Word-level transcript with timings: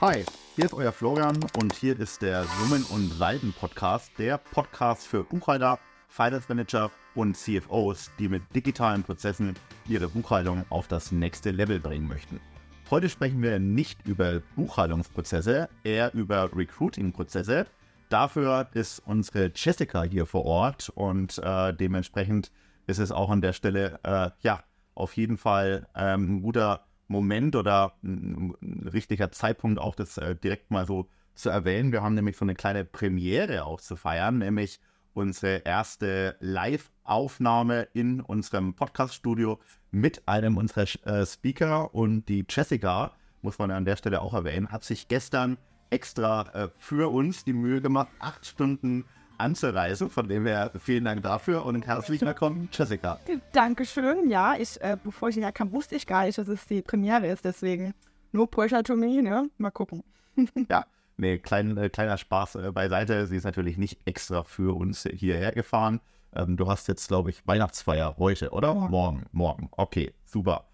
Hi, 0.00 0.24
hier 0.56 0.64
ist 0.64 0.72
euer 0.72 0.92
Florian 0.92 1.38
und 1.60 1.74
hier 1.74 2.00
ist 2.00 2.22
der 2.22 2.44
Summen 2.44 2.84
und 2.84 3.18
Leiden 3.18 3.52
Podcast, 3.52 4.10
der 4.16 4.38
Podcast 4.38 5.06
für 5.06 5.24
Buchhalter, 5.24 5.78
Finance 6.08 6.46
Manager 6.48 6.90
und 7.14 7.36
CFOs, 7.36 8.10
die 8.18 8.30
mit 8.30 8.42
digitalen 8.56 9.02
Prozessen 9.02 9.54
ihre 9.86 10.08
Buchhaltung 10.08 10.64
auf 10.70 10.88
das 10.88 11.12
nächste 11.12 11.50
Level 11.50 11.78
bringen 11.80 12.08
möchten. 12.08 12.40
Heute 12.88 13.10
sprechen 13.10 13.42
wir 13.42 13.58
nicht 13.58 14.06
über 14.06 14.40
Buchhaltungsprozesse, 14.56 15.68
eher 15.84 16.14
über 16.14 16.48
Recruiting-Prozesse. 16.56 17.66
Dafür 18.08 18.70
ist 18.72 19.02
unsere 19.04 19.52
Jessica 19.54 20.04
hier 20.04 20.24
vor 20.24 20.46
Ort 20.46 20.88
und 20.94 21.36
äh, 21.44 21.74
dementsprechend 21.74 22.50
ist 22.86 23.00
es 23.00 23.12
auch 23.12 23.28
an 23.28 23.42
der 23.42 23.52
Stelle 23.52 24.00
äh, 24.02 24.30
ja 24.40 24.64
auf 24.94 25.14
jeden 25.18 25.36
Fall 25.36 25.86
ähm, 25.94 26.36
ein 26.36 26.42
guter 26.42 26.86
Moment 27.10 27.56
oder 27.56 27.94
ein, 28.04 28.54
richtiger 28.92 29.32
Zeitpunkt 29.32 29.80
auch 29.80 29.96
das 29.96 30.16
äh, 30.16 30.36
direkt 30.36 30.70
mal 30.70 30.86
so 30.86 31.08
zu 31.34 31.50
erwähnen. 31.50 31.90
Wir 31.90 32.02
haben 32.02 32.14
nämlich 32.14 32.36
so 32.36 32.44
eine 32.44 32.54
kleine 32.54 32.84
Premiere 32.84 33.64
auch 33.64 33.80
zu 33.80 33.96
feiern, 33.96 34.38
nämlich 34.38 34.80
unsere 35.12 35.56
erste 35.64 36.36
Live-Aufnahme 36.38 37.88
in 37.94 38.20
unserem 38.20 38.74
Podcast-Studio 38.74 39.58
mit 39.90 40.28
einem 40.28 40.56
unserer 40.56 40.86
äh, 41.04 41.26
Speaker 41.26 41.92
und 41.94 42.28
die 42.28 42.44
Jessica, 42.48 43.12
muss 43.42 43.58
man 43.58 43.72
an 43.72 43.84
der 43.84 43.96
Stelle 43.96 44.22
auch 44.22 44.34
erwähnen, 44.34 44.70
hat 44.70 44.84
sich 44.84 45.08
gestern 45.08 45.58
extra 45.90 46.42
äh, 46.54 46.68
für 46.78 47.10
uns 47.12 47.44
die 47.44 47.54
Mühe 47.54 47.80
gemacht, 47.80 48.10
acht 48.20 48.46
Stunden 48.46 49.04
anzureisen. 49.40 50.10
Von 50.10 50.28
dem 50.28 50.46
her 50.46 50.70
vielen 50.78 51.04
Dank 51.04 51.22
dafür 51.22 51.64
und 51.64 51.86
herzlich 51.86 52.20
willkommen, 52.20 52.68
Jessica. 52.72 53.18
Dankeschön. 53.52 54.30
Ja, 54.30 54.54
ich, 54.56 54.80
äh, 54.80 54.96
bevor 55.02 55.30
ich 55.30 55.34
hierher 55.34 55.52
kam, 55.52 55.72
wusste 55.72 55.96
ich 55.96 56.06
gar 56.06 56.24
nicht, 56.24 56.38
dass 56.38 56.48
es 56.48 56.66
die 56.66 56.82
Premiere 56.82 57.26
ist. 57.26 57.44
Deswegen 57.44 57.94
no 58.32 58.46
pressure 58.46 58.82
to 58.82 58.94
me, 58.94 59.22
ne? 59.22 59.50
Mal 59.58 59.70
gucken. 59.70 60.04
ja, 60.70 60.84
nee, 61.16 61.38
klein, 61.38 61.76
äh, 61.76 61.88
kleiner 61.88 62.18
Spaß 62.18 62.56
äh, 62.56 62.70
beiseite. 62.70 63.26
Sie 63.26 63.36
ist 63.36 63.44
natürlich 63.44 63.78
nicht 63.78 63.98
extra 64.04 64.44
für 64.44 64.76
uns 64.76 65.08
hierher 65.12 65.52
gefahren. 65.52 66.00
Ähm, 66.34 66.56
du 66.56 66.68
hast 66.68 66.86
jetzt, 66.88 67.08
glaube 67.08 67.30
ich, 67.30 67.46
Weihnachtsfeier 67.46 68.16
heute, 68.18 68.50
oder? 68.50 68.74
Morgen. 68.74 68.90
Morgen. 68.90 69.26
Morgen. 69.32 69.68
Okay, 69.72 70.14
super. 70.24 70.66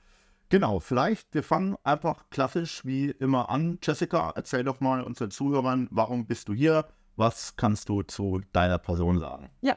Genau, 0.49 0.79
vielleicht, 0.79 1.35
wir 1.35 1.43
fangen 1.43 1.77
einfach 1.83 2.31
klassisch 2.31 2.85
wie 2.85 3.11
immer 3.11 3.51
an. 3.51 3.79
Jessica, 3.83 4.33
erzähl 4.37 4.63
doch 4.63 4.81
mal 4.81 5.03
unseren 5.03 5.33
Zuhörern, 5.33 5.89
warum 5.91 6.27
bist 6.27 6.49
du 6.49 6.55
hier? 6.55 6.87
Was 7.17 7.57
kannst 7.57 7.89
du 7.89 8.03
zu 8.03 8.43
deiner 8.53 8.77
Person 8.79 9.19
sagen? 9.19 9.49
Ja. 9.63 9.77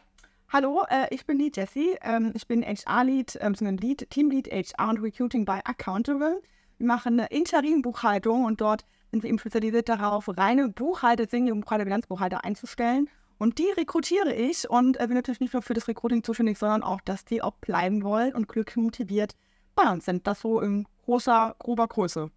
Hallo, 0.50 0.84
äh, 0.90 1.08
ich 1.10 1.26
bin 1.26 1.40
die 1.40 1.52
Jessie. 1.56 1.96
Ähm, 2.02 2.34
ich 2.36 2.48
bin 2.48 2.64
HR-Lead, 2.64 3.38
ähm, 3.40 3.54
Lead, 3.78 4.10
Teamlead 4.10 4.48
HR 4.48 4.90
und 4.90 5.02
Recruiting 5.02 5.46
bei 5.46 5.64
Accountable. 5.64 6.42
Wir 6.80 6.88
machen 6.88 7.18
eine 7.18 7.30
Interim-Buchhaltung 7.30 8.44
und 8.44 8.60
dort 8.60 8.84
sind 9.12 9.24
wir 9.24 9.30
eben 9.30 9.40
spezialisiert 9.40 9.88
darauf, 9.88 10.28
reine 10.28 10.68
Buchhalter, 10.68 11.28
Senior 11.28 11.56
Buchhalter, 11.58 11.86
Bilanzbuchhalter 11.86 12.44
einzustellen. 12.44 13.10
Und 13.38 13.58
die 13.58 13.70
rekrutiere 13.78 14.34
ich 14.34 14.70
und 14.70 15.00
äh, 15.00 15.08
bin 15.08 15.16
natürlich 15.16 15.40
nicht 15.40 15.54
nur 15.54 15.62
für 15.62 15.74
das 15.74 15.88
Recruiting 15.88 16.24
zuständig, 16.24 16.58
sondern 16.58 16.84
auch, 16.84 17.00
dass 17.00 17.24
die 17.24 17.42
auch 17.42 17.54
bleiben 17.62 18.04
wollen 18.04 18.34
und 18.34 18.50
glücklich 18.50 18.76
motiviert 18.76 19.36
bei 19.76 19.90
uns 19.90 20.04
sind. 20.04 20.28
Das 20.28 20.42
so 20.42 20.60
in 20.60 20.88
großer, 21.06 21.56
grober 21.58 21.88
Größe. 21.88 22.32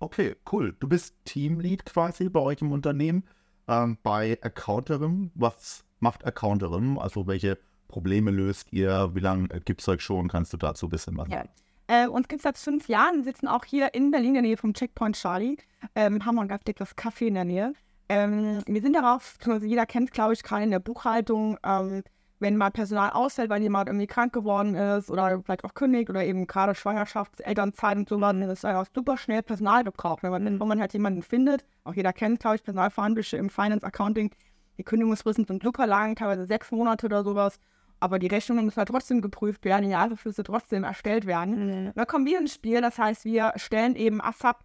Okay, 0.00 0.36
cool. 0.52 0.76
Du 0.80 0.88
bist 0.88 1.14
Teamlead 1.24 1.86
quasi 1.86 2.28
bei 2.28 2.40
euch 2.40 2.60
im 2.60 2.72
Unternehmen 2.72 3.24
ähm, 3.68 3.98
bei 4.02 4.38
Accounterim. 4.42 5.30
Was 5.34 5.84
macht 6.00 6.24
Accounterim? 6.26 6.98
Also 6.98 7.26
welche 7.26 7.58
Probleme 7.88 8.30
löst 8.30 8.72
ihr? 8.72 9.10
Wie 9.14 9.20
lange 9.20 9.48
gibt 9.60 9.80
es 9.80 9.88
euch 9.88 10.02
schon? 10.02 10.28
Kannst 10.28 10.52
du 10.52 10.56
dazu 10.56 10.86
ein 10.86 10.90
bisschen 10.90 11.16
was 11.16 11.28
ja. 11.28 11.44
Äh, 11.86 12.08
uns 12.08 12.28
gibt 12.28 12.40
es 12.40 12.44
seit 12.44 12.58
fünf 12.58 12.88
Jahren. 12.88 13.24
Sitzen 13.24 13.46
auch 13.46 13.64
hier 13.64 13.94
in 13.94 14.10
Berlin 14.10 14.28
in 14.28 14.34
der 14.34 14.42
Nähe 14.42 14.56
vom 14.56 14.72
Checkpoint 14.72 15.16
Charlie. 15.16 15.58
Ähm, 15.94 16.24
haben 16.24 16.36
wir 16.36 16.42
ein 16.42 16.48
ganz 16.48 16.64
dickes 16.64 16.96
Café 16.96 17.26
in 17.26 17.34
der 17.34 17.44
Nähe. 17.44 17.74
Ähm, 18.08 18.62
wir 18.66 18.82
sind 18.82 18.94
darauf, 18.94 19.36
also 19.46 19.66
jeder 19.66 19.86
kennt, 19.86 20.12
glaube 20.12 20.34
ich, 20.34 20.42
gerade 20.42 20.64
in 20.64 20.70
der 20.70 20.78
Buchhaltung, 20.78 21.58
ähm, 21.64 22.02
wenn 22.40 22.56
mal 22.56 22.70
Personal 22.70 23.10
ausfällt, 23.10 23.50
weil 23.50 23.62
jemand 23.62 23.88
irgendwie 23.88 24.06
krank 24.06 24.32
geworden 24.32 24.74
ist 24.74 25.10
oder 25.10 25.40
vielleicht 25.42 25.64
auch 25.64 25.74
kündigt 25.74 26.10
oder 26.10 26.24
eben 26.24 26.46
gerade 26.46 26.74
Schwangerschaft, 26.74 27.40
Elternzeit 27.40 27.96
und 27.96 28.08
so, 28.08 28.18
dann 28.18 28.42
ist 28.42 28.64
es 28.64 28.88
super 28.94 29.16
schnell 29.16 29.42
Personal 29.42 29.84
gebraucht. 29.84 30.22
Wenn 30.22 30.30
man, 30.30 30.44
wenn 30.44 30.68
man 30.68 30.80
halt 30.80 30.92
jemanden 30.92 31.22
findet, 31.22 31.64
auch 31.84 31.94
jeder 31.94 32.12
kennt, 32.12 32.40
glaube 32.40 32.56
ich, 32.56 32.62
Personalverhandlungen 32.62 33.44
im 33.44 33.50
Finance 33.50 33.86
Accounting, 33.86 34.30
die 34.78 34.84
Kündigungsfristen 34.84 35.44
sind 35.44 35.62
super 35.62 35.86
lang, 35.86 36.16
teilweise 36.16 36.46
sechs 36.46 36.70
Monate 36.72 37.06
oder 37.06 37.22
sowas. 37.22 37.60
Aber 38.00 38.18
die 38.18 38.26
Rechnungen 38.26 38.64
müssen 38.64 38.78
halt 38.78 38.88
trotzdem 38.88 39.22
geprüft 39.22 39.64
werden, 39.64 39.84
die 39.84 39.90
Jahresflüsse 39.90 40.42
trotzdem 40.42 40.84
erstellt 40.84 41.26
werden. 41.26 41.86
Mhm. 41.86 41.92
Da 41.94 42.04
kommen 42.04 42.26
wir 42.26 42.40
ins 42.40 42.54
Spiel, 42.54 42.80
das 42.80 42.98
heißt, 42.98 43.24
wir 43.24 43.52
stellen 43.56 43.94
eben 43.94 44.20
ASAP 44.20 44.58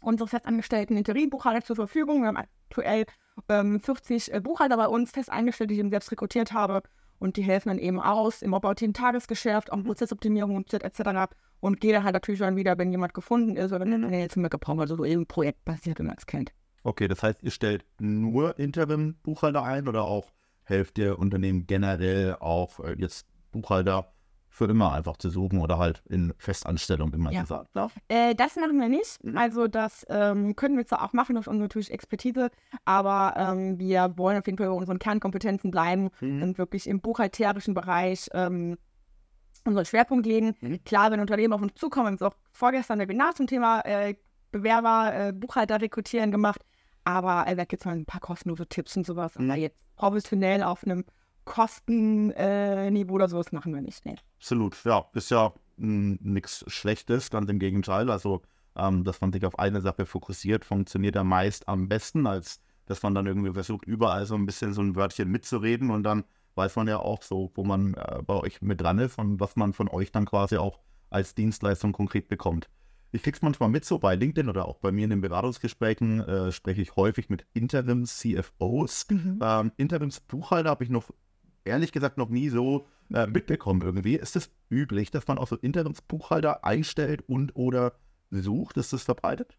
unsere 0.00 0.28
festangestellten 0.28 0.96
Interimbuchhalter 0.96 1.64
zur 1.64 1.76
Verfügung. 1.76 2.22
Wir 2.22 2.28
haben 2.28 2.36
aktuell 2.36 3.06
ähm, 3.48 3.80
40 3.80 4.32
äh, 4.32 4.40
Buchhalter 4.40 4.76
bei 4.76 4.86
uns 4.86 5.10
fest 5.10 5.30
eingestellt, 5.30 5.70
die 5.70 5.74
ich 5.74 5.80
eben 5.80 5.90
selbst 5.90 6.10
rekrutiert 6.10 6.52
habe. 6.52 6.82
Und 7.18 7.36
die 7.36 7.42
helfen 7.42 7.68
dann 7.68 7.78
eben 7.78 8.00
aus 8.00 8.40
im 8.40 8.54
operativen 8.54 8.94
Tagesgeschäft, 8.94 9.70
auch 9.70 9.82
Prozessoptimierung 9.82 10.64
etc. 10.64 11.30
Und 11.60 11.80
gehe 11.80 11.92
dann 11.92 12.04
halt 12.04 12.14
natürlich 12.14 12.40
dann 12.40 12.56
wieder, 12.56 12.78
wenn 12.78 12.90
jemand 12.90 13.12
gefunden 13.12 13.56
ist 13.56 13.72
oder 13.72 13.80
wenn 13.80 14.02
er 14.10 14.20
jetzt 14.20 14.36
mehr 14.36 14.48
gebraucht, 14.48 14.80
also 14.80 14.96
so 14.96 15.04
eben 15.04 15.26
projektbasiert, 15.26 15.98
wenn 15.98 16.06
man 16.06 16.16
es 16.16 16.24
kennt. 16.24 16.52
Okay, 16.82 17.08
das 17.08 17.22
heißt, 17.22 17.42
ihr 17.42 17.50
stellt 17.50 17.84
nur 17.98 18.58
Interim-Buchhalter 18.58 19.62
ein 19.62 19.86
oder 19.86 20.04
auch 20.04 20.32
helft 20.64 20.96
ihr 20.98 21.18
Unternehmen 21.18 21.66
generell 21.66 22.36
auch 22.40 22.80
äh, 22.80 22.94
jetzt 22.96 23.26
Buchhalter 23.52 24.12
für 24.60 24.70
immer 24.70 24.92
einfach 24.92 25.16
zu 25.16 25.30
suchen 25.30 25.58
oder 25.58 25.78
halt 25.78 26.02
in 26.10 26.34
Festanstellung, 26.36 27.14
wie 27.14 27.16
man 27.16 27.32
ja. 27.32 27.40
gesagt. 27.40 27.70
Äh, 28.08 28.34
das 28.34 28.56
machen 28.56 28.78
wir 28.78 28.90
nicht. 28.90 29.18
Also 29.34 29.68
das 29.68 30.04
ähm, 30.10 30.54
können 30.54 30.76
wir 30.76 30.86
zwar 30.86 31.02
auch 31.02 31.14
machen 31.14 31.34
durch 31.34 31.48
unsere 31.48 31.62
natürlich 31.62 31.90
Expertise, 31.90 32.50
aber 32.84 33.34
ähm, 33.38 33.78
wir 33.78 34.18
wollen 34.18 34.36
auf 34.36 34.44
jeden 34.44 34.58
Fall 34.58 34.66
bei 34.66 34.74
unseren 34.74 34.98
Kernkompetenzen 34.98 35.70
bleiben 35.70 36.10
mhm. 36.20 36.42
und 36.42 36.58
wirklich 36.58 36.86
im 36.88 37.00
buchhalterischen 37.00 37.72
Bereich 37.72 38.28
ähm, 38.34 38.76
unseren 39.64 39.86
Schwerpunkt 39.86 40.26
legen. 40.26 40.54
Mhm. 40.60 40.84
Klar, 40.84 41.10
wenn 41.10 41.20
Unternehmen 41.20 41.54
auf 41.54 41.62
uns 41.62 41.72
zukommen, 41.74 42.08
haben 42.08 42.20
wir 42.20 42.26
auch 42.26 42.36
vorgestern 42.52 43.00
ein 43.00 43.08
Webinar 43.08 43.34
zum 43.34 43.46
Thema 43.46 43.80
äh, 43.86 44.14
Bewerber, 44.52 45.12
äh, 45.14 45.32
Buchhalter 45.32 45.80
rekrutieren 45.80 46.30
gemacht, 46.32 46.66
aber 47.04 47.46
äh, 47.46 47.56
da 47.56 47.64
gibt 47.64 47.80
es 47.80 47.86
mal 47.86 47.96
ein 47.96 48.04
paar 48.04 48.20
kostenlose 48.20 48.66
Tipps 48.66 48.94
und 48.94 49.06
sowas. 49.06 49.38
Mhm. 49.38 49.50
Aber 49.50 49.58
jetzt 49.58 49.82
professionell 49.96 50.62
auf 50.62 50.84
einem 50.84 51.06
Kostenniveau 51.50 53.12
äh, 53.12 53.14
oder 53.14 53.28
sowas 53.28 53.50
machen 53.50 53.74
wir 53.74 53.82
nicht. 53.82 54.06
Nee. 54.06 54.14
Absolut, 54.38 54.82
ja. 54.84 55.04
Ist 55.14 55.30
ja 55.30 55.52
nichts 55.76 56.64
Schlechtes, 56.68 57.30
ganz 57.30 57.50
im 57.50 57.58
Gegenteil. 57.58 58.08
Also, 58.10 58.42
ähm, 58.76 59.02
dass 59.02 59.20
man 59.20 59.32
sich 59.32 59.44
auf 59.44 59.58
eine 59.58 59.80
Sache 59.80 60.06
fokussiert, 60.06 60.64
funktioniert 60.64 61.16
ja 61.16 61.24
meist 61.24 61.68
am 61.68 61.88
besten, 61.88 62.26
als 62.26 62.60
dass 62.86 63.02
man 63.02 63.14
dann 63.14 63.26
irgendwie 63.26 63.52
versucht, 63.52 63.84
überall 63.84 64.26
so 64.26 64.36
ein 64.36 64.46
bisschen 64.46 64.72
so 64.72 64.80
ein 64.80 64.94
Wörtchen 64.94 65.28
mitzureden 65.28 65.90
und 65.90 66.04
dann 66.04 66.24
weiß 66.54 66.76
man 66.76 66.88
ja 66.88 66.98
auch 66.98 67.22
so, 67.22 67.50
wo 67.54 67.64
man 67.64 67.94
äh, 67.94 68.22
bei 68.24 68.34
euch 68.34 68.62
mit 68.62 68.80
dran 68.80 68.98
ist 68.98 69.18
und 69.18 69.40
was 69.40 69.56
man 69.56 69.72
von 69.72 69.88
euch 69.88 70.12
dann 70.12 70.26
quasi 70.26 70.56
auch 70.56 70.78
als 71.08 71.34
Dienstleistung 71.34 71.92
konkret 71.92 72.28
bekommt. 72.28 72.68
Ich 73.12 73.22
krieg's 73.22 73.42
manchmal 73.42 73.68
mit 73.68 73.84
so 73.84 73.98
bei 73.98 74.14
LinkedIn 74.14 74.48
oder 74.48 74.66
auch 74.66 74.78
bei 74.78 74.92
mir 74.92 75.04
in 75.04 75.10
den 75.10 75.20
Beratungsgesprächen 75.20 76.20
äh, 76.20 76.52
spreche 76.52 76.82
ich 76.82 76.94
häufig 76.94 77.28
mit 77.28 77.44
Interims-CFOs. 77.54 79.06
Mhm. 79.10 79.38
Ähm, 79.42 79.72
Interims-Buchhalter 79.76 80.70
habe 80.70 80.84
ich 80.84 80.90
noch 80.90 81.10
ehrlich 81.64 81.92
gesagt 81.92 82.18
noch 82.18 82.28
nie 82.28 82.48
so 82.48 82.86
äh, 83.12 83.26
mitbekommen 83.26 83.82
irgendwie. 83.82 84.16
Ist 84.16 84.36
es 84.36 84.50
üblich, 84.70 85.10
dass 85.10 85.26
man 85.26 85.38
auch 85.38 85.48
so 85.48 85.56
Interimsbuchhalter 85.56 86.64
einstellt 86.64 87.22
und 87.28 87.56
oder 87.56 87.94
sucht? 88.30 88.76
Ist 88.76 88.92
das 88.92 89.02
verbreitet? 89.02 89.56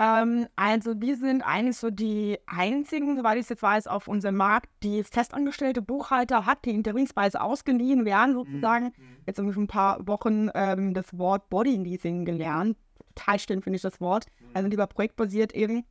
Ähm, 0.00 0.46
also 0.56 0.98
wir 1.00 1.16
sind 1.16 1.42
eigentlich 1.42 1.76
so 1.76 1.90
die 1.90 2.38
einzigen, 2.46 3.16
soweit 3.16 3.36
ich 3.36 3.42
es 3.42 3.48
jetzt 3.50 3.62
weiß, 3.62 3.86
auf 3.86 4.08
unserem 4.08 4.36
Markt, 4.36 4.70
die 4.82 5.04
festangestellte 5.04 5.82
Buchhalter 5.82 6.46
hat, 6.46 6.64
die 6.64 6.70
interimsweise 6.70 7.40
ausgeliehen 7.40 8.06
werden 8.06 8.34
sozusagen. 8.34 8.86
Mhm. 8.86 9.16
Jetzt 9.26 9.38
haben 9.38 9.46
wir 9.46 9.52
schon 9.52 9.64
ein 9.64 9.68
paar 9.68 10.06
Wochen 10.06 10.48
ähm, 10.54 10.94
das 10.94 11.16
Wort 11.18 11.50
Body 11.50 11.76
Leasing 11.76 12.24
gelernt. 12.24 12.78
Total 13.14 13.38
stimmt, 13.38 13.64
finde 13.64 13.76
ich 13.76 13.82
das 13.82 14.00
Wort. 14.00 14.26
Mhm. 14.40 14.46
Also 14.54 14.68
lieber 14.68 14.86
projektbasiert 14.86 15.52
eben. 15.52 15.84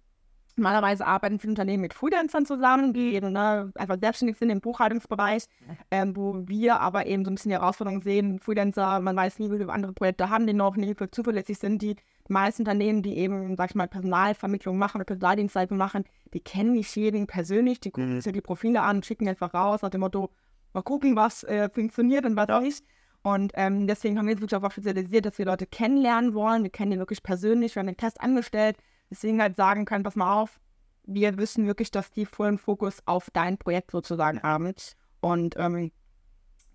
Normalerweise 0.59 1.07
arbeiten 1.07 1.39
viele 1.39 1.51
Unternehmen 1.51 1.81
mit 1.81 1.93
Freelancern 1.93 2.45
zusammen, 2.45 2.93
die 2.93 3.15
eben 3.15 3.31
ne, 3.31 3.71
einfach 3.75 3.97
selbstständig 3.99 4.37
sind 4.37 4.49
im 4.49 4.59
Buchhaltungsbereich, 4.59 5.45
ähm, 5.89 6.15
wo 6.15 6.47
wir 6.47 6.79
aber 6.81 7.05
eben 7.05 7.23
so 7.23 7.31
ein 7.31 7.35
bisschen 7.35 7.49
die 7.49 7.57
Herausforderung 7.57 8.01
sehen, 8.01 8.39
Freelancer, 8.39 8.99
man 8.99 9.15
weiß 9.15 9.39
nie, 9.39 9.49
wie 9.49 9.57
viele 9.57 9.71
andere 9.71 9.93
Projekte 9.93 10.29
haben 10.29 10.45
die 10.45 10.53
noch, 10.53 10.75
nie, 10.75 10.93
wie 10.99 11.11
zuverlässig 11.11 11.57
sind 11.57 11.81
die. 11.81 11.95
Die 11.95 12.33
meisten 12.33 12.63
Unternehmen, 12.63 13.01
die 13.01 13.17
eben, 13.17 13.55
sag 13.55 13.69
ich 13.69 13.75
mal, 13.75 13.87
Personalvermittlung 13.87 14.77
machen 14.77 14.97
oder 14.97 15.05
Personaldienstleistung 15.05 15.77
machen, 15.77 16.03
die 16.33 16.41
kennen 16.41 16.73
nicht 16.73 16.95
jeden 16.95 17.25
persönlich, 17.25 17.79
die 17.79 17.91
gucken 17.91 18.15
mhm. 18.15 18.21
sich 18.21 18.33
die 18.33 18.41
Profile 18.41 18.81
an, 18.81 19.01
schicken 19.01 19.27
einfach 19.27 19.53
raus 19.53 19.81
nach 19.81 19.89
dem 19.89 20.01
Motto, 20.01 20.29
mal 20.73 20.83
gucken, 20.83 21.15
was 21.15 21.43
äh, 21.45 21.69
funktioniert 21.69 22.25
und 22.25 22.35
was 22.35 22.47
ja. 22.49 22.59
nicht. 22.59 22.83
Und 23.21 23.51
ähm, 23.55 23.87
deswegen 23.87 24.17
haben 24.17 24.27
wir 24.27 24.33
uns 24.33 24.41
wirklich 24.41 24.59
darauf 24.59 24.73
spezialisiert, 24.73 25.25
dass 25.25 25.37
wir 25.37 25.45
Leute 25.45 25.65
kennenlernen 25.65 26.33
wollen. 26.33 26.63
Wir 26.63 26.69
kennen 26.69 26.91
die 26.91 26.97
wirklich 26.97 27.23
persönlich, 27.23 27.75
wir 27.75 27.81
haben 27.81 27.87
den 27.87 27.97
Test 27.97 28.21
angestellt, 28.21 28.77
deswegen 29.09 29.41
halt 29.41 29.55
sagen 29.57 29.85
können, 29.85 30.03
pass 30.03 30.15
mal 30.15 30.41
auf, 30.41 30.59
wir 31.03 31.37
wissen 31.37 31.65
wirklich, 31.65 31.91
dass 31.91 32.11
die 32.11 32.25
vollen 32.25 32.57
Fokus 32.57 33.01
auf 33.05 33.29
dein 33.31 33.57
Projekt 33.57 33.91
sozusagen 33.91 34.41
haben. 34.43 34.73
Und 35.21 35.55
ähm, 35.57 35.91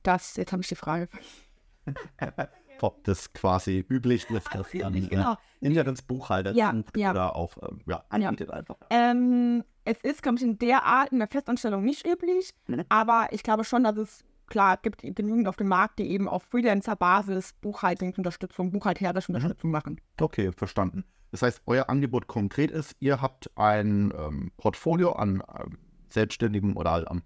das, 0.02 0.36
jetzt 0.36 0.52
habe 0.52 0.62
ich 0.62 0.68
die 0.68 0.74
Frage. 0.74 1.08
ob 2.80 3.02
das 3.04 3.32
quasi 3.32 3.84
üblich 3.88 4.28
ist, 4.30 4.52
dass 4.54 4.72
Ja, 4.72 4.90
dann 4.90 5.08
genau. 5.08 5.32
äh, 5.32 5.36
Inlandsbuchhalter 5.66 6.52
Ja, 6.52 6.74
ja. 6.96 7.10
oder 7.12 7.36
auch 7.36 7.56
ähm, 7.62 7.80
ja, 7.86 8.04
anbietet 8.08 8.50
einfach. 8.50 8.76
Ähm, 8.90 9.64
es 9.84 9.98
ist, 10.02 10.22
glaube 10.22 10.36
ich, 10.38 10.42
in 10.42 10.58
der 10.58 10.84
Art 10.84 11.12
in 11.12 11.18
der 11.18 11.28
Festanstellung 11.28 11.84
nicht 11.84 12.06
üblich, 12.06 12.52
aber 12.88 13.28
ich 13.30 13.42
glaube 13.42 13.64
schon, 13.64 13.84
dass 13.84 13.96
es 13.96 14.24
klar 14.46 14.76
gibt 14.76 15.00
genügend 15.02 15.48
auf 15.48 15.56
dem 15.56 15.68
Markt, 15.68 15.98
die 15.98 16.10
eben 16.10 16.28
auf 16.28 16.42
Freelancer-Basis 16.44 17.54
Buchhaltungsunterstützung, 17.60 18.70
buchhalterische 18.72 19.32
Mhm. 19.32 19.36
Unterstützung 19.36 19.70
machen. 19.70 20.00
Okay, 20.20 20.52
verstanden. 20.52 21.04
Das 21.34 21.42
heißt, 21.42 21.62
euer 21.66 21.90
Angebot 21.90 22.28
konkret 22.28 22.70
ist, 22.70 22.94
ihr 23.00 23.20
habt 23.20 23.50
ein 23.56 24.12
ähm, 24.16 24.52
Portfolio 24.56 25.14
an 25.14 25.42
ähm, 25.58 25.78
Selbstständigen 26.08 26.74
oder 26.76 26.92
halt 26.92 27.08
am. 27.08 27.22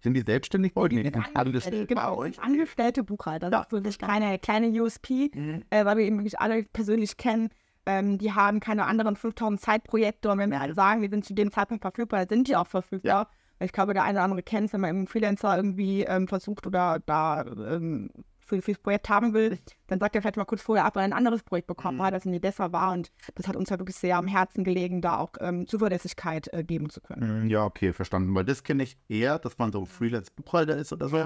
Sind 0.00 0.14
die 0.14 0.22
selbstständig 0.22 0.74
bei 0.74 0.80
euch? 0.80 0.90
Nee, 0.92 1.12
Angestellte, 1.34 1.86
genau, 1.86 2.16
euch? 2.16 2.40
Angestellte 2.42 3.04
Buchhalter. 3.04 3.50
Das 3.50 3.60
Ja. 3.60 3.62
ist 3.66 3.70
wirklich 3.70 3.98
keine 4.00 4.36
kleine 4.40 4.66
USP, 4.82 5.30
Mhm. 5.32 5.62
äh, 5.70 5.84
weil 5.84 5.96
wir 5.98 6.04
eben 6.04 6.16
wirklich 6.18 6.40
alle 6.40 6.64
persönlich 6.64 7.16
kennen. 7.16 7.50
Ähm, 7.86 8.18
die 8.18 8.32
haben 8.32 8.58
keine 8.58 8.84
anderen 8.86 9.14
5000 9.14 9.60
Zeitprojekte 9.60 10.28
und 10.32 10.38
wenn 10.38 10.50
wir 10.50 10.60
alle 10.60 10.74
sagen, 10.74 11.00
wir 11.00 11.08
sind 11.10 11.24
zu 11.24 11.32
dem 11.32 11.52
Zeitpunkt 11.52 11.82
verfügbar, 11.84 12.26
sind 12.28 12.48
die 12.48 12.56
auch 12.56 12.66
verfügbar. 12.66 13.28
Ich 13.60 13.70
glaube, 13.70 13.94
der 13.94 14.02
eine 14.02 14.14
oder 14.18 14.24
andere 14.24 14.42
kennt 14.42 14.66
es, 14.66 14.72
wenn 14.72 14.80
man 14.80 14.90
einen 14.90 15.06
Freelancer 15.06 15.56
irgendwie 15.56 16.02
ähm, 16.02 16.26
versucht 16.26 16.66
oder 16.66 16.98
da 17.06 17.42
ähm, 17.46 18.10
für, 18.56 18.62
fürs 18.62 18.78
Projekt 18.78 19.08
haben 19.08 19.32
will, 19.34 19.58
dann 19.86 19.98
sagt 20.00 20.14
er 20.14 20.22
vielleicht 20.22 20.36
mal 20.36 20.44
kurz 20.44 20.62
vorher 20.62 20.84
ab, 20.84 20.96
weil 20.96 21.02
er 21.02 21.06
ein 21.06 21.12
anderes 21.12 21.42
Projekt 21.42 21.66
bekommen 21.66 21.98
Mhm. 21.98 22.02
hat, 22.02 22.14
das 22.14 22.24
irgendwie 22.24 22.40
besser 22.40 22.72
war. 22.72 22.92
Und 22.92 23.10
das 23.34 23.48
hat 23.48 23.56
uns 23.56 23.70
ja 23.70 23.78
wirklich 23.78 23.96
sehr 23.96 24.16
am 24.16 24.26
Herzen 24.26 24.64
gelegen, 24.64 25.00
da 25.00 25.18
auch 25.18 25.32
ähm, 25.40 25.66
Zuverlässigkeit 25.66 26.52
äh, 26.52 26.62
geben 26.64 26.90
zu 26.90 27.00
können. 27.00 27.46
Mm, 27.46 27.48
Ja, 27.50 27.64
okay, 27.64 27.92
verstanden. 27.92 28.34
Weil 28.34 28.44
das 28.44 28.62
kenne 28.62 28.82
ich 28.82 28.96
eher, 29.08 29.38
dass 29.38 29.58
man 29.58 29.72
so 29.72 29.84
Freelance-Buchhalter 29.84 30.76
ist 30.76 30.92
oder 30.92 31.08
so. 31.08 31.16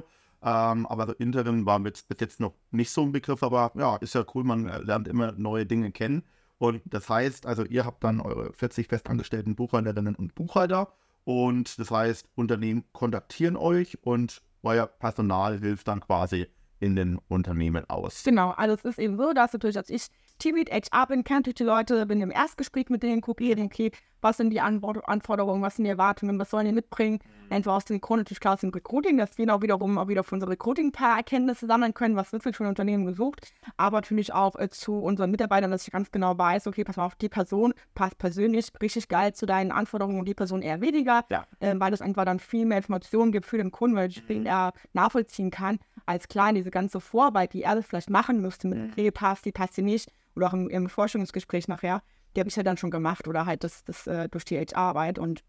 Ähm, 0.43 0.87
aber 0.87 1.07
so 1.07 1.13
Interim 1.15 1.67
war 1.67 1.79
mit, 1.79 2.07
bis 2.09 2.19
jetzt 2.21 2.41
noch 2.41 2.55
nicht 2.71 2.91
so 2.91 3.03
ein 3.03 3.13
Begriff, 3.13 3.43
aber 3.43 3.73
ja, 3.77 3.97
ist 3.97 4.15
ja 4.15 4.25
cool, 4.35 4.45
man 4.45 4.67
lernt 4.85 5.09
immer 5.09 5.33
neue 5.33 5.67
Dinge 5.67 5.91
kennen. 5.93 6.23
Und 6.59 6.83
das 6.87 7.09
heißt, 7.09 7.47
also 7.47 7.65
ihr 7.65 7.85
habt 7.85 8.05
dann 8.05 8.21
eure 8.21 8.53
40 8.53 8.89
festangestellten 8.89 9.57
Buchhalterinnen 9.57 10.15
und 10.15 10.35
Buchhalter 10.35 10.93
und 11.25 11.79
das 11.79 11.91
heißt, 11.91 12.29
Unternehmen 12.35 12.85
kontaktieren 12.93 13.57
euch 13.57 13.99
und 14.05 14.43
euer 14.63 14.87
Personal 14.87 15.59
hilft 15.59 15.89
dann 15.89 16.01
quasi 16.01 16.47
in 16.81 16.97
den 16.97 17.19
Unternehmen 17.29 17.89
aus. 17.89 18.23
Genau, 18.25 18.51
also 18.51 18.75
es 18.75 18.85
ist 18.85 18.99
eben 18.99 19.17
so, 19.17 19.33
dass 19.33 19.53
natürlich 19.53 19.77
als 19.79 19.91
ich 19.91 20.07
Teamlead 20.39 20.71
HR 20.71 21.07
bin, 21.07 21.25
kennt 21.25 21.59
die 21.59 21.65
Leute, 21.65 22.05
bin 22.05 22.21
im 22.21 22.31
Erstgespräch 22.31 22.91
mit 22.91 23.03
denen, 23.03 23.23
gucke 23.23 23.43
eben, 23.43 23.65
okay, 23.67 23.91
was 24.21 24.37
sind 24.37 24.51
die 24.51 24.61
Anfor- 24.61 25.05
Anforderungen, 25.09 25.63
was 25.63 25.77
sind 25.77 25.85
die 25.85 25.91
Erwartungen, 25.91 26.39
was 26.39 26.51
sollen 26.51 26.67
die 26.67 26.73
mitbringen. 26.73 27.21
Entweder 27.49 27.75
aus 27.77 27.85
dem 27.87 28.01
Grund 28.01 28.21
natürlich 28.21 28.41
klar 28.41 28.55
aus 28.55 28.61
dem 28.61 28.71
Recruiting, 28.71 29.17
dass 29.17 29.39
wir 29.39 29.55
auch 29.55 29.63
wiederum 29.63 29.97
auch 29.99 30.09
wieder 30.09 30.25
für 30.25 30.35
unser 30.35 30.49
Recruiting 30.49 30.89
ein 30.89 30.93
paar 30.93 31.17
Erkenntnisse 31.17 31.67
sammeln 31.67 31.95
können, 31.95 32.17
was 32.17 32.33
wird 32.33 32.43
für 32.43 32.65
ein 32.65 32.67
Unternehmen 32.69 33.07
gesucht, 33.07 33.53
aber 33.79 33.99
natürlich 33.99 34.35
auch 34.35 34.57
äh, 34.57 34.69
zu 34.69 34.99
unseren 34.99 35.31
Mitarbeitern, 35.31 35.71
dass 35.71 35.87
ich 35.87 35.93
ganz 35.93 36.11
genau 36.11 36.37
weiß, 36.37 36.67
okay, 36.67 36.85
pass 36.85 36.97
mal 36.97 37.07
auf, 37.07 37.15
die 37.15 37.29
Person 37.31 37.73
passt 37.95 38.19
persönlich 38.19 38.71
richtig 38.83 39.09
geil 39.09 39.33
zu 39.33 39.47
deinen 39.47 39.71
Anforderungen 39.73 40.19
und 40.19 40.27
die 40.27 40.35
Person 40.35 40.61
eher 40.61 40.81
weniger, 40.83 41.25
Ja. 41.31 41.47
äh, 41.61 41.75
weil 41.79 41.95
es 41.95 42.03
einfach 42.03 42.25
dann 42.27 42.41
viel 42.41 42.67
mehr 42.67 42.79
Informationen 42.79 43.33
gibt 43.33 43.47
für 43.47 43.59
den 43.59 43.71
Kunden, 43.71 43.97
weil 43.97 44.09
ich 44.11 44.23
viel 44.23 44.45
eher 44.47 44.73
nachvollziehen 44.93 45.51
kann, 45.51 45.79
als 46.07 46.29
klar 46.29 46.53
diese 46.53 46.71
ganze 46.71 47.01
Vorarbeit, 47.01 47.53
die 47.53 47.63
er 47.63 47.75
das 47.75 47.87
vielleicht 47.87 48.11
machen 48.11 48.41
müsste 48.41 48.69
mit, 48.69 48.93
okay, 48.93 49.11
passt 49.11 49.45
die, 49.45 49.53
passt 49.53 49.77
die 49.77 49.83
nicht, 49.83 50.11
oder 50.35 50.49
auch 50.49 50.53
im, 50.53 50.69
im 50.69 50.89
Forschungsgespräch 50.89 51.69
nachher, 51.69 52.03
die 52.35 52.41
habe 52.41 52.49
ich 52.49 52.57
ja 52.57 52.63
dann 52.63 52.77
schon 52.77 52.91
gemacht 52.91 53.27
oder 53.29 53.47
halt 53.47 53.65
das, 53.65 53.85
das 53.85 54.07
äh, 54.07 54.29
durch 54.29 54.45
die 54.45 54.59
HR-Arbeit 54.59 55.19
und 55.19 55.43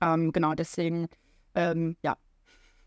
ähm, 0.00 0.32
genau 0.32 0.54
deswegen, 0.54 1.08
ähm, 1.54 1.96
ja. 2.02 2.16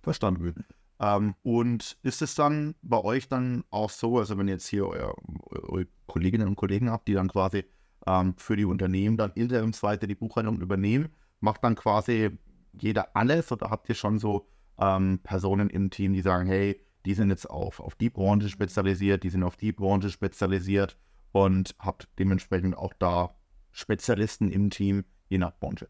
Verstanden. 0.01 0.65
Ähm, 0.99 1.35
und 1.43 1.97
ist 2.03 2.21
es 2.21 2.35
dann 2.35 2.75
bei 2.81 3.01
euch 3.01 3.27
dann 3.27 3.63
auch 3.69 3.89
so, 3.89 4.17
also 4.19 4.37
wenn 4.37 4.47
ihr 4.47 4.55
jetzt 4.55 4.67
hier 4.67 4.87
euer, 4.87 5.13
eure 5.49 5.87
Kolleginnen 6.07 6.47
und 6.47 6.55
Kollegen 6.55 6.89
habt, 6.89 7.07
die 7.07 7.13
dann 7.13 7.29
quasi 7.29 7.65
ähm, 8.05 8.33
für 8.37 8.55
die 8.55 8.65
Unternehmen 8.65 9.17
dann 9.17 9.31
interimsweise 9.33 10.07
die 10.07 10.15
Buchhaltung 10.15 10.59
übernehmen, 10.61 11.09
macht 11.39 11.63
dann 11.63 11.75
quasi 11.75 12.37
jeder 12.73 13.15
alles 13.15 13.51
oder 13.51 13.69
habt 13.69 13.87
ihr 13.89 13.95
schon 13.95 14.19
so 14.19 14.47
ähm, 14.79 15.19
Personen 15.23 15.69
im 15.69 15.89
Team, 15.89 16.13
die 16.13 16.21
sagen, 16.21 16.47
hey, 16.47 16.79
die 17.05 17.13
sind 17.13 17.29
jetzt 17.29 17.49
auf, 17.49 17.79
auf 17.79 17.95
die 17.95 18.09
Branche 18.09 18.49
spezialisiert, 18.49 19.23
die 19.23 19.29
sind 19.29 19.43
auf 19.43 19.55
die 19.55 19.71
Branche 19.71 20.09
spezialisiert 20.09 20.97
und 21.31 21.75
habt 21.79 22.07
dementsprechend 22.17 22.77
auch 22.77 22.93
da 22.99 23.35
Spezialisten 23.71 24.49
im 24.49 24.69
Team, 24.69 25.05
je 25.27 25.37
nach 25.37 25.53
Branche. 25.59 25.87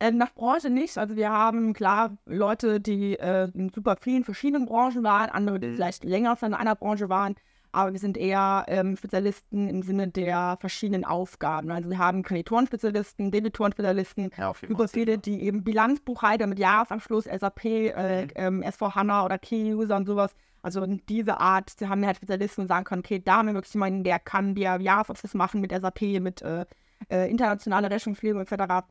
Äh, 0.00 0.10
nach 0.10 0.34
Branche 0.34 0.70
nicht. 0.70 0.98
Also 0.98 1.16
wir 1.16 1.30
haben 1.30 1.72
klar 1.72 2.18
Leute, 2.26 2.80
die 2.80 3.18
äh, 3.18 3.48
in 3.54 3.70
super 3.70 3.96
vielen 4.00 4.24
verschiedenen 4.24 4.66
Branchen 4.66 5.02
waren, 5.04 5.30
andere, 5.30 5.60
die 5.60 5.72
vielleicht 5.72 6.04
länger 6.04 6.36
in 6.42 6.54
einer 6.54 6.74
Branche 6.74 7.08
waren, 7.08 7.36
aber 7.74 7.92
wir 7.92 8.00
sind 8.00 8.16
eher 8.16 8.64
ähm, 8.68 8.96
Spezialisten 8.96 9.68
im 9.68 9.82
Sinne 9.82 10.08
der 10.08 10.56
verschiedenen 10.60 11.04
Aufgaben. 11.04 11.70
Also 11.70 11.90
wir 11.90 11.98
haben 11.98 12.22
Kreditoren-Spezialisten, 12.22 13.30
Debitoren-Spezialisten, 13.30 14.30
Ja, 14.36 14.52
super 14.66 14.88
viele, 14.88 15.18
die 15.18 15.42
eben 15.42 15.64
Bilanzbuchhalter 15.64 16.46
mit 16.46 16.58
Jahresabschluss, 16.58 17.24
SAP, 17.24 17.64
äh, 17.64 18.28
ähm, 18.34 18.62
SV 18.62 18.94
HANA 18.94 19.24
oder 19.24 19.38
Key-User 19.38 19.96
und 19.96 20.06
sowas. 20.06 20.34
Also 20.62 20.86
diese 20.86 21.40
Art, 21.40 21.70
sie 21.76 21.88
haben 21.88 22.06
halt 22.06 22.16
Spezialisten 22.16 22.62
und 22.62 22.68
sagen 22.68 22.84
können, 22.84 23.00
okay, 23.00 23.20
da 23.22 23.38
haben 23.38 23.48
wir 23.48 23.54
wirklich 23.54 23.74
jemanden, 23.74 24.04
der 24.04 24.18
kann 24.18 24.54
dir 24.54 24.78
Jahresabschluss 24.80 25.34
machen 25.34 25.60
mit 25.60 25.72
SAP, 25.72 26.20
mit 26.20 26.42
äh, 26.42 26.64
äh, 27.10 27.30
internationale 27.30 27.90
Rechnungslegung 27.90 28.40
etc. 28.40 28.86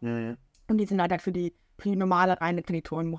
Und 0.68 0.78
die 0.78 0.86
sind 0.86 1.02
halt, 1.02 1.12
halt 1.12 1.22
für 1.22 1.32
die, 1.32 1.54
für 1.80 1.90
die 1.90 1.96
normale 1.96 2.40
reine 2.40 2.62
Kreditoren. 2.62 3.18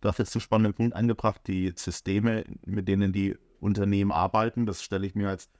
Du 0.00 0.08
hast 0.08 0.18
jetzt 0.18 0.34
einen 0.34 0.40
spannenden 0.40 0.74
Punkt 0.74 0.96
eingebracht, 0.96 1.42
die 1.46 1.72
Systeme, 1.76 2.44
mit 2.66 2.88
denen 2.88 3.12
die 3.12 3.36
Unternehmen 3.62 4.12
arbeiten. 4.12 4.66
Das 4.66 4.82
stelle 4.82 5.06
ich 5.06 5.14
mir 5.14 5.28
als 5.28 5.50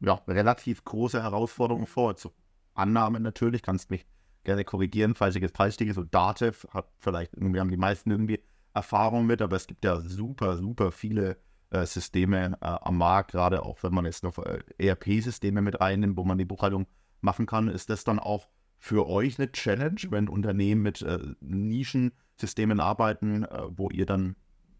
ja, 0.00 0.14
relativ 0.26 0.84
große 0.84 1.22
Herausforderung 1.22 1.86
vor. 1.86 2.16
Zur 2.16 2.32
Annahme 2.74 3.20
natürlich, 3.20 3.62
kannst 3.62 3.90
mich 3.90 4.06
gerne 4.44 4.64
korrigieren, 4.64 5.14
falls 5.14 5.36
ich 5.36 5.42
jetzt 5.42 5.56
falsch 5.56 5.78
liege. 5.78 5.92
So 5.92 6.04
Datev 6.04 6.66
hat 6.70 6.88
vielleicht 6.98 7.34
irgendwie, 7.34 7.60
haben 7.60 7.70
die 7.70 7.76
meisten 7.76 8.10
irgendwie 8.10 8.40
Erfahrung 8.72 9.26
mit, 9.26 9.42
aber 9.42 9.56
es 9.56 9.66
gibt 9.66 9.84
ja 9.84 10.00
super, 10.00 10.56
super 10.56 10.92
viele 10.92 11.36
äh, 11.70 11.84
Systeme 11.84 12.56
äh, 12.60 12.66
am 12.66 12.96
Markt, 12.96 13.32
gerade 13.32 13.64
auch 13.64 13.82
wenn 13.82 13.92
man 13.92 14.04
jetzt 14.04 14.22
noch 14.22 14.38
äh, 14.38 14.60
ERP-Systeme 14.78 15.60
mit 15.60 15.80
reinnimmt, 15.80 16.16
wo 16.16 16.24
man 16.24 16.38
die 16.38 16.44
Buchhaltung 16.44 16.86
machen 17.20 17.46
kann. 17.46 17.68
Ist 17.68 17.90
das 17.90 18.04
dann 18.04 18.18
auch 18.18 18.48
für 18.78 19.06
euch 19.08 19.38
eine 19.38 19.52
Challenge, 19.52 20.00
wenn 20.10 20.28
Unternehmen 20.28 20.82
mit 20.82 21.02
äh, 21.02 21.18
Nischensystemen 21.40 22.80
arbeiten, 22.80 23.44
äh, 23.44 23.62
wo 23.68 23.90
ihr 23.90 24.06
dann 24.06 24.36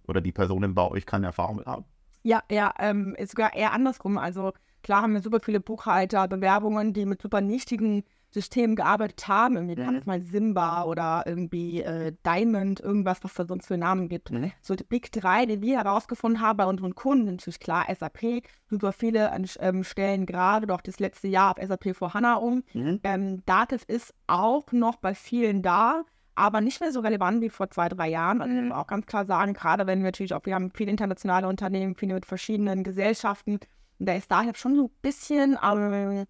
oder 0.06 0.20
die 0.20 0.32
Personen 0.32 0.74
bei 0.74 0.88
euch 0.88 1.04
keine 1.04 1.26
Erfahrung 1.26 1.56
mit 1.56 1.66
haben? 1.66 1.84
Ja, 2.22 2.42
ja, 2.50 2.72
ähm, 2.78 3.14
ist 3.16 3.30
sogar 3.32 3.54
eher 3.54 3.72
andersrum. 3.72 4.18
Also 4.18 4.52
klar 4.82 5.02
haben 5.02 5.14
wir 5.14 5.20
super 5.20 5.40
viele 5.40 5.60
Buchhalter, 5.60 6.28
Bewerbungen, 6.28 6.92
die 6.92 7.06
mit 7.06 7.22
super 7.22 7.40
nichtigen 7.40 8.04
Systemen 8.32 8.76
gearbeitet 8.76 9.26
haben. 9.26 9.56
Irgendwie 9.56 9.80
Mhm. 9.80 9.94
mhm. 9.96 10.02
mal 10.04 10.22
Simba 10.22 10.84
oder 10.84 11.24
irgendwie 11.26 11.82
äh, 11.82 12.12
Diamond, 12.24 12.80
irgendwas, 12.80 13.22
was 13.22 13.34
da 13.34 13.44
sonst 13.44 13.66
für 13.66 13.76
Namen 13.76 14.08
gibt. 14.08 14.30
Mhm. 14.30 14.52
So 14.60 14.74
die 14.74 14.84
Big 14.84 15.10
3, 15.12 15.46
die 15.46 15.60
wir 15.62 15.78
herausgefunden 15.78 16.40
haben 16.40 16.56
bei 16.58 16.66
unseren 16.66 16.94
Kunden, 16.94 17.26
natürlich 17.26 17.58
klar 17.60 17.86
SAP, 17.92 18.42
super 18.68 18.92
viele 18.92 19.32
an, 19.32 19.46
ähm, 19.58 19.82
stellen 19.82 20.26
gerade 20.26 20.66
doch 20.66 20.80
das 20.80 21.00
letzte 21.00 21.28
Jahr 21.28 21.52
auf 21.56 21.66
SAP 21.66 21.96
vor 21.96 22.14
HANA 22.14 22.34
um. 22.34 22.62
Mhm. 22.72 23.00
Ähm, 23.02 23.42
Dativ 23.46 23.82
ist 23.88 24.14
auch 24.26 24.70
noch 24.72 24.96
bei 24.96 25.14
vielen 25.14 25.62
da, 25.62 26.04
aber 26.34 26.60
nicht 26.60 26.80
mehr 26.80 26.92
so 26.92 27.00
relevant 27.00 27.42
wie 27.42 27.50
vor 27.50 27.70
zwei, 27.70 27.88
drei 27.88 28.08
Jahren. 28.08 28.40
Also 28.40 28.54
ich 28.54 28.62
muss 28.62 28.76
auch 28.76 28.86
ganz 28.86 29.06
klar 29.06 29.26
sagen, 29.26 29.52
gerade 29.54 29.86
wenn 29.86 29.98
wir 29.98 30.06
natürlich 30.06 30.34
auch, 30.34 30.44
wir 30.44 30.54
haben 30.54 30.72
viele 30.74 30.90
internationale 30.90 31.48
Unternehmen, 31.48 31.94
viele 31.94 32.14
mit 32.14 32.26
verschiedenen 32.26 32.84
Gesellschaften, 32.84 33.60
und 34.00 34.06
da 34.06 34.14
ist 34.14 34.30
Dativ 34.30 34.56
schon 34.56 34.76
so 34.76 34.84
ein 34.84 34.90
bisschen, 35.02 35.58
ähm, 35.62 36.24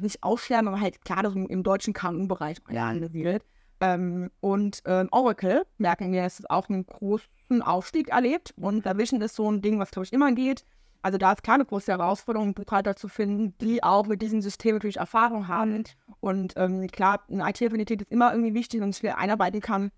nicht 0.00 0.22
aussterben, 0.22 0.68
aber 0.68 0.80
halt 0.80 1.04
klar, 1.04 1.22
das 1.22 1.34
im, 1.34 1.62
deutschen 1.62 1.92
Krankenbereich 1.92 2.58
ja. 2.70 2.88
angesiedelt. 2.88 3.44
Ähm, 3.80 4.30
und 4.40 4.82
ähm, 4.86 5.08
Oracle, 5.12 5.66
merken 5.78 6.10
wir, 6.12 6.24
es 6.24 6.40
ist 6.40 6.50
auch 6.50 6.68
einen 6.68 6.86
großen 6.86 7.62
Aufstieg 7.62 8.08
erlebt. 8.08 8.54
Und 8.56 8.86
Navision 8.86 9.20
ist 9.20 9.36
so 9.36 9.50
ein 9.50 9.60
Ding, 9.60 9.78
was, 9.78 9.90
glaube 9.90 10.06
ich, 10.06 10.12
immer 10.12 10.32
geht. 10.32 10.64
Also 11.04 11.18
da 11.18 11.32
ist 11.32 11.42
klar 11.42 11.56
eine 11.56 11.66
große 11.66 11.92
Herausforderung, 11.92 12.54
Buchhalter 12.54 12.96
zu 12.96 13.08
finden, 13.08 13.54
die 13.58 13.84
auch 13.84 14.06
mit 14.06 14.22
diesem 14.22 14.40
System 14.40 14.76
natürlich 14.76 14.96
Erfahrung 14.96 15.48
haben. 15.48 15.84
Und 16.20 16.54
ähm, 16.56 16.86
klar, 16.86 17.20
eine 17.30 17.46
IT-Affinität 17.46 18.00
ist 18.00 18.10
immer 18.10 18.32
irgendwie 18.32 18.54
wichtig 18.54 18.80
und 18.80 18.98
ich 18.98 19.14
einarbeiten 19.14 19.60
kann. 19.60 19.90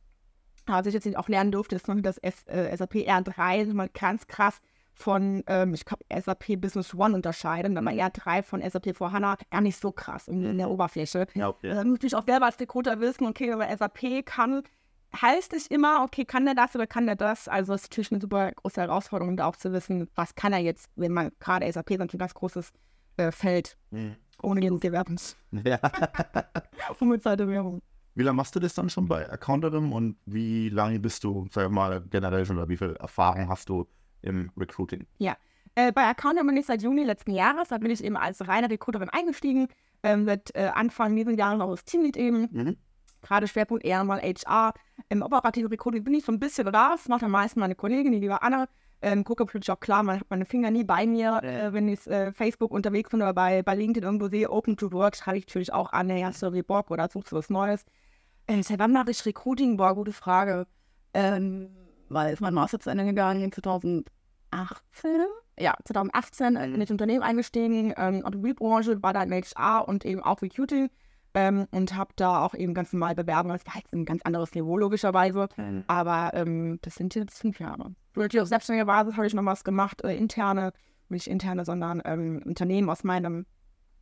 Was 0.66 0.84
ich 0.86 0.94
jetzt 0.94 1.04
nicht 1.04 1.16
auch 1.16 1.28
lernen 1.28 1.52
durfte, 1.52 1.76
ist 1.76 1.86
noch 1.86 1.94
das 2.00 2.18
S, 2.18 2.42
äh, 2.48 2.76
SAP 2.76 2.94
R3, 2.94 3.58
das 3.58 3.68
ist 3.68 3.74
mal 3.74 3.88
ganz 3.88 4.26
krass 4.26 4.60
von, 4.94 5.44
ähm, 5.46 5.74
ich 5.74 5.84
glaube, 5.84 6.04
SAP 6.12 6.60
Business 6.60 6.92
One 6.92 7.14
unterscheiden, 7.14 7.76
wenn 7.76 7.84
man 7.84 7.94
R3 7.94 8.42
von 8.42 8.68
SAP 8.68 8.96
vor 8.96 9.12
HANA 9.12 9.36
gar 9.52 9.60
nicht 9.60 9.80
so 9.80 9.92
krass 9.92 10.26
in, 10.26 10.42
in 10.44 10.58
der 10.58 10.70
Oberfläche. 10.70 11.28
Ja, 11.34 11.50
okay. 11.50 11.68
Da 11.68 11.76
muss 11.84 11.92
natürlich 11.92 12.16
auch 12.16 12.26
selber 12.26 12.46
als 12.46 12.58
Recruiter 12.58 12.98
wissen, 12.98 13.28
okay, 13.28 13.48
wenn 13.50 13.58
man 13.58 13.78
SAP 13.78 14.26
kann, 14.26 14.64
heißt 15.20 15.52
es 15.52 15.66
immer, 15.66 16.02
okay, 16.04 16.24
kann 16.24 16.44
der 16.44 16.54
das 16.54 16.74
oder 16.74 16.86
kann 16.86 17.06
der 17.06 17.16
das? 17.16 17.48
Also 17.48 17.74
es 17.74 17.82
ist 17.82 17.90
natürlich 17.92 18.12
eine 18.12 18.20
super 18.20 18.52
große 18.52 18.80
Herausforderung, 18.80 19.36
da 19.36 19.46
auch 19.46 19.56
zu 19.56 19.72
wissen, 19.72 20.08
was 20.14 20.34
kann 20.34 20.52
er 20.52 20.58
jetzt, 20.60 20.88
wenn 20.96 21.12
man 21.12 21.32
gerade 21.40 21.70
SAP 21.70 21.90
ist 21.92 21.98
natürlich 21.98 22.14
ein 22.16 22.18
ganz 22.18 22.34
großes 22.34 22.72
äh, 23.18 23.32
Feld, 23.32 23.76
Mhm. 23.90 24.16
ohne 24.42 24.60
jeden 24.62 24.80
Gewerbens. 24.80 25.36
Ja. 25.64 25.78
Unbezahlte 27.00 27.48
Werbung. 27.48 27.80
Wie 28.14 28.22
lange 28.22 28.36
machst 28.36 28.54
du 28.56 28.60
das 28.60 28.74
dann 28.74 28.88
schon 28.88 29.08
bei 29.08 29.30
Accounterim 29.30 29.92
und 29.92 30.16
wie 30.24 30.68
lange 30.70 30.98
bist 30.98 31.22
du, 31.24 31.46
sag 31.50 31.70
mal, 31.70 32.00
generell 32.10 32.46
schon 32.46 32.56
oder 32.56 32.68
wie 32.68 32.76
viel 32.76 32.94
Erfahrung 32.96 33.48
hast 33.48 33.68
du 33.68 33.86
im 34.22 34.50
Recruiting? 34.56 35.06
Äh, 35.78 35.92
bei 35.92 36.04
Account 36.08 36.38
bin 36.38 36.56
ich 36.56 36.64
seit 36.64 36.80
Juni 36.82 37.04
letzten 37.04 37.32
Jahres. 37.32 37.68
Da 37.68 37.76
bin 37.76 37.90
ich 37.90 38.02
eben 38.02 38.16
als 38.16 38.46
reine 38.48 38.70
Recruiterin 38.70 39.10
eingestiegen. 39.10 39.68
Ähm, 40.02 40.24
seit 40.24 40.54
äh, 40.54 40.70
Anfang 40.74 41.14
dieses 41.14 41.36
Jahres 41.36 41.60
auch 41.60 41.70
das 41.70 41.84
Teamlead 41.84 42.16
eben. 42.16 42.48
Mhm. 42.50 42.76
Gerade 43.20 43.46
Schwerpunkt 43.46 43.84
eher 43.84 44.02
mal 44.02 44.20
HR. 44.22 44.72
Im 45.08 45.22
operativen 45.22 45.70
Recruiting 45.70 46.04
bin 46.04 46.14
ich 46.14 46.24
so 46.24 46.32
ein 46.32 46.38
bisschen 46.38 46.68
raus. 46.68 47.08
Macht 47.08 47.22
am 47.22 47.30
meisten 47.30 47.60
meine 47.60 47.74
Kollegin, 47.74 48.12
die 48.12 48.18
liebe 48.18 48.42
Anna. 48.42 48.66
Ähm, 49.02 49.24
gucke 49.24 49.44
natürlich 49.44 49.70
auch 49.70 49.78
klar, 49.78 50.02
man 50.02 50.20
hat 50.20 50.26
meine 50.30 50.46
Finger 50.46 50.70
nie 50.70 50.82
bei 50.82 51.06
mir, 51.06 51.42
äh, 51.42 51.72
wenn 51.72 51.86
ich 51.86 52.06
äh, 52.06 52.32
Facebook 52.32 52.70
unterwegs 52.70 53.10
bin 53.10 53.20
oder 53.20 53.34
bei, 53.34 53.62
bei 53.62 53.74
LinkedIn 53.74 54.02
irgendwo 54.02 54.28
sehe, 54.28 54.50
Open 54.50 54.76
to 54.78 54.90
Work, 54.90 55.16
schreibe 55.16 55.36
ich 55.36 55.46
natürlich 55.46 55.72
auch 55.72 55.92
an, 55.92 56.10
hast 56.24 56.42
du 56.42 56.62
Bock 56.62 56.90
oder 56.90 57.08
suchst 57.10 57.30
du 57.30 57.36
was 57.36 57.50
Neues? 57.50 57.84
Äh, 58.46 58.62
seit 58.62 58.78
wann 58.78 58.92
mache 58.92 59.10
ich 59.10 59.24
Recruiting? 59.26 59.76
Boah, 59.76 59.94
gute 59.94 60.12
Frage. 60.12 60.66
Ähm, 61.12 61.68
weil 62.08 62.32
ist 62.32 62.40
mein 62.40 62.54
Master 62.54 62.80
zu 62.80 62.88
Ende 62.88 63.04
gegangen 63.04 63.42
in 63.42 63.52
2018? 63.52 64.06
Ja, 65.58 65.74
2018 65.84 66.56
in 66.56 66.80
das 66.80 66.90
Unternehmen 66.90 67.22
eingestiegen, 67.22 67.92
ähm, 67.96 68.24
Automobilbranche, 68.24 69.02
war 69.02 69.12
da 69.12 69.22
in 69.22 69.32
HR 69.32 69.88
und 69.88 70.06
eben 70.06 70.22
auch 70.22 70.40
Recruiting 70.40 70.88
ähm, 71.36 71.66
und 71.70 71.94
habe 71.94 72.12
da 72.16 72.44
auch 72.44 72.54
eben 72.54 72.72
ganz 72.74 72.92
normal 72.92 73.14
bewerben. 73.14 73.50
Das 73.50 73.64
war 73.66 73.76
jetzt 73.76 73.92
ein 73.92 74.06
ganz 74.06 74.22
anderes 74.22 74.54
Niveau 74.54 74.76
logischerweise, 74.78 75.48
mhm. 75.56 75.84
aber 75.86 76.32
ähm, 76.32 76.78
das 76.80 76.94
sind 76.94 77.14
jetzt 77.14 77.38
fünf 77.38 77.60
Jahre. 77.60 77.94
Natürlich 78.14 78.40
auf 78.40 78.48
selbstständiger 78.48 78.86
Basis 78.86 79.16
habe 79.16 79.26
ich 79.26 79.34
noch 79.34 79.44
was 79.44 79.62
gemacht, 79.62 80.02
äh, 80.02 80.16
interne, 80.16 80.72
nicht 81.10 81.28
interne, 81.28 81.66
sondern 81.66 82.00
ähm, 82.06 82.42
Unternehmen 82.44 82.88
aus 82.88 83.04
meinem 83.04 83.44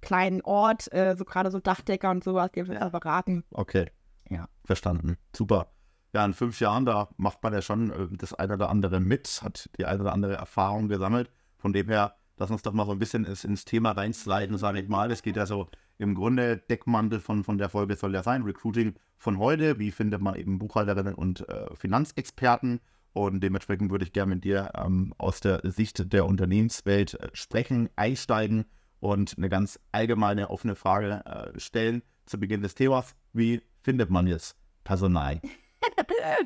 kleinen 0.01 0.43
Ort, 0.43 0.93
äh, 0.93 1.17
so 1.19 1.25
gerade 1.25 1.51
so 1.51 1.59
Dachdecker 1.59 2.11
und 2.11 2.23
sowas, 2.23 2.51
die 2.55 2.61
ja. 2.61 2.89
beraten. 2.89 3.43
Okay, 3.51 3.91
ja, 4.31 4.49
verstanden. 4.65 5.17
Super. 5.35 5.73
Ja, 6.13 6.25
in 6.25 6.35
fünf 6.35 6.61
Jahren, 6.61 6.87
da 6.87 7.09
macht 7.17 7.43
man 7.43 7.53
ja 7.53 7.63
schon 7.63 7.91
äh, 7.91 8.17
das 8.17 8.33
eine 8.33 8.55
oder 8.55 8.71
andere 8.71 9.01
mit, 9.01 9.43
hat 9.43 9.69
die 9.77 9.87
eine 9.87 10.01
oder 10.01 10.13
andere 10.13 10.35
Erfahrung 10.35 10.87
gesammelt. 10.87 11.33
Von 11.59 11.73
dem 11.73 11.89
her, 11.89 12.15
lass 12.37 12.53
uns 12.53 12.63
doch 12.63 12.73
mal 12.73 12.87
so 12.87 12.93
ein 12.93 13.01
bisschen 13.01 13.25
ins 13.25 13.65
Thema 13.65 13.91
reinsliden, 13.91 14.57
sage 14.57 14.81
ich 14.81 14.89
mal. 14.89 15.11
Es 15.11 15.23
geht 15.23 15.37
ja 15.37 15.47
so 15.47 15.69
im 15.99 16.15
Grunde 16.15 16.59
Deckmantel 16.59 17.21
von, 17.21 17.45
von 17.45 17.59
der 17.59 17.69
Folge 17.69 17.97
soll 17.97 18.15
ja 18.15 18.23
sein, 18.23 18.43
Recruiting 18.43 18.95
von 19.17 19.39
heute, 19.39 19.79
wie 19.79 19.91
findet 19.91 20.21
man 20.21 20.35
eben 20.35 20.59
Buchhalterinnen 20.59 21.15
und 21.15 21.49
äh, 21.49 21.75
Finanzexperten 21.75 22.81
und 23.15 23.41
dementsprechend 23.41 23.91
würde 23.91 24.05
ich 24.05 24.13
gerne 24.13 24.35
mit 24.35 24.45
dir 24.45 24.73
ähm, 24.77 25.15
aus 25.19 25.41
der 25.41 25.61
Sicht 25.63 26.13
der 26.13 26.27
Unternehmenswelt 26.27 27.15
äh, 27.15 27.29
sprechen, 27.33 27.89
einsteigen 27.95 28.65
und 28.99 29.35
eine 29.39 29.49
ganz 29.49 29.79
allgemeine 29.93 30.51
offene 30.51 30.75
Frage 30.75 31.23
äh, 31.25 31.59
stellen 31.59 32.03
zu 32.27 32.41
Beginn 32.41 32.63
des 32.63 32.75
Themas. 32.75 33.15
Wie 33.33 33.63
findet 33.83 34.11
man 34.11 34.27
jetzt 34.27 34.57
Personal? 34.83 35.41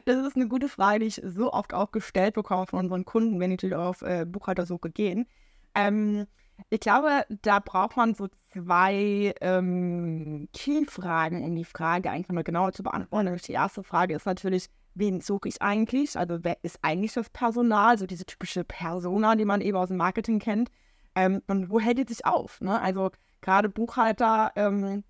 Das 0.04 0.26
ist 0.26 0.34
eine 0.34 0.48
gute 0.48 0.68
Frage, 0.68 1.00
die 1.00 1.06
ich 1.06 1.22
so 1.24 1.52
oft 1.52 1.72
auch 1.72 1.92
gestellt 1.92 2.34
bekomme 2.34 2.66
von 2.66 2.80
unseren 2.80 3.04
Kunden, 3.04 3.38
wenn 3.38 3.56
die 3.56 3.74
auf 3.74 4.02
äh, 4.02 4.26
Buchhaltersuche 4.26 4.90
gehen. 4.90 5.26
Ähm, 5.74 6.26
ich 6.70 6.80
glaube, 6.80 7.24
da 7.42 7.60
braucht 7.60 7.96
man 7.96 8.14
so 8.14 8.28
zwei 8.52 9.34
ähm, 9.40 10.48
Key-Fragen, 10.52 11.44
um 11.44 11.54
die 11.54 11.64
Frage 11.64 12.10
eigentlich 12.10 12.28
mal 12.28 12.44
genauer 12.44 12.72
zu 12.72 12.82
beantworten. 12.82 13.36
Die 13.46 13.52
erste 13.52 13.82
Frage 13.82 14.14
ist 14.14 14.26
natürlich, 14.26 14.68
wen 14.94 15.20
suche 15.20 15.48
ich 15.48 15.62
eigentlich? 15.62 16.16
Also 16.18 16.38
wer 16.42 16.56
ist 16.62 16.78
eigentlich 16.82 17.12
das 17.12 17.30
Personal? 17.30 17.98
So 17.98 18.06
diese 18.06 18.26
typische 18.26 18.64
Persona, 18.64 19.36
die 19.36 19.44
man 19.44 19.60
eben 19.60 19.76
aus 19.76 19.88
dem 19.88 19.96
Marketing 19.96 20.38
kennt. 20.38 20.70
Ähm, 21.14 21.42
und 21.46 21.70
wo 21.70 21.80
hält 21.80 21.98
die 21.98 22.12
sich 22.12 22.26
auf? 22.26 22.60
Ne? 22.60 22.80
Also 22.80 23.10
gerade 23.40 23.68
Buchhalter 23.68 24.52
ähm, 24.56 25.04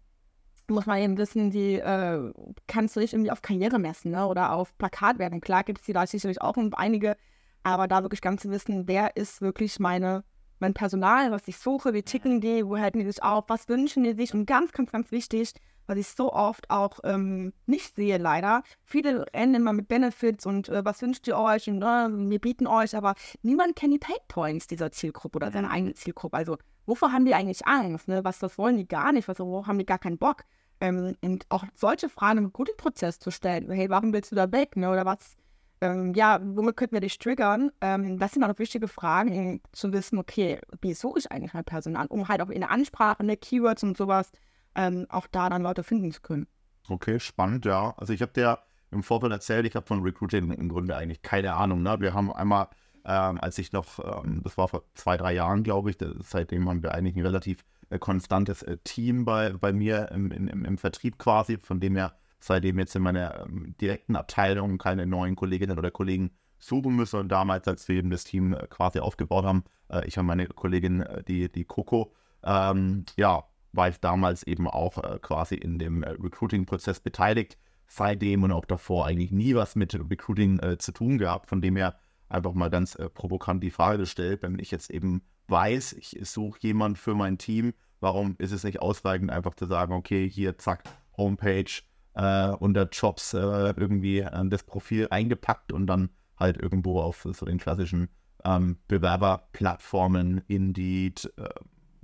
muss 0.68 0.86
man 0.86 0.98
eben 0.98 1.16
wissen, 1.16 1.50
die 1.50 1.74
äh, 1.74 2.32
kannst 2.66 2.96
du 2.96 3.00
nicht 3.00 3.12
irgendwie 3.12 3.30
auf 3.30 3.42
Karriere 3.42 3.78
messen 3.78 4.12
ne? 4.12 4.26
oder 4.26 4.52
auf 4.52 4.76
Plakat 4.78 5.18
werden. 5.18 5.40
Klar 5.40 5.64
gibt 5.64 5.80
es 5.80 5.86
die 5.86 5.92
da 5.92 6.06
sicherlich 6.06 6.42
auch 6.42 6.56
einige, 6.72 7.16
aber 7.62 7.88
da 7.88 8.02
wirklich 8.02 8.20
ganz 8.20 8.42
zu 8.42 8.50
wissen, 8.50 8.86
wer 8.86 9.16
ist 9.16 9.40
wirklich 9.40 9.80
meine 9.80 10.24
mein 10.60 10.74
Personal, 10.74 11.30
was 11.30 11.46
ich 11.46 11.58
suche, 11.58 11.94
wie 11.94 12.02
ticken 12.02 12.40
die, 12.40 12.66
wo 12.66 12.78
halten 12.78 12.98
die 12.98 13.06
sich 13.06 13.22
auf, 13.22 13.44
was 13.48 13.68
wünschen 13.68 14.04
die 14.04 14.14
sich 14.14 14.34
und 14.34 14.46
ganz, 14.46 14.72
ganz, 14.72 14.90
ganz 14.90 15.10
wichtig, 15.10 15.52
was 15.88 15.96
ich 15.96 16.08
so 16.08 16.32
oft 16.32 16.68
auch 16.70 17.00
ähm, 17.02 17.52
nicht 17.66 17.96
sehe, 17.96 18.18
leider. 18.18 18.62
Viele 18.84 19.26
rennen 19.34 19.54
immer 19.54 19.72
mit 19.72 19.88
Benefits 19.88 20.44
und 20.44 20.68
äh, 20.68 20.84
was 20.84 21.00
wünscht 21.00 21.26
ihr 21.26 21.38
euch 21.38 21.68
und 21.68 21.82
äh, 21.82 22.08
wir 22.10 22.38
bieten 22.38 22.66
euch, 22.66 22.94
aber 22.94 23.14
niemand 23.42 23.74
kennt 23.74 23.94
die 23.94 23.98
Paid 23.98 24.28
Points 24.28 24.66
dieser 24.66 24.92
Zielgruppe 24.92 25.36
oder 25.36 25.50
seine 25.50 25.70
eigene 25.70 25.94
Zielgruppe. 25.94 26.36
Also, 26.36 26.58
wovor 26.84 27.10
haben 27.10 27.24
die 27.24 27.34
eigentlich 27.34 27.66
Angst? 27.66 28.06
Ne? 28.06 28.22
Was, 28.22 28.38
das 28.38 28.58
wollen 28.58 28.76
die 28.76 28.86
gar 28.86 29.12
nicht? 29.12 29.28
Was, 29.28 29.38
worauf 29.38 29.66
haben 29.66 29.78
die 29.78 29.86
gar 29.86 29.98
keinen 29.98 30.18
Bock? 30.18 30.44
Ähm, 30.80 31.16
und 31.22 31.46
auch 31.48 31.64
solche 31.74 32.10
Fragen 32.10 32.38
im 32.38 32.46
Recruiting-Prozess 32.46 33.18
zu 33.18 33.30
stellen. 33.30 33.70
Hey, 33.70 33.88
warum 33.88 34.12
willst 34.12 34.30
du 34.30 34.36
da 34.36 34.52
weg? 34.52 34.76
Ne? 34.76 34.90
Oder 34.90 35.06
was, 35.06 35.37
ähm, 35.80 36.12
ja, 36.14 36.40
womit 36.42 36.76
könnten 36.76 36.94
wir 36.94 37.00
dich 37.00 37.18
triggern? 37.18 37.70
Ähm, 37.80 38.18
das 38.18 38.32
sind 38.32 38.44
auch 38.44 38.58
wichtige 38.58 38.88
Fragen, 38.88 39.38
um 39.38 39.60
zu 39.72 39.92
wissen, 39.92 40.18
okay, 40.18 40.60
wie 40.80 40.94
suche 40.94 41.20
ich 41.20 41.30
eigentlich 41.30 41.54
mein 41.54 41.64
Personal, 41.64 42.06
um 42.08 42.28
halt 42.28 42.40
auch 42.40 42.50
in 42.50 42.60
der 42.60 42.70
Ansprache, 42.70 43.22
in 43.22 43.28
der 43.28 43.36
Keywords 43.36 43.82
und 43.82 43.96
sowas, 43.96 44.30
ähm, 44.74 45.06
auch 45.08 45.26
da 45.26 45.48
dann 45.48 45.62
Leute 45.62 45.82
finden 45.82 46.12
zu 46.12 46.20
können. 46.20 46.46
Okay, 46.88 47.20
spannend, 47.20 47.64
ja. 47.64 47.94
Also 47.96 48.12
ich 48.12 48.22
habe 48.22 48.32
dir 48.32 48.58
im 48.90 49.02
Vorfeld 49.02 49.32
erzählt, 49.32 49.66
ich 49.66 49.76
habe 49.76 49.86
von 49.86 50.02
Recruiting 50.02 50.50
im 50.50 50.68
Grunde 50.68 50.96
eigentlich 50.96 51.22
keine 51.22 51.54
Ahnung. 51.54 51.82
Ne? 51.82 51.96
Wir 52.00 52.14
haben 52.14 52.32
einmal, 52.32 52.68
ähm, 53.04 53.38
als 53.40 53.58
ich 53.58 53.72
noch, 53.72 53.98
ähm, 54.24 54.40
das 54.42 54.56
war 54.56 54.68
vor 54.68 54.84
zwei, 54.94 55.16
drei 55.16 55.34
Jahren, 55.34 55.62
glaube 55.62 55.90
ich, 55.90 55.98
seitdem 56.20 56.68
haben 56.68 56.82
wir 56.82 56.94
eigentlich 56.94 57.16
ein 57.16 57.22
relativ 57.22 57.64
äh, 57.90 57.98
konstantes 57.98 58.62
äh, 58.62 58.78
Team 58.84 59.24
bei, 59.24 59.52
bei 59.52 59.72
mir 59.72 60.10
im, 60.12 60.30
im, 60.30 60.64
im 60.64 60.78
Vertrieb 60.78 61.18
quasi, 61.18 61.58
von 61.58 61.80
dem 61.80 61.96
her 61.96 62.14
seitdem 62.40 62.78
jetzt 62.78 62.94
in 62.96 63.02
meiner 63.02 63.46
ähm, 63.46 63.74
direkten 63.80 64.16
Abteilung 64.16 64.78
keine 64.78 65.06
neuen 65.06 65.36
Kolleginnen 65.36 65.78
oder 65.78 65.90
Kollegen 65.90 66.30
suchen 66.58 66.96
müssen. 66.96 67.20
Und 67.20 67.28
damals, 67.28 67.66
als 67.68 67.88
wir 67.88 67.96
eben 67.96 68.10
das 68.10 68.24
Team 68.24 68.52
äh, 68.52 68.66
quasi 68.68 69.00
aufgebaut 69.00 69.44
haben, 69.44 69.64
äh, 69.88 70.06
ich 70.06 70.18
und 70.18 70.26
meine 70.26 70.46
Kollegin, 70.46 71.02
äh, 71.02 71.22
die, 71.24 71.50
die 71.50 71.64
Coco, 71.64 72.12
ähm, 72.44 73.04
ja, 73.16 73.44
war 73.72 73.88
ich 73.88 74.00
damals 74.00 74.42
eben 74.44 74.66
auch 74.66 75.20
quasi 75.20 75.54
in 75.54 75.78
dem 75.78 76.02
Recruiting-Prozess 76.02 77.00
beteiligt. 77.00 77.58
Seitdem 77.86 78.42
und 78.42 78.50
auch 78.50 78.64
davor 78.64 79.06
eigentlich 79.06 79.30
nie 79.30 79.54
was 79.54 79.76
mit 79.76 79.94
Recruiting 79.94 80.58
zu 80.78 80.90
tun 80.90 81.18
gehabt. 81.18 81.48
Von 81.50 81.60
dem 81.60 81.76
her 81.76 81.98
einfach 82.30 82.54
mal 82.54 82.70
ganz 82.70 82.96
provokant 83.12 83.62
die 83.62 83.70
Frage 83.70 83.98
gestellt, 83.98 84.42
wenn 84.42 84.58
ich 84.58 84.70
jetzt 84.70 84.90
eben 84.90 85.22
weiß, 85.48 85.92
ich 85.92 86.18
suche 86.22 86.58
jemanden 86.62 86.96
für 86.96 87.14
mein 87.14 87.36
Team, 87.36 87.74
warum 88.00 88.36
ist 88.38 88.52
es 88.52 88.64
nicht 88.64 88.80
ausreichend, 88.80 89.30
einfach 89.30 89.54
zu 89.54 89.66
sagen, 89.66 89.92
okay, 89.92 90.28
hier, 90.28 90.56
zack, 90.56 90.84
Homepage, 91.16 91.70
äh, 92.18 92.50
unter 92.58 92.88
Jobs 92.90 93.32
äh, 93.32 93.38
irgendwie 93.38 94.18
äh, 94.18 94.48
das 94.48 94.64
Profil 94.64 95.08
eingepackt 95.10 95.72
und 95.72 95.86
dann 95.86 96.10
halt 96.36 96.60
irgendwo 96.60 97.00
auf 97.00 97.26
so 97.32 97.46
den 97.46 97.58
klassischen 97.58 98.08
ähm, 98.44 98.76
Bewerberplattformen, 98.88 100.42
Indeed 100.48 101.32
äh, 101.36 101.48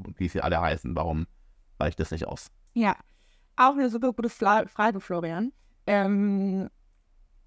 und 0.04 0.18
wie 0.18 0.28
sie 0.28 0.40
alle 0.40 0.60
heißen. 0.60 0.94
Warum 0.96 1.26
reicht 1.78 2.00
das 2.00 2.10
nicht 2.10 2.26
aus? 2.26 2.50
Ja, 2.74 2.96
auch 3.56 3.72
eine 3.72 3.90
super 3.90 4.12
gute 4.12 4.28
Frage, 4.28 5.00
Florian. 5.00 5.52
Ähm, 5.86 6.70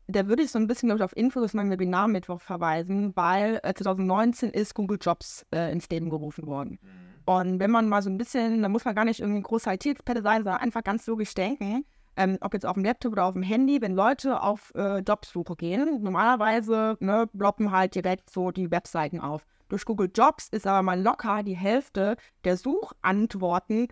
da 0.08 0.28
würde 0.28 0.44
ich 0.44 0.52
so 0.52 0.60
ein 0.60 0.68
bisschen, 0.68 0.88
glaube 0.88 1.00
ich, 1.00 1.04
auf 1.04 1.18
Infos 1.18 1.44
aus 1.44 1.54
meinem 1.54 1.72
Webinar 1.72 2.08
Mittwoch 2.08 2.40
verweisen, 2.40 3.16
weil 3.16 3.60
äh, 3.64 3.74
2019 3.74 4.52
ist 4.52 4.74
Google 4.74 5.00
Jobs 5.02 5.46
äh, 5.54 5.72
ins 5.72 5.90
Leben 5.90 6.10
gerufen 6.10 6.48
worden. 6.48 6.80
Mhm. 6.82 7.08
Und 7.26 7.60
wenn 7.60 7.72
man 7.72 7.90
mal 7.90 8.02
so 8.02 8.10
ein 8.10 8.18
bisschen, 8.18 8.62
da 8.62 8.70
muss 8.70 8.86
man 8.86 8.96
gar 8.96 9.04
nicht 9.04 9.20
irgendwie 9.20 9.40
ein 9.40 9.44
großer 9.44 9.74
IT-Experte 9.74 10.22
sein, 10.22 10.44
sondern 10.44 10.62
einfach 10.62 10.84
ganz 10.84 11.06
logisch 11.08 11.34
denken, 11.34 11.86
ähm, 12.18 12.38
ob 12.42 12.54
jetzt 12.54 12.66
auf 12.66 12.74
dem 12.74 12.84
Laptop 12.84 13.14
oder 13.14 13.26
auf 13.26 13.34
dem 13.34 13.44
Handy, 13.44 13.82
wenn 13.82 13.96
Leute 13.96 14.42
auf 14.42 14.74
äh, 14.76 15.00
Jobsuche 15.00 15.56
gehen, 15.56 16.02
normalerweise 16.02 16.98
ne, 17.00 17.30
bloppen 17.32 17.72
halt 17.72 17.96
direkt 17.96 18.30
so 18.30 18.52
die 18.52 18.72
Webseiten 18.72 19.22
auf. 19.22 19.46
Durch 19.70 19.86
Google 19.86 20.10
Jobs 20.14 20.50
ist 20.50 20.66
aber 20.66 20.82
mal 20.82 21.02
locker 21.02 21.44
die 21.44 21.56
Hälfte 21.56 22.18
der 22.44 22.58
Suchantworten 22.58 23.88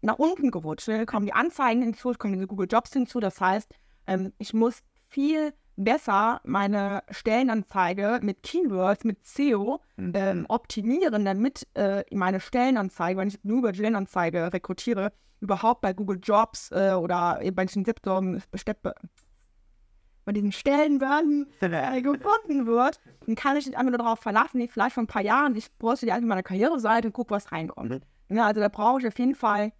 nach 0.00 0.18
unten 0.18 0.50
gerutscht. 0.50 0.88
Da 0.88 1.04
kommen 1.04 1.26
die 1.26 1.32
Anzeigen 1.32 1.82
hinzu, 1.82 2.12
kommen 2.18 2.34
diese 2.34 2.46
Google 2.46 2.68
Jobs 2.70 2.92
hinzu. 2.92 3.20
Das 3.20 3.40
heißt, 3.40 3.72
ähm, 4.06 4.32
ich 4.38 4.54
muss 4.54 4.82
viel 5.06 5.52
besser 5.78 6.40
meine 6.44 7.02
Stellenanzeige 7.10 8.18
mit 8.22 8.42
Keywords, 8.42 9.04
mit 9.04 9.24
SEO 9.26 9.80
mhm. 9.96 10.12
ähm, 10.14 10.46
optimieren, 10.48 11.24
damit 11.24 11.66
äh, 11.74 12.04
meine 12.12 12.40
Stellenanzeige, 12.40 13.18
wenn 13.18 13.28
ich 13.28 13.42
nur 13.44 13.58
über 13.58 13.72
Stellenanzeige 13.72 14.52
rekrutiere, 14.52 15.12
überhaupt 15.40 15.80
bei 15.80 15.92
Google 15.92 16.18
Jobs 16.22 16.70
äh, 16.72 16.92
oder 16.92 17.40
bei 17.52 17.64
diesen 17.64 17.84
Zipdom 17.84 18.40
bei 20.24 20.32
diesen 20.32 20.52
Stellenbörsen 20.52 21.46
äh, 21.60 22.02
gefunden 22.02 22.66
wird, 22.66 23.00
dann 23.24 23.34
kann 23.34 23.56
ich 23.56 23.64
nicht 23.66 23.78
einfach 23.78 23.92
nur 23.92 23.98
darauf 23.98 24.18
verlassen, 24.18 24.58
wie 24.60 24.68
vielleicht 24.68 24.92
vor 24.92 25.02
ein 25.02 25.06
paar 25.06 25.22
Jahren, 25.22 25.56
ich 25.56 25.74
bräuchte 25.78 26.04
die 26.04 26.12
einfach 26.12 26.28
meine 26.28 26.42
Karriereseite 26.42 27.08
und 27.08 27.14
gucke, 27.14 27.30
was 27.30 27.50
reinkommt. 27.50 28.04
Mhm. 28.28 28.36
Ja, 28.36 28.46
also 28.46 28.60
da 28.60 28.68
brauche 28.68 29.00
ich 29.00 29.06
auf 29.06 29.18
jeden 29.18 29.34
Fall 29.34 29.72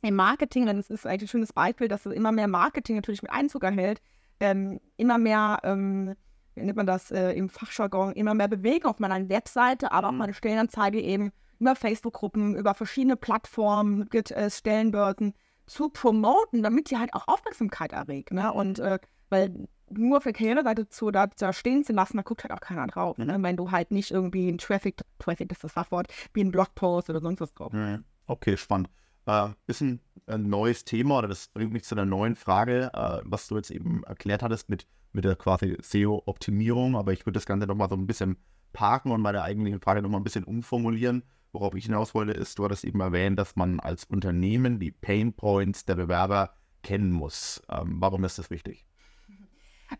im 0.00 0.14
Marketing, 0.14 0.64
denn 0.64 0.78
es 0.78 0.88
ist 0.88 1.06
eigentlich 1.06 1.24
ein 1.24 1.28
schönes 1.28 1.52
Beispiel, 1.52 1.88
dass 1.88 2.06
es 2.06 2.14
immer 2.14 2.32
mehr 2.32 2.48
Marketing 2.48 2.96
natürlich 2.96 3.20
mit 3.20 3.30
Einzug 3.30 3.62
erhält, 3.62 4.00
ähm, 4.40 4.80
immer 4.96 5.18
mehr, 5.18 5.60
ähm, 5.62 6.14
wie 6.54 6.62
nennt 6.62 6.76
man 6.76 6.86
das 6.86 7.10
äh, 7.10 7.32
im 7.32 7.48
Fachjargon, 7.48 8.12
immer 8.12 8.34
mehr 8.34 8.48
Bewegung 8.48 8.90
auf 8.90 8.98
meiner 8.98 9.28
Webseite, 9.28 9.92
aber 9.92 10.10
mhm. 10.10 10.14
auch 10.14 10.18
meine 10.18 10.34
Stellenanzeige 10.34 11.00
eben 11.00 11.32
über 11.60 11.76
Facebook-Gruppen, 11.76 12.56
über 12.56 12.74
verschiedene 12.74 13.16
Plattformen, 13.16 14.08
es 14.12 14.58
Stellenbörsen 14.58 15.34
zu 15.66 15.88
promoten, 15.88 16.62
damit 16.62 16.90
die 16.90 16.98
halt 16.98 17.14
auch 17.14 17.26
Aufmerksamkeit 17.26 17.92
erregt. 17.92 18.32
Ne? 18.32 18.52
Und 18.52 18.78
äh, 18.78 18.98
weil 19.30 19.68
nur 19.90 20.20
für 20.20 20.32
Karriereseite 20.32 20.88
zu, 20.88 21.10
da, 21.10 21.26
da 21.26 21.52
stehen 21.52 21.84
zu 21.84 21.92
lassen, 21.92 22.16
da 22.16 22.22
guckt 22.22 22.44
halt 22.44 22.52
auch 22.52 22.60
keiner 22.60 22.86
drauf. 22.86 23.18
Ne? 23.18 23.36
Wenn 23.40 23.56
du 23.56 23.70
halt 23.70 23.90
nicht 23.90 24.10
irgendwie 24.10 24.48
ein 24.48 24.58
Traffic, 24.58 25.00
Traffic 25.18 25.50
ist 25.52 25.64
das 25.64 25.72
Fachwort, 25.72 26.08
wie 26.32 26.42
ein 26.42 26.50
Blogpost 26.50 27.10
oder 27.10 27.20
sonst 27.20 27.40
was 27.40 27.52
drauf. 27.54 27.72
Mhm. 27.72 28.04
Okay, 28.26 28.56
spannend. 28.56 28.88
Äh, 29.26 29.48
ist 29.66 29.80
ein, 29.80 30.00
ein, 30.26 30.48
neues 30.48 30.84
Thema 30.84 31.18
oder 31.18 31.28
das 31.28 31.48
bringt 31.48 31.72
mich 31.72 31.84
zu 31.84 31.94
einer 31.94 32.04
neuen 32.04 32.36
Frage, 32.36 32.90
äh, 32.92 33.20
was 33.24 33.48
du 33.48 33.56
jetzt 33.56 33.70
eben 33.70 34.02
erklärt 34.04 34.42
hattest 34.42 34.68
mit, 34.68 34.86
mit 35.12 35.24
der 35.24 35.36
quasi 35.36 35.76
SEO-Optimierung, 35.80 36.96
aber 36.96 37.12
ich 37.12 37.24
würde 37.24 37.38
das 37.38 37.46
Ganze 37.46 37.66
nochmal 37.66 37.88
so 37.88 37.96
ein 37.96 38.06
bisschen 38.06 38.36
parken 38.72 39.12
und 39.12 39.22
meine 39.22 39.42
eigentliche 39.42 39.80
Frage 39.80 40.02
nochmal 40.02 40.20
ein 40.20 40.24
bisschen 40.24 40.44
umformulieren. 40.44 41.22
Worauf 41.52 41.74
ich 41.74 41.86
hinaus 41.86 42.14
wollte, 42.14 42.32
ist, 42.32 42.58
du 42.58 42.64
hattest 42.64 42.84
eben 42.84 43.00
erwähnt, 43.00 43.38
dass 43.38 43.54
man 43.56 43.78
als 43.80 44.04
Unternehmen 44.04 44.80
die 44.80 44.90
Pain 44.90 45.32
Points 45.32 45.84
der 45.84 45.94
Bewerber 45.94 46.56
kennen 46.82 47.12
muss. 47.12 47.62
Ähm, 47.70 47.96
warum 48.00 48.24
ist 48.24 48.38
das 48.38 48.50
wichtig? 48.50 48.86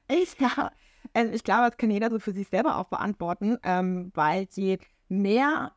Ich, 0.08 0.40
ja, 0.40 0.72
also 1.12 1.32
ich 1.32 1.44
glaube, 1.44 1.68
das 1.68 1.76
kann 1.76 1.90
jeder 1.90 2.10
so 2.10 2.18
für 2.18 2.32
sich 2.32 2.48
selber 2.48 2.78
auch 2.78 2.88
beantworten, 2.88 3.58
ähm, 3.62 4.10
weil 4.14 4.48
je 4.50 4.78
mehr 5.08 5.72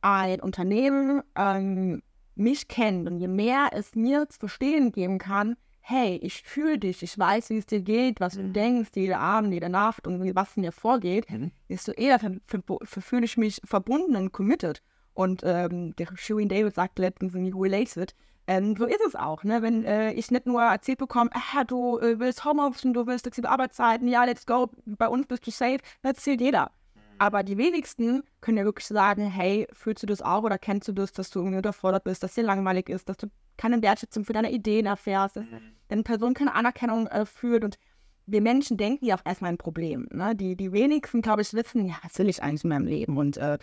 ein 0.00 0.40
Unternehmen 0.40 1.22
ähm, 1.34 2.02
mich 2.34 2.68
kennt 2.68 3.08
und 3.08 3.18
je 3.18 3.28
mehr 3.28 3.70
es 3.72 3.94
mir 3.94 4.28
zu 4.28 4.40
verstehen 4.40 4.92
geben 4.92 5.18
kann, 5.18 5.56
hey, 5.80 6.16
ich 6.22 6.42
fühle 6.42 6.78
dich, 6.78 7.02
ich 7.02 7.18
weiß, 7.18 7.50
wie 7.50 7.58
es 7.58 7.66
dir 7.66 7.80
geht, 7.80 8.20
was 8.20 8.34
du 8.34 8.42
mhm. 8.42 8.52
denkst, 8.52 8.90
jede 8.94 9.18
Abend, 9.18 9.52
jede 9.52 9.68
Nacht 9.68 10.06
und 10.06 10.34
was 10.34 10.56
in 10.56 10.62
dir 10.62 10.72
vorgeht, 10.72 11.28
mhm. 11.30 11.50
desto 11.68 11.92
eher 11.92 12.18
fühle 12.18 13.24
ich 13.24 13.36
mich 13.36 13.60
verbunden 13.64 14.16
und 14.16 14.32
committed. 14.32 14.82
Und 15.14 15.42
ähm, 15.44 15.94
der 15.96 16.08
Sherwin 16.14 16.48
David 16.48 16.74
sagt 16.74 16.98
letztens 16.98 17.34
in 17.34 17.52
Related, 17.52 18.14
ähm, 18.46 18.76
so 18.76 18.86
ist 18.86 19.00
es 19.06 19.14
auch, 19.14 19.44
ne? 19.44 19.62
wenn 19.62 19.84
äh, 19.84 20.12
ich 20.12 20.30
nicht 20.30 20.46
nur 20.46 20.62
erzählt 20.62 20.98
bekomme, 20.98 21.30
ah, 21.32 21.64
du 21.64 21.98
äh, 21.98 22.18
willst 22.18 22.44
Homeoffice, 22.44 22.82
du 22.82 23.06
willst 23.06 23.24
flexible 23.24 23.50
Arbeitszeiten, 23.50 24.08
ja, 24.08 24.24
let's 24.24 24.46
go, 24.46 24.70
bei 24.84 25.08
uns 25.08 25.26
bist 25.26 25.46
du 25.46 25.50
safe, 25.50 25.78
das 26.02 26.14
erzählt 26.14 26.40
jeder. 26.40 26.70
Mhm. 27.12 27.16
Aber 27.18 27.42
die 27.42 27.58
wenigsten 27.58 28.22
können 28.40 28.58
ja 28.58 28.64
wirklich 28.64 28.86
sagen, 28.86 29.26
hey, 29.26 29.66
fühlst 29.72 30.02
du 30.02 30.06
das 30.06 30.22
auch 30.22 30.42
oder 30.42 30.58
kennst 30.58 30.88
du 30.88 30.92
das, 30.92 31.12
dass 31.12 31.30
du 31.30 31.40
irgendwie 31.40 31.58
unterfordert 31.58 32.04
bist, 32.04 32.22
dass 32.22 32.34
dir 32.34 32.42
langweilig 32.42 32.88
ist, 32.88 33.08
dass 33.08 33.16
du 33.16 33.28
keine 33.56 33.82
Wertschätzung 33.82 34.24
für 34.24 34.32
deine 34.32 34.50
Ideen 34.50 34.86
erfährst, 34.86 35.36
dass 35.36 35.44
mhm. 35.44 35.60
deine 35.88 36.02
Person 36.02 36.34
keine 36.34 36.54
Anerkennung 36.54 37.06
äh, 37.06 37.26
führt 37.26 37.64
und 37.64 37.78
wir 38.26 38.40
Menschen 38.40 38.76
denken 38.76 39.04
ja 39.04 39.16
auch 39.16 39.26
erstmal 39.26 39.50
ein 39.50 39.58
Problem. 39.58 40.08
Ne? 40.12 40.36
Die, 40.36 40.56
die 40.56 40.72
wenigsten, 40.72 41.22
glaube 41.22 41.42
ich, 41.42 41.52
wissen, 41.54 41.86
ja, 41.86 41.96
was 42.02 42.18
will 42.18 42.28
ich 42.28 42.42
eigentlich 42.42 42.62
in 42.64 42.70
meinem 42.70 42.86
Leben 42.86 43.16
und 43.16 43.36
äh, 43.36 43.58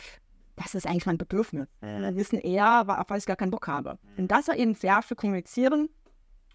das 0.58 0.75
ist 0.75 0.86
eigentlich 0.86 1.06
mein 1.06 1.18
Bedürfnis. 1.18 1.70
Wir 1.79 2.15
wissen 2.18 2.38
eher, 2.38 2.82
auf 2.86 3.10
was 3.10 3.20
ich 3.20 3.25
gar 3.25 3.38
keinen 3.38 3.51
Bock 3.51 3.68
habe. 3.68 3.98
Und 4.18 4.29
das 4.29 4.50
war 4.50 4.58
eben 4.58 4.75
sehr 4.75 5.01
für 5.01 5.15
kommunizieren 5.15 5.88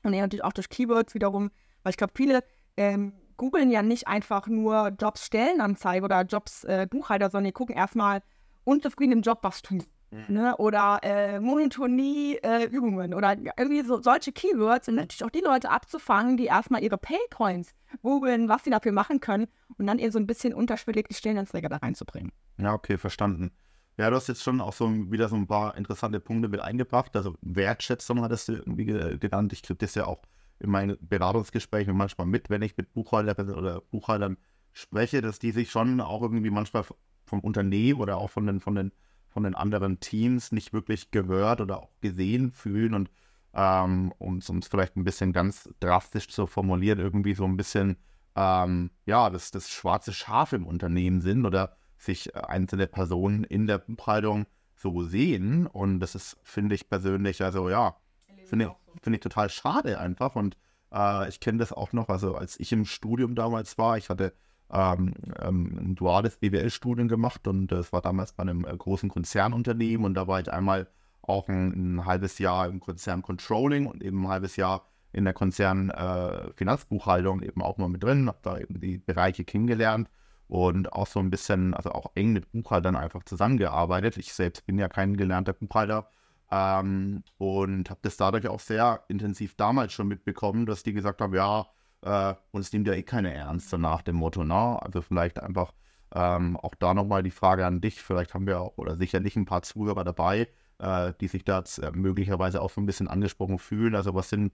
und 0.03 0.13
eher 0.13 0.23
natürlich 0.23 0.45
auch 0.45 0.53
durch 0.53 0.69
Keywords 0.69 1.15
wiederum, 1.15 1.51
weil 1.83 1.91
ich 1.91 1.97
glaube, 1.97 2.13
viele 2.15 2.45
ähm, 2.77 3.15
googeln 3.37 3.71
ja 3.71 3.83
nicht 3.83 4.09
einfach 4.09 4.47
nur 4.47 4.93
Jobs 4.99 5.27
Stellenanzeige 5.27 6.05
oder 6.05 6.23
Jobs 6.23 6.65
äh, 6.65 6.87
Buchhalter, 6.89 7.31
sondern 7.31 7.47
die 7.47 7.53
gucken 7.53 7.77
erstmal 7.77 8.23
unzufrieden 8.65 9.13
im 9.13 9.23
Job 9.23 9.39
was 9.43 9.63
tun. 9.63 9.85
Ne? 10.29 10.57
Oder 10.59 11.01
äh, 11.03 11.41
Monotonie-Übungen 11.41 13.13
äh, 13.13 13.15
oder 13.15 13.37
irgendwie 13.59 13.83
so 13.83 14.01
solche 14.01 14.33
Keywords 14.33 14.89
und 14.89 14.95
natürlich 14.95 15.25
auch 15.25 15.31
die 15.31 15.41
Leute 15.41 15.71
abzufangen, 15.71 16.37
die 16.37 16.45
erstmal 16.45 16.83
ihre 16.83 16.99
Paycoins 16.99 17.75
googeln, 18.03 18.49
was 18.49 18.63
sie 18.63 18.71
dafür 18.71 18.93
machen 18.93 19.21
können 19.21 19.49
und 19.77 19.87
dann 19.87 19.99
eher 19.99 20.13
so 20.13 20.19
ein 20.19 20.27
bisschen 20.27 20.55
unterschwellig 20.55 21.09
die 21.09 21.15
Stellenanzeige 21.15 21.69
da 21.69 21.79
reinzubringen. 21.79 22.31
Ja, 22.59 22.75
okay, 22.75 22.97
verstanden. 22.97 23.51
Ja, 23.97 24.11
du 24.11 24.17
hast 24.17 24.29
jetzt 24.29 24.43
schon 24.43 24.61
auch 24.61 24.73
so 24.73 24.89
wieder 25.11 25.29
so 25.29 25.37
ein 25.37 25.47
paar 25.47 25.77
interessante 25.77 26.21
Punkte 26.21 26.49
mit 26.49 26.61
eingebracht. 26.61 27.15
Also 27.17 27.35
Wertschätzung 27.43 28.23
hattest 28.23 28.49
du 28.49 28.53
irgendwie 28.53 28.87
genannt. 29.19 29.53
Ich 29.53 29.63
kriege 29.63 29.79
das 29.79 29.95
ja 29.95 30.07
auch 30.07 30.23
in 30.61 30.71
meinen 30.71 30.97
Beratungsgesprächen 31.01 31.97
manchmal 31.97 32.27
mit, 32.27 32.51
wenn 32.51 32.63
ich 32.63 32.77
mit 32.77 32.93
Buchhaltern 32.93 33.51
oder 33.51 33.81
Buchhaltern 33.81 34.37
spreche, 34.73 35.21
dass 35.21 35.39
die 35.39 35.53
sich 35.53 35.71
schon 35.71 36.01
auch 36.01 36.23
irgendwie 36.23 36.51
manchmal 36.51 36.85
vom 37.25 37.41
Unternehmen 37.41 38.01
oder 38.01 38.19
auch 38.19 38.31
von 38.31 38.47
den, 38.47 38.61
von 38.61 38.75
den 38.75 38.93
von 39.35 39.43
den 39.43 39.57
anderen 39.57 39.99
Teams 39.99 40.53
nicht 40.53 40.73
wirklich 40.73 41.11
gehört 41.11 41.61
oder 41.61 41.83
auch 41.83 42.01
gesehen 42.01 42.53
fühlen 42.53 42.95
und 42.95 43.11
ähm, 43.53 44.13
um 44.19 44.39
es 44.39 44.69
vielleicht 44.69 44.97
ein 44.97 45.03
bisschen 45.03 45.33
ganz 45.33 45.69
drastisch 45.81 46.29
zu 46.29 46.47
formulieren, 46.47 47.01
irgendwie 47.01 47.35
so 47.35 47.45
ein 47.45 47.57
bisschen 47.57 47.97
ähm, 48.37 48.91
ja, 49.07 49.31
das, 49.31 49.51
das 49.51 49.71
schwarze 49.71 50.13
Schaf 50.13 50.53
im 50.53 50.67
Unternehmen 50.67 51.21
sind 51.21 51.47
oder 51.47 51.77
sich 51.99 52.35
äh, 52.35 52.39
einzelne 52.39 52.87
Personen 52.87 53.45
in 53.45 53.67
der 53.67 53.79
Buchhaltung 53.79 54.47
so 54.77 55.03
sehen. 55.03 55.67
Und 55.67 56.01
das 56.01 56.15
ist, 56.15 56.37
finde 56.43 56.75
ich 56.75 56.89
persönlich, 56.89 57.43
also 57.43 57.69
ja, 57.69 57.97
finde 58.45 58.67
ich, 58.67 58.71
find 59.03 59.17
ich 59.17 59.23
total 59.23 59.51
schade 59.51 59.99
einfach. 59.99 60.37
Und 60.37 60.57
äh, 60.93 61.29
ich 61.29 61.41
kenne 61.41 61.59
das 61.59 61.73
auch 61.73 61.93
noch, 61.93 62.09
also 62.09 62.35
als 62.35 62.59
ich 62.59 62.73
im 62.73 62.85
Studium 62.85 63.35
damals 63.35 63.79
war, 63.79 63.99
ich 63.99 64.09
hatte 64.09 64.33
ähm, 64.73 65.15
ähm, 65.41 65.79
ein 65.79 65.95
duales 65.95 66.37
BWL-Studium 66.39 67.09
gemacht 67.09 67.47
und 67.47 67.71
es 67.73 67.93
war 67.93 68.03
damals 68.03 68.33
bei 68.33 68.43
einem 68.43 68.65
äh, 68.65 68.77
großen 68.77 69.09
Konzernunternehmen 69.09 70.05
und 70.05 70.15
da 70.15 70.27
war 70.27 70.41
ich 70.41 70.53
einmal 70.53 70.89
auch 71.23 71.49
ein, 71.49 71.97
ein, 71.97 72.07
halbes 72.07 72.39
Jahr 72.39 72.69
im 72.69 72.81
Konzern 72.81 73.23
Controlling 73.23 73.87
und 73.87 74.03
eben 74.03 74.25
ein 74.25 74.29
halbes 74.29 74.57
Jahr 74.57 74.87
in 75.13 75.25
der 75.25 75.33
Konzern 75.33 75.91
äh, 75.91 76.53
Finanzbuchhaltung 76.55 77.43
eben 77.43 77.63
auch 77.63 77.79
mal 77.79 77.89
mit 77.89 78.03
drin, 78.03 78.27
habe 78.27 78.39
da 78.43 78.59
eben 78.59 78.81
die 78.81 78.99
Bereiche 78.99 79.45
kennengelernt 79.45 80.09
und 80.49 80.93
auch 80.93 81.07
so 81.07 81.21
ein 81.21 81.31
bisschen, 81.31 81.73
also 81.73 81.93
auch 81.93 82.13
eng 82.15 82.33
mit 82.33 82.51
Buchhaltern 82.51 82.97
einfach 82.97 83.23
zusammengearbeitet. 83.25 84.17
Ich 84.19 84.35
selbst 84.35 84.67
bin 84.67 84.79
ja 84.79 84.89
kein 84.89 85.17
gelernter 85.17 85.53
Buchhalter 85.53 86.11
ähm, 86.51 87.23
und 87.39 87.91
habe 87.91 88.01
das 88.03 88.17
dadurch 88.17 88.49
auch 88.49 88.61
sehr 88.61 89.05
intensiv 89.09 89.55
damals 89.57 89.93
schon 89.93 90.09
mitbekommen, 90.09 90.67
dass 90.67 90.83
die 90.83 90.93
gesagt 90.93 91.21
haben, 91.21 91.35
ja, 91.35 91.67
äh, 92.03 92.35
uns 92.51 92.73
nimmt 92.73 92.87
ja 92.87 92.95
eh 92.95 93.03
keiner 93.03 93.33
ernst, 93.33 93.73
nach 93.73 94.03
dem 94.03 94.17
Motto, 94.17 94.45
na, 94.45 94.77
also 94.77 95.03
vielleicht 95.03 95.41
einfach 95.41 95.73
ähm, 96.15 96.57
auch 96.57 96.75
da 96.75 96.95
nochmal 96.95 97.23
die 97.23 97.31
Frage 97.31 97.67
an 97.67 97.81
dich, 97.81 98.03
vielleicht 98.03 98.35
haben 98.35 98.47
wir 98.47 98.61
auch, 98.61 98.77
oder 98.77 98.97
sicherlich 98.97 99.37
ein 99.37 99.47
paar 99.47 99.63
Zuhörer 99.63 100.05
dabei, 100.05 100.49
äh, 100.79 101.13
die 101.21 101.29
sich 101.29 101.45
da 101.45 101.65
äh, 101.83 101.91
möglicherweise 101.93 102.61
auch 102.63 102.71
so 102.71 102.81
ein 102.81 102.87
bisschen 102.87 103.09
angesprochen 103.09 103.59
fühlen, 103.59 103.95
also 103.95 104.15
was 104.15 104.29
sind 104.29 104.53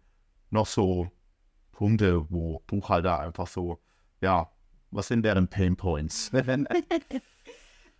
noch 0.51 0.67
so 0.67 1.11
Punkte, 1.73 2.31
wo 2.31 2.63
Buchhalter 2.67 3.21
einfach 3.21 3.47
so, 3.47 3.81
ja, 4.21 4.51
was 4.91 5.09
sind 5.09 5.25
deren 5.25 5.49
Pain 5.49 5.77
Points? 5.77 6.31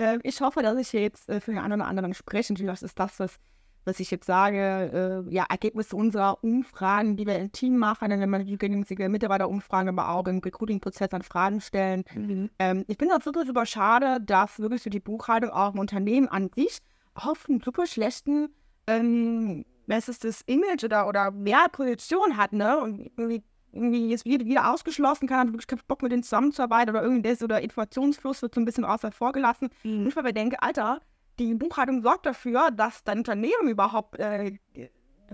Ähm, 0.01 0.21
ich 0.23 0.41
hoffe, 0.41 0.63
dass 0.63 0.79
ich 0.79 0.93
jetzt 0.95 1.29
äh, 1.29 1.41
für 1.41 1.51
den 1.51 1.61
einen 1.61 1.75
oder 1.75 1.87
anderen 1.87 2.15
spreche. 2.15 2.55
Natürlich 2.55 2.73
das 2.73 2.83
ist 2.83 2.99
das, 2.99 3.21
was 3.21 3.39
was 3.85 4.01
ich 4.01 4.11
jetzt 4.11 4.27
sage, 4.27 5.25
äh, 5.29 5.35
ja, 5.35 5.47
Ergebnisse 5.49 5.97
unserer 5.97 6.43
Umfragen, 6.43 7.17
die 7.17 7.27
wir 7.27 7.39
im 7.39 7.53
Team 7.53 7.79
machen, 7.79 8.11
wenn 8.11 8.31
wir 8.31 8.39
regelmäßige 8.39 9.09
Mitarbeiterumfragen, 9.09 9.89
aber 9.89 10.11
auch 10.11 10.27
im 10.27 10.39
Recruiting-Prozess 10.39 11.11
an 11.13 11.23
Fragen 11.23 11.61
stellen. 11.61 12.05
Mhm. 12.15 12.51
Ähm, 12.59 12.85
ich 12.89 12.99
bin 12.99 13.11
auch 13.11 13.25
wirklich 13.25 13.47
super 13.47 13.67
schade, 13.67 14.21
dass 14.21 14.59
wirklich 14.59 14.83
für 14.83 14.91
die 14.91 15.01
Buchhaltung 15.01 15.51
auch 15.51 15.75
im 15.75 15.81
Unternehmen 15.81 16.29
an 16.29 16.51
sich 16.55 16.79
auf 17.15 17.49
einen 17.49 17.61
super 17.61 17.87
schlechten, 17.87 18.51
ähm, 18.87 19.65
was 19.87 20.09
ist 20.09 20.25
das, 20.25 20.43
Image 20.43 20.85
oder, 20.85 21.09
oder 21.09 21.31
mehr 21.31 21.67
Position 21.73 22.37
hat, 22.37 22.53
ne? 22.53 22.79
Und 22.79 23.11
irgendwie 23.17 23.43
irgendwie 23.73 24.09
jetzt 24.09 24.25
wieder, 24.25 24.45
wieder 24.45 24.73
ausgeschlossen, 24.73 25.29
kann 25.29 25.49
wirklich 25.49 25.67
keinen 25.67 25.81
Bock 25.87 26.03
mit 26.03 26.13
denen 26.13 26.23
zusammenzuarbeiten 26.23 26.91
oder 26.91 27.05
irgendwas 27.05 27.43
oder 27.43 27.61
Informationsfluss 27.61 28.43
wird 28.43 28.55
so 28.55 28.61
ein 28.61 28.65
bisschen 28.65 28.85
außer 28.85 29.13
vor 29.13 29.33
gelassen. 29.33 29.69
Mhm. 29.85 30.01
Und 30.01 30.09
ich 30.09 30.17
mir 30.17 30.33
denke, 30.33 30.61
Alter, 30.63 31.01
die 31.41 31.55
Buchhaltung 31.55 32.03
sorgt 32.03 32.27
dafür, 32.27 32.71
dass 32.71 33.03
dein 33.03 33.19
Unternehmen 33.19 33.69
überhaupt 33.69 34.19
äh, 34.19 34.59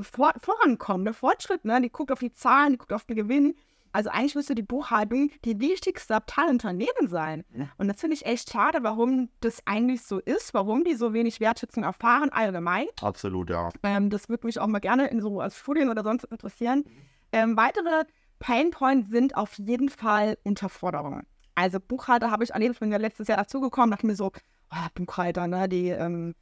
vor, 0.01 0.33
vorankommt, 0.41 1.07
der 1.07 1.15
Fortschritt, 1.15 1.65
ne? 1.65 1.81
Die 1.83 1.91
guckt 1.91 2.13
auf 2.13 2.21
die 2.21 2.33
Zahlen, 2.33 2.73
die 2.73 2.79
guckt 2.79 2.93
auf 2.93 3.05
den 3.05 3.17
Gewinn. 3.17 3.55
Also 3.93 4.11
eigentlich 4.11 4.35
müsste 4.35 4.55
die 4.55 4.63
Buchhaltung 4.63 5.31
die 5.45 5.59
wichtigste 5.59 6.15
Abteilung 6.15 6.53
Unternehmen 6.53 7.09
sein. 7.09 7.45
Und 7.79 7.89
das 7.89 7.99
finde 7.99 8.15
ich 8.15 8.27
echt 8.27 8.51
schade, 8.53 8.81
warum 8.83 9.31
das 9.41 9.63
eigentlich 9.67 10.03
so 10.03 10.19
ist, 10.19 10.53
warum 10.53 10.85
die 10.85 10.95
so 10.95 11.15
wenig 11.15 11.41
Wertschätzung 11.41 11.83
erfahren 11.83 12.29
allgemein. 12.31 12.87
Absolut, 13.01 13.49
ja. 13.49 13.71
Ähm, 13.83 14.11
das 14.11 14.29
würde 14.29 14.47
mich 14.47 14.61
auch 14.61 14.67
mal 14.67 14.81
gerne 14.81 15.07
in 15.07 15.23
so 15.23 15.41
als 15.41 15.57
Studien 15.57 15.89
oder 15.89 16.03
sonst 16.03 16.25
interessieren. 16.25 16.85
Ähm, 17.33 17.57
weitere 17.57 18.05
Painpoints 18.39 19.11
sind 19.11 19.35
auf 19.35 19.57
jeden 19.59 19.89
Fall 19.89 20.37
Unterforderungen. 20.45 21.27
Also 21.55 21.81
Buchhalter 21.81 22.31
habe 22.31 22.45
ich 22.45 22.51
erlebt, 22.51 22.79
bin 22.79 22.93
ja 22.93 22.99
letztes 22.99 23.29
Jahr 23.29 23.39
dazugekommen, 23.39 23.91
dachte 23.91 24.07
mir 24.07 24.15
so, 24.15 24.31
Buchhalter, 24.95 25.47
ne, 25.47 25.69
die, 25.69 25.89
ähm, 25.89 26.35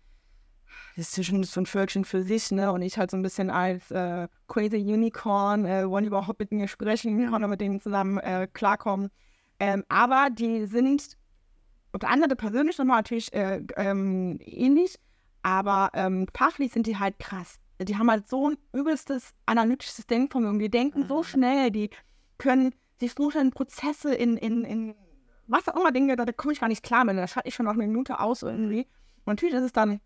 das 0.97 1.17
ist 1.19 1.27
schon 1.27 1.43
so 1.45 1.61
ein 1.61 1.67
Völkchen 1.67 2.05
für 2.05 2.23
sich, 2.23 2.51
ne, 2.51 2.73
und 2.73 2.83
ich 2.83 2.99
halt 2.99 3.11
so 3.11 3.17
ein 3.17 3.23
bisschen 3.23 3.51
als 3.51 3.91
äh, 3.91 4.29
crazy 4.49 4.77
Unicorn, 4.77 5.65
äh, 5.65 5.89
wollen 5.89 6.05
überhaupt 6.05 6.39
mit 6.39 6.53
mir 6.53 6.69
sprechen 6.69 7.29
und 7.35 7.51
mit 7.51 7.61
denen 7.61 7.81
zusammen 7.81 8.19
äh, 8.19 8.49
klarkommen. 8.53 9.11
Ähm, 9.61 9.85
aber 9.89 10.29
die 10.31 10.67
sind, 10.67 11.17
unter 11.93 12.09
anderem 12.09 12.37
persönlich 12.37 12.79
nochmal 12.79 12.99
natürlich 12.99 13.33
äh, 13.33 13.63
ähm, 13.77 14.39
ähnlich, 14.41 14.99
aber 15.43 15.91
ähm, 15.95 16.27
fachlich 16.35 16.73
sind 16.73 16.87
die 16.87 16.99
halt 16.99 17.19
krass. 17.19 17.59
Die 17.81 17.97
haben 17.97 18.11
halt 18.11 18.29
so 18.29 18.51
ein 18.51 18.57
übelstes 18.73 19.35
analytisches 19.47 20.07
Denkvermögen. 20.07 20.59
Die 20.59 20.71
denken 20.71 21.07
so 21.07 21.19
mhm. 21.19 21.25
schnell, 21.25 21.71
die 21.71 21.91
können 22.39 22.75
sich 22.99 23.15
so 23.17 23.31
schnell 23.31 23.51
Prozesse 23.51 24.15
in, 24.15 24.37
in, 24.37 24.65
in 24.65 24.95
was 25.47 25.69
auch 25.69 25.77
immer 25.77 25.93
Dinge, 25.93 26.17
da, 26.17 26.25
komme 26.33 26.53
ich 26.53 26.61
gar 26.61 26.69
nicht 26.69 26.83
klar 26.83 27.05
mit. 27.05 27.17
Da 27.17 27.27
schalte 27.27 27.49
ich 27.49 27.55
schon 27.55 27.67
noch 27.67 27.73
eine 27.73 27.87
Minute 27.87 28.21
aus 28.21 28.43
irgendwie. 28.43 28.87
Und 29.25 29.27
natürlich 29.27 29.55
ist 29.55 29.63
es 29.63 29.73
dann 29.73 30.01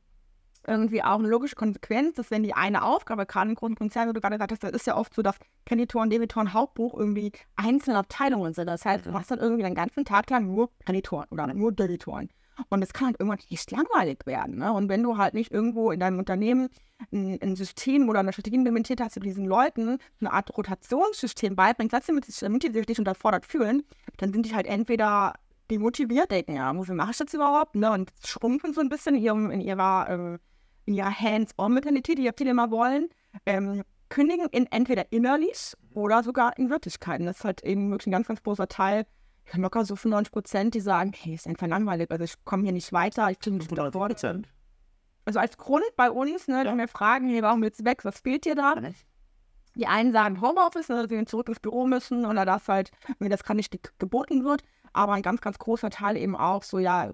irgendwie 0.66 1.02
auch 1.02 1.18
eine 1.18 1.28
logische 1.28 1.56
Konsequenz, 1.56 2.16
dass 2.16 2.30
wenn 2.30 2.42
die 2.42 2.54
eine 2.54 2.82
Aufgabe, 2.82 3.26
gerade 3.26 3.48
im 3.48 3.56
großen 3.56 3.76
Konzern, 3.76 4.08
wie 4.08 4.12
du 4.12 4.20
gerade 4.20 4.36
gesagt 4.36 4.52
hast, 4.52 4.62
das 4.62 4.72
ist 4.72 4.86
ja 4.86 4.96
oft 4.96 5.14
so, 5.14 5.22
dass 5.22 5.36
Kreditoren, 5.66 6.10
Debitoren, 6.10 6.52
Hauptbuch 6.52 6.94
irgendwie 6.94 7.32
einzelne 7.56 7.98
Abteilungen 7.98 8.52
sind. 8.52 8.66
Das 8.66 8.84
heißt, 8.84 9.06
du 9.06 9.12
hast 9.14 9.30
dann 9.30 9.38
irgendwie 9.38 9.62
den 9.62 9.74
ganzen 9.74 10.04
Tag 10.04 10.28
lang 10.30 10.46
nur 10.46 10.70
Kreditoren 10.84 11.26
oder 11.30 11.46
nur 11.46 11.72
Debitoren. 11.72 12.28
Und 12.68 12.82
es 12.82 12.92
kann 12.92 13.08
halt 13.08 13.20
irgendwann 13.20 13.38
nicht 13.50 13.70
langweilig 13.70 14.20
werden. 14.26 14.58
Ne? 14.58 14.72
Und 14.72 14.88
wenn 14.88 15.02
du 15.02 15.16
halt 15.16 15.34
nicht 15.34 15.52
irgendwo 15.52 15.90
in 15.90 16.00
deinem 16.00 16.18
Unternehmen 16.18 16.68
ein, 17.12 17.38
ein 17.40 17.56
System 17.56 18.08
oder 18.08 18.20
eine 18.20 18.32
Strategie 18.32 18.56
implementiert 18.56 19.00
hast, 19.00 19.16
du 19.16 19.20
diesen 19.20 19.44
Leuten 19.44 19.98
eine 20.20 20.32
Art 20.32 20.56
Rotationssystem 20.56 21.54
beibringst, 21.54 21.94
damit 22.08 22.26
die 22.26 22.72
sich 22.72 22.88
nicht 22.88 22.98
unterfordert 22.98 23.46
fühlen, 23.46 23.82
dann 24.16 24.32
sind 24.32 24.46
die 24.46 24.54
halt 24.54 24.66
entweder 24.66 25.34
demotiviert, 25.70 26.30
denken, 26.30 26.56
ja, 26.56 26.74
wofür 26.74 26.94
mache 26.94 27.10
ich 27.10 27.18
das 27.18 27.34
überhaupt? 27.34 27.74
Ne? 27.74 27.90
Und 27.92 28.10
schrumpfen 28.24 28.72
so 28.72 28.80
ein 28.80 28.88
bisschen 28.88 29.14
in, 29.14 29.22
ihrem, 29.22 29.50
in 29.50 29.60
ihrer, 29.60 30.08
äh, 30.08 30.38
in 30.86 30.94
ihrer 30.94 31.12
Hands-on-Mentalität, 31.12 32.18
die 32.18 32.22
ja 32.22 32.32
viele 32.36 32.50
immer 32.50 32.70
wollen. 32.70 33.08
Ähm, 33.44 33.82
kündigen 34.08 34.48
in 34.50 34.66
entweder 34.66 35.12
innerlich 35.12 35.74
oder 35.92 36.22
sogar 36.22 36.56
in 36.56 36.70
Wirklichkeiten. 36.70 37.26
Das 37.26 37.38
ist 37.38 37.44
halt 37.44 37.62
eben 37.62 37.90
wirklich 37.90 38.06
ein 38.08 38.12
ganz, 38.12 38.28
ganz 38.28 38.42
großer 38.42 38.68
Teil 38.68 39.06
ich 39.48 39.54
habe 39.54 39.62
locker 39.62 39.84
so 39.86 39.96
95 39.96 40.30
Prozent, 40.30 40.74
die 40.74 40.80
sagen, 40.80 41.12
hey, 41.14 41.34
ist 41.34 41.46
einfach 41.46 41.66
langweilig, 41.66 42.10
also 42.10 42.22
ich 42.24 42.34
komme 42.44 42.64
hier 42.64 42.72
nicht 42.72 42.92
weiter, 42.92 43.30
ich 43.30 43.38
bin 43.38 43.56
nicht 43.56 43.70
unterfordert. 43.70 44.46
Also 45.24 45.38
als 45.40 45.56
Grund 45.56 45.84
bei 45.96 46.10
uns, 46.10 46.48
ne, 46.48 46.64
ja. 46.64 46.70
wenn 46.70 46.78
wir 46.78 46.88
fragen, 46.88 47.30
hey, 47.30 47.42
warum 47.42 47.62
willst 47.62 47.80
du 47.80 47.84
weg, 47.86 48.04
was 48.04 48.20
fehlt 48.20 48.44
dir 48.44 48.54
da? 48.54 48.74
Die 49.74 49.86
einen 49.86 50.12
sagen 50.12 50.42
Homeoffice, 50.42 50.90
ne, 50.90 51.06
dass 51.06 51.08
sie 51.08 51.24
zurück 51.24 51.48
ins 51.48 51.60
Büro 51.60 51.86
müssen 51.86 52.26
oder 52.26 52.44
dass 52.44 52.68
halt 52.68 52.90
mir 53.20 53.30
das 53.30 53.42
gerade 53.42 53.56
nicht 53.56 53.74
geboten 53.98 54.44
wird, 54.44 54.62
aber 54.92 55.14
ein 55.14 55.22
ganz, 55.22 55.40
ganz 55.40 55.58
großer 55.58 55.88
Teil 55.88 56.18
eben 56.18 56.36
auch 56.36 56.62
so, 56.62 56.78
ja, 56.78 57.10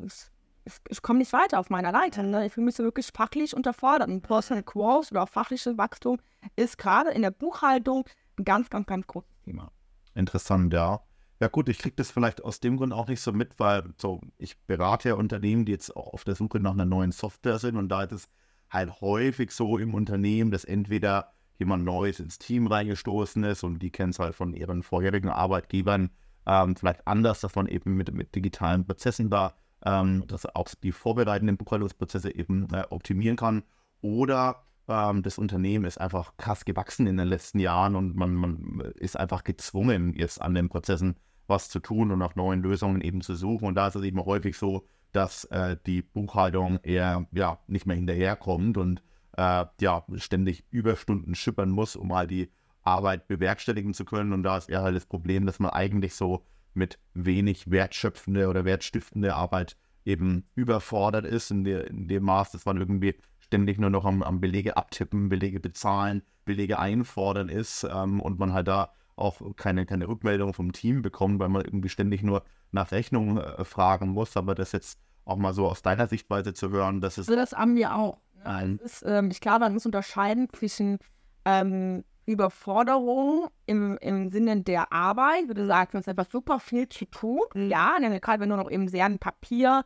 ich, 0.64 0.72
ich 0.88 1.02
komme 1.02 1.20
nicht 1.20 1.32
weiter 1.32 1.60
auf 1.60 1.70
meiner 1.70 1.92
Leiter. 1.92 2.24
Ne? 2.24 2.46
Ich 2.46 2.54
fühle 2.54 2.64
mich 2.64 2.74
so 2.74 2.82
wirklich 2.82 3.10
fachlich 3.14 3.54
unterfordert. 3.54 4.08
Und 4.08 4.22
Personal 4.22 4.64
Growth 4.64 5.12
oder 5.12 5.22
auch 5.22 5.28
fachliches 5.28 5.76
Wachstum 5.78 6.18
ist 6.56 6.78
gerade 6.78 7.10
in 7.10 7.22
der 7.22 7.30
Buchhaltung 7.30 8.04
ein 8.38 8.44
ganz, 8.44 8.70
ganz, 8.70 8.86
ganz 8.86 9.06
großes 9.06 9.30
Thema. 9.44 9.70
Interessant, 10.14 10.72
ja. 10.72 11.00
Ja 11.44 11.48
gut, 11.48 11.68
ich 11.68 11.76
kriege 11.76 11.94
das 11.94 12.10
vielleicht 12.10 12.42
aus 12.42 12.60
dem 12.60 12.78
Grund 12.78 12.94
auch 12.94 13.06
nicht 13.06 13.20
so 13.20 13.30
mit, 13.30 13.60
weil 13.60 13.84
so 13.98 14.22
ich 14.38 14.58
berate 14.62 15.10
ja 15.10 15.14
Unternehmen, 15.16 15.66
die 15.66 15.72
jetzt 15.72 15.94
auch 15.94 16.14
auf 16.14 16.24
der 16.24 16.36
Suche 16.36 16.58
nach 16.58 16.72
einer 16.72 16.86
neuen 16.86 17.12
Software 17.12 17.58
sind 17.58 17.76
und 17.76 17.90
da 17.90 18.04
ist 18.04 18.12
es 18.12 18.28
halt 18.70 19.02
häufig 19.02 19.50
so 19.50 19.76
im 19.76 19.92
Unternehmen, 19.92 20.50
dass 20.50 20.64
entweder 20.64 21.34
jemand 21.58 21.84
Neues 21.84 22.18
ins 22.18 22.38
Team 22.38 22.66
reingestoßen 22.66 23.44
ist 23.44 23.62
und 23.62 23.80
die 23.80 23.90
kennen 23.90 24.08
es 24.12 24.18
halt 24.18 24.34
von 24.34 24.54
ihren 24.54 24.82
vorherigen 24.82 25.28
Arbeitgebern 25.28 26.08
ähm, 26.46 26.76
vielleicht 26.76 27.06
anders, 27.06 27.42
dass 27.42 27.54
man 27.56 27.66
eben 27.68 27.94
mit, 27.94 28.10
mit 28.14 28.34
digitalen 28.34 28.86
Prozessen 28.86 29.28
da 29.28 29.54
ähm, 29.84 30.26
dass 30.26 30.46
auch 30.46 30.68
die 30.82 30.92
vorbereitenden 30.92 31.58
Buchhaltungsprozesse 31.58 32.34
eben 32.34 32.72
äh, 32.72 32.86
optimieren 32.88 33.36
kann. 33.36 33.64
Oder 34.00 34.64
ähm, 34.88 35.22
das 35.22 35.36
Unternehmen 35.36 35.84
ist 35.84 36.00
einfach 36.00 36.38
krass 36.38 36.64
gewachsen 36.64 37.06
in 37.06 37.18
den 37.18 37.28
letzten 37.28 37.58
Jahren 37.58 37.96
und 37.96 38.16
man, 38.16 38.32
man 38.34 38.80
ist 38.96 39.18
einfach 39.18 39.44
gezwungen, 39.44 40.14
jetzt 40.14 40.40
an 40.40 40.54
den 40.54 40.70
Prozessen 40.70 41.16
was 41.46 41.68
zu 41.68 41.80
tun 41.80 42.10
und 42.10 42.18
nach 42.18 42.34
neuen 42.36 42.62
Lösungen 42.62 43.00
eben 43.00 43.20
zu 43.20 43.34
suchen. 43.34 43.66
Und 43.66 43.74
da 43.74 43.88
ist 43.88 43.96
es 43.96 44.02
eben 44.02 44.24
häufig 44.24 44.56
so, 44.56 44.86
dass 45.12 45.44
äh, 45.46 45.76
die 45.86 46.02
Buchhaltung 46.02 46.80
eher 46.82 47.26
ja, 47.32 47.58
nicht 47.66 47.86
mehr 47.86 47.96
hinterherkommt 47.96 48.76
und 48.76 49.02
äh, 49.36 49.64
ja, 49.80 50.04
ständig 50.16 50.64
Überstunden 50.70 51.34
schippern 51.34 51.70
muss, 51.70 51.96
um 51.96 52.14
halt 52.14 52.30
die 52.30 52.50
Arbeit 52.82 53.28
bewerkstelligen 53.28 53.94
zu 53.94 54.04
können. 54.04 54.32
Und 54.32 54.42
da 54.42 54.56
ist 54.56 54.68
eher 54.68 54.82
halt 54.82 54.96
das 54.96 55.06
Problem, 55.06 55.46
dass 55.46 55.58
man 55.58 55.70
eigentlich 55.70 56.14
so 56.14 56.44
mit 56.74 56.98
wenig 57.14 57.70
wertschöpfende 57.70 58.48
oder 58.48 58.64
wertstiftende 58.64 59.34
Arbeit 59.34 59.76
eben 60.04 60.44
überfordert 60.54 61.24
ist, 61.24 61.50
in, 61.50 61.64
der, 61.64 61.88
in 61.88 62.08
dem 62.08 62.24
Maß, 62.24 62.50
dass 62.52 62.66
man 62.66 62.76
irgendwie 62.76 63.14
ständig 63.38 63.78
nur 63.78 63.90
noch 63.90 64.04
am, 64.04 64.22
am 64.22 64.40
Belege 64.40 64.76
abtippen, 64.76 65.28
Belege 65.28 65.60
bezahlen, 65.60 66.22
Belege 66.44 66.78
einfordern 66.78 67.48
ist 67.48 67.84
ähm, 67.84 68.20
und 68.20 68.38
man 68.38 68.52
halt 68.52 68.68
da 68.68 68.92
auch 69.16 69.40
keine, 69.56 69.86
keine 69.86 70.08
Rückmeldung 70.08 70.54
vom 70.54 70.72
Team 70.72 71.02
bekommt, 71.02 71.38
weil 71.38 71.48
man 71.48 71.64
irgendwie 71.64 71.88
ständig 71.88 72.22
nur 72.22 72.44
nach 72.72 72.90
Rechnung 72.92 73.38
äh, 73.38 73.64
fragen 73.64 74.08
muss. 74.10 74.36
Aber 74.36 74.54
das 74.54 74.72
jetzt 74.72 74.98
auch 75.24 75.36
mal 75.36 75.54
so 75.54 75.66
aus 75.66 75.82
deiner 75.82 76.06
Sichtweise 76.06 76.54
zu 76.54 76.70
hören, 76.70 77.00
das 77.00 77.18
ist. 77.18 77.28
Also 77.28 77.40
das 77.40 77.52
haben 77.52 77.76
wir 77.76 77.94
auch. 77.94 78.18
Ne? 78.36 78.46
Ein 78.46 78.78
ist, 78.78 79.04
ähm, 79.06 79.30
ich 79.30 79.40
glaube, 79.40 79.60
man 79.60 79.74
muss 79.74 79.86
unterscheiden 79.86 80.48
zwischen 80.52 80.98
ähm, 81.44 82.04
Überforderung 82.26 83.48
im, 83.66 83.98
im 83.98 84.30
Sinne 84.30 84.62
der 84.62 84.92
Arbeit, 84.92 85.48
wie 85.48 85.54
du 85.54 85.66
sagst, 85.66 85.94
es 85.94 86.02
ist 86.02 86.08
einfach 86.08 86.30
super 86.30 86.58
viel 86.58 86.88
zu 86.88 87.04
tun. 87.06 87.42
Mhm. 87.54 87.70
Ja, 87.70 87.98
gerade 87.98 88.40
wenn 88.40 88.50
du 88.50 88.56
noch 88.56 88.70
eben 88.70 88.88
sehr 88.88 89.04
ein 89.06 89.18
Papier 89.18 89.84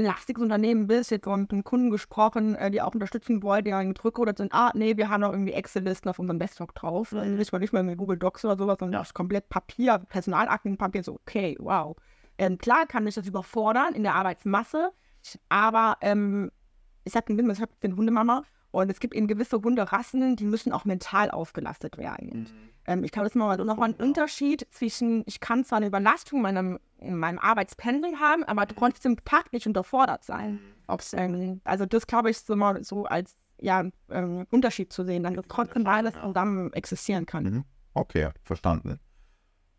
lastiges 0.00 0.42
Unternehmen 0.42 0.86
bist, 0.86 1.10
jetzt 1.10 1.26
mit 1.26 1.52
einem 1.52 1.64
Kunden 1.64 1.90
gesprochen, 1.90 2.54
äh, 2.54 2.70
die 2.70 2.80
auch 2.80 2.94
unterstützen 2.94 3.42
wollen, 3.42 3.64
die 3.64 3.72
einen 3.72 3.94
drücke 3.94 4.20
oder 4.20 4.34
sind, 4.36 4.52
ah, 4.52 4.72
nee, 4.74 4.96
wir 4.96 5.08
haben 5.08 5.20
noch 5.20 5.32
irgendwie 5.32 5.52
Excel-Listen 5.52 6.08
auf 6.08 6.18
unserem 6.18 6.38
Desktop 6.38 6.74
drauf. 6.74 7.12
Mhm. 7.12 7.36
Nicht 7.36 7.52
mal 7.52 7.58
nicht 7.58 7.72
mehr 7.72 7.82
mit 7.82 7.98
Google 7.98 8.18
Docs 8.18 8.44
oder 8.44 8.56
sowas, 8.56 8.76
sondern 8.78 9.00
ja. 9.00 9.02
ist 9.02 9.14
komplett 9.14 9.48
Papier, 9.48 9.98
Personalaktenpapier, 9.98 11.02
so, 11.02 11.14
okay, 11.14 11.56
wow. 11.58 11.96
Ähm, 12.38 12.58
klar 12.58 12.86
kann 12.86 13.06
ich 13.06 13.14
das 13.14 13.26
überfordern 13.26 13.94
in 13.94 14.02
der 14.02 14.14
Arbeitsmasse, 14.14 14.90
aber 15.48 15.96
ähm, 16.00 16.50
ich 17.04 17.14
habe 17.14 17.32
ich 17.32 17.60
hab 17.60 17.80
den 17.80 17.96
Hundemama 17.96 18.44
und 18.70 18.90
es 18.90 19.00
gibt 19.00 19.14
eben 19.14 19.26
gewisse 19.26 19.60
Hunderassen, 19.60 20.36
die 20.36 20.44
müssen 20.44 20.72
auch 20.72 20.84
mental 20.84 21.30
aufgelastet 21.30 21.98
werden. 21.98 22.48
Mhm. 22.50 22.71
Ähm, 22.86 23.04
ich 23.04 23.12
glaube, 23.12 23.26
das 23.26 23.32
ist 23.32 23.36
mal 23.36 23.56
noch 23.56 23.78
ein 23.78 23.94
Unterschied 23.94 24.66
zwischen, 24.70 25.22
ich 25.26 25.40
kann 25.40 25.64
zwar 25.64 25.78
eine 25.78 25.86
Überlastung 25.86 26.38
in 26.38 26.42
meinem, 26.42 26.78
in 26.98 27.16
meinem 27.16 27.38
Arbeitspending 27.38 28.18
haben, 28.20 28.44
aber 28.44 28.66
trotzdem 28.66 29.16
fachlich 29.24 29.66
unterfordert 29.66 30.24
sein. 30.24 30.60
Mhm. 30.88 30.98
Ähm, 31.12 31.60
also 31.64 31.86
das 31.86 32.06
glaube 32.06 32.30
ich 32.30 32.38
so 32.38 32.56
mal 32.56 32.82
so 32.84 33.04
als 33.04 33.36
ja, 33.62 33.84
ähm, 34.10 34.46
Unterschied 34.50 34.92
zu 34.92 35.04
sehen, 35.04 35.22
dann 35.22 35.40
trotzdem 35.48 35.84
beides 35.84 36.14
zusammen 36.20 36.72
existieren 36.72 37.26
kann. 37.26 37.44
Mhm. 37.44 37.64
Okay, 37.94 38.30
verstanden. 38.42 38.98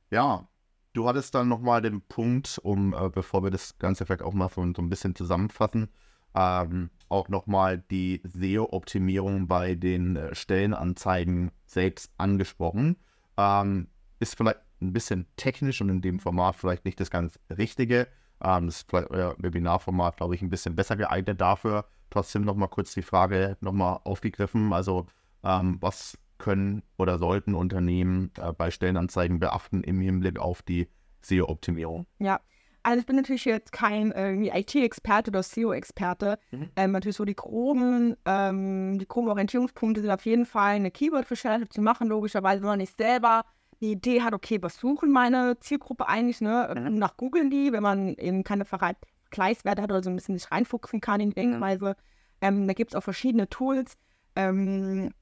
Ja, 0.10 0.48
du 0.94 1.08
hattest 1.08 1.36
dann 1.36 1.50
nochmal 1.50 1.82
den 1.82 2.02
Punkt, 2.02 2.60
um, 2.64 2.94
äh, 2.94 3.10
bevor 3.10 3.44
wir 3.44 3.52
das 3.52 3.78
Ganze 3.80 4.06
vielleicht 4.06 4.22
auch 4.22 4.34
mal 4.34 4.50
so, 4.50 4.62
so 4.74 4.82
ein 4.82 4.90
bisschen 4.90 5.16
zusammenfassen, 5.16 5.90
ähm, 6.36 6.90
auch 7.10 7.30
nochmal 7.30 7.78
die 7.78 8.22
SEO-Optimierung 8.24 9.48
bei 9.48 9.76
den 9.76 10.16
äh, 10.16 10.36
Stellenanzeigen 10.36 11.52
selbst 11.66 12.12
angesprochen. 12.18 12.98
Ähm, 13.38 13.88
ist 14.20 14.36
vielleicht 14.36 14.60
ein 14.82 14.94
bisschen 14.94 15.28
technisch 15.36 15.82
und 15.82 15.90
in 15.90 16.02
dem 16.02 16.20
Format 16.20 16.56
vielleicht 16.56 16.86
nicht 16.86 17.00
das 17.00 17.12
ganz 17.12 17.40
Richtige. 17.56 18.08
Ähm, 18.44 18.68
das 18.68 18.78
ist 18.78 18.94
euer 18.94 19.36
Webinarformat, 19.38 20.18
glaube 20.18 20.36
ich, 20.36 20.42
ein 20.42 20.50
bisschen 20.50 20.76
besser 20.76 20.96
geeignet 20.96 21.40
dafür. 21.40 21.86
Trotzdem 22.10 22.44
nochmal 22.44 22.70
kurz 22.70 22.94
die 22.94 23.02
Frage 23.02 23.58
nochmal 23.62 24.00
aufgegriffen. 24.04 24.74
Also, 24.74 25.08
ähm, 25.44 25.78
was 25.80 26.18
können 26.38 26.84
oder 26.98 27.20
sollten 27.20 27.56
Unternehmen 27.56 28.32
äh, 28.38 28.52
bei 28.54 28.70
Stellenanzeigen 28.72 29.40
beachten 29.40 29.84
im 29.84 30.02
Hinblick 30.02 30.40
auf 30.40 30.62
die 30.62 30.90
SEO-Optimierung? 31.22 32.06
Ja, 32.20 32.40
also 32.84 33.00
ich 33.00 33.06
bin 33.06 33.16
natürlich 33.16 33.46
jetzt 33.46 33.72
kein 33.72 34.12
IT-Experte 34.12 35.32
oder 35.32 35.42
SEO-Experte. 35.42 36.38
Mhm. 36.52 36.70
Ähm, 36.76 36.92
natürlich 36.92 37.16
so 37.16 37.26
die 37.26 37.36
groben, 37.36 38.16
ähm, 38.26 39.00
die 39.00 39.08
groben 39.08 39.30
Orientierungspunkte 39.30 40.02
sind 40.02 40.12
auf 40.12 40.26
jeden 40.26 40.46
Fall 40.46 40.76
eine 40.76 40.92
Keyword-Recherche 40.92 41.70
zu 41.70 41.82
machen, 41.82 42.08
logischerweise, 42.08 42.62
wenn 42.62 42.70
man 42.70 42.80
nicht 42.80 42.98
selber 42.98 43.46
die 43.84 43.92
Idee 43.92 44.22
hat, 44.22 44.34
okay, 44.34 44.60
was 44.62 44.78
suchen 44.78 45.12
meine 45.12 45.60
Zielgruppe 45.60 46.08
eigentlich, 46.08 46.40
ne? 46.40 46.74
Mhm. 46.76 46.96
Nach 46.96 47.18
googeln 47.18 47.50
die, 47.50 47.74
wenn 47.74 47.84
man 47.84 48.16
eben 48.16 48.44
keine 48.44 48.66
Vergleichswerte 48.66 49.82
hat 49.82 49.92
oder 49.92 50.02
so 50.02 50.10
ein 50.10 50.16
bisschen 50.16 50.38
sich 50.38 50.50
reinfuchsen 50.52 51.02
kann 51.02 51.20
in 51.20 51.32
die 51.32 51.40
mhm. 51.42 51.52
Denkweise. 51.52 51.90
Mhm. 51.90 51.96
Ähm, 52.42 52.68
da 52.68 52.74
gibt 52.74 52.92
es 52.92 52.96
auch 52.96 53.04
verschiedene 53.04 53.50
Tools. 53.50 53.98
Ähm, 54.36 55.14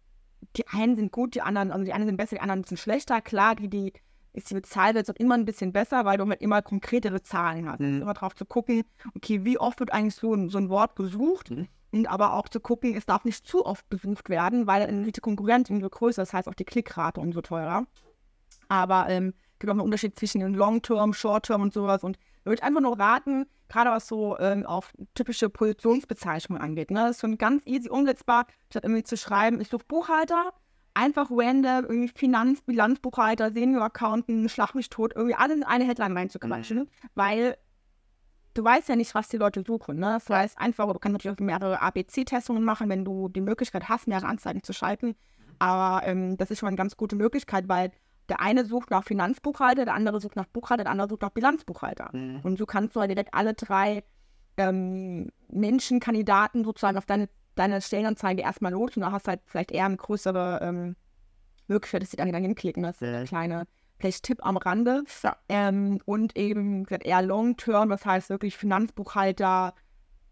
die 0.55 0.67
einen 0.67 0.95
sind 0.95 1.11
gut, 1.11 1.35
die 1.35 1.41
anderen, 1.41 1.71
also 1.71 1.83
die 1.85 1.93
einen 1.93 2.05
sind 2.05 2.17
besser, 2.17 2.35
die 2.35 2.41
anderen 2.41 2.63
sind 2.63 2.77
schlechter. 2.77 3.21
Klar, 3.21 3.55
die, 3.55 3.67
die 3.67 3.93
ist 4.33 4.49
die 4.49 4.53
Bezahlwert 4.53 5.09
immer 5.19 5.35
ein 5.35 5.45
bisschen 5.45 5.73
besser, 5.73 6.05
weil 6.05 6.17
du 6.17 6.27
halt 6.27 6.41
immer 6.41 6.61
konkretere 6.61 7.21
Zahlen 7.21 7.69
hast. 7.69 7.79
Mhm. 7.79 8.01
Immer 8.01 8.13
drauf 8.13 8.35
zu 8.35 8.45
gucken, 8.45 8.83
okay, 9.15 9.43
wie 9.43 9.57
oft 9.57 9.79
wird 9.79 9.91
eigentlich 9.91 10.15
so 10.15 10.33
ein, 10.33 10.49
so 10.49 10.57
ein 10.57 10.69
Wort 10.69 10.95
gesucht? 10.95 11.51
Mhm. 11.51 11.67
Und 11.91 12.07
aber 12.07 12.33
auch 12.33 12.47
zu 12.47 12.61
gucken, 12.61 12.95
es 12.95 13.05
darf 13.05 13.25
nicht 13.25 13.45
zu 13.45 13.65
oft 13.65 13.87
besucht 13.89 14.29
werden, 14.29 14.65
weil 14.65 14.85
dann 14.85 15.03
die 15.03 15.19
Konkurrenz 15.19 15.69
umso 15.69 15.89
größer, 15.89 16.21
das 16.21 16.33
heißt 16.33 16.47
auch 16.47 16.53
die 16.53 16.63
Klickrate 16.63 17.19
umso 17.19 17.41
teurer. 17.41 17.85
Aber 18.69 19.09
ähm, 19.09 19.33
es 19.53 19.59
gibt 19.59 19.69
auch 19.69 19.73
einen 19.73 19.81
Unterschied 19.81 20.17
zwischen 20.17 20.39
den 20.39 20.53
Long-Term, 20.53 21.13
Short-Term 21.13 21.61
und 21.61 21.73
sowas. 21.73 22.03
Und 22.03 22.17
ich 22.39 22.45
würde 22.45 22.63
einfach 22.63 22.81
nur 22.81 22.97
raten, 22.97 23.45
gerade 23.67 23.89
was 23.89 24.07
so 24.07 24.39
ähm, 24.39 24.65
auf 24.65 24.93
typische 25.15 25.49
Positionsbezeichnungen 25.49 26.61
angeht. 26.61 26.91
Ne? 26.91 27.01
Das 27.01 27.11
ist 27.11 27.21
schon 27.21 27.37
ganz 27.37 27.61
easy 27.65 27.89
umsetzbar, 27.89 28.47
statt 28.69 28.85
irgendwie 28.85 29.03
zu 29.03 29.17
schreiben, 29.17 29.59
ich 29.59 29.67
suche 29.67 29.83
Buchhalter, 29.85 30.53
einfach 30.93 31.29
random, 31.29 31.85
irgendwie 31.85 32.11
Finanz, 32.13 32.61
Bilanzbuchhalter, 32.61 33.51
Senior-Accountant, 33.51 34.51
Schlag 34.51 34.75
mich 34.75 34.89
tot, 34.89 35.13
irgendwie 35.15 35.35
alles 35.35 35.57
in 35.57 35.63
eine 35.63 35.85
Headline 35.85 36.17
reinzuquatschen, 36.17 36.79
mhm. 36.79 36.87
weil 37.15 37.57
du 38.53 38.63
weißt 38.63 38.89
ja 38.89 38.95
nicht, 38.95 39.15
was 39.15 39.29
die 39.29 39.37
Leute 39.37 39.63
suchen. 39.65 39.97
Ne? 39.97 40.19
Das 40.19 40.29
heißt 40.29 40.59
einfach, 40.59 40.91
du 40.91 40.99
kannst 40.99 41.13
natürlich 41.13 41.37
auch 41.37 41.43
mehrere 41.43 41.81
ABC-Testungen 41.81 42.63
machen, 42.63 42.89
wenn 42.89 43.05
du 43.05 43.29
die 43.29 43.41
Möglichkeit 43.41 43.89
hast, 43.89 44.07
mehrere 44.07 44.27
Anzeigen 44.27 44.63
zu 44.63 44.73
schalten. 44.73 45.15
Aber 45.59 46.05
ähm, 46.07 46.37
das 46.37 46.51
ist 46.51 46.59
schon 46.59 46.67
eine 46.67 46.77
ganz 46.77 46.97
gute 46.97 47.15
Möglichkeit, 47.15 47.69
weil 47.69 47.91
der 48.29 48.39
eine 48.39 48.65
sucht 48.65 48.91
nach 48.91 49.03
Finanzbuchhalter, 49.03 49.85
der 49.85 49.93
andere 49.93 50.19
sucht 50.19 50.35
nach 50.35 50.47
Buchhalter, 50.47 50.83
der 50.83 50.91
andere 50.91 51.09
sucht 51.09 51.21
nach 51.21 51.31
Bilanzbuchhalter. 51.31 52.09
Mhm. 52.13 52.39
Und 52.43 52.57
so 52.57 52.65
kannst 52.65 52.95
du 52.95 52.99
halt 52.99 53.11
direkt 53.11 53.33
alle 53.33 53.53
drei 53.53 54.03
ähm, 54.57 55.31
Menschen, 55.49 55.99
Kandidaten 55.99 56.63
sozusagen 56.63 56.97
auf 56.97 57.05
deine 57.05 57.29
deine 57.55 57.81
Stellenanzeige 57.81 58.41
erstmal 58.41 58.71
los 58.71 58.95
und 58.95 59.01
dann 59.01 59.11
hast 59.11 59.27
du 59.27 59.31
halt 59.31 59.41
vielleicht 59.45 59.71
eher 59.71 59.85
eine 59.85 59.97
größere 59.97 60.59
ähm, 60.61 60.95
Möglichkeit, 61.67 62.03
dass 62.03 62.11
sie 62.11 62.17
dann, 62.17 62.31
dann 62.31 62.43
hinklicken. 62.43 62.83
Das 62.83 63.01
ist 63.01 63.07
ein 63.07 63.25
kleiner 63.25 63.65
vielleicht 64.01 64.23
Tipp 64.23 64.45
am 64.45 64.57
Rande. 64.57 65.03
Ja. 65.23 65.37
Ähm, 65.47 65.99
und 66.05 66.35
eben 66.37 66.85
eher 66.87 67.21
Long-Term, 67.21 67.89
das 67.89 68.05
heißt 68.05 68.29
wirklich 68.29 68.57
Finanzbuchhalter 68.57 69.73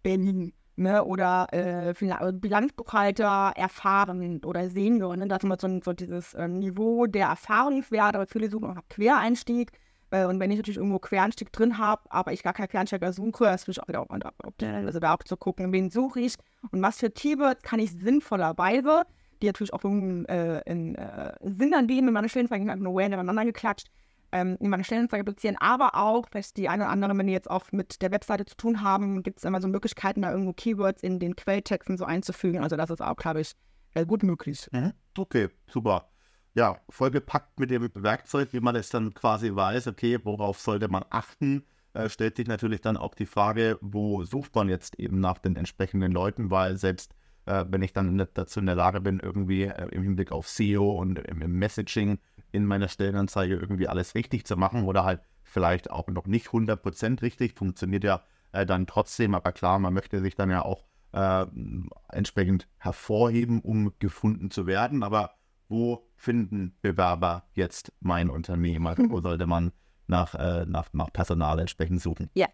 Berlin. 0.03 0.53
Ne, 0.75 1.03
oder 1.03 1.47
äh, 1.51 1.93
Bilanzbuchhalter 2.31 3.51
erfahren 3.57 4.39
oder 4.45 4.69
Senior. 4.69 5.17
Ne? 5.17 5.27
Das 5.27 5.39
ist 5.39 5.43
immer 5.43 5.57
so, 5.59 5.67
so 5.83 5.91
dieses 5.91 6.33
ähm, 6.35 6.59
Niveau 6.59 7.05
der 7.05 7.27
Erfahrungswerte, 7.27 8.17
aber 8.17 8.27
viele 8.27 8.49
suchen 8.49 8.77
auch 8.77 8.81
Quereinstieg. 8.87 9.73
Äh, 10.11 10.25
und 10.25 10.39
wenn 10.39 10.51
ich 10.51 10.57
natürlich 10.57 10.77
irgendwo 10.77 10.99
Quereinstieg 10.99 11.51
drin 11.51 11.77
habe, 11.77 12.01
aber 12.09 12.33
ich 12.33 12.43
gar 12.43 12.53
keinen 12.53 12.67
Quereinsteiger 12.67 13.13
suche, 13.13 13.45
ist 13.45 13.61
natürlich 13.61 13.81
auch 13.81 13.87
wieder 13.87 14.01
optimal. 14.01 14.85
Also 14.85 14.99
da 14.99 15.13
auch 15.13 15.23
zu 15.23 15.37
gucken, 15.37 15.71
wen 15.71 15.89
suche 15.89 16.21
ich 16.21 16.35
und 16.71 16.81
was 16.81 16.99
für 16.99 17.09
Keywords 17.09 17.61
kann 17.61 17.79
ich 17.79 17.91
sinnvollerweise, 17.91 19.03
die 19.41 19.47
natürlich 19.47 19.73
auch 19.73 19.83
irgendeinen 19.83 20.25
äh, 20.25 20.61
in, 20.65 20.95
äh, 20.95 21.33
Sinn 21.41 21.73
in 21.73 22.13
meine 22.13 22.29
Stellenanzeige 22.29 22.65
nur 22.77 23.01
random 23.01 23.19
aneinander 23.21 23.45
geklatscht, 23.45 23.87
ähm, 24.31 24.57
in 24.59 24.69
meine 24.69 24.83
Stellenanzeige 24.83 25.23
platzieren, 25.23 25.57
aber 25.59 25.95
auch, 25.95 26.27
vielleicht 26.29 26.57
die 26.57 26.69
eine 26.69 26.83
oder 26.83 26.91
andere, 26.91 27.17
wenn 27.17 27.27
die 27.27 27.33
jetzt 27.33 27.49
auch 27.49 27.71
mit 27.71 28.01
der 28.01 28.11
Webseite 28.11 28.45
zu 28.45 28.55
tun 28.55 28.81
haben, 28.81 29.23
gibt 29.23 29.39
es 29.39 29.45
immer 29.45 29.61
so 29.61 29.67
Möglichkeiten, 29.67 30.21
da 30.21 30.31
irgendwo 30.31 30.53
Keywords 30.53 31.01
in 31.01 31.19
den 31.19 31.35
Quelltexten 31.35 31.97
so 31.97 32.05
einzufügen. 32.05 32.61
Also 32.61 32.75
das 32.75 32.89
ist 32.89 33.01
auch, 33.01 33.15
glaube 33.15 33.41
ich, 33.41 33.53
gut 34.07 34.23
möglich. 34.23 34.67
Mhm. 34.71 34.93
Okay, 35.17 35.49
super. 35.67 36.09
Ja, 36.55 36.79
vollgepackt 36.89 37.59
mit 37.59 37.69
dem 37.69 37.89
Werkzeug, 37.93 38.49
wie 38.53 38.59
man 38.59 38.75
es 38.75 38.89
dann 38.89 39.13
quasi 39.13 39.55
weiß, 39.55 39.87
okay, 39.87 40.19
worauf 40.23 40.59
sollte 40.59 40.87
man 40.87 41.05
achten, 41.09 41.63
äh, 41.93 42.09
stellt 42.09 42.37
sich 42.37 42.47
natürlich 42.47 42.81
dann 42.81 42.97
auch 42.97 43.15
die 43.15 43.25
Frage, 43.25 43.77
wo 43.81 44.23
sucht 44.23 44.55
man 44.55 44.67
jetzt 44.69 44.99
eben 44.99 45.19
nach 45.19 45.37
den 45.37 45.55
entsprechenden 45.55 46.11
Leuten, 46.11 46.51
weil 46.51 46.77
selbst 46.77 47.13
äh, 47.45 47.65
wenn 47.69 47.81
ich 47.81 47.93
dann 47.93 48.15
nicht 48.15 48.31
dazu 48.35 48.59
in 48.59 48.67
der 48.67 48.75
Lage 48.75 49.01
bin, 49.01 49.19
irgendwie 49.19 49.63
äh, 49.63 49.87
im 49.89 50.03
Hinblick 50.03 50.31
auf 50.31 50.47
SEO 50.47 50.91
und 50.91 51.19
im, 51.19 51.39
Messaging 51.39 52.19
in 52.51 52.65
meiner 52.65 52.87
Stellenanzeige 52.87 53.55
irgendwie 53.55 53.87
alles 53.87 54.15
richtig 54.15 54.45
zu 54.45 54.55
machen 54.55 54.83
oder 54.85 55.03
halt 55.03 55.21
vielleicht 55.43 55.89
auch 55.89 56.07
noch 56.07 56.27
nicht 56.27 56.47
100% 56.47 57.21
richtig, 57.21 57.53
funktioniert 57.53 58.03
ja 58.03 58.21
äh, 58.51 58.65
dann 58.65 58.85
trotzdem, 58.87 59.33
aber 59.33 59.51
klar, 59.51 59.79
man 59.79 59.93
möchte 59.93 60.21
sich 60.21 60.35
dann 60.35 60.51
ja 60.51 60.63
auch 60.63 60.85
äh, 61.11 61.45
entsprechend 62.09 62.67
hervorheben, 62.77 63.61
um 63.61 63.93
gefunden 63.97 64.51
zu 64.51 64.67
werden, 64.67 65.01
aber 65.01 65.31
wo 65.69 66.09
finden 66.15 66.75
Bewerber 66.81 67.43
jetzt 67.53 67.93
mein 68.01 68.29
Unternehmen? 68.29 68.87
Also 68.87 69.09
wo 69.09 69.21
sollte 69.21 69.47
man 69.47 69.71
nach, 70.07 70.35
äh, 70.35 70.65
nach, 70.65 70.89
nach 70.91 71.13
Personal 71.13 71.59
entsprechend 71.59 72.01
suchen? 72.01 72.29
Ja, 72.33 72.47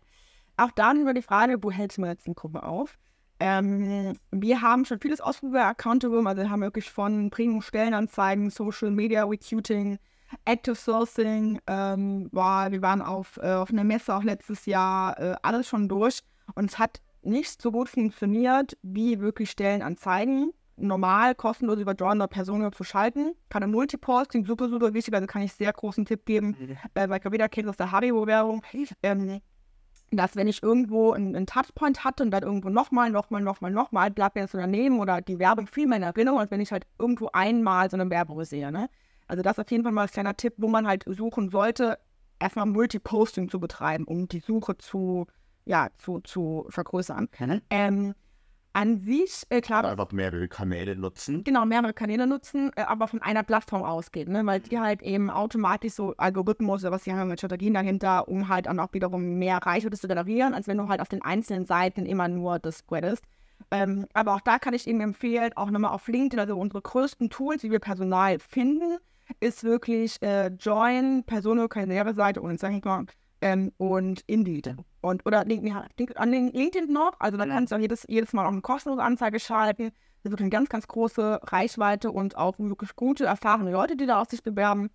auch 0.58 0.72
dann 0.72 1.02
über 1.02 1.14
die 1.14 1.22
Frage, 1.22 1.58
wo 1.62 1.72
hältst 1.72 1.98
du 1.98 2.06
jetzt 2.06 2.28
eine 2.28 2.36
Gruppe 2.36 2.64
auf? 2.64 2.98
Ähm, 3.40 4.18
wir 4.32 4.62
haben 4.62 4.86
schon 4.86 5.00
vieles 5.00 5.20
ausprobiert, 5.20 5.64
Accountable, 5.64 6.26
also 6.26 6.42
wir 6.44 6.50
haben 6.50 6.62
wirklich 6.62 6.90
von 6.90 7.30
Premium-Stellenanzeigen, 7.30 8.50
Social 8.50 8.92
Media 8.92 9.26
Recruiting, 9.26 9.98
Active 10.46 10.76
Sourcing, 10.76 11.60
ähm, 11.68 12.30
war, 12.32 12.72
wir 12.72 12.82
waren 12.82 13.02
auf, 13.02 13.38
äh, 13.42 13.54
auf 13.54 13.72
einer 13.72 13.84
Messe 13.84 14.16
auch 14.16 14.24
letztes 14.24 14.66
Jahr, 14.66 15.20
äh, 15.20 15.36
alles 15.42 15.68
schon 15.68 15.90
durch 15.90 16.22
und 16.56 16.72
es 16.72 16.80
hat 16.80 17.02
nicht 17.24 17.62
so 17.62 17.72
gut 17.72 17.90
funktioniert, 17.90 18.78
wie 18.84 19.20
wirklich 19.20 19.52
Stellenanzeigen 19.52 20.54
normal 20.78 21.36
kostenlos 21.36 21.80
über 21.80 21.94
Joiner 21.94 22.28
Personen 22.28 22.72
zu 22.74 22.84
schalten. 22.84 23.34
Gerade 23.50 23.68
Multiposting, 23.68 24.46
super, 24.46 24.70
super 24.70 24.94
wichtig, 24.94 25.14
also 25.14 25.28
kann 25.28 25.42
ich 25.42 25.54
sehr 25.54 25.72
großen 25.72 26.06
Tipp 26.06 26.26
geben, 26.26 26.56
mhm. 26.60 26.78
äh, 26.94 27.10
weil 27.10 27.32
wieder 27.32 27.50
kennt 27.50 27.68
aus 27.68 27.78
der 27.78 27.92
Haribo-Werbung. 27.92 28.62
Ähm, 29.04 29.42
dass 30.12 30.36
wenn 30.36 30.48
ich 30.48 30.62
irgendwo 30.62 31.12
einen, 31.12 31.36
einen, 31.36 31.48
Touchpoint 31.48 32.04
hatte 32.04 32.24
und 32.24 32.32
dann 32.32 32.44
irgendwo 32.44 32.70
nochmal, 32.70 33.10
nochmal, 33.10 33.42
nochmal, 33.42 33.72
nochmal, 33.72 34.12
bleibt 34.12 34.36
mir 34.36 34.44
das 34.44 34.54
Unternehmen 34.54 35.00
oder 35.00 35.22
die 35.22 35.40
Werbung 35.40 35.68
viel 35.68 35.88
mehr 35.88 35.98
in 35.98 36.04
Erinnerung, 36.04 36.40
als 36.40 36.52
wenn 36.52 36.62
ich 36.62 36.72
halt 36.72 36.86
irgendwo 37.00 37.30
einmal 37.34 37.90
so 37.90 37.98
eine 37.98 38.10
Werbung 38.10 38.44
sehe. 38.46 38.72
Ne? 38.72 38.90
Also 39.28 39.42
das 39.42 39.58
ist 39.58 39.66
auf 39.66 39.72
jeden 39.72 39.84
Fall 39.84 39.92
mal 39.92 40.04
ein 40.04 40.10
kleiner 40.10 40.38
Tipp, 40.38 40.54
wo 40.58 40.68
man 40.68 40.88
halt 40.88 41.06
suchen 41.08 41.50
sollte, 41.50 41.98
erstmal 42.40 42.66
Multiposting 42.66 43.50
zu 43.50 43.60
betreiben, 43.60 44.06
um 44.06 44.28
die 44.28 44.40
Suche 44.40 44.78
zu, 44.78 45.26
ja, 45.66 45.90
zu, 45.98 46.20
zu 46.20 46.66
vergrößern. 46.70 47.28
Mhm. 47.40 47.62
Ähm, 47.70 48.16
an 48.76 49.00
sich, 49.00 49.44
äh, 49.50 49.62
klar. 49.62 49.86
Einfach 49.86 50.12
mehrere 50.12 50.50
Kanäle 50.50 50.98
nutzen. 50.98 51.46
Genau, 51.46 51.66
mehrere 51.66 51.94
Kanäle 51.94 52.28
nutzen, 52.28 52.72
äh, 52.76 52.82
aber 52.82 53.08
von 53.08 53.22
einer 53.22 53.44
Plattform 53.44 53.84
ausgeht, 53.84 54.28
ne? 54.28 54.46
weil 54.46 54.60
die 54.60 54.78
halt 54.78 55.02
eben 55.02 55.30
automatisch 55.30 55.94
so 55.94 56.14
Algorithmus 56.18 56.84
oder 56.84 56.92
was 56.92 57.06
sie 57.06 57.14
haben 57.14 57.30
mit 57.30 57.40
Strategien 57.40 57.74
dahinter, 57.74 58.28
um 58.28 58.50
halt 58.50 58.66
dann 58.66 58.80
auch 58.82 58.92
wiederum 58.92 59.40
mehr 59.40 59.58
Reichweite 59.58 59.98
zu 59.98 60.10
generieren, 60.10 60.54
als 60.54 60.68
wenn 60.68 60.78
du 60.78 60.90
halt 60.90 61.00
auf 61.00 61.08
den 61.08 61.22
einzelnen 61.22 61.66
Seiten 61.66 62.06
immer 62.06 62.28
nur 62.28 62.60
das 62.60 62.80
spreadest. 62.80 63.24
Ähm, 63.72 64.08
aber 64.14 64.36
auch 64.36 64.42
da 64.42 64.60
kann 64.60 64.74
ich 64.74 64.88
eben 64.88 65.00
empfehlen, 65.00 65.54
auch 65.56 65.72
nochmal 65.72 65.92
auf 65.92 66.10
LinkedIn, 66.10 66.40
also 66.40 66.58
unsere 66.58 66.82
größten 66.82 67.30
Tools, 67.30 67.64
wie 67.64 67.72
wir 67.72 67.80
Personal 67.80 68.40
finden, 68.40 68.98
ist 69.40 69.64
wirklich 69.64 70.22
äh, 70.22 70.48
Join, 70.48 71.24
Personal 71.24 71.70
Karriereseite 71.70 72.42
und 72.42 72.60
sag 72.60 72.74
ich 72.74 72.84
mal, 72.84 73.06
ähm, 73.46 73.72
und 73.78 74.24
Indeed. 74.26 74.76
Und, 75.02 75.24
oder 75.24 75.46
LinkedIn, 75.46 76.16
an 76.16 76.32
LinkedIn 76.32 76.92
noch, 76.92 77.14
also 77.20 77.38
da 77.38 77.46
kannst 77.46 77.72
du 77.72 77.76
auch 77.76 77.80
jedes, 77.80 78.04
jedes 78.10 78.34
Mal 78.34 78.48
auch 78.48 78.52
eine 78.52 78.62
kostenlose 78.62 79.04
Anzeige 79.04 79.40
schalten. 79.40 79.92
Das 80.24 80.32
wird 80.32 80.42
eine 80.42 80.50
ganz, 80.50 80.68
ganz 80.68 80.88
große 80.88 81.42
Reichweite 81.44 82.10
und 82.12 82.36
auch 82.38 82.58
wirklich 82.58 82.96
gute, 82.96 83.26
erfahrene 83.26 83.72
Leute, 83.72 83.96
die 83.96 84.08
da 84.08 84.20
auf 84.20 84.30
sich 84.32 84.42
bewerben. 84.42 84.90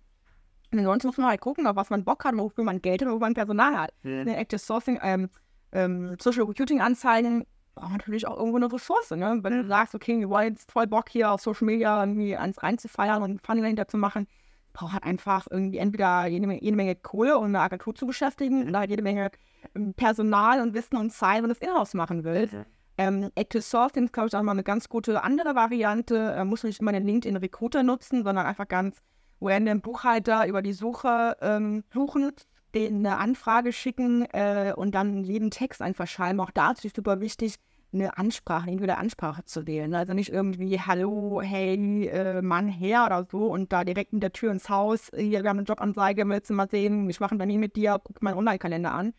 Und 0.73 0.79
ansonsten 0.79 1.07
muss 1.07 1.17
man 1.17 1.29
halt 1.29 1.39
gucken, 1.39 1.65
auf 1.65 1.77
was 1.77 1.89
man 1.89 2.03
Bock 2.03 2.25
hat, 2.25 2.35
wofür 2.35 2.65
man 2.65 2.81
Geld 2.81 3.01
hat 3.01 3.07
und 3.07 3.13
wofür 3.13 3.27
man 3.27 3.35
Personal 3.35 3.77
hat. 3.77 3.93
Mhm. 4.03 4.21
In 4.21 4.27
Active 4.27 4.59
Sourcing, 4.59 4.99
ähm, 5.01 5.29
ähm, 5.71 6.17
Social 6.19 6.43
Recruiting 6.43 6.81
Anzeigen 6.81 7.45
braucht 7.73 7.93
natürlich 7.93 8.27
auch 8.27 8.35
irgendwo 8.35 8.57
eine 8.57 8.71
Ressource. 8.71 9.11
Ne? 9.11 9.39
Wenn 9.41 9.61
du 9.61 9.65
sagst, 9.65 9.95
okay, 9.95 10.19
wir 10.19 10.29
wollen 10.29 10.49
jetzt 10.49 10.69
voll 10.69 10.87
Bock 10.87 11.07
hier 11.07 11.31
auf 11.31 11.39
Social 11.39 11.65
Media 11.65 12.01
irgendwie 12.01 12.35
eins 12.35 12.61
reinzufeiern 12.61 13.23
und 13.23 13.45
Funny 13.45 13.61
dahinter 13.61 13.87
zu 13.87 13.95
machen, 13.95 14.27
braucht 14.73 14.93
halt 14.93 15.03
einfach 15.03 15.47
irgendwie 15.49 15.77
entweder 15.77 16.27
jede, 16.27 16.51
jede 16.53 16.75
Menge 16.75 16.95
Kohle, 16.95 17.37
um 17.37 17.45
eine 17.45 17.59
Agentur 17.59 17.95
zu 17.95 18.05
beschäftigen, 18.05 18.67
oder 18.67 18.79
halt 18.79 18.89
jede 18.89 19.03
Menge 19.03 19.31
ähm, 19.75 19.93
Personal 19.93 20.61
und 20.61 20.73
Wissen 20.73 20.97
und 20.97 21.11
Zeit, 21.11 21.41
wenn 21.41 21.49
du 21.49 21.55
es 21.55 21.59
in-house 21.59 21.93
machen 21.93 22.23
willst. 22.23 22.53
Mhm. 22.53 22.65
Ähm, 22.97 23.31
Active 23.35 23.61
Sourcing 23.61 24.05
ist, 24.05 24.13
glaube 24.13 24.27
ich, 24.27 24.35
auch 24.35 24.41
mal 24.43 24.51
eine 24.51 24.63
ganz 24.63 24.89
gute 24.89 25.23
andere 25.23 25.55
Variante. 25.55 26.33
Äh, 26.37 26.45
muss 26.45 26.63
nicht 26.63 26.81
immer 26.81 26.91
den 26.91 27.05
LinkedIn 27.05 27.37
Recruiter 27.37 27.83
nutzen, 27.83 28.23
sondern 28.23 28.45
einfach 28.45 28.67
ganz 28.67 29.01
random 29.41 29.81
Buchhalter 29.81 30.45
über 30.47 30.61
die 30.61 30.73
Suche 30.73 31.35
ähm, 31.41 31.83
suchen, 31.93 32.31
denen 32.75 33.05
eine 33.05 33.17
Anfrage 33.17 33.73
schicken 33.73 34.25
äh, 34.33 34.73
und 34.75 34.93
dann 34.93 35.23
jeden 35.23 35.51
Text 35.51 35.81
einfach 35.81 36.07
schreiben. 36.07 36.39
Auch 36.39 36.51
da 36.51 36.71
ist 36.71 36.85
es 36.85 36.93
super 36.93 37.21
wichtig, 37.21 37.55
eine 37.93 38.17
Ansprache, 38.17 38.63
eine 38.63 38.71
individuelle 38.71 38.99
Ansprache 38.99 39.43
zu 39.43 39.67
wählen. 39.67 39.93
Also 39.93 40.13
nicht 40.13 40.31
irgendwie 40.31 40.79
Hallo, 40.79 41.41
hey, 41.41 42.07
äh, 42.07 42.41
Mann, 42.41 42.67
her 42.67 43.05
oder 43.05 43.27
so 43.29 43.47
und 43.47 43.71
da 43.73 43.83
direkt 43.83 44.13
mit 44.13 44.23
der 44.23 44.31
Tür 44.31 44.51
ins 44.51 44.69
Haus, 44.69 45.11
hier, 45.15 45.43
wir 45.43 45.49
haben 45.49 45.59
eine 45.59 45.67
Jobanzeige, 45.67 46.27
willst 46.27 46.49
du 46.49 46.53
mal 46.53 46.69
sehen, 46.69 47.09
ich 47.09 47.19
mache 47.19 47.37
dann 47.37 47.47
nie 47.47 47.57
mit 47.57 47.75
dir, 47.75 47.99
guck 48.03 48.21
meinen 48.21 48.37
Online-Kalender 48.37 48.91
an. 48.91 49.13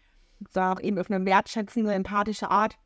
Sag 0.51 0.83
eben 0.83 0.99
auf 0.99 1.11
eine 1.11 1.25
wertschätzende, 1.25 1.93
empathische 1.93 2.51
Art. 2.51 2.77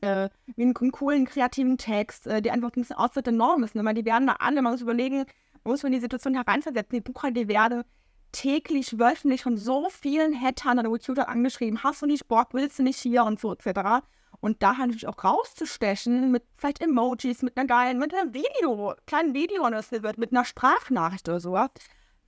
Äh, 0.00 0.30
wie 0.56 0.62
einen, 0.62 0.76
einen, 0.76 0.92
coolen, 0.92 1.26
kreativen 1.26 1.76
Text, 1.76 2.26
äh, 2.26 2.40
der 2.40 2.54
einfach 2.54 2.70
ein 2.70 2.80
bisschen 2.80 2.96
außerhalb 2.96 3.24
der 3.24 3.34
Norm 3.34 3.62
ist. 3.62 3.74
Ne? 3.74 3.94
Die 3.94 4.04
werden 4.04 4.26
da 4.26 4.36
alle, 4.38 4.62
man 4.62 4.72
muss 4.72 4.80
überlegen, 4.80 5.26
muss 5.62 5.82
man 5.82 5.92
die 5.92 6.00
Situation 6.00 6.34
hereinversetzen. 6.34 6.96
Die 6.96 7.00
Buchhalter, 7.02 7.42
die 7.42 7.48
werden 7.48 7.84
täglich, 8.32 8.98
wöchentlich 8.98 9.42
von 9.42 9.56
so 9.56 9.88
vielen 9.90 10.40
Hattern 10.40 10.78
oder 10.78 10.92
Recruiter 10.92 11.28
angeschrieben, 11.28 11.82
hast 11.82 12.02
du 12.02 12.06
nicht 12.06 12.28
Bock, 12.28 12.48
willst 12.52 12.78
du 12.78 12.82
nicht 12.82 12.98
hier 12.98 13.24
und 13.24 13.40
so 13.40 13.52
etc. 13.52 14.04
Und 14.40 14.62
da 14.62 14.78
halt 14.78 14.88
natürlich 14.88 15.06
auch 15.06 15.22
rauszustechen 15.22 16.30
mit 16.30 16.44
vielleicht 16.56 16.80
Emojis, 16.82 17.42
mit 17.42 17.56
einer 17.56 17.66
geilen, 17.66 17.98
mit 17.98 18.14
einem 18.14 18.32
Video, 18.32 18.94
kleinen 19.06 19.34
Video, 19.34 19.68
das 19.68 19.92
wird, 19.92 20.16
mit 20.16 20.32
einer 20.32 20.44
Sprachnachricht 20.44 21.28
oder 21.28 21.40
so, 21.40 21.58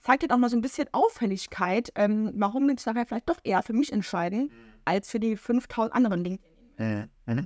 zeigt 0.03 0.23
jetzt 0.23 0.33
auch 0.33 0.39
mal 0.39 0.51
so 0.51 0.57
ein 0.57 0.63
bisschen 0.63 0.89
Auffälligkeit, 0.93 1.93
ähm, 1.95 2.33
warum 2.35 2.69
uns 2.69 2.85
nachher 2.85 3.07
vielleicht 3.07 3.29
doch 3.29 3.39
eher 3.45 3.63
für 3.63 3.73
mich 3.73 3.93
entscheiden, 3.93 4.53
als 4.85 5.11
für 5.11 5.21
die 5.21 5.37
5000 5.37 5.95
anderen 5.95 6.25
LinkedIn. 6.25 6.79
Äh, 6.79 7.03
äh, 7.27 7.43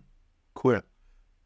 cool. 0.65 0.83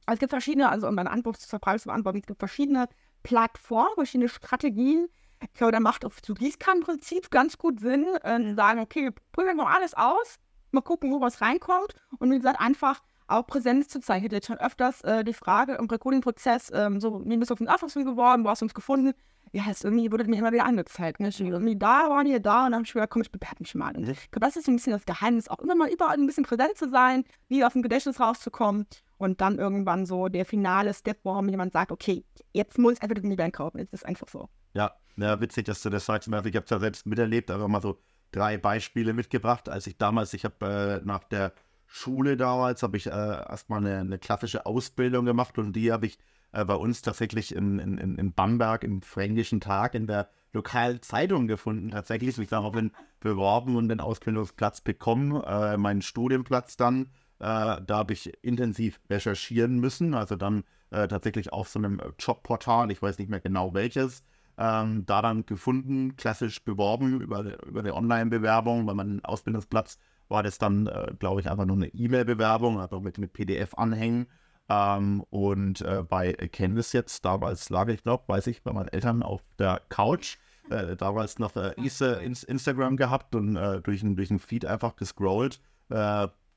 Also 0.06 0.16
es 0.16 0.20
gibt 0.20 0.30
verschiedene, 0.30 0.68
also 0.68 0.88
um 0.88 0.94
meine 0.94 1.10
Antwort 1.10 1.36
zu 1.36 1.58
beantworten, 1.58 2.18
es 2.18 2.26
gibt 2.26 2.38
verschiedene 2.38 2.88
Plattformen, 3.22 3.94
verschiedene 3.94 4.28
Strategien. 4.28 5.08
Ich 5.42 5.52
glaube, 5.54 5.72
da 5.72 5.80
macht 5.80 6.04
auf 6.04 6.18
so 6.24 6.34
Gießkannenprinzip 6.34 7.30
ganz 7.30 7.58
gut 7.58 7.80
Sinn, 7.80 8.06
äh, 8.22 8.54
sagen, 8.54 8.80
okay, 8.80 9.10
probieren 9.32 9.56
wir 9.56 9.64
mal 9.64 9.74
alles 9.74 9.94
aus, 9.94 10.38
mal 10.70 10.80
gucken, 10.80 11.12
wo 11.12 11.20
was 11.20 11.40
reinkommt. 11.40 11.94
Und 12.18 12.30
wie 12.30 12.36
gesagt, 12.36 12.60
einfach 12.60 13.02
auch 13.30 13.46
Präsenz 13.46 13.88
zu 13.88 14.00
zeigen. 14.00 14.24
Ich 14.24 14.28
hatte 14.28 14.36
jetzt 14.36 14.46
schon 14.46 14.58
öfters 14.58 15.02
äh, 15.02 15.24
die 15.24 15.32
Frage 15.32 15.74
im 15.74 15.86
Recruiting-Prozess, 15.86 16.70
ähm, 16.74 17.00
so, 17.00 17.22
wie 17.24 17.36
bist 17.36 17.50
du 17.50 17.54
auf 17.54 17.58
den 17.58 17.68
Aufmerksam 17.68 18.04
geworden, 18.04 18.44
wo 18.44 18.48
hast 18.50 18.62
du 18.62 18.66
uns 18.66 18.74
gefunden? 18.74 19.12
Ja, 19.52 19.64
es 19.68 19.82
irgendwie 19.82 20.12
wurde 20.12 20.24
mir 20.24 20.38
immer 20.38 20.52
wieder 20.52 20.64
angezeigt. 20.64 21.18
Ne? 21.18 21.28
Ich 21.28 21.40
irgendwie 21.40 21.76
da, 21.76 22.08
waren 22.08 22.26
hier 22.26 22.38
da 22.38 22.66
und 22.66 22.72
dann 22.72 22.74
habe 22.74 22.84
ich 22.84 22.92
gesagt, 22.92 23.12
komm, 23.12 23.22
ich 23.22 23.32
bewerbe 23.32 23.56
mich 23.58 23.74
mal. 23.74 23.96
Und 23.96 24.08
ich 24.08 24.30
glaube, 24.30 24.46
das 24.46 24.56
ist 24.56 24.68
ein 24.68 24.76
bisschen 24.76 24.92
das 24.92 25.04
Geheimnis, 25.06 25.48
auch 25.48 25.58
immer 25.58 25.74
mal 25.74 25.90
überall 25.90 26.16
ein 26.16 26.26
bisschen 26.26 26.44
präsent 26.44 26.76
zu 26.76 26.88
sein, 26.88 27.24
wie 27.48 27.64
auf 27.64 27.72
dem 27.72 27.82
Gedächtnis 27.82 28.20
rauszukommen 28.20 28.86
und 29.18 29.40
dann 29.40 29.58
irgendwann 29.58 30.06
so 30.06 30.28
der 30.28 30.46
finale 30.46 30.94
Step, 30.94 31.18
warum 31.24 31.48
jemand 31.48 31.72
sagt, 31.72 31.90
okay, 31.90 32.24
jetzt 32.52 32.78
muss 32.78 32.94
ich 32.94 33.02
einfach 33.02 33.16
den 33.16 33.32
Event 33.32 33.54
kaufen. 33.54 33.78
Jetzt 33.78 33.92
ist 33.92 34.06
einfach 34.06 34.28
so. 34.28 34.48
Ja, 34.74 34.92
ja, 35.16 35.40
witzig, 35.40 35.64
dass 35.64 35.82
du 35.82 35.90
das 35.90 36.06
sagst. 36.06 36.28
Ich 36.28 36.32
habe 36.32 36.64
es 36.64 36.70
ja 36.70 36.78
selbst 36.78 37.06
miterlebt, 37.06 37.50
aber 37.50 37.66
mal 37.66 37.82
so 37.82 38.00
drei 38.32 38.56
Beispiele 38.56 39.12
mitgebracht. 39.12 39.68
Als 39.68 39.86
ich 39.86 39.98
damals, 39.98 40.32
ich 40.32 40.44
habe 40.44 41.00
äh, 41.02 41.06
nach 41.06 41.24
der 41.24 41.52
Schule 41.92 42.36
damals 42.36 42.84
habe 42.84 42.96
ich 42.96 43.06
äh, 43.06 43.10
erstmal 43.10 43.80
eine, 43.80 43.98
eine 43.98 44.18
klassische 44.18 44.64
Ausbildung 44.64 45.24
gemacht 45.24 45.58
und 45.58 45.72
die 45.72 45.90
habe 45.90 46.06
ich 46.06 46.18
äh, 46.52 46.64
bei 46.64 46.76
uns 46.76 47.02
tatsächlich 47.02 47.52
in, 47.52 47.80
in, 47.80 47.98
in 47.98 48.32
Bamberg 48.32 48.84
im 48.84 49.02
Fränkischen 49.02 49.60
Tag 49.60 49.96
in 49.96 50.06
der 50.06 50.30
lokalen 50.52 51.02
Zeitung 51.02 51.48
gefunden. 51.48 51.90
Tatsächlich, 51.90 52.38
ich 52.38 52.48
bin 52.48 52.92
beworben 53.18 53.74
und 53.74 53.88
den 53.88 53.98
Ausbildungsplatz 53.98 54.82
bekommen, 54.82 55.42
äh, 55.42 55.76
meinen 55.76 56.00
Studienplatz 56.00 56.76
dann. 56.76 57.06
Äh, 57.40 57.80
da 57.84 57.84
habe 57.88 58.12
ich 58.12 58.32
intensiv 58.44 59.00
recherchieren 59.10 59.80
müssen, 59.80 60.14
also 60.14 60.36
dann 60.36 60.62
äh, 60.90 61.08
tatsächlich 61.08 61.52
auf 61.52 61.68
so 61.68 61.80
einem 61.80 62.00
Jobportal, 62.20 62.92
ich 62.92 63.02
weiß 63.02 63.18
nicht 63.18 63.30
mehr 63.30 63.40
genau 63.40 63.74
welches, 63.74 64.22
ähm, 64.58 65.06
da 65.06 65.22
dann 65.22 65.44
gefunden, 65.44 66.14
klassisch 66.16 66.62
beworben 66.62 67.20
über, 67.20 67.64
über 67.66 67.80
eine 67.80 67.94
Online-Bewerbung, 67.94 68.86
weil 68.86 68.94
mein 68.94 69.24
Ausbildungsplatz 69.24 69.98
war 70.30 70.42
das 70.42 70.58
dann, 70.58 70.86
äh, 70.86 71.12
glaube 71.18 71.40
ich, 71.40 71.50
einfach 71.50 71.66
nur 71.66 71.76
eine 71.76 71.88
E-Mail-Bewerbung, 71.88 72.80
also 72.80 73.00
mit, 73.00 73.18
mit 73.18 73.32
PDF-Anhängen. 73.32 74.26
Ähm, 74.68 75.24
und 75.30 75.80
äh, 75.82 76.02
bei 76.08 76.32
Canvas 76.32 76.92
jetzt, 76.92 77.24
damals 77.24 77.70
lag 77.70 77.88
ich, 77.88 78.02
glaube 78.02 78.24
weiß 78.28 78.46
ich, 78.46 78.62
bei 78.62 78.72
meinen 78.72 78.88
Eltern 78.88 79.22
auf 79.22 79.42
der 79.58 79.82
Couch. 79.88 80.38
Äh, 80.70 80.96
damals 80.96 81.38
noch 81.40 81.56
äh, 81.56 81.72
Instagram 81.74 82.96
gehabt 82.96 83.34
und 83.34 83.56
äh, 83.56 83.80
durch, 83.80 84.02
ein, 84.02 84.14
durch 84.14 84.30
einen 84.30 84.38
Feed 84.38 84.64
einfach 84.64 84.96
gescrollt, 84.96 85.60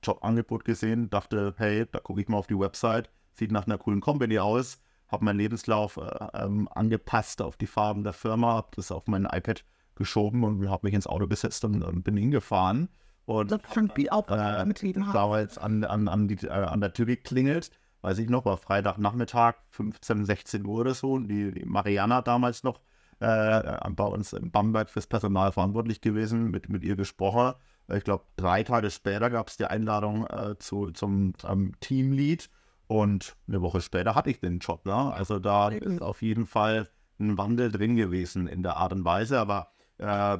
Jobangebot 0.03 0.65
gesehen, 0.65 1.09
dachte, 1.09 1.55
hey, 1.57 1.87
da 1.91 1.99
gucke 1.99 2.21
ich 2.21 2.27
mal 2.27 2.37
auf 2.37 2.47
die 2.47 2.59
Website, 2.59 3.09
sieht 3.33 3.51
nach 3.51 3.65
einer 3.65 3.77
coolen 3.77 4.01
Company 4.01 4.37
aus, 4.37 4.79
habe 5.07 5.25
meinen 5.25 5.37
Lebenslauf 5.37 5.97
äh, 5.97 6.27
ähm, 6.33 6.67
angepasst 6.71 7.41
auf 7.41 7.57
die 7.57 7.67
Farben 7.67 8.03
der 8.03 8.13
Firma, 8.13 8.53
habe 8.53 8.69
das 8.75 8.91
auf 8.91 9.07
mein 9.07 9.25
iPad 9.25 9.63
geschoben 9.95 10.43
und 10.43 10.69
habe 10.69 10.87
mich 10.87 10.93
ins 10.93 11.07
Auto 11.07 11.27
gesetzt 11.27 11.63
und, 11.65 11.83
und 11.83 12.03
bin 12.03 12.17
hingefahren. 12.17 12.89
Und 13.25 13.51
das 13.51 13.61
schon 13.73 13.89
viel 13.89 14.09
auch 14.09 14.27
äh, 14.29 14.65
damals 15.13 15.57
an, 15.57 15.83
an, 15.83 16.07
an, 16.07 16.27
die, 16.27 16.45
äh, 16.45 16.49
an 16.49 16.81
der 16.81 16.93
Tür 16.93 17.05
geklingelt, 17.05 17.71
weiß 18.01 18.17
ich 18.19 18.29
noch, 18.29 18.45
war 18.45 18.57
Freitagnachmittag, 18.57 19.55
15, 19.69 20.25
16 20.25 20.65
Uhr 20.65 20.81
oder 20.81 20.93
so. 20.93 21.13
Und 21.13 21.29
die, 21.29 21.51
die 21.51 21.65
Mariana 21.65 22.21
damals 22.21 22.63
noch 22.63 22.81
äh, 23.19 23.89
bei 23.91 24.03
uns 24.03 24.33
in 24.33 24.51
Bamberg 24.51 24.89
fürs 24.89 25.07
Personal 25.07 25.51
verantwortlich 25.53 26.01
gewesen, 26.01 26.51
mit, 26.51 26.67
mit 26.69 26.83
ihr 26.83 26.95
gesprochen. 26.97 27.53
Ich 27.87 28.03
glaube, 28.03 28.25
drei 28.35 28.63
Tage 28.63 28.91
später 28.91 29.29
gab 29.29 29.47
es 29.47 29.57
die 29.57 29.65
Einladung 29.65 30.27
äh, 30.27 30.57
zu, 30.59 30.91
zum 30.91 31.33
ähm, 31.47 31.73
Teamlead. 31.79 32.49
Und 32.87 33.35
eine 33.47 33.61
Woche 33.61 33.81
später 33.81 34.15
hatte 34.15 34.29
ich 34.29 34.39
den 34.39 34.59
Job. 34.59 34.85
Ne? 34.85 34.93
Also 34.93 35.39
da 35.39 35.69
ist 35.69 36.01
auf 36.01 36.21
jeden 36.21 36.45
Fall 36.45 36.89
ein 37.19 37.37
Wandel 37.37 37.71
drin 37.71 37.95
gewesen 37.95 38.47
in 38.47 38.63
der 38.63 38.75
Art 38.77 38.91
und 38.91 39.05
Weise. 39.05 39.39
Aber 39.39 39.71
äh, 39.97 40.37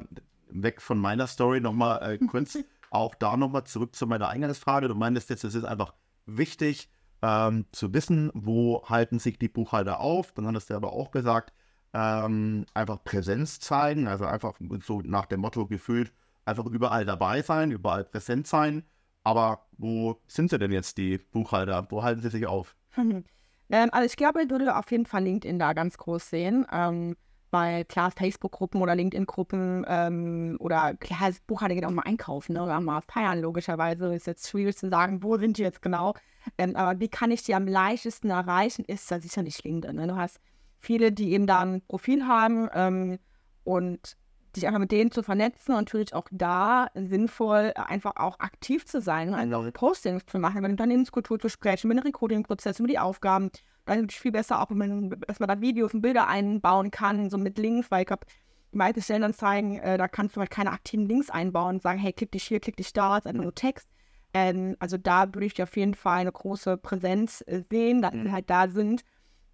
weg 0.50 0.80
von 0.80 0.98
meiner 0.98 1.26
Story 1.26 1.60
nochmal 1.60 2.12
äh, 2.12 2.18
kurz, 2.26 2.58
auch 2.94 3.14
da 3.14 3.36
nochmal 3.36 3.64
zurück 3.64 3.94
zu 3.94 4.06
meiner 4.06 4.28
Eingangsfrage. 4.28 4.88
Du 4.88 4.94
meintest 4.94 5.30
jetzt, 5.30 5.44
es 5.44 5.54
ist 5.54 5.64
einfach 5.64 5.94
wichtig 6.26 6.88
ähm, 7.22 7.66
zu 7.72 7.92
wissen, 7.92 8.30
wo 8.34 8.84
halten 8.88 9.18
sich 9.18 9.38
die 9.38 9.48
Buchhalter 9.48 10.00
auf. 10.00 10.32
Dann 10.32 10.46
hattest 10.46 10.70
du 10.70 10.74
aber 10.74 10.92
auch 10.92 11.10
gesagt, 11.10 11.52
ähm, 11.92 12.66
einfach 12.74 13.02
Präsenz 13.04 13.60
zeigen, 13.60 14.08
also 14.08 14.26
einfach 14.26 14.54
so 14.84 15.00
nach 15.00 15.26
dem 15.26 15.40
Motto 15.40 15.66
gefühlt, 15.66 16.12
einfach 16.44 16.66
überall 16.66 17.04
dabei 17.04 17.42
sein, 17.42 17.70
überall 17.70 18.04
präsent 18.04 18.46
sein. 18.46 18.84
Aber 19.22 19.66
wo 19.78 20.20
sind 20.26 20.50
sie 20.50 20.58
denn 20.58 20.72
jetzt, 20.72 20.98
die 20.98 21.18
Buchhalter? 21.18 21.86
Wo 21.90 22.02
halten 22.02 22.20
sie 22.22 22.30
sich 22.30 22.46
auf? 22.46 22.76
Ähm, 23.70 23.88
also 23.92 24.04
ich 24.04 24.16
glaube, 24.16 24.42
ich 24.42 24.50
würde 24.50 24.76
auf 24.76 24.90
jeden 24.90 25.06
Fall 25.06 25.24
LinkedIn 25.24 25.58
da 25.58 25.72
ganz 25.72 25.96
groß 25.96 26.28
sehen. 26.28 26.66
Ähm, 26.70 27.16
weil 27.54 27.84
klar, 27.84 28.10
Facebook-Gruppen 28.10 28.82
oder 28.82 28.96
LinkedIn-Gruppen 28.96 29.86
ähm, 29.88 30.56
oder 30.58 30.94
klar, 30.94 31.30
Buchhalter 31.46 31.76
geht 31.76 31.84
auch 31.84 31.90
mal 31.92 32.02
einkaufen 32.02 32.54
ne, 32.54 32.64
oder 32.64 32.80
mal 32.80 33.00
feiern, 33.02 33.40
logischerweise. 33.40 34.12
Ist 34.12 34.26
jetzt 34.26 34.48
schwierig 34.48 34.76
zu 34.76 34.90
sagen, 34.90 35.22
wo 35.22 35.38
sind 35.38 35.56
die 35.56 35.62
jetzt 35.62 35.80
genau. 35.80 36.14
Ähm, 36.58 36.74
aber 36.74 36.98
wie 36.98 37.06
kann 37.06 37.30
ich 37.30 37.44
die 37.44 37.54
am 37.54 37.68
leichtesten 37.68 38.30
erreichen, 38.30 38.84
ist 38.84 39.08
da 39.08 39.20
sicherlich 39.20 39.62
LinkedIn. 39.62 39.94
Ne? 39.94 40.08
Du 40.08 40.16
hast 40.16 40.40
viele, 40.80 41.12
die 41.12 41.30
eben 41.30 41.46
da 41.46 41.60
ein 41.60 41.80
Profil 41.86 42.26
haben 42.26 42.68
ähm, 42.74 43.18
und 43.62 44.16
sich 44.52 44.66
einfach 44.66 44.80
mit 44.80 44.90
denen 44.90 45.12
zu 45.12 45.22
vernetzen 45.22 45.76
und 45.76 45.82
natürlich 45.82 46.12
auch 46.12 46.26
da 46.32 46.88
sinnvoll 46.94 47.72
einfach 47.76 48.16
auch 48.16 48.40
aktiv 48.40 48.84
zu 48.84 49.00
sein, 49.00 49.32
also 49.32 49.70
Postings 49.70 50.26
zu 50.26 50.40
machen, 50.40 50.58
über 50.58 50.68
Unternehmenskultur 50.68 51.38
zu 51.38 51.48
sprechen, 51.48 51.86
über 51.86 52.00
den 52.00 52.04
Recruiting-Prozess, 52.04 52.80
über 52.80 52.88
die 52.88 52.98
Aufgaben 52.98 53.50
dann 53.86 54.06
es 54.06 54.14
viel 54.14 54.32
besser, 54.32 54.60
auch 54.60 54.70
wenn 54.70 54.78
man, 54.78 55.20
dass 55.26 55.40
man 55.40 55.48
da 55.48 55.60
Videos 55.60 55.94
und 55.94 56.02
Bilder 56.02 56.28
einbauen 56.28 56.90
kann, 56.90 57.30
so 57.30 57.38
mit 57.38 57.58
Links, 57.58 57.90
weil 57.90 58.04
ich 58.04 58.10
habe 58.10 58.26
die 58.72 58.78
meisten 58.78 59.02
Stellenanzeigen, 59.02 59.78
äh, 59.78 59.98
da 59.98 60.08
kannst 60.08 60.36
du 60.36 60.40
halt 60.40 60.50
keine 60.50 60.72
aktiven 60.72 61.06
Links 61.06 61.30
einbauen 61.30 61.76
und 61.76 61.82
sagen, 61.82 61.98
hey, 61.98 62.12
klick 62.12 62.32
dich 62.32 62.44
hier, 62.44 62.60
klick 62.60 62.76
dich 62.76 62.92
da, 62.92 63.18
ist 63.18 63.26
einfach 63.26 63.42
nur 63.42 63.54
Text. 63.54 63.88
Ähm, 64.32 64.76
also 64.80 64.96
da 64.96 65.32
würde 65.32 65.46
ich 65.46 65.62
auf 65.62 65.76
jeden 65.76 65.94
Fall 65.94 66.20
eine 66.20 66.32
große 66.32 66.76
Präsenz 66.76 67.42
äh, 67.46 67.62
sehen, 67.70 68.02
dass 68.02 68.12
sie 68.12 68.32
halt 68.32 68.50
da 68.50 68.68
sind. 68.68 69.04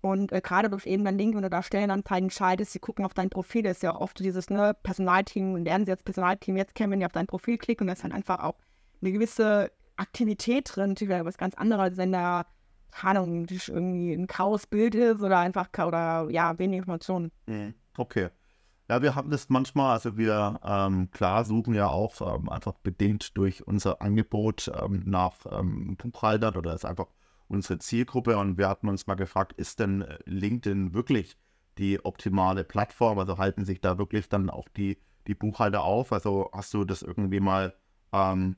Und 0.01 0.33
äh, 0.33 0.41
gerade 0.41 0.71
durch 0.71 0.87
eben 0.87 1.05
dein 1.05 1.19
Link, 1.19 1.35
wenn 1.35 1.43
du 1.43 1.51
da 1.51 1.63
Stellenanzeigen 1.63 2.31
schaltest, 2.31 2.73
sie 2.73 2.79
gucken 2.79 3.05
auf 3.05 3.13
dein 3.13 3.29
Profil, 3.29 3.63
das 3.63 3.79
ist 3.79 3.83
ja 3.83 3.95
oft 3.95 4.19
dieses 4.19 4.49
ne, 4.49 4.75
Personalteam, 4.83 5.57
lernen 5.57 5.85
sie 5.85 5.93
jetzt 5.93 6.07
Personalteam 6.07 6.57
jetzt 6.57 6.75
kennen, 6.75 6.93
wenn 6.93 7.01
die 7.01 7.07
auf 7.07 7.13
dein 7.13 7.27
Profil 7.27 7.59
klicken 7.59 7.85
und 7.85 7.89
da 7.89 7.93
ist 7.93 8.05
dann 8.05 8.13
einfach 8.13 8.41
auch 8.43 8.57
eine 9.03 9.13
gewisse 9.13 9.71
Aktivität 9.97 10.75
drin, 10.75 10.91
natürlich 10.91 11.25
was 11.25 11.37
ganz 11.37 11.55
anderes, 11.55 11.99
wenn 11.99 12.13
da 12.13 12.47
Ahnung, 13.03 13.47
irgendwie 13.49 14.13
ein 14.13 14.27
Chaosbild 14.27 14.95
ist 14.95 15.23
oder 15.23 15.39
einfach 15.39 15.69
oder 15.87 16.29
ja, 16.31 16.59
wenig 16.59 16.79
Informationen. 16.79 17.31
Mhm. 17.47 17.75
Okay. 17.97 18.29
Ja, 18.89 19.03
wir 19.03 19.15
haben 19.15 19.31
das 19.31 19.49
manchmal, 19.49 19.93
also 19.93 20.17
wir 20.17 20.59
ähm, 20.65 21.13
klar 21.13 21.45
suchen 21.45 21.75
ja 21.75 21.87
auch 21.87 22.21
ähm, 22.21 22.49
einfach 22.49 22.75
bedingt 22.75 23.37
durch 23.37 23.65
unser 23.67 24.03
Angebot 24.03 24.69
ähm, 24.83 25.03
nach 25.07 25.47
ähm, 25.49 25.97
Buchhaltern 25.97 26.57
oder 26.57 26.75
ist 26.75 26.85
einfach 26.85 27.07
unsere 27.47 27.79
Zielgruppe 27.79 28.37
und 28.37 28.59
wir 28.59 28.69
hatten 28.69 28.89
uns 28.89 29.07
mal 29.07 29.15
gefragt, 29.15 29.53
ist 29.53 29.79
denn 29.79 30.03
äh, 30.03 30.19
LinkedIn 30.25 30.93
wirklich 30.93 31.37
die 31.79 32.05
optimale 32.05 32.65
Plattform? 32.65 33.21
Also 33.21 33.39
halten 33.39 33.65
sich 33.65 33.81
da 33.81 33.97
wirklich 33.97 34.29
dann 34.29 34.51
auch 34.51 34.69
die, 34.69 34.99
die 35.29 35.35
Buchhalter 35.35 35.85
auf? 35.85 36.13
Also 36.13 36.51
hast 36.53 36.75
du 36.75 36.85
das 36.85 37.03
irgendwie 37.03 37.41
mal 37.41 37.75
ähm, 38.13 38.57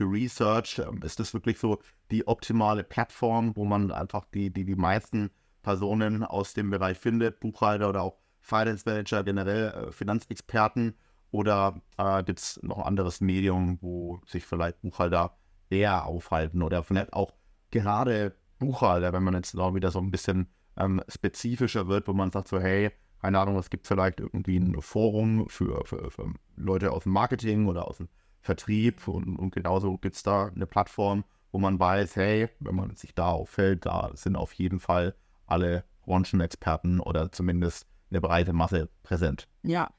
ja, 0.00 0.06
Research, 0.06 0.78
ähm, 0.78 1.00
ist 1.02 1.20
das 1.20 1.34
wirklich 1.34 1.58
so 1.58 1.78
die 2.10 2.26
optimale 2.26 2.84
Plattform, 2.84 3.54
wo 3.56 3.64
man 3.64 3.90
einfach 3.90 4.24
die, 4.26 4.50
die, 4.50 4.64
die 4.64 4.76
meisten 4.76 5.30
Personen 5.62 6.24
aus 6.24 6.54
dem 6.54 6.70
Bereich 6.70 6.98
findet, 6.98 7.40
Buchhalter 7.40 7.88
oder 7.88 8.02
auch 8.02 8.18
Finance 8.40 8.84
Manager, 8.86 9.24
generell 9.24 9.68
äh, 9.68 9.92
Finanzexperten? 9.92 10.94
Oder 11.30 11.82
äh, 11.98 12.22
gibt 12.22 12.38
es 12.38 12.58
noch 12.62 12.78
ein 12.78 12.84
anderes 12.84 13.20
Medium, 13.20 13.78
wo 13.82 14.20
sich 14.26 14.46
vielleicht 14.46 14.80
Buchhalter 14.80 15.36
eher 15.68 16.06
aufhalten 16.06 16.62
oder 16.62 16.82
vielleicht 16.82 17.12
auch 17.12 17.34
gerade 17.70 18.34
Buchhalter, 18.58 19.12
wenn 19.12 19.22
man 19.22 19.34
jetzt 19.34 19.54
noch 19.54 19.74
wieder 19.74 19.90
so 19.90 19.98
ein 19.98 20.10
bisschen 20.10 20.48
ähm, 20.76 21.02
spezifischer 21.08 21.88
wird, 21.88 22.08
wo 22.08 22.12
man 22.12 22.30
sagt 22.30 22.48
so, 22.48 22.58
hey, 22.58 22.90
keine 23.20 23.38
Ahnung, 23.38 23.56
es 23.56 23.70
gibt 23.70 23.86
vielleicht 23.86 24.20
irgendwie 24.20 24.56
ein 24.56 24.80
Forum 24.80 25.48
für, 25.48 25.84
für, 25.84 26.10
für 26.10 26.32
Leute 26.56 26.92
aus 26.92 27.02
dem 27.02 27.12
Marketing 27.12 27.66
oder 27.66 27.86
aus 27.86 27.98
dem 27.98 28.08
Vertrieb 28.40 29.08
und, 29.08 29.36
und 29.36 29.54
genauso 29.54 29.98
gibt 29.98 30.16
es 30.16 30.22
da 30.22 30.46
eine 30.46 30.66
Plattform, 30.66 31.24
wo 31.52 31.58
man 31.58 31.78
weiß, 31.78 32.16
hey, 32.16 32.48
wenn 32.60 32.74
man 32.74 32.94
sich 32.96 33.14
da 33.14 33.30
auffällt, 33.30 33.86
da 33.86 34.10
sind 34.14 34.36
auf 34.36 34.52
jeden 34.52 34.80
Fall 34.80 35.14
alle 35.46 35.84
Branchenexperten 36.02 37.00
oder 37.00 37.32
zumindest 37.32 37.86
eine 38.10 38.20
breite 38.20 38.52
Masse 38.52 38.88
präsent. 39.02 39.48
Ja. 39.62 39.90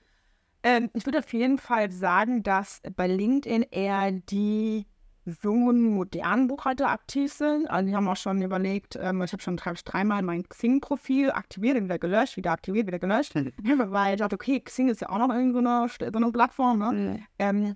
Ähm, 0.63 0.89
ich 0.93 1.05
würde 1.05 1.19
auf 1.19 1.31
jeden 1.31 1.57
Fall 1.57 1.91
sagen, 1.91 2.43
dass 2.43 2.81
bei 2.95 3.07
LinkedIn 3.07 3.63
eher 3.71 4.11
die 4.11 4.87
jungen, 5.43 5.93
modernen 5.93 6.47
Buchhalter 6.47 6.89
aktiv 6.89 7.31
sind. 7.31 7.69
Also 7.69 7.89
die 7.89 7.95
haben 7.95 8.07
auch 8.07 8.17
schon 8.17 8.41
überlegt, 8.41 8.97
ähm, 8.99 9.21
ich 9.21 9.31
habe 9.31 9.41
schon 9.41 9.59
ich, 9.73 9.83
dreimal 9.83 10.21
mein 10.21 10.47
Xing-Profil 10.47 11.31
aktiviert, 11.31 11.81
wieder 11.81 11.99
gelöscht, 11.99 12.37
wieder 12.37 12.51
aktiviert, 12.51 12.87
wieder 12.87 12.99
gelöscht. 12.99 13.35
weil 13.77 14.13
ich 14.15 14.19
dachte, 14.19 14.35
okay, 14.35 14.59
Xing 14.59 14.89
ist 14.89 15.01
ja 15.01 15.09
auch 15.09 15.19
noch 15.19 15.29
irgendwie 15.29 15.53
so 15.53 15.59
eine, 15.59 15.87
so 15.89 16.05
eine 16.05 16.31
Plattform. 16.31 16.79
Ne? 16.79 16.91
Mhm. 16.91 17.23
Ähm, 17.37 17.75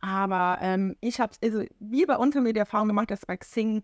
aber 0.00 0.58
ähm, 0.60 0.96
ich 1.00 1.20
habe 1.20 1.32
also 1.42 1.64
wie 1.80 2.06
bei 2.06 2.16
uns 2.16 2.34
haben 2.36 2.44
wir 2.44 2.52
die 2.52 2.60
Erfahrung 2.60 2.88
gemacht, 2.88 3.10
dass 3.10 3.26
bei 3.26 3.36
Xing 3.36 3.82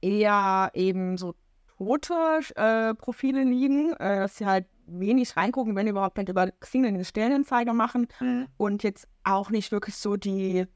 eher 0.00 0.70
eben 0.74 1.16
so 1.16 1.34
tote 1.78 2.40
äh, 2.56 2.94
Profile 2.94 3.44
liegen, 3.44 3.92
äh, 3.94 4.20
dass 4.20 4.38
sie 4.38 4.46
halt 4.46 4.66
wenig 4.86 5.36
reingucken, 5.36 5.76
wenn 5.76 5.86
überhaupt 5.86 6.16
nicht 6.18 6.28
über 6.28 6.50
Xing 6.50 6.84
eine 6.84 7.04
Stellenanzeige 7.04 7.72
machen 7.72 8.08
mhm. 8.20 8.48
und 8.56 8.82
jetzt 8.82 9.08
auch 9.24 9.50
nicht 9.50 9.72
wirklich 9.72 9.96
so 9.96 10.16
die 10.16 10.66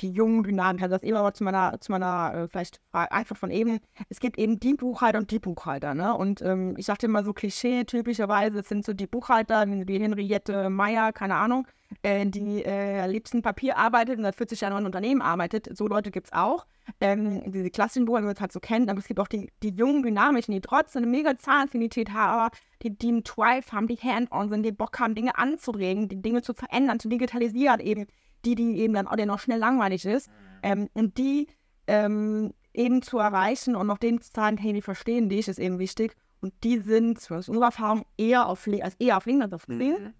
die 0.00 0.10
jungen 0.10 0.42
Dynamik. 0.42 0.82
Also 0.82 0.96
das 0.96 1.02
eben 1.02 1.16
aber 1.16 1.34
zu 1.34 1.44
meiner, 1.44 1.80
zu 1.80 1.92
meiner 1.92 2.34
äh, 2.34 2.48
vielleicht 2.48 2.80
einfach 2.92 3.36
von 3.36 3.50
eben, 3.50 3.80
es 4.08 4.20
gibt 4.20 4.38
eben 4.38 4.58
die 4.60 4.74
Buchhalter 4.74 5.18
und 5.18 5.30
die 5.30 5.38
Buchhalter, 5.38 5.94
ne? 5.94 6.14
Und 6.14 6.42
ähm, 6.42 6.74
ich 6.76 6.86
sagte 6.86 7.06
immer 7.06 7.24
so 7.24 7.32
Klischee, 7.32 7.84
typischerweise 7.84 8.62
sind 8.62 8.84
so 8.84 8.92
die 8.92 9.06
Buchhalter, 9.06 9.66
wie 9.66 9.98
Henriette 9.98 10.70
Meyer, 10.70 11.12
keine 11.12 11.36
Ahnung, 11.36 11.66
äh, 12.02 12.26
die 12.26 12.64
äh, 12.64 13.06
liebsten 13.06 13.42
Papier 13.42 13.76
arbeitet 13.76 14.18
und 14.18 14.24
seit 14.24 14.36
40 14.36 14.60
Jahren 14.60 14.72
in 14.72 14.76
einem 14.78 14.86
Unternehmen 14.86 15.22
arbeitet. 15.22 15.68
So 15.76 15.86
Leute 15.86 16.10
gibt 16.10 16.28
es 16.28 16.32
auch. 16.32 16.66
Ähm, 17.00 17.50
diese 17.50 17.70
klassischen 17.70 18.04
Buchhalter, 18.04 18.28
die 18.28 18.34
man 18.34 18.40
halt 18.40 18.52
so 18.52 18.60
kennt, 18.60 18.88
aber 18.88 19.00
es 19.00 19.08
gibt 19.08 19.18
auch 19.18 19.26
die, 19.26 19.50
die 19.62 19.70
jungen, 19.70 20.02
dynamischen, 20.02 20.54
die 20.54 20.60
trotzdem 20.60 21.02
eine 21.02 21.10
mega 21.10 21.36
Zahnaffinität 21.36 22.12
haben, 22.12 22.54
die, 22.82 22.96
die 22.96 23.08
einen 23.08 23.24
Drive 23.24 23.72
haben, 23.72 23.88
die 23.88 23.96
hand-on 23.96 24.50
sind, 24.50 24.62
die 24.62 24.72
Bock 24.72 24.98
haben, 25.00 25.14
Dinge 25.14 25.36
anzuregen, 25.36 26.08
die 26.08 26.22
Dinge 26.22 26.42
zu 26.42 26.54
verändern, 26.54 27.00
zu 27.00 27.08
digitalisieren 27.08 27.80
eben 27.80 28.06
die, 28.46 28.54
die 28.54 28.78
eben 28.78 28.94
dann 28.94 29.06
auch 29.06 29.16
noch 29.16 29.40
schnell 29.40 29.58
langweilig 29.58 30.04
ist. 30.06 30.30
Ähm, 30.62 30.88
und 30.94 31.18
die 31.18 31.48
ähm, 31.86 32.52
eben 32.72 33.02
zu 33.02 33.18
erreichen 33.18 33.76
und 33.76 33.86
noch 33.86 33.98
denen 33.98 34.20
zu 34.20 34.30
sagen, 34.34 34.56
hey, 34.56 34.72
die 34.72 34.82
verstehen 34.82 35.28
dich, 35.28 35.48
ist 35.48 35.58
eben 35.58 35.78
wichtig. 35.78 36.14
Und 36.40 36.52
die 36.62 36.78
sind, 36.78 37.18
aus 37.30 37.48
unserer 37.48 37.66
Erfahrung, 37.66 38.04
eher 38.16 38.46
auf, 38.46 38.68
als 38.82 38.94
eher 38.96 39.16
auf 39.16 39.26
LinkedIn 39.26 39.54
auf 39.54 39.68
Mhm. 39.68 40.14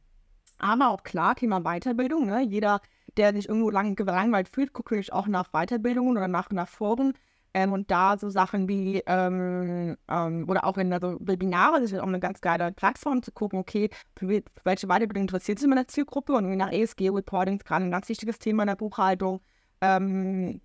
Aber 0.59 0.89
auch 0.89 1.03
klar, 1.03 1.35
Thema 1.35 1.61
Weiterbildung. 1.61 2.27
Ne? 2.27 2.43
Jeder, 2.43 2.81
der 3.17 3.35
sich 3.35 3.49
irgendwo 3.49 3.71
lang 3.71 3.95
gelangweilt 3.95 4.49
fühlt, 4.49 4.73
guckt 4.73 4.91
natürlich 4.91 5.13
auch 5.13 5.27
nach 5.27 5.51
Weiterbildungen 5.53 6.17
oder 6.17 6.29
nach, 6.29 6.51
nach 6.51 6.69
Foren. 6.69 7.13
Ähm, 7.57 7.73
und 7.73 7.91
da 7.91 8.19
so 8.19 8.29
Sachen 8.29 8.69
wie, 8.69 9.03
ähm, 9.07 9.97
ähm, 10.11 10.47
oder 10.47 10.67
auch 10.67 10.77
in 10.77 10.93
also 10.93 11.17
Webinare, 11.21 11.81
das 11.81 11.91
ist 11.91 11.99
auch 11.99 12.07
eine 12.07 12.21
ganz 12.21 12.43
geile 12.43 12.71
Plattform 12.71 13.23
zu 13.23 13.33
gucken, 13.33 13.59
okay, 13.59 13.89
für, 14.15 14.43
welche 14.65 14.87
Weiterbildung 14.89 15.23
interessiert 15.23 15.59
sich 15.59 15.67
meine 15.67 15.87
Zielgruppe 15.87 16.35
und 16.35 16.55
nach 16.55 16.71
ESG-Reporting 16.71 17.57
ist 17.57 17.65
gerade 17.65 17.87
ein 17.87 17.91
ganz 17.91 18.11
wichtiges 18.11 18.39
Thema 18.39 18.65
in 18.65 18.67
der 18.67 18.77
Buchhaltung. 18.77 19.41
Ähm, 19.81 20.61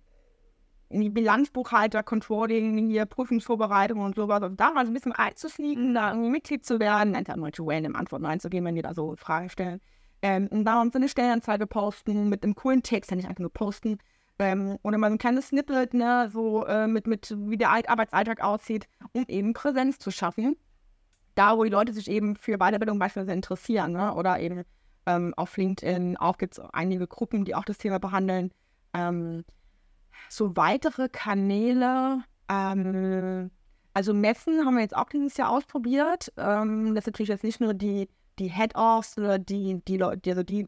Bilanzbuchhalter, 0.90 2.02
Controlling, 2.02 2.76
hier 2.90 3.06
Prüfungsvorbereitung 3.06 3.98
und 4.00 4.14
sowas. 4.14 4.42
Und 4.42 4.60
da 4.60 4.72
mal 4.72 4.84
so 4.84 4.90
ein 4.90 4.94
bisschen 4.94 5.12
einzufliegen, 5.12 5.94
da 5.94 6.10
irgendwie 6.10 6.28
Mitglied 6.28 6.66
zu 6.66 6.78
werden, 6.78 7.16
einfach 7.16 7.36
mal 7.36 7.52
zu 7.52 7.64
random 7.66 7.96
Antworten 7.96 8.26
einzugeben, 8.26 8.66
wenn 8.66 8.74
die 8.74 8.82
da 8.82 8.92
so 8.92 9.16
Fragen 9.16 9.48
stellen. 9.48 9.80
Ähm, 10.20 10.46
und 10.48 10.66
da 10.66 10.82
uns 10.82 10.94
eine 10.94 11.08
Stellenanzeige 11.08 11.66
posten 11.66 12.28
mit 12.28 12.44
einem 12.44 12.54
coolen 12.54 12.82
Text, 12.82 13.10
den 13.10 13.18
ich 13.18 13.26
einfach 13.26 13.40
nur 13.40 13.52
posten. 13.52 13.96
Ähm, 14.42 14.78
oder 14.82 14.98
mal 14.98 15.10
ein 15.10 15.18
kleines 15.18 15.48
Snippet, 15.48 15.94
ne, 15.94 16.28
so 16.32 16.66
äh, 16.66 16.88
mit, 16.88 17.06
mit 17.06 17.32
wie 17.38 17.56
der 17.56 17.70
Arbeitsalltag 17.70 18.42
aussieht, 18.42 18.88
um 19.12 19.24
eben 19.28 19.52
Präsenz 19.52 19.98
zu 19.98 20.10
schaffen. 20.10 20.56
Da, 21.36 21.56
wo 21.56 21.62
die 21.62 21.70
Leute 21.70 21.92
sich 21.92 22.10
eben 22.10 22.34
für 22.34 22.58
Weiterbildung 22.58 22.98
beispielsweise 22.98 23.32
interessieren, 23.34 23.92
ne? 23.92 24.12
oder 24.14 24.40
eben 24.40 24.64
ähm, 25.06 25.32
auf 25.36 25.56
LinkedIn 25.56 26.16
auch 26.16 26.38
gibt 26.38 26.58
es 26.58 26.60
einige 26.72 27.06
Gruppen, 27.06 27.44
die 27.44 27.54
auch 27.54 27.64
das 27.64 27.78
Thema 27.78 27.98
behandeln. 27.98 28.50
Ähm, 28.94 29.44
so 30.28 30.56
weitere 30.56 31.08
Kanäle, 31.08 32.24
ähm, 32.48 33.50
also 33.94 34.12
Messen 34.12 34.66
haben 34.66 34.74
wir 34.74 34.82
jetzt 34.82 34.96
auch 34.96 35.08
dieses 35.08 35.36
Jahr 35.36 35.50
ausprobiert. 35.50 36.32
Ähm, 36.36 36.94
das 36.94 37.02
ist 37.02 37.06
natürlich 37.06 37.28
jetzt 37.28 37.44
nicht 37.44 37.60
nur 37.60 37.74
die, 37.74 38.08
die 38.38 38.48
Head-Offs 38.48 39.18
oder 39.18 39.38
die, 39.38 39.80
die 39.86 39.98
Leute, 39.98 40.30
also 40.30 40.42
die 40.42 40.66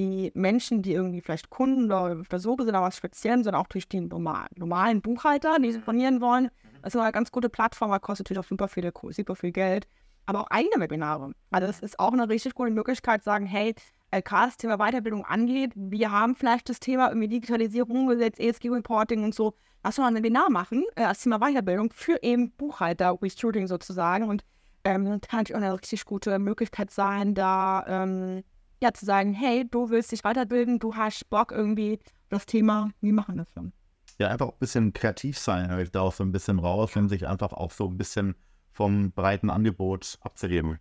die 0.00 0.32
Menschen, 0.34 0.80
die 0.80 0.94
irgendwie 0.94 1.20
vielleicht 1.20 1.50
Kunden 1.50 1.84
oder 1.84 2.24
Versuche 2.24 2.64
sind, 2.64 2.74
aber 2.74 2.86
was 2.86 2.96
speziell, 2.96 3.44
sondern 3.44 3.60
auch 3.60 3.66
durch 3.66 3.86
die 3.86 4.00
normal, 4.00 4.46
normalen 4.56 5.02
Buchhalter, 5.02 5.58
die 5.58 5.68
informieren 5.68 6.22
wollen. 6.22 6.44
Mhm. 6.44 6.78
Das 6.82 6.94
ist 6.94 7.00
eine 7.00 7.12
ganz 7.12 7.30
gute 7.30 7.50
Plattform, 7.50 7.90
kostet 8.00 8.26
natürlich 8.26 8.44
auch 8.44 8.48
super 8.48 8.68
viel, 8.68 8.90
super 9.10 9.36
viel 9.36 9.52
Geld. 9.52 9.86
Aber 10.24 10.40
auch 10.40 10.50
eigene 10.50 10.80
Webinare. 10.80 11.32
Also 11.50 11.66
das 11.66 11.80
ist 11.80 12.00
auch 12.00 12.12
eine 12.12 12.28
richtig 12.28 12.54
gute 12.54 12.70
Möglichkeit, 12.70 13.22
sagen, 13.22 13.44
hey, 13.44 13.74
gerade 14.10 14.46
das 14.46 14.56
Thema 14.56 14.78
Weiterbildung 14.78 15.24
angeht, 15.24 15.72
wir 15.74 16.10
haben 16.10 16.34
vielleicht 16.34 16.68
das 16.68 16.80
Thema 16.80 17.08
irgendwie 17.08 17.28
Digitalisierung 17.28 18.02
umgesetzt, 18.02 18.40
ESG-Reporting 18.40 19.22
und 19.22 19.34
so. 19.34 19.54
Lass 19.82 19.98
uns 19.98 20.04
mal 20.04 20.08
ein 20.08 20.16
Webinar 20.16 20.50
machen, 20.50 20.84
äh, 20.94 21.02
das 21.02 21.20
Thema 21.20 21.40
Weiterbildung 21.40 21.90
für 21.92 22.22
eben 22.22 22.52
Buchhalter, 22.52 23.18
Recruiting 23.20 23.66
sozusagen. 23.66 24.28
Und 24.28 24.44
ähm, 24.84 25.04
kann 25.04 25.40
natürlich 25.40 25.54
auch 25.54 25.60
eine 25.60 25.74
richtig 25.74 26.04
gute 26.06 26.38
Möglichkeit 26.38 26.90
sein, 26.90 27.34
da 27.34 27.84
ähm, 27.86 28.44
ja 28.80 28.92
zu 28.92 29.04
sagen, 29.04 29.32
hey, 29.32 29.66
du 29.68 29.90
willst 29.90 30.12
dich 30.12 30.24
weiterbilden, 30.24 30.78
du 30.78 30.94
hast 30.94 31.28
Bock 31.30 31.52
irgendwie 31.52 31.98
das 32.28 32.46
Thema, 32.46 32.90
wie 33.00 33.12
machen 33.12 33.36
das 33.36 33.52
dann? 33.52 33.72
Ja, 34.18 34.28
einfach 34.28 34.48
ein 34.48 34.58
bisschen 34.58 34.92
kreativ 34.92 35.38
sein, 35.38 35.70
höre 35.70 35.80
ich 35.80 35.90
da 35.90 36.00
auch 36.00 36.12
so 36.12 36.24
ein 36.24 36.32
bisschen 36.32 36.58
raus, 36.58 36.94
wenn 36.94 37.08
sich 37.08 37.26
einfach 37.26 37.52
auch 37.52 37.70
so 37.70 37.88
ein 37.88 37.96
bisschen 37.96 38.34
vom 38.72 39.12
breiten 39.12 39.50
Angebot 39.50 40.18
abzuheben. 40.22 40.78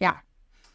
Ja, 0.00 0.20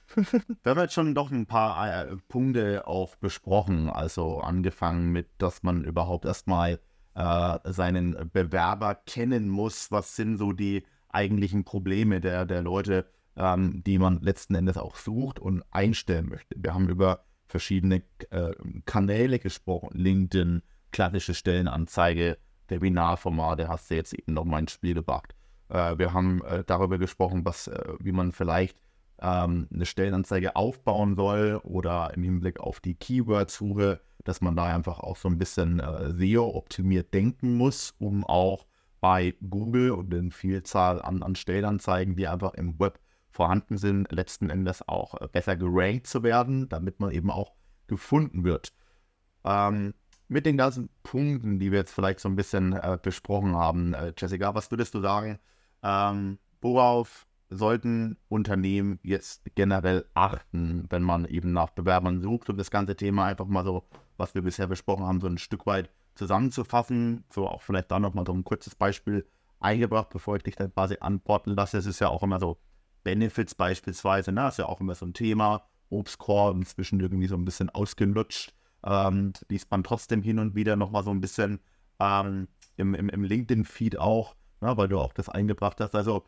wir 0.16 0.72
haben 0.72 0.80
jetzt 0.80 0.94
schon 0.94 1.16
doch 1.16 1.32
ein 1.32 1.46
paar 1.46 2.08
äh, 2.08 2.16
Punkte 2.28 2.88
auch 2.88 3.16
besprochen. 3.16 3.90
Also 3.90 4.40
angefangen 4.40 5.12
mit, 5.12 5.30
dass 5.38 5.64
man 5.64 5.84
überhaupt 5.84 6.26
erstmal 6.26 6.80
äh, 7.16 7.60
seinen 7.66 8.30
Bewerber 8.32 8.96
kennen 8.96 9.50
muss. 9.50 9.92
Was 9.92 10.16
sind 10.16 10.38
so 10.38 10.52
die 10.52 10.84
eigentlichen 11.10 11.64
Probleme 11.64 12.22
der, 12.22 12.46
der 12.46 12.62
Leute, 12.62 13.10
ähm, 13.38 13.84
die 13.86 13.98
man 13.98 14.22
letzten 14.22 14.56
Endes 14.56 14.78
auch 14.78 14.96
sucht 14.96 15.40
und 15.40 15.64
einstellen 15.72 16.30
möchte. 16.30 16.56
Wir 16.58 16.74
haben 16.74 16.90
über 16.90 17.26
verschiedene 17.48 18.04
äh, 18.30 18.54
Kanäle 18.86 19.40
gesprochen. 19.40 19.90
LinkedIn, 19.94 20.62
klassische 20.92 21.34
Stellenanzeige, 21.34 22.38
Webinarformate 22.68 23.68
hast 23.68 23.92
du 23.92 23.96
jetzt 23.96 24.14
eben 24.14 24.34
noch 24.34 24.46
mal 24.46 24.60
ins 24.60 24.72
Spiel 24.72 24.94
gebracht. 24.94 25.36
Äh, 25.70 25.98
wir 25.98 26.14
haben 26.14 26.44
äh, 26.46 26.64
darüber 26.66 26.98
gesprochen, 26.98 27.46
was, 27.46 27.68
äh, 27.68 27.94
wie 28.00 28.12
man 28.12 28.32
vielleicht 28.32 28.80
ähm, 29.22 29.68
eine 29.74 29.86
Stellenanzeige 29.86 30.56
aufbauen 30.56 31.16
soll 31.16 31.60
oder 31.64 32.12
im 32.16 32.24
Hinblick 32.24 32.60
auf 32.60 32.80
die 32.80 32.96
Keyword-Suche, 32.96 34.02
dass 34.24 34.42
man 34.42 34.56
da 34.56 34.66
einfach 34.66 35.00
auch 35.00 35.18
so 35.18 35.30
ein 35.30 35.38
bisschen 35.38 35.80
äh, 35.80 36.12
SEO-optimiert 36.12 37.14
denken 37.14 37.56
muss, 37.56 37.94
um 38.00 38.24
auch 38.24 38.66
bei 39.00 39.36
Google 39.48 39.92
und 39.92 40.12
den 40.12 40.32
Vielzahl 40.32 41.02
an, 41.02 41.22
an 41.22 41.36
Stellenanzeigen, 41.36 42.16
die 42.16 42.28
einfach 42.28 42.56
im 42.56 42.80
Web 42.80 43.00
vorhanden 43.36 43.78
sind, 43.78 44.12
letzten 44.12 44.50
Endes 44.50 44.88
auch 44.88 45.20
äh, 45.20 45.28
besser 45.28 45.58
gerankt 45.58 46.08
zu 46.08 46.24
werden, 46.24 46.70
damit 46.70 47.00
man 47.00 47.12
eben 47.12 47.30
auch 47.30 47.54
gefunden 47.88 48.46
wird. 48.46 48.74
Ähm, 49.44 49.94
mit 50.28 50.46
den 50.46 50.58
ganzen 50.58 50.90
Punkten, 51.04 51.60
die 51.60 51.72
wir 51.72 51.80
jetzt 51.80 51.94
vielleicht 51.94 52.22
so 52.22 52.30
ein 52.30 52.38
bisschen 52.38 52.74
äh, 52.74 52.98
besprochen 53.02 53.56
haben, 53.56 53.94
äh, 53.94 54.14
Jessica, 54.18 54.56
was 54.56 54.72
würdest 54.72 54.94
du 54.96 55.02
sagen? 55.02 55.38
Ähm, 55.84 56.40
worauf 56.62 57.28
sollten 57.50 58.18
Unternehmen 58.30 59.00
jetzt 59.04 59.44
generell 59.54 60.06
achten, 60.14 60.86
wenn 60.90 61.04
man 61.04 61.26
eben 61.26 61.52
nach 61.52 61.70
Bewerbern 61.72 62.22
sucht, 62.22 62.50
um 62.50 62.58
das 62.58 62.72
ganze 62.72 62.96
Thema 62.96 63.26
einfach 63.26 63.46
mal 63.46 63.66
so, 63.66 63.84
was 64.18 64.34
wir 64.34 64.42
bisher 64.42 64.68
besprochen 64.68 65.06
haben, 65.06 65.22
so 65.22 65.28
ein 65.28 65.38
Stück 65.38 65.66
weit 65.66 65.90
zusammenzufassen. 66.16 67.26
So 67.32 67.48
auch 67.48 67.62
vielleicht 67.62 67.92
da 67.92 68.00
nochmal 68.00 68.26
so 68.26 68.34
ein 68.34 68.46
kurzes 68.46 68.76
Beispiel 68.76 69.28
eingebracht, 69.60 70.10
bevor 70.10 70.38
ich 70.38 70.44
dich 70.44 70.56
dann 70.56 70.74
quasi 70.74 70.98
antworten 71.02 71.52
lasse. 71.52 71.78
Es 71.78 71.86
ist 71.86 72.00
ja 72.00 72.08
auch 72.08 72.24
immer 72.24 72.40
so 72.40 72.58
Benefits 73.06 73.56
beispielsweise, 73.56 74.34
ne? 74.34 74.42
Das 74.42 74.56
ist 74.56 74.58
ja 74.60 74.66
auch 74.66 74.82
immer 74.82 74.96
so 74.96 75.06
ein 75.06 75.14
Thema. 75.14 75.64
Obstkorb 75.90 76.58
inzwischen 76.58 77.00
irgendwie 77.00 77.28
so 77.28 77.36
ein 77.36 77.46
bisschen 77.46 77.70
ausgelutscht. 77.70 78.54
Ähm, 78.84 79.32
liest 79.48 79.72
man 79.72 79.84
trotzdem 79.84 80.22
hin 80.22 80.40
und 80.40 80.56
wieder 80.56 80.76
nochmal 80.76 81.04
so 81.04 81.12
ein 81.12 81.22
bisschen 81.22 81.62
ähm, 82.02 82.50
im, 82.76 82.94
im, 82.94 83.08
im 83.08 83.24
LinkedIn-Feed 83.24 83.98
auch, 83.98 84.36
ne? 84.60 84.76
weil 84.76 84.90
du 84.90 85.00
auch 85.00 85.14
das 85.14 85.30
eingebracht 85.30 85.80
hast. 85.80 85.96
Also 85.96 86.26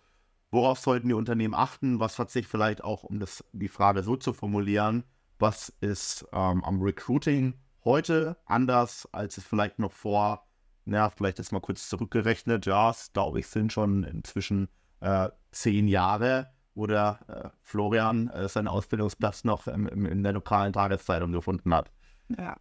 Worauf 0.49 0.79
sollten 0.79 1.09
die 1.09 1.13
Unternehmen 1.13 1.53
achten? 1.53 1.99
Was 1.99 2.19
hat 2.19 2.31
sich 2.31 2.47
vielleicht 2.47 2.83
auch, 2.83 3.03
um 3.03 3.19
das, 3.19 3.43
die 3.51 3.67
Frage 3.67 4.01
so 4.03 4.15
zu 4.15 4.31
formulieren, 4.31 5.03
was 5.39 5.69
ist 5.81 6.25
ähm, 6.31 6.63
am 6.63 6.81
Recruiting 6.81 7.53
heute 7.83 8.37
anders, 8.45 9.07
als 9.11 9.37
es 9.37 9.43
vielleicht 9.43 9.77
noch 9.77 9.91
vor, 9.91 10.47
na, 10.85 11.09
vielleicht 11.09 11.39
ist 11.39 11.51
mal 11.51 11.59
kurz 11.59 11.89
zurückgerechnet, 11.89 12.65
ja, 12.65 12.93
glaube 13.13 13.39
ich, 13.39 13.47
sind 13.47 13.73
schon 13.73 14.03
inzwischen 14.03 14.69
äh, 15.01 15.29
zehn 15.51 15.87
Jahre, 15.87 16.49
wo 16.77 16.85
der 16.85 17.19
äh, 17.27 17.49
Florian 17.63 18.29
äh, 18.29 18.47
seinen 18.47 18.67
Ausbildungsplatz 18.67 19.43
noch 19.43 19.67
im, 19.67 19.87
in 19.87 20.23
der 20.23 20.33
lokalen 20.33 20.73
Tageszeitung 20.73 21.31
gefunden 21.31 21.73
hat. 21.73 21.91
Ja. 22.37 22.55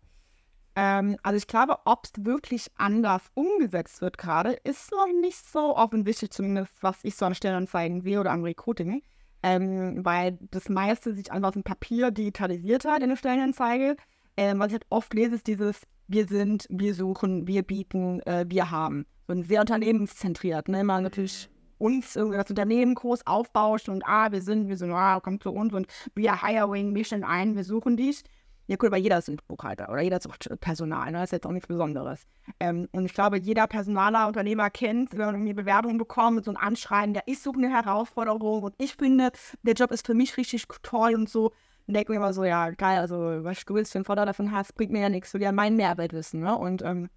Ähm, 0.74 1.16
also 1.22 1.36
ich 1.36 1.46
glaube, 1.46 1.76
ob 1.84 2.04
es 2.04 2.24
wirklich 2.24 2.70
anders 2.76 3.22
umgesetzt 3.34 4.00
wird 4.00 4.16
gerade, 4.16 4.52
ist 4.64 4.90
noch 4.90 5.06
nicht 5.20 5.38
so 5.46 5.76
offensichtlich, 5.76 6.30
zumindest 6.30 6.72
was 6.82 6.98
ich 7.02 7.14
so 7.14 7.26
an 7.26 7.34
Stellenanzeigen 7.34 8.00
sehe 8.00 8.18
oder 8.18 8.32
am 8.32 8.42
Recruiting. 8.42 9.02
Ähm, 9.42 10.04
weil 10.04 10.38
das 10.50 10.70
meiste 10.70 11.14
sich 11.14 11.30
einfach 11.30 11.48
aus 11.48 11.54
dem 11.54 11.62
Papier 11.62 12.10
digitalisiert 12.10 12.86
hat 12.86 13.02
in 13.02 13.10
der 13.10 13.16
Stellenanzeige. 13.16 13.96
Ähm, 14.36 14.58
was 14.58 14.68
ich 14.68 14.72
halt 14.72 14.86
oft 14.88 15.12
lese, 15.12 15.36
ist 15.36 15.46
dieses 15.46 15.82
Wir 16.08 16.26
sind, 16.26 16.66
wir 16.70 16.94
suchen, 16.94 17.46
wir 17.46 17.62
bieten, 17.62 18.20
äh, 18.20 18.46
wir 18.48 18.70
haben. 18.70 19.04
So 19.26 19.34
ein 19.34 19.42
sehr 19.42 19.60
unternehmenszentriert. 19.60 20.68
Ne? 20.68 20.80
Immer 20.80 21.00
natürlich 21.00 21.50
uns 21.78 22.16
irgendwie 22.16 22.38
das 22.38 22.50
Unternehmen 22.50 22.94
groß 22.94 23.26
aufbauscht 23.26 23.88
und 23.88 24.04
ah, 24.06 24.32
wir 24.32 24.42
sind, 24.42 24.68
wir 24.68 24.76
sind, 24.76 24.92
ah, 24.92 25.20
komm 25.22 25.40
zu 25.40 25.50
uns 25.52 25.72
und 25.74 25.86
wir 26.14 26.42
hiring, 26.42 27.04
stellen 27.04 27.24
ein, 27.24 27.56
wir 27.56 27.64
suchen 27.64 27.96
dich. 27.96 28.22
Ja, 28.68 28.74
gut, 28.74 28.88
aber 28.88 28.96
jeder 28.96 29.18
ist 29.18 29.28
ein 29.28 29.38
Buchhalter 29.46 29.88
oder 29.90 30.02
jeder 30.02 30.20
sucht 30.20 30.48
Personal, 30.60 31.12
ne? 31.12 31.18
das 31.18 31.24
ist 31.24 31.32
jetzt 31.32 31.46
auch 31.46 31.52
nichts 31.52 31.68
Besonderes. 31.68 32.26
Ähm, 32.58 32.88
und 32.90 33.04
ich 33.04 33.14
glaube, 33.14 33.38
jeder 33.38 33.68
Personaler, 33.68 34.26
Unternehmer 34.26 34.70
kennt, 34.70 35.12
wenn 35.12 35.20
man 35.20 35.34
irgendwie 35.36 35.54
Bewerbungen 35.54 35.98
bekommt, 35.98 36.44
so 36.44 36.50
ein 36.50 36.56
Anschreiben, 36.56 37.14
der 37.14 37.22
ich 37.26 37.40
suche 37.40 37.58
eine 37.58 37.70
Herausforderung 37.70 38.64
und 38.64 38.74
ich 38.78 38.94
finde, 38.96 39.30
der 39.62 39.74
Job 39.74 39.92
ist 39.92 40.04
für 40.04 40.14
mich 40.14 40.36
richtig 40.36 40.66
toll 40.82 41.14
und 41.14 41.28
so. 41.28 41.52
Und 41.86 41.94
denke 41.94 42.10
mir 42.10 42.16
immer 42.16 42.32
so, 42.32 42.44
ja, 42.44 42.70
geil, 42.70 42.98
also 42.98 43.44
was 43.44 43.64
du 43.64 43.74
willst, 43.74 43.92
für 43.92 43.98
einen 43.98 44.04
Vorteil 44.04 44.26
davon 44.26 44.50
hast, 44.50 44.74
bringt 44.74 44.90
mir 44.90 45.02
ja 45.02 45.08
nichts, 45.08 45.30
du 45.30 45.38
ja 45.38 45.52
meinen 45.52 45.76
Mehrwert 45.76 46.12
wissen. 46.12 46.40
Ne? 46.40 46.56
Und 46.58 46.82
ähm, 46.82 47.08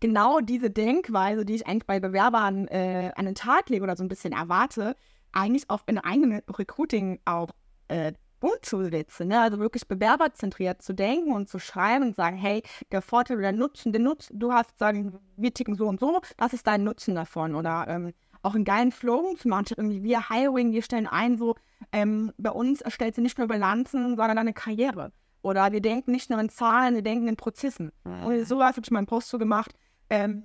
genau 0.00 0.40
diese 0.40 0.70
Denkweise, 0.70 1.44
die 1.44 1.56
ich 1.56 1.66
eigentlich 1.66 1.86
bei 1.86 2.00
Bewerbern 2.00 2.68
äh, 2.68 3.12
an 3.16 3.26
den 3.26 3.34
Tag 3.34 3.68
lege 3.68 3.82
oder 3.82 3.96
so 3.96 4.04
ein 4.04 4.08
bisschen 4.08 4.32
erwarte, 4.32 4.96
eigentlich 5.32 5.68
auch 5.68 5.82
in 5.86 5.98
eigenen 5.98 6.42
Recruiting 6.48 7.20
auch 7.24 7.50
äh, 7.88 8.12
umzusetzen. 8.40 9.28
Ne? 9.28 9.40
Also 9.40 9.58
wirklich 9.58 9.88
bewerberzentriert 9.88 10.82
zu 10.82 10.94
denken 10.94 11.32
und 11.32 11.48
zu 11.48 11.58
schreiben 11.58 12.08
und 12.08 12.16
sagen, 12.16 12.36
hey, 12.36 12.62
der 12.92 13.02
Vorteil 13.02 13.36
oder 13.38 13.50
der 13.50 13.58
Nutzen, 13.58 13.92
den 13.92 14.04
Nutzen, 14.04 14.38
du 14.38 14.52
hast 14.52 14.78
sagen, 14.78 15.18
wir 15.36 15.52
ticken 15.52 15.74
so 15.74 15.86
und 15.86 16.00
so, 16.00 16.20
das 16.36 16.52
ist 16.52 16.66
dein 16.66 16.84
Nutzen 16.84 17.14
davon. 17.14 17.54
Oder 17.54 17.86
ähm, 17.88 18.12
auch 18.42 18.54
einen 18.54 18.64
geilen 18.64 18.92
Flow 18.92 19.34
zu 19.36 19.48
machen, 19.48 19.66
irgendwie 19.76 20.02
wir 20.02 20.28
Hiring, 20.28 20.72
wir 20.72 20.82
stellen 20.82 21.06
ein, 21.06 21.36
so 21.36 21.56
ähm, 21.92 22.32
bei 22.38 22.50
uns 22.50 22.80
erstellt 22.80 23.14
sie 23.16 23.20
nicht 23.20 23.38
nur 23.38 23.48
Bilanzen, 23.48 24.16
sondern 24.16 24.38
eine 24.38 24.52
Karriere. 24.52 25.12
Oder 25.42 25.72
wir 25.72 25.80
denken 25.80 26.12
nicht 26.12 26.30
nur 26.30 26.40
in 26.40 26.48
Zahlen, 26.48 26.94
wir 26.94 27.02
denken 27.02 27.28
in 27.28 27.36
Prozessen. 27.36 27.92
Und 28.04 28.46
so 28.46 28.62
habe 28.62 28.80
ich 28.82 28.90
meinen 28.90 29.06
Post 29.06 29.28
so 29.28 29.38
gemacht. 29.38 29.72
Ähm, 30.10 30.44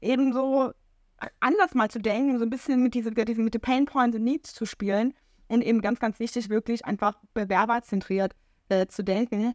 ebenso 0.00 0.72
anders 1.40 1.74
mal 1.74 1.90
zu 1.90 1.98
denken, 1.98 2.38
so 2.38 2.44
ein 2.44 2.50
bisschen 2.50 2.82
mit 2.82 2.94
diesen, 2.94 3.14
diesen 3.14 3.44
mit 3.44 3.54
den 3.54 3.60
Pain 3.60 3.86
Points 3.86 4.16
und 4.16 4.24
Needs 4.24 4.54
zu 4.54 4.66
spielen 4.66 5.14
und 5.48 5.62
eben 5.62 5.80
ganz, 5.80 5.98
ganz 5.98 6.20
wichtig, 6.20 6.48
wirklich 6.48 6.84
einfach 6.84 7.18
bewerberzentriert 7.34 8.34
äh, 8.68 8.86
zu 8.86 9.02
denken. 9.02 9.54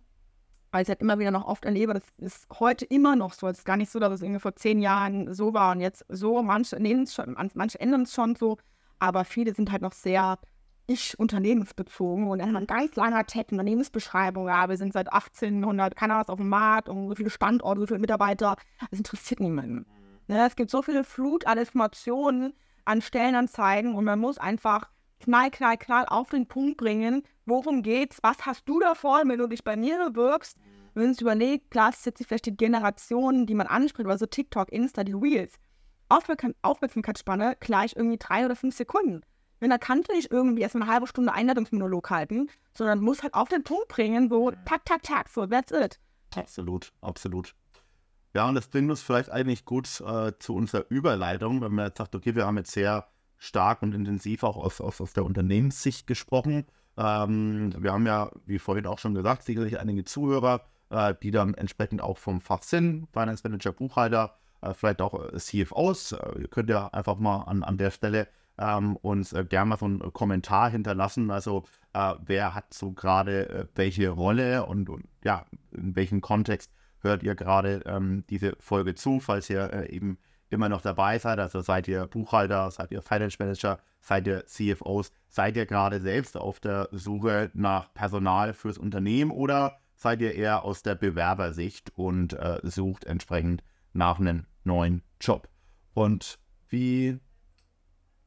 Weil 0.71 0.83
ich 0.83 0.89
halt 0.89 1.01
immer 1.01 1.19
wieder 1.19 1.29
noch 1.29 1.45
oft 1.45 1.65
erlebe, 1.65 1.93
das 1.93 2.03
ist 2.17 2.47
heute 2.59 2.83
immer 2.85 3.15
noch 3.15 3.33
so. 3.33 3.47
Es 3.47 3.59
ist 3.59 3.65
gar 3.65 3.77
nicht 3.77 3.91
so, 3.91 3.99
dass 3.99 4.11
es 4.11 4.21
irgendwie 4.23 4.39
vor 4.39 4.55
zehn 4.55 4.79
Jahren 4.79 5.31
so 5.33 5.53
war 5.53 5.71
und 5.71 5.81
jetzt 5.81 6.03
so. 6.09 6.41
Manche, 6.41 6.77
schon, 7.07 7.37
manche 7.53 7.79
ändern 7.79 8.01
es 8.01 8.13
schon 8.13 8.35
so, 8.35 8.57
aber 8.97 9.23
viele 9.23 9.53
sind 9.53 9.71
halt 9.71 9.83
noch 9.83 9.93
sehr 9.93 10.39
ich 10.87 11.17
unternehmensbezogen 11.17 12.27
und 12.27 12.39
dann 12.39 12.55
ein 12.55 12.67
ganz 12.67 12.95
langer 12.95 13.25
Text, 13.25 13.51
Unternehmensbeschreibung, 13.51 14.47
ja, 14.47 14.67
wir 14.67 14.77
sind 14.77 14.93
seit 14.93 15.11
1800, 15.11 15.95
keiner 15.95 16.19
was 16.19 16.29
auf 16.29 16.39
dem 16.39 16.49
Markt 16.49 16.89
und 16.89 17.09
so 17.09 17.15
viele 17.15 17.29
Standorte, 17.29 17.81
so 17.81 17.87
viele 17.87 17.99
Mitarbeiter, 17.99 18.55
das 18.89 18.99
interessiert 18.99 19.39
niemanden. 19.39 19.85
Ne, 20.27 20.45
es 20.45 20.55
gibt 20.55 20.71
so 20.71 20.81
viele 20.81 21.03
Flut 21.03 21.47
an 21.47 21.57
Informationen, 21.57 22.53
an 22.85 23.01
Stellenanzeigen 23.01 23.95
und 23.95 24.05
man 24.05 24.19
muss 24.19 24.37
einfach 24.37 24.89
knall, 25.19 25.51
knall, 25.51 25.77
knall 25.77 26.05
auf 26.07 26.29
den 26.29 26.47
Punkt 26.47 26.77
bringen, 26.77 27.23
worum 27.45 27.81
geht's, 27.81 28.19
was 28.21 28.45
hast 28.45 28.67
du 28.67 28.79
davon, 28.79 29.29
wenn 29.29 29.39
du 29.39 29.47
dich 29.47 29.63
bei 29.63 29.75
mir 29.75 29.97
bewirbst. 30.09 30.57
Wenn 30.93 31.05
man 31.05 31.13
sich 31.13 31.21
überlegt, 31.21 31.71
klar, 31.71 31.89
es 31.89 32.05
jetzt 32.05 32.23
vielleicht 32.25 32.45
die 32.45 32.55
Generationen, 32.55 33.47
die 33.47 33.55
man 33.55 33.67
anspricht, 33.67 34.07
also 34.07 34.25
TikTok, 34.25 34.71
Insta, 34.71 35.03
die 35.03 35.13
Reels. 35.13 35.55
Aufmerksamkeitsspanne 36.09 37.57
gleich 37.59 37.95
irgendwie 37.95 38.17
drei 38.17 38.45
oder 38.45 38.55
fünf 38.55 38.75
Sekunden. 38.75 39.21
Wenn 39.63 39.69
da 39.69 39.77
kannst 39.77 40.09
du 40.09 40.13
nicht 40.13 40.29
irgendwie 40.29 40.61
erst 40.61 40.75
eine 40.75 40.87
halbe 40.87 41.07
Stunde 41.07 41.31
Einladungsmonolog 41.31 42.09
halten, 42.09 42.49
sondern 42.73 42.99
musst 42.99 43.23
halt 43.23 43.33
auf 43.33 43.47
den 43.47 43.63
Punkt 43.63 43.87
bringen, 43.87 44.27
so 44.27 44.51
tak, 44.65 44.83
tak, 44.83 45.03
tak, 45.03 45.29
so, 45.29 45.45
that's 45.45 45.71
it. 45.71 46.01
Absolut, 46.35 46.91
absolut. 46.99 47.55
Ja, 48.33 48.49
und 48.49 48.55
das 48.55 48.67
bringt 48.67 48.89
uns 48.89 49.01
vielleicht 49.01 49.29
eigentlich 49.29 49.63
gut 49.63 50.01
äh, 50.01 50.33
zu 50.37 50.53
unserer 50.53 50.83
Überleitung, 50.89 51.61
wenn 51.61 51.71
man 51.71 51.85
jetzt 51.85 51.99
sagt, 51.99 52.13
okay, 52.13 52.35
wir 52.35 52.45
haben 52.45 52.57
jetzt 52.57 52.71
sehr 52.71 53.07
stark 53.37 53.81
und 53.83 53.93
intensiv 53.95 54.43
auch 54.43 54.57
aus, 54.57 54.81
aus, 54.81 54.99
aus 54.99 55.13
der 55.13 55.23
Unternehmenssicht 55.23 56.07
gesprochen. 56.07 56.65
Ähm, 56.97 57.73
wir 57.81 57.93
haben 57.93 58.05
ja, 58.05 58.31
wie 58.45 58.59
vorhin 58.59 58.85
auch 58.85 58.99
schon 58.99 59.13
gesagt, 59.13 59.43
sicherlich 59.43 59.79
einige 59.79 60.03
Zuhörer, 60.03 60.65
äh, 60.89 61.15
die 61.23 61.31
dann 61.31 61.53
entsprechend 61.53 62.01
auch 62.01 62.17
vom 62.17 62.41
Fach 62.41 62.63
sind, 62.63 63.07
Finance 63.13 63.47
Manager, 63.47 63.71
Buchhalter, 63.71 64.35
äh, 64.59 64.73
vielleicht 64.73 65.01
auch 65.01 65.31
äh, 65.31 65.37
CFOs. 65.37 66.11
Äh, 66.11 66.41
ihr 66.41 66.47
könnt 66.49 66.69
ja 66.69 66.87
einfach 66.87 67.15
mal 67.15 67.43
an, 67.43 67.63
an 67.63 67.77
der 67.77 67.91
Stelle 67.91 68.27
ähm, 68.57 68.95
uns 68.97 69.33
äh, 69.33 69.45
gerne 69.45 69.69
mal 69.69 69.77
so 69.77 69.85
einen 69.85 70.13
Kommentar 70.13 70.69
hinterlassen. 70.69 71.31
Also 71.31 71.63
wer 72.25 72.55
hat 72.55 72.73
so 72.73 72.91
gerade 72.91 73.69
welche 73.75 74.09
Rolle 74.09 74.65
und, 74.65 74.89
und 74.89 75.05
ja, 75.23 75.45
in 75.73 75.95
welchem 75.95 76.21
Kontext 76.21 76.71
hört 77.03 77.21
ihr 77.21 77.35
gerade 77.35 77.83
ähm, 77.85 78.23
diese 78.29 78.55
Folge 78.59 78.95
zu, 78.95 79.19
falls 79.19 79.49
ihr 79.49 79.71
äh, 79.71 79.89
eben 79.91 80.17
immer 80.49 80.69
noch 80.69 80.81
dabei 80.81 81.19
seid. 81.19 81.39
Also 81.39 81.61
seid 81.61 81.87
ihr 81.87 82.07
Buchhalter, 82.07 82.71
seid 82.71 82.91
ihr 82.91 83.01
Finance 83.01 83.37
Manager, 83.39 83.79
seid 83.99 84.27
ihr 84.27 84.45
CFOs, 84.45 85.11
seid 85.27 85.57
ihr 85.57 85.65
gerade 85.65 85.99
selbst 85.99 86.37
auf 86.37 86.59
der 86.59 86.89
Suche 86.91 87.51
nach 87.53 87.93
Personal 87.93 88.53
fürs 88.53 88.77
Unternehmen 88.77 89.31
oder 89.31 89.77
seid 89.95 90.21
ihr 90.21 90.33
eher 90.33 90.63
aus 90.63 90.83
der 90.83 90.95
Bewerbersicht 90.95 91.91
und 91.95 92.33
äh, 92.33 92.59
sucht 92.63 93.03
entsprechend 93.05 93.63
nach 93.93 94.19
einem 94.19 94.45
neuen 94.63 95.03
Job? 95.19 95.49
Und 95.93 96.39
wie 96.69 97.19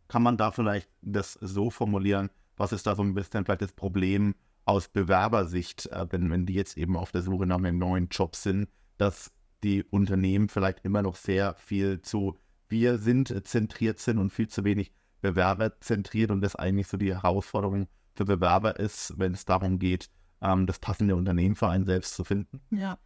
kann 0.09 0.22
man 0.22 0.36
da 0.36 0.50
vielleicht 0.50 0.88
das 1.02 1.34
so 1.34 1.70
formulieren? 1.70 2.30
Was 2.57 2.72
ist 2.72 2.86
da 2.86 2.94
so 2.94 3.02
ein 3.02 3.14
bisschen 3.14 3.44
vielleicht 3.44 3.62
das 3.62 3.72
Problem, 3.72 4.34
aus 4.66 4.88
Bewerbersicht, 4.88 5.86
äh, 5.86 6.07
wenn, 6.11 6.30
wenn 6.30 6.44
die 6.44 6.54
jetzt 6.54 6.76
eben 6.76 6.96
auf 6.96 7.12
der 7.12 7.22
Suche 7.22 7.46
nach 7.46 7.57
einem 7.57 7.78
neuen 7.78 8.09
Job 8.09 8.36
sind, 8.36 8.68
dass 8.98 9.30
die 9.62 9.84
Unternehmen 9.84 10.48
vielleicht 10.48 10.84
immer 10.84 11.02
noch 11.02 11.16
sehr 11.16 11.54
viel 11.54 12.02
zu 12.02 12.36
wir 12.68 12.98
sind 12.98 13.46
zentriert 13.46 14.00
sind 14.00 14.18
und 14.18 14.32
viel 14.32 14.48
zu 14.48 14.64
wenig 14.64 14.92
Bewerber 15.20 15.80
zentriert 15.80 16.32
und 16.32 16.40
das 16.40 16.57
eigentlich 16.57 16.88
so 16.88 16.96
die 16.96 17.14
Herausforderung 17.14 17.86
für 18.16 18.24
Bewerber 18.24 18.78
ist, 18.80 19.14
wenn 19.16 19.32
es 19.32 19.44
darum 19.44 19.78
geht, 19.78 20.11
ähm, 20.42 20.66
das 20.66 20.80
passende 20.80 21.14
Unternehmen 21.14 21.54
für 21.54 21.68
einen 21.68 21.84
selbst 21.84 22.14
zu 22.14 22.24
finden. 22.24 22.61
Ja. 22.70 22.98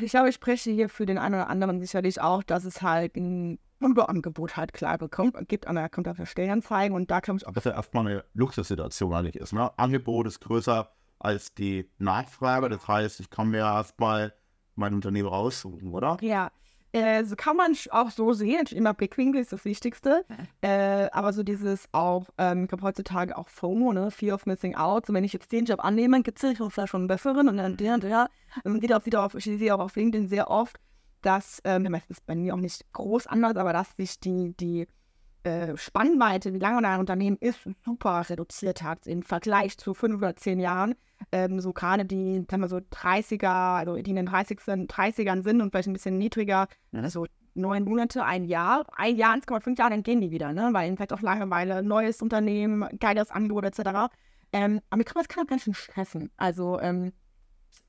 Ich 0.00 0.10
glaube, 0.10 0.28
ich 0.28 0.34
spreche 0.34 0.70
hier 0.70 0.88
für 0.88 1.06
den 1.06 1.18
einen 1.18 1.34
oder 1.34 1.48
anderen 1.48 1.80
sicherlich 1.80 2.20
auch, 2.20 2.42
dass 2.42 2.64
es 2.64 2.82
halt 2.82 3.16
ein 3.16 3.58
Überangebot 3.80 4.56
halt 4.56 4.72
klar 4.72 4.98
bekommt, 4.98 5.36
gibt 5.48 5.66
an 5.66 5.76
der, 5.76 5.88
kommt 5.88 6.08
auf 6.08 6.16
der 6.16 6.26
Stellenanzeigen 6.26 6.96
und 6.96 7.10
da 7.10 7.20
kann 7.20 7.36
ich 7.36 7.46
auch. 7.46 7.52
Das 7.52 7.66
ist 7.66 7.70
ja 7.70 7.76
erstmal 7.76 8.06
eine 8.06 8.24
Luxussituation 8.34 9.12
eigentlich 9.12 9.36
ist. 9.36 9.52
Ne? 9.52 9.70
Angebot 9.78 10.26
ist 10.26 10.40
größer 10.40 10.90
als 11.18 11.54
die 11.54 11.90
Nachfrage. 11.98 12.68
Das 12.68 12.86
heißt, 12.86 13.20
ich 13.20 13.30
kann 13.30 13.48
mir 13.50 13.58
erstmal 13.58 14.32
mein 14.74 14.94
Unternehmen 14.94 15.28
raussuchen, 15.28 15.92
oder? 15.92 16.18
Ja. 16.20 16.50
Äh, 16.92 17.24
so 17.24 17.36
kann 17.36 17.56
man 17.56 17.76
auch 17.90 18.10
so 18.10 18.32
sehen. 18.32 18.66
Immer 18.70 18.94
Blickwinkel 18.94 19.40
ist 19.40 19.52
das 19.52 19.64
Wichtigste. 19.64 20.24
Äh, 20.62 21.08
aber 21.12 21.32
so 21.32 21.42
dieses 21.42 21.88
auch, 21.92 22.26
ähm, 22.38 22.64
ich 22.64 22.68
glaube 22.68 22.82
heutzutage 22.84 23.36
auch 23.36 23.48
FOMO, 23.48 23.92
ne? 23.92 24.10
Fear 24.10 24.34
of 24.34 24.46
Missing 24.46 24.76
Out. 24.76 25.06
So, 25.06 25.12
wenn 25.12 25.24
ich 25.24 25.32
jetzt 25.32 25.52
den 25.52 25.64
Job 25.66 25.84
annehme, 25.84 26.22
gibt 26.22 26.42
es 26.42 26.56
vielleicht 26.56 26.90
schon 26.90 27.02
einen 27.02 27.08
besseren 27.08 27.48
und 27.48 27.56
dann 27.58 27.76
der 27.76 27.94
und 27.94 28.02
der. 28.02 28.30
Man 28.64 28.80
sieht 28.80 28.92
auch 28.92 29.04
wieder 29.04 29.24
auf, 29.24 29.34
ich 29.34 29.44
sehe 29.44 29.74
auch 29.74 29.80
auf 29.80 29.96
LinkedIn 29.96 30.28
sehr 30.28 30.50
oft, 30.50 30.78
dass, 31.22 31.60
ähm, 31.64 32.00
ist 32.08 32.24
bei 32.26 32.34
mir 32.34 32.54
auch 32.54 32.60
nicht 32.60 32.90
groß 32.92 33.26
anders, 33.26 33.56
aber 33.56 33.72
dass 33.72 33.90
sich 33.96 34.20
die, 34.20 34.54
die 34.58 34.86
äh, 35.46 35.76
Spannweite, 35.76 36.52
wie 36.52 36.58
lange 36.58 36.86
ein 36.86 37.00
Unternehmen 37.00 37.36
ist, 37.38 37.60
super 37.84 38.28
reduziert 38.28 38.82
hat 38.82 39.06
im 39.06 39.22
Vergleich 39.22 39.78
zu 39.78 39.94
fünf 39.94 40.16
oder 40.16 40.36
zehn 40.36 40.58
Jahren. 40.58 40.94
Ähm, 41.32 41.60
so 41.60 41.72
gerade 41.72 42.04
die, 42.04 42.44
sagen 42.50 42.62
wir 42.62 42.68
so 42.68 42.76
30er, 42.78 43.78
also 43.78 43.96
die 43.96 44.10
in 44.10 44.16
den 44.16 44.26
30 44.26 44.58
30ern 44.58 45.42
sind 45.42 45.62
und 45.62 45.70
vielleicht 45.70 45.88
ein 45.88 45.92
bisschen 45.92 46.18
niedriger, 46.18 46.66
mhm. 46.90 47.04
also 47.04 47.26
neun 47.54 47.84
Monate, 47.84 48.24
ein 48.24 48.44
Jahr, 48.44 48.84
ein 48.96 49.16
Jahr, 49.16 49.34
1,5 49.34 49.78
Jahre, 49.78 49.90
dann 49.90 50.02
gehen 50.02 50.20
die 50.20 50.30
wieder, 50.30 50.52
ne? 50.52 50.68
Weil 50.72 50.94
vielleicht 50.94 51.12
auch 51.12 51.22
Langeweile, 51.22 51.82
neues 51.82 52.20
Unternehmen, 52.20 52.86
geiles 52.98 53.30
Angebot 53.30 53.64
etc. 53.64 54.12
Ähm, 54.52 54.80
aber 54.90 54.98
mir 54.98 55.04
kann 55.04 55.22
das 55.22 55.28
kann 55.28 55.44
auch 55.44 55.48
ganz 55.48 55.62
schön 55.62 55.74
stressen. 55.74 56.30
Also 56.36 56.78
ähm, 56.80 57.12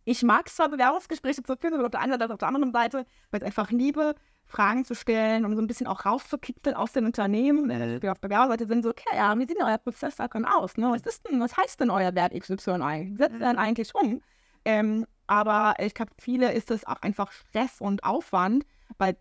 ich 0.06 0.24
mag 0.24 0.48
zwar 0.48 0.70
Bewerbungsgespräche 0.70 1.44
zu 1.44 1.58
führen, 1.58 1.74
aber 1.74 1.86
auf 1.86 1.92
der 1.92 2.00
einen 2.00 2.14
Seite 2.14 2.32
auf 2.32 2.40
der 2.40 2.48
anderen 2.48 2.72
Seite, 2.72 3.06
weil 3.32 3.42
ich 3.42 3.46
einfach 3.46 3.72
liebe, 3.72 4.16
Fragen 4.48 4.86
zu 4.86 4.96
stellen, 4.96 5.46
um 5.46 5.56
so 5.56 5.62
ein 5.62 5.68
bisschen 5.68 5.88
auch 5.88 6.06
rauszukitzeln 6.06 6.76
aus 6.76 6.94
den 6.94 7.06
Unternehmen. 7.06 7.70
Äh, 7.70 8.02
wir 8.02 8.14
auf 8.14 8.22
Bewerberseite 8.22 8.66
sind 8.66 8.84
so, 8.84 8.90
okay, 8.90 9.16
ja, 9.16 9.38
wie 9.38 9.46
sieht 9.46 9.58
denn 9.58 9.66
euer 9.66 9.78
Prozess 9.78 10.16
dann 10.16 10.46
aus? 10.46 10.78
Ne? 10.78 10.90
Was 10.90 11.02
ist 11.02 11.28
denn, 11.28 11.40
was 11.40 11.56
heißt 11.58 11.80
denn 11.80 11.90
euer 11.90 12.16
Wert 12.16 12.34
XY 12.34 12.82
eigentlich? 12.82 13.14
Wie 13.14 13.24
setzt 13.24 13.34
ihr 13.34 13.40
denn 13.40 13.58
eigentlich 13.58 13.94
um? 13.94 14.22
Ähm, 14.66 15.06
aber 15.28 15.76
ich 15.80 15.94
glaube, 15.94 16.12
viele 16.18 16.54
ist 16.54 16.72
es 16.72 16.88
auch 16.88 17.02
einfach 17.02 17.32
Stress 17.32 17.82
und 17.82 18.04
Aufwand, 18.06 18.66
weil 18.98 19.18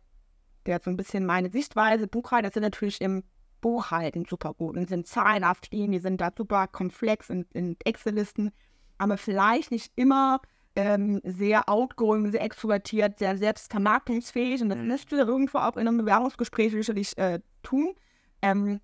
der 0.64 0.77
hat 0.77 0.85
so 0.85 0.91
ein 0.91 0.97
bisschen 0.97 1.27
meine 1.27 1.51
Sichtweise. 1.51 2.07
Buchhalter 2.07 2.51
sind 2.51 2.62
natürlich 2.62 3.01
im 3.01 3.24
Buchhalten 3.61 4.24
super 4.24 4.55
gut 4.55 4.77
und 4.77 4.89
sind 4.89 5.07
zahlenhaft, 5.07 5.72
die 5.72 5.99
sind 5.99 6.20
da 6.20 6.31
super 6.37 6.68
komplex 6.68 7.31
in, 7.31 7.47
in 7.53 7.77
Excel-Listen, 7.85 8.53
aber 8.99 9.16
vielleicht 9.16 9.72
nicht 9.72 9.93
immer 9.97 10.41
ähm, 10.77 11.20
sehr 11.24 11.68
outgoing, 11.68 12.31
sehr 12.31 12.43
extrovertiert, 12.43 13.18
sehr 13.18 13.37
selbstvermarktungsfähig 13.37 14.62
und 14.62 14.68
das 14.68 14.79
müsst 14.79 15.11
mhm. 15.11 15.18
ihr 15.18 15.27
irgendwo 15.27 15.59
auch 15.59 15.77
in 15.77 15.89
einem 15.89 15.99
Bewerbungsgespräch 15.99 16.72
sicherlich 16.72 17.16
äh, 17.18 17.41
tun. 17.62 17.95
Ähm, 18.43 18.81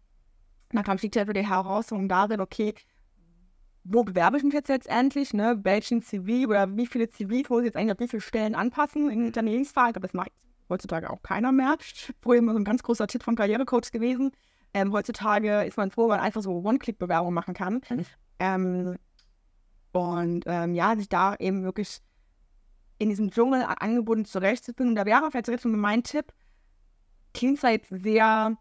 dann 0.70 0.84
kam 0.84 0.96
liegt 0.96 1.16
ja 1.16 1.24
die 1.24 1.46
Herausforderung 1.46 2.08
darin, 2.08 2.40
okay, 2.40 2.74
wo 3.84 4.04
bewerbe 4.04 4.38
ich 4.38 4.42
mich 4.42 4.54
jetzt 4.54 4.68
letztendlich, 4.68 5.34
ne? 5.34 5.60
welchen 5.62 6.02
CV 6.02 6.48
oder 6.48 6.76
wie 6.76 6.86
viele 6.86 7.08
CVs 7.08 7.50
muss 7.50 7.60
ich 7.60 7.66
jetzt 7.66 7.76
eigentlich 7.76 7.92
auf 7.92 8.00
wie 8.00 8.08
viele 8.08 8.22
Stellen 8.22 8.54
anpassen 8.54 9.10
in 9.10 9.26
Unternehmensfall, 9.26 9.90
aber 9.90 10.00
das 10.00 10.14
macht 10.14 10.30
heutzutage 10.68 11.10
auch 11.10 11.22
keiner 11.22 11.52
mehr. 11.52 11.76
Früher 12.22 12.38
immer 12.38 12.52
so 12.52 12.58
ein 12.58 12.64
ganz 12.64 12.82
großer 12.82 13.06
Tipp 13.06 13.22
von 13.22 13.36
Karrierecoach 13.36 13.90
gewesen. 13.92 14.32
Ähm, 14.72 14.92
heutzutage 14.92 15.64
ist 15.64 15.76
man 15.76 15.90
froh, 15.90 16.04
wenn 16.04 16.16
man 16.16 16.20
einfach 16.20 16.42
so 16.42 16.52
One-Click-Bewerbung 16.52 17.34
machen 17.34 17.54
kann. 17.54 17.82
Mhm. 17.90 18.06
Ähm, 18.38 18.96
und 19.92 20.44
ähm, 20.46 20.74
ja, 20.74 20.96
sich 20.96 21.08
da 21.08 21.36
eben 21.36 21.64
wirklich 21.64 22.00
in 22.98 23.08
diesem 23.08 23.30
Dschungel 23.30 23.64
angebunden 23.64 24.24
zurechtzufinden. 24.24 24.90
Und 24.90 24.96
da 24.96 25.06
wäre 25.06 25.30
vielleicht 25.30 25.48
jetzt 25.48 25.64
mein 25.64 26.02
Tipp, 26.02 26.32
klingt 27.34 27.60
zwar 27.60 27.70
jetzt 27.70 27.88
sehr 27.90 28.56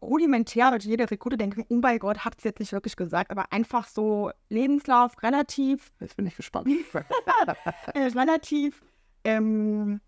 rudimentär, 0.00 0.70
weil 0.70 0.80
jeder 0.80 1.10
Rekruter 1.10 1.36
denkt, 1.36 1.58
oh 1.68 1.74
mein 1.76 1.98
Gott, 1.98 2.24
hat 2.24 2.34
es 2.38 2.44
jetzt 2.44 2.60
nicht 2.60 2.72
wirklich 2.72 2.96
gesagt, 2.96 3.30
aber 3.30 3.52
einfach 3.52 3.88
so 3.88 4.30
Lebenslauf 4.48 5.22
relativ. 5.22 5.92
Jetzt 6.00 6.16
bin 6.16 6.26
ich 6.26 6.36
gespannt. 6.36 6.68
relativ, 7.94 8.82
ähm, 9.24 10.00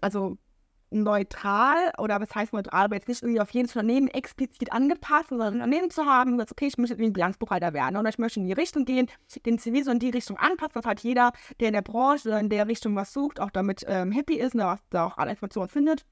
also 0.00 0.36
neutral 1.02 1.92
oder 1.98 2.20
was 2.20 2.34
heißt 2.34 2.52
neutral, 2.52 2.84
aber 2.84 2.96
jetzt 2.96 3.08
nicht 3.08 3.22
irgendwie 3.22 3.40
auf 3.40 3.50
jedes 3.50 3.74
Unternehmen 3.74 4.08
explizit 4.08 4.72
angepasst, 4.72 5.28
sondern 5.30 5.48
ein 5.48 5.54
Unternehmen 5.54 5.90
zu 5.90 6.04
haben, 6.04 6.38
das 6.38 6.50
okay, 6.50 6.66
ich 6.66 6.78
möchte 6.78 6.94
irgendwie 6.94 7.12
Bilanzbuchhalter 7.12 7.72
werden 7.72 7.96
oder 7.96 8.08
ich 8.08 8.18
möchte 8.18 8.40
in 8.40 8.46
die 8.46 8.52
Richtung 8.52 8.84
gehen, 8.84 9.10
den 9.44 9.58
CV 9.58 9.84
so 9.84 9.90
in 9.90 9.98
die 9.98 10.10
Richtung 10.10 10.36
anpassen, 10.36 10.72
dass 10.74 10.86
halt 10.86 11.00
jeder, 11.00 11.32
der 11.60 11.68
in 11.68 11.74
der 11.74 11.82
Branche 11.82 12.28
oder 12.28 12.40
in 12.40 12.48
der 12.48 12.68
Richtung 12.68 12.96
was 12.96 13.12
sucht, 13.12 13.40
auch 13.40 13.50
damit 13.50 13.84
ähm, 13.86 14.12
happy 14.12 14.34
ist 14.34 14.54
und 14.54 14.60
da, 14.60 14.78
da 14.90 15.06
auch 15.06 15.18
alle 15.18 15.30
Informationen 15.30 15.68
findet, 15.68 16.04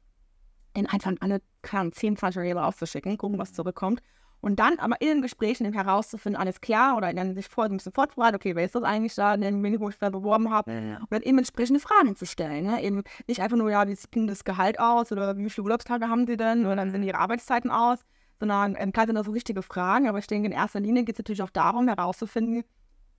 den 0.76 0.86
einfach 0.86 1.12
alle, 1.20 1.40
keine 1.62 1.92
10, 1.92 2.16
20 2.16 2.44
Jahre 2.44 2.66
auszuschicken, 2.66 3.18
gucken, 3.18 3.38
was 3.38 3.52
zurückkommt 3.52 4.02
Und 4.42 4.58
dann 4.58 4.80
aber 4.80 5.00
in 5.00 5.06
den 5.06 5.22
Gesprächen 5.22 5.64
eben 5.64 5.74
herauszufinden, 5.74 6.38
alles 6.38 6.60
klar, 6.60 6.96
oder 6.96 7.14
dann 7.14 7.36
sich 7.36 7.46
vor, 7.48 7.64
ein 7.64 7.76
bisschen 7.76 7.92
vorzubereiten, 7.92 8.34
okay, 8.34 8.56
wer 8.56 8.64
ist 8.64 8.74
das 8.74 8.82
eigentlich 8.82 9.14
da, 9.14 9.36
den 9.36 9.80
wo 9.80 9.88
ich 9.88 9.98
da 9.98 10.10
beworben 10.10 10.50
habe, 10.50 10.72
ja. 10.72 10.96
und 10.98 11.12
dann 11.12 11.22
eben 11.22 11.38
entsprechende 11.38 11.78
Fragen 11.78 12.16
zu 12.16 12.26
stellen. 12.26 12.66
Ne? 12.66 12.82
Eben 12.82 13.04
nicht 13.28 13.40
einfach 13.40 13.56
nur, 13.56 13.70
ja, 13.70 13.86
wie 13.86 13.94
sieht 13.94 14.12
denn 14.16 14.26
das 14.26 14.42
Gehalt 14.42 14.80
aus 14.80 15.12
oder 15.12 15.38
wie 15.38 15.48
viele 15.48 15.64
Urlaubstage 15.66 16.08
haben 16.08 16.26
sie 16.26 16.36
denn 16.36 16.66
oder 16.66 16.74
dann 16.74 16.90
sind 16.90 17.04
ihre 17.04 17.18
Arbeitszeiten 17.18 17.70
aus, 17.70 18.00
sondern 18.40 18.74
ähm, 18.76 18.92
klar 18.92 19.06
sind 19.06 19.14
das 19.14 19.26
so 19.26 19.32
richtige 19.32 19.62
Fragen, 19.62 20.08
aber 20.08 20.18
ich 20.18 20.26
denke, 20.26 20.46
in 20.46 20.52
erster 20.52 20.80
Linie 20.80 21.04
geht 21.04 21.14
es 21.14 21.18
natürlich 21.20 21.42
auch 21.42 21.50
darum, 21.50 21.86
herauszufinden, 21.86 22.64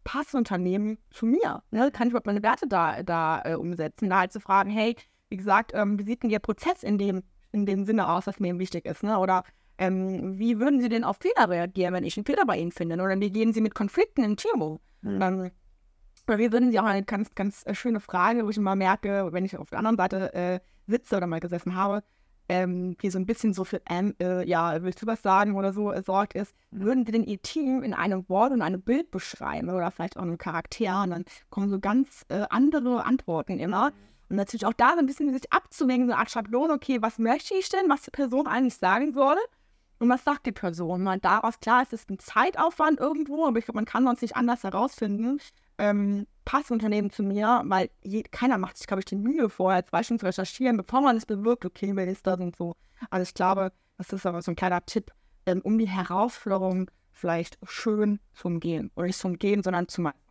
passt 0.04 0.36
Unternehmen 0.36 0.98
zu 1.10 1.26
mir? 1.26 1.64
Ne? 1.72 1.90
Kann 1.92 2.08
ich 2.08 2.12
überhaupt 2.12 2.28
meine 2.28 2.44
Werte 2.44 2.68
da, 2.68 3.02
da 3.02 3.42
äh, 3.46 3.56
umsetzen? 3.56 4.10
Da 4.10 4.20
halt 4.20 4.34
zu 4.34 4.42
fragen, 4.42 4.70
hey, 4.70 4.98
wie 5.30 5.38
gesagt, 5.38 5.72
ähm, 5.74 5.98
wie 5.98 6.04
sieht 6.04 6.24
denn 6.24 6.30
Ihr 6.30 6.40
Prozess 6.40 6.84
in 6.84 6.98
dem, 6.98 7.24
in 7.54 7.66
dem 7.66 7.86
Sinne 7.86 8.10
aus, 8.10 8.28
was 8.28 8.42
mir 8.42 8.50
eben 8.50 8.60
wichtig 8.60 8.86
ist? 8.86 9.04
Ne? 9.04 9.18
Oder 9.18 9.44
ähm, 9.84 10.40
wie 10.40 10.60
würden 10.60 10.80
Sie 10.80 10.88
denn 10.88 11.04
auf 11.04 11.18
Fehler 11.18 11.50
reagieren, 11.50 11.94
wenn 11.94 12.06
ich 12.06 12.16
einen 12.18 12.26
Fehler 12.26 12.46
bei 12.46 12.58
Ihnen 12.58 12.72
finde? 12.72 12.96
Oder 12.96 13.20
wie 13.20 13.32
gehen 13.32 13.54
Sie 13.54 13.62
mit 13.62 13.76
Konflikten 13.76 14.38
Team 14.38 14.62
um? 14.62 14.80
Mhm. 15.02 15.22
Ähm, 15.22 15.52
oder 16.26 16.38
wie 16.38 16.52
würden 16.54 16.72
Sie 16.72 16.80
auch 16.80 16.86
eine 16.86 17.04
ganz, 17.04 17.36
ganz 17.36 17.64
äh, 17.66 17.76
schöne 17.76 18.00
Frage, 18.00 18.46
wo 18.46 18.50
ich 18.50 18.58
immer 18.58 18.76
merke, 18.76 19.30
wenn 19.32 19.44
ich 19.44 19.58
auf 19.58 19.70
der 19.70 19.80
anderen 19.80 19.98
Seite 19.98 20.34
äh, 20.34 20.60
sitze 20.88 21.18
oder 21.18 21.28
mal 21.28 21.42
gesessen 21.42 21.76
habe, 21.76 22.02
ähm, 22.48 22.96
die 23.00 23.10
so 23.10 23.20
ein 23.20 23.26
bisschen 23.26 23.54
so 23.54 23.66
für, 23.66 23.82
ähm, 23.90 24.16
äh, 24.22 24.48
ja, 24.48 24.82
willst 24.84 25.02
du 25.02 25.08
was 25.08 25.22
sagen 25.22 25.56
oder 25.56 25.74
so 25.74 25.92
äh, 25.92 26.02
sorgt, 26.02 26.34
ist, 26.34 26.56
würden 26.72 27.06
Sie 27.06 27.12
denn 27.12 27.26
Ihr 27.26 27.42
Team 27.42 27.84
in 27.84 27.94
einem 27.94 28.28
Wort 28.30 28.54
und 28.54 28.62
einem 28.62 28.82
Bild 28.82 29.12
beschreiben 29.12 29.70
oder 29.70 29.92
vielleicht 29.92 30.16
auch 30.18 30.22
einen 30.22 30.38
Charakter 30.38 31.04
und 31.04 31.10
dann 31.10 31.26
kommen 31.50 31.70
so 31.70 31.80
ganz 31.80 32.26
äh, 32.30 32.46
andere 32.50 33.06
Antworten 33.06 33.60
immer. 33.60 33.92
Und 34.30 34.38
natürlich 34.38 34.66
auch 34.66 34.74
da 34.74 34.94
so 34.94 35.00
ein 35.00 35.06
bisschen 35.08 35.34
sich 35.34 35.52
abzuwägen, 35.52 36.06
so 36.06 36.14
eine 36.14 36.20
Art 36.20 36.32
Schablone, 36.32 36.72
okay, 36.72 37.02
was 37.02 37.20
möchte 37.20 37.54
ich 37.56 37.68
denn, 37.68 37.90
was 37.90 38.04
die 38.04 38.12
Person 38.12 38.48
eigentlich 38.48 38.76
sagen 38.76 39.14
soll 39.14 39.36
und 40.04 40.10
was 40.10 40.26
sagt 40.26 40.46
die 40.46 40.52
Person? 40.52 41.02
Man 41.02 41.22
daraus, 41.22 41.62
klar, 41.62 41.82
es 41.82 41.94
ist 41.94 42.10
ein 42.10 42.20
Zeitaufwand 42.20 43.00
irgendwo, 43.00 43.46
aber 43.46 43.58
ich 43.58 43.64
glaube, 43.64 43.78
man 43.78 43.86
kann 43.86 44.04
sonst 44.04 44.22
nicht 44.22 44.36
anders 44.36 44.64
herausfinden, 44.64 45.40
ähm, 45.78 46.28
passt 46.44 46.72
Unternehmen 46.72 47.10
zu 47.10 47.24
mir, 47.24 47.62
weil 47.66 47.90
je, 48.04 48.24
keiner 48.24 48.58
macht 48.58 48.78
sich, 48.78 48.86
glaube 48.86 49.00
ich, 49.00 49.06
die 49.06 49.16
Mühe 49.16 49.50
vorher, 49.50 49.86
zwei 49.86 50.04
Stunden 50.04 50.20
zu 50.20 50.26
recherchieren, 50.26 50.76
bevor 50.76 51.00
man 51.00 51.16
es 51.16 51.26
bewirkt, 51.26 51.64
okay, 51.64 51.96
wer 51.96 52.06
ist 52.06 52.28
das 52.28 52.38
und 52.42 52.54
so. 52.58 52.76
Also 53.12 53.24
ich 53.24 53.34
glaube, 53.34 53.72
das 53.98 54.12
ist 54.12 54.26
aber 54.26 54.42
so 54.42 54.52
ein 54.52 54.58
kleiner 54.58 54.86
Tipp, 54.86 55.10
ähm, 55.46 55.62
um 55.64 55.78
die 55.78 55.88
Herausforderung 55.88 56.92
vielleicht 57.14 57.58
schön 57.64 58.20
zu 58.34 58.50
umgehen. 58.50 58.92
Oder 58.96 59.08
nicht 59.08 59.20
zu 59.20 59.30
umgehen, 59.30 59.64
sondern 59.64 59.88
zu 59.88 60.02
meistern. 60.02 60.22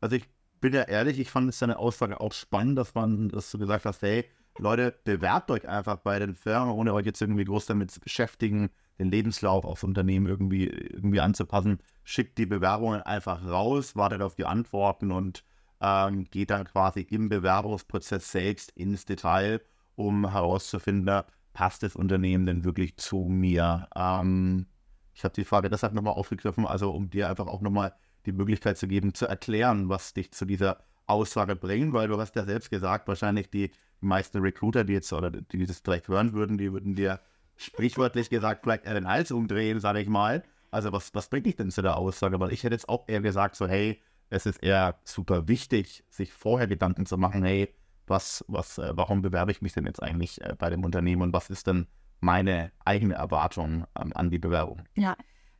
Also 0.00 0.16
ich 0.16 0.28
bin 0.60 0.72
ja 0.72 0.82
ehrlich, 0.82 1.20
ich 1.20 1.30
fand 1.30 1.48
es 1.48 1.60
deine 1.60 1.78
Aussage 1.78 2.18
auch 2.18 2.32
spannend, 2.32 2.76
dass 2.76 2.92
man, 2.96 3.28
dass 3.28 3.52
du 3.52 3.58
gesagt 3.58 3.84
hast, 3.84 4.02
hey, 4.02 4.28
Leute, 4.58 4.96
bewerbt 5.04 5.50
euch 5.50 5.68
einfach 5.68 5.96
bei 5.96 6.18
den 6.18 6.34
Firmen, 6.34 6.70
ohne 6.70 6.94
euch 6.94 7.06
jetzt 7.06 7.20
irgendwie 7.20 7.44
groß 7.44 7.66
damit 7.66 7.90
zu 7.90 8.00
beschäftigen, 8.00 8.70
den 8.98 9.10
Lebenslauf 9.10 9.64
aufs 9.64 9.82
Unternehmen 9.82 10.26
irgendwie, 10.26 10.66
irgendwie 10.68 11.20
anzupassen. 11.20 11.78
Schickt 12.04 12.38
die 12.38 12.46
Bewerbungen 12.46 13.02
einfach 13.02 13.44
raus, 13.44 13.96
wartet 13.96 14.22
auf 14.22 14.36
die 14.36 14.44
Antworten 14.44 15.10
und 15.10 15.44
ähm, 15.80 16.24
geht 16.30 16.50
dann 16.50 16.64
quasi 16.64 17.00
im 17.00 17.28
Bewerbungsprozess 17.28 18.30
selbst 18.30 18.70
ins 18.72 19.04
Detail, 19.04 19.60
um 19.96 20.30
herauszufinden, 20.30 21.22
passt 21.52 21.82
das 21.82 21.96
Unternehmen 21.96 22.46
denn 22.46 22.64
wirklich 22.64 22.96
zu 22.96 23.26
mir? 23.28 23.88
Ähm, 23.96 24.66
ich 25.14 25.24
habe 25.24 25.34
die 25.34 25.44
Frage 25.44 25.68
deshalb 25.68 25.94
nochmal 25.94 26.14
aufgegriffen, 26.14 26.66
also 26.66 26.92
um 26.92 27.10
dir 27.10 27.28
einfach 27.28 27.46
auch 27.46 27.60
nochmal 27.60 27.94
die 28.26 28.32
Möglichkeit 28.32 28.78
zu 28.78 28.88
geben, 28.88 29.14
zu 29.14 29.26
erklären, 29.26 29.88
was 29.88 30.14
dich 30.14 30.32
zu 30.32 30.44
dieser 30.44 30.78
Aussage 31.06 31.56
bringt, 31.56 31.92
weil 31.92 32.08
du 32.08 32.18
hast 32.18 32.34
ja 32.34 32.44
selbst 32.44 32.70
gesagt, 32.70 33.08
wahrscheinlich 33.08 33.50
die 33.50 33.70
meisten 34.04 34.38
Recruiter, 34.38 34.84
die 34.84 34.92
jetzt 34.92 35.12
oder 35.12 35.30
die 35.30 35.66
das 35.66 35.80
vielleicht 35.80 36.08
hören 36.08 36.32
würden, 36.32 36.58
die 36.58 36.72
würden 36.72 36.94
dir 36.94 37.20
sprichwörtlich 37.56 38.30
gesagt 38.30 38.62
vielleicht 38.62 38.84
eher 38.84 38.94
den 38.94 39.08
Hals 39.08 39.30
umdrehen, 39.30 39.80
sage 39.80 40.00
ich 40.00 40.08
mal. 40.08 40.42
Also 40.70 40.92
was, 40.92 41.14
was 41.14 41.28
bringt 41.28 41.46
dich 41.46 41.56
denn 41.56 41.70
zu 41.70 41.82
der 41.82 41.96
Aussage? 41.96 42.40
Weil 42.40 42.52
ich 42.52 42.64
hätte 42.64 42.74
jetzt 42.74 42.88
auch 42.88 43.04
eher 43.06 43.20
gesagt, 43.20 43.56
so 43.56 43.66
hey, 43.66 44.00
es 44.30 44.46
ist 44.46 44.62
eher 44.62 44.98
super 45.04 45.46
wichtig, 45.46 46.04
sich 46.10 46.32
vorher 46.32 46.66
Gedanken 46.66 47.06
zu 47.06 47.16
machen, 47.16 47.44
hey, 47.44 47.72
was, 48.06 48.44
was, 48.48 48.78
äh, 48.78 48.92
warum 48.94 49.22
bewerbe 49.22 49.52
ich 49.52 49.62
mich 49.62 49.72
denn 49.72 49.86
jetzt 49.86 50.02
eigentlich 50.02 50.40
äh, 50.42 50.54
bei 50.58 50.70
dem 50.70 50.84
Unternehmen 50.84 51.22
und 51.22 51.32
was 51.32 51.50
ist 51.50 51.66
denn 51.66 51.86
meine 52.20 52.72
eigene 52.84 53.14
Erwartung 53.14 53.84
an 53.92 54.30
die 54.30 54.38
Bewerbung? 54.38 54.82
Ja, 54.94 55.14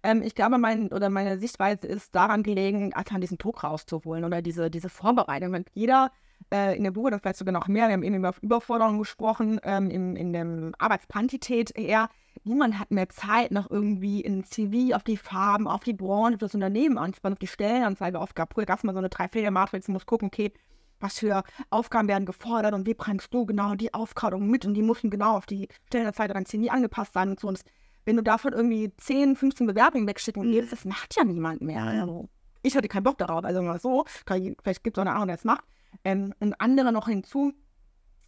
ähm, 0.05 0.23
ich 0.23 0.35
glaube, 0.35 0.59
mein, 0.59 0.89
oder 0.89 1.09
meine 1.11 1.39
Sichtweise 1.39 1.87
ist 1.87 2.15
daran 2.15 2.43
gelegen, 2.43 2.93
einfach 2.93 3.19
diesen 3.19 3.39
Druck 3.39 3.65
rauszuholen 3.65 4.25
oder 4.25 4.43
diese, 4.43 4.71
diese 4.71 4.89
Vorbereitung. 4.89 5.53
Wenn 5.53 5.65
jeder 5.73 6.13
äh, 6.53 6.77
in 6.77 6.85
der 6.85 6.91
Buche, 6.91 7.11
das 7.11 7.21
vielleicht 7.21 7.39
sogar 7.39 7.53
noch 7.53 7.69
mehr, 7.69 7.89
wir 7.89 7.95
haben 7.95 8.03
eben 8.03 8.17
über 8.17 8.35
Überforderung 8.41 8.99
gesprochen, 8.99 9.61
ähm, 9.65 9.91
in, 9.91 10.17
in 10.17 10.33
der 10.33 10.73
Arbeitsquantität 10.79 11.77
eher. 11.77 12.09
Niemand 12.43 12.79
hat 12.79 12.91
mehr 12.91 13.09
Zeit, 13.09 13.53
noch 13.53 13.71
irgendwie 13.71 14.21
in 14.21 14.45
CV 14.45 14.95
auf 14.95 15.05
die 15.05 15.17
Farben, 15.17 15.69
auf 15.69 15.85
die 15.85 15.93
Branche, 15.93 16.35
auf 16.35 16.41
das 16.41 16.55
Unternehmen 16.55 16.99
anzuspannen, 16.99 17.35
auf 17.35 17.39
die 17.39 17.47
Stellenanzeige 17.47 18.19
aufgab. 18.19 18.53
Früher 18.53 18.67
gab 18.67 18.79
es 18.79 18.85
mal 18.85 18.93
so 18.93 18.99
eine 18.99 19.09
Dreifehler-Matrix, 19.09 19.89
muss 19.89 20.07
gucken, 20.07 20.29
okay, 20.29 20.53
was 21.01 21.19
für 21.19 21.43
Aufgaben 21.71 22.09
werden 22.09 22.27
gefordert 22.27 22.75
und 22.75 22.87
wie 22.87 22.95
bringst 22.95 23.33
du 23.33 23.47
genau 23.47 23.75
die 23.75 23.95
Aufgaben 23.95 24.51
mit 24.51 24.65
und 24.67 24.75
die 24.75 24.83
mussten 24.83 25.11
genau 25.11 25.37
auf 25.37 25.47
die 25.47 25.69
Stellenanzeige 25.87 26.35
dein 26.35 26.47
CV 26.47 26.73
angepasst 26.73 27.13
sein 27.13 27.31
und 27.31 27.41
so. 27.41 27.49
Und 27.49 27.61
wenn 28.05 28.17
du 28.17 28.23
davon 28.23 28.53
irgendwie 28.53 28.93
10, 28.97 29.37
15 29.37 29.67
Bewerbungen 29.67 30.07
wegschicken 30.07 30.43
willst, 30.43 30.73
das 30.73 30.85
macht 30.85 31.17
ja 31.17 31.25
niemand 31.25 31.63
mehr. 31.63 31.85
Also, 31.85 32.29
ich 32.63 32.77
hatte 32.77 32.89
keinen 32.89 33.05
Bock 33.05 33.19
darauf, 33.19 33.45
also 33.45 33.63
mal 33.63 33.79
so, 33.79 34.05
vielleicht 34.27 34.85
gibt 34.85 34.97
es 34.97 34.99
auch 34.99 35.07
eine 35.07 35.15
Ahnung, 35.15 35.29
der 35.29 35.37
es 35.37 35.45
macht. 35.45 35.65
Ähm, 36.03 36.35
und 36.41 36.61
andere 36.61 36.93
noch 36.93 37.09
hinzu, 37.09 37.53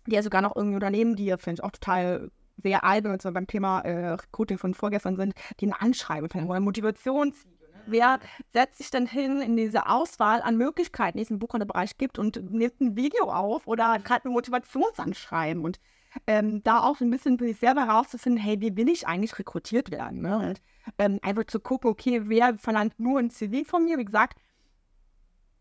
die 0.06 0.14
ja 0.14 0.22
sogar 0.22 0.42
noch 0.42 0.54
irgendwie 0.54 0.76
Unternehmen, 0.76 1.16
die 1.16 1.26
ja, 1.26 1.36
finde 1.36 1.60
ich, 1.60 1.64
auch 1.64 1.72
total 1.72 2.30
sehr 2.62 2.84
alt, 2.84 3.04
wenn 3.04 3.34
beim 3.34 3.46
Thema 3.46 3.80
äh, 3.80 4.10
Recruiting 4.10 4.58
von 4.58 4.74
vorgestern 4.74 5.16
sind, 5.16 5.34
die 5.60 5.66
ein 5.66 5.72
Anschreiben 5.72 6.30
finden 6.30 6.48
oder 6.48 6.60
Motivationssiege. 6.60 7.50
Ne? 7.50 7.82
Wer 7.86 8.18
setzt 8.52 8.78
sich 8.78 8.90
denn 8.90 9.06
hin 9.06 9.40
in 9.40 9.56
diese 9.56 9.88
Auswahl 9.88 10.40
an 10.42 10.56
Möglichkeiten, 10.56 11.18
die 11.18 11.24
es 11.24 11.30
im 11.30 11.38
Buchhalterbereich 11.38 11.98
gibt 11.98 12.18
und 12.18 12.50
nimmt 12.50 12.80
ein 12.80 12.96
Video 12.96 13.30
auf 13.30 13.66
oder 13.66 13.98
gerade 13.98 14.28
ein 14.28 14.32
Motivationsanschreiben 14.32 15.62
und 15.62 15.78
ähm, 16.26 16.62
da 16.62 16.82
auch 16.82 17.00
ein 17.00 17.10
bisschen 17.10 17.38
für 17.38 17.46
sich 17.46 17.58
selber 17.58 17.86
herauszufinden, 17.86 18.42
hey, 18.42 18.60
wie 18.60 18.76
will 18.76 18.88
ich 18.88 19.06
eigentlich 19.06 19.38
rekrutiert 19.38 19.90
werden? 19.90 20.22
Ne? 20.22 20.38
Und 20.38 20.62
ähm, 20.98 21.18
einfach 21.22 21.44
zu 21.44 21.60
gucken, 21.60 21.90
okay, 21.90 22.22
wer 22.24 22.56
verlangt 22.58 22.98
nur 22.98 23.18
ein 23.18 23.30
CV 23.30 23.68
von 23.68 23.84
mir? 23.84 23.98
Wie 23.98 24.04
gesagt, 24.04 24.38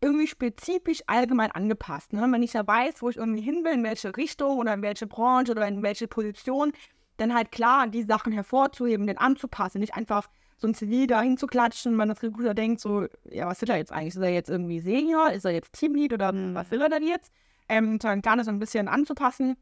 irgendwie 0.06 0.28
spezifisch 0.28 1.02
allgemein 1.06 1.50
angepasst. 1.50 2.12
Ne? 2.12 2.26
Wenn 2.30 2.42
ich 2.42 2.52
ja 2.52 2.66
weiß, 2.66 3.02
wo 3.02 3.10
ich 3.10 3.16
irgendwie 3.16 3.42
hin 3.42 3.64
will, 3.64 3.72
in 3.72 3.82
welche 3.82 4.16
Richtung 4.16 4.58
oder 4.58 4.72
in 4.72 4.82
welche 4.82 5.06
Branche 5.06 5.50
oder 5.50 5.66
in 5.66 5.82
welche 5.82 6.06
Position, 6.06 6.72
dann 7.16 7.34
halt 7.34 7.50
klar, 7.50 7.88
die 7.88 8.04
Sachen 8.04 8.32
hervorzuheben, 8.32 9.06
den 9.06 9.18
anzupassen, 9.18 9.80
nicht 9.80 9.94
einfach 9.94 10.28
so 10.58 10.68
ein 10.68 10.74
CV 10.74 11.06
da 11.06 11.20
hinzuklatschen, 11.20 11.94
man 11.94 12.08
das 12.08 12.22
Recruiter 12.22 12.54
denkt 12.54 12.80
so, 12.80 13.06
ja, 13.24 13.46
was 13.46 13.60
will 13.60 13.70
er 13.70 13.76
jetzt 13.76 13.92
eigentlich? 13.92 14.14
Ist 14.14 14.22
er 14.22 14.30
jetzt 14.30 14.48
irgendwie 14.48 14.80
Senior? 14.80 15.32
Ist 15.32 15.44
er 15.44 15.50
jetzt 15.50 15.72
Teamlead 15.72 16.12
oder 16.12 16.32
mhm. 16.32 16.54
was 16.54 16.70
will 16.70 16.80
er 16.80 16.88
denn 16.88 17.02
jetzt? 17.02 17.32
Ähm, 17.68 17.98
dann 17.98 18.22
kann 18.22 18.38
es 18.38 18.48
ein 18.48 18.60
bisschen 18.60 18.86
anzupassen, 18.86 19.56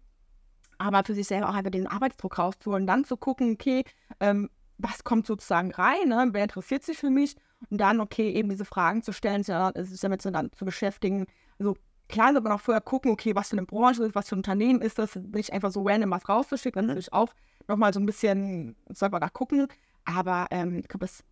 aber 0.78 1.02
für 1.04 1.14
sich 1.14 1.26
selber 1.26 1.48
auch 1.48 1.54
einfach 1.54 1.70
den 1.70 1.86
Arbeitsdruck 1.86 2.38
rauszuholen, 2.38 2.86
dann 2.86 3.04
zu 3.04 3.16
gucken, 3.16 3.52
okay, 3.54 3.84
ähm, 4.20 4.50
was 4.76 5.04
kommt 5.04 5.26
sozusagen 5.26 5.72
rein, 5.72 6.08
ne? 6.08 6.28
wer 6.32 6.42
interessiert 6.42 6.82
sich 6.82 6.98
für 6.98 7.10
mich 7.10 7.36
und 7.70 7.80
dann, 7.80 8.00
okay, 8.00 8.30
eben 8.30 8.48
diese 8.48 8.64
Fragen 8.64 9.02
zu 9.02 9.12
stellen, 9.12 9.42
sich 9.42 10.00
damit 10.00 10.22
zu, 10.22 10.64
beschäftigen. 10.64 11.26
Also 11.58 11.76
klar 12.08 12.32
sollte 12.32 12.42
man 12.42 12.52
auch 12.52 12.60
vorher 12.60 12.80
gucken, 12.80 13.10
okay, 13.10 13.34
was 13.34 13.50
für 13.50 13.56
eine 13.56 13.66
Branche 13.66 14.04
ist, 14.04 14.14
was 14.14 14.28
für 14.28 14.36
ein 14.36 14.38
Unternehmen 14.38 14.80
ist 14.80 14.98
das, 14.98 15.16
nicht 15.16 15.52
einfach 15.52 15.70
so 15.70 15.82
random 15.82 16.10
was 16.10 16.28
rauszuschicken, 16.28 16.80
dann 16.80 16.84
mhm. 16.84 16.88
natürlich 16.88 17.12
auch 17.12 17.32
nochmal 17.68 17.92
so 17.92 18.00
ein 18.00 18.06
bisschen, 18.06 18.76
sollte 18.88 19.12
man 19.12 19.20
da 19.20 19.28
gucken, 19.28 19.68
aber 20.04 20.46
ähm, 20.50 20.78
ich 20.78 20.88
glaube, 20.88 21.06
es 21.06 21.24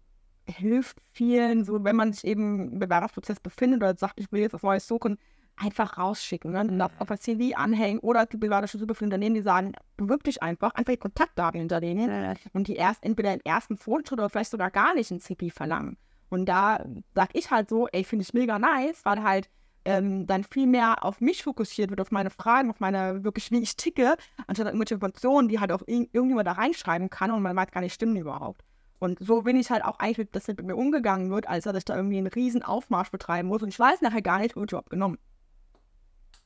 hilft 0.47 0.99
vielen, 1.13 1.65
so 1.65 1.85
wenn 1.85 1.97
man 1.97 2.13
sich 2.13 2.25
eben 2.25 2.73
im 2.73 2.79
Bewerbungsprozess 2.79 3.41
befindet 3.41 3.83
oder 3.83 3.97
sagt, 3.97 4.19
ich 4.19 4.31
will 4.33 4.43
jetzt 4.43 4.55
was 4.55 4.63
Neues 4.63 4.89
suchen, 4.89 5.19
einfach 5.57 5.99
rausschicken. 5.99 6.53
Ne? 6.53 6.67
Dann 6.67 6.81
auf 6.81 7.09
das 7.09 7.21
CV 7.21 7.57
anhängen 7.57 8.01
oder 8.01 8.27
die 8.27 8.39
super 8.39 8.95
viele 8.95 9.07
Unternehmen, 9.07 9.35
die 9.35 9.43
sagen, 9.43 9.73
wirklich 9.99 10.43
einfach, 10.43 10.75
einfach 10.75 10.93
die 10.93 10.99
Kontaktdaten 10.99 11.61
hinterlegen 11.61 12.37
und 12.53 12.69
die 12.69 12.77
erst 12.77 13.05
entweder 13.05 13.35
im 13.35 13.41
ersten 13.45 13.77
Fortschritt 13.77 14.19
oder 14.19 14.31
vielleicht 14.31 14.51
sogar 14.51 14.71
gar 14.71 14.95
nicht 14.95 15.11
ein 15.11 15.21
CV 15.21 15.49
verlangen. 15.55 15.97
Und 16.33 16.47
da 16.47 16.85
sag 17.15 17.31
ich 17.35 17.51
halt 17.51 17.69
so, 17.69 17.89
ey, 17.89 18.05
finde 18.05 18.23
ich 18.23 18.33
mega 18.33 18.59
nice, 18.59 19.05
weil 19.05 19.23
halt 19.23 19.51
ähm, 19.85 20.27
dann 20.27 20.45
viel 20.45 20.67
mehr 20.67 21.05
auf 21.05 21.21
mich 21.21 21.43
fokussiert 21.43 21.91
wird, 21.91 22.01
auf 22.01 22.11
meine 22.11 22.31
Fragen, 22.31 22.71
auf 22.71 22.81
meine 22.81 23.23
wirklich, 23.23 23.51
wie 23.51 23.61
ich 23.61 23.77
ticke, 23.77 24.17
anstatt 24.47 24.67
irgendwelche 24.67 24.95
Informationen, 24.95 25.49
die 25.49 25.61
halt 25.61 25.73
auch 25.73 25.83
irgendjemand 25.87 26.47
da 26.47 26.53
reinschreiben 26.53 27.11
kann 27.11 27.31
und 27.33 27.43
man 27.43 27.55
weiß 27.55 27.71
gar 27.71 27.81
nicht, 27.83 27.93
stimmen 27.93 28.17
überhaupt. 28.17 28.63
Und 28.99 29.19
so 29.21 29.43
bin 29.43 29.57
ich 29.57 29.71
halt 29.71 29.85
auch 29.85 29.99
eigentlich, 29.99 30.31
dass 30.31 30.47
mit 30.47 30.63
mir 30.63 30.77
umgegangen 30.77 31.31
wird, 31.31 31.49
als 31.49 31.65
dass 31.65 31.77
ich 31.77 31.85
da 31.85 31.97
irgendwie 31.97 32.19
einen 32.19 32.29
riesen 32.29 32.63
Aufmarsch 32.63 33.11
betreiben 33.11 33.49
muss. 33.49 33.63
Und 33.63 33.69
ich 33.69 33.79
weiß 33.79 34.01
nachher 34.01 34.23
gar 34.23 34.39
nicht, 34.39 34.57
wo 34.57 34.63
ich 34.63 34.71
überhaupt 34.71 34.91
genommen 34.91 35.19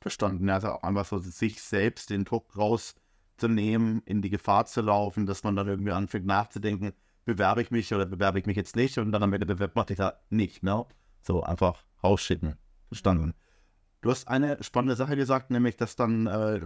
verstanden. 0.01 0.49
Also 0.49 0.69
auch 0.69 0.83
einfach 0.83 1.05
so 1.05 1.17
sich 1.17 1.61
selbst 1.61 2.09
den 2.09 2.25
Druck 2.25 2.57
rauszunehmen, 2.57 4.01
in 4.05 4.21
die 4.21 4.29
Gefahr 4.29 4.65
zu 4.65 4.81
laufen, 4.81 5.25
dass 5.25 5.43
man 5.43 5.55
dann 5.55 5.67
irgendwie 5.67 5.91
anfängt 5.91 6.25
nachzudenken, 6.25 6.93
bewerbe 7.27 7.61
ich 7.61 7.69
mich 7.69 7.93
oder 7.93 8.05
bewerbe 8.05 8.39
ich 8.39 8.45
mich 8.45 8.55
jetzt 8.55 8.75
nicht 8.75 8.97
und 8.97 9.11
dann 9.11 9.21
am 9.21 9.33
Ende 9.33 9.45
bewerbt 9.45 9.75
man 9.75 9.85
sich 9.85 9.97
da 9.97 10.13
nicht, 10.29 10.63
ne? 10.63 10.85
So 11.21 11.43
einfach 11.43 11.83
rausschicken. 12.01 12.55
Verstanden. 12.87 13.33
Du 14.01 14.09
hast 14.09 14.29
eine 14.29 14.63
spannende 14.63 14.95
Sache 14.95 15.17
gesagt, 15.17 15.51
nämlich, 15.51 15.75
dass 15.75 15.97
dann 15.97 16.25
äh, 16.27 16.61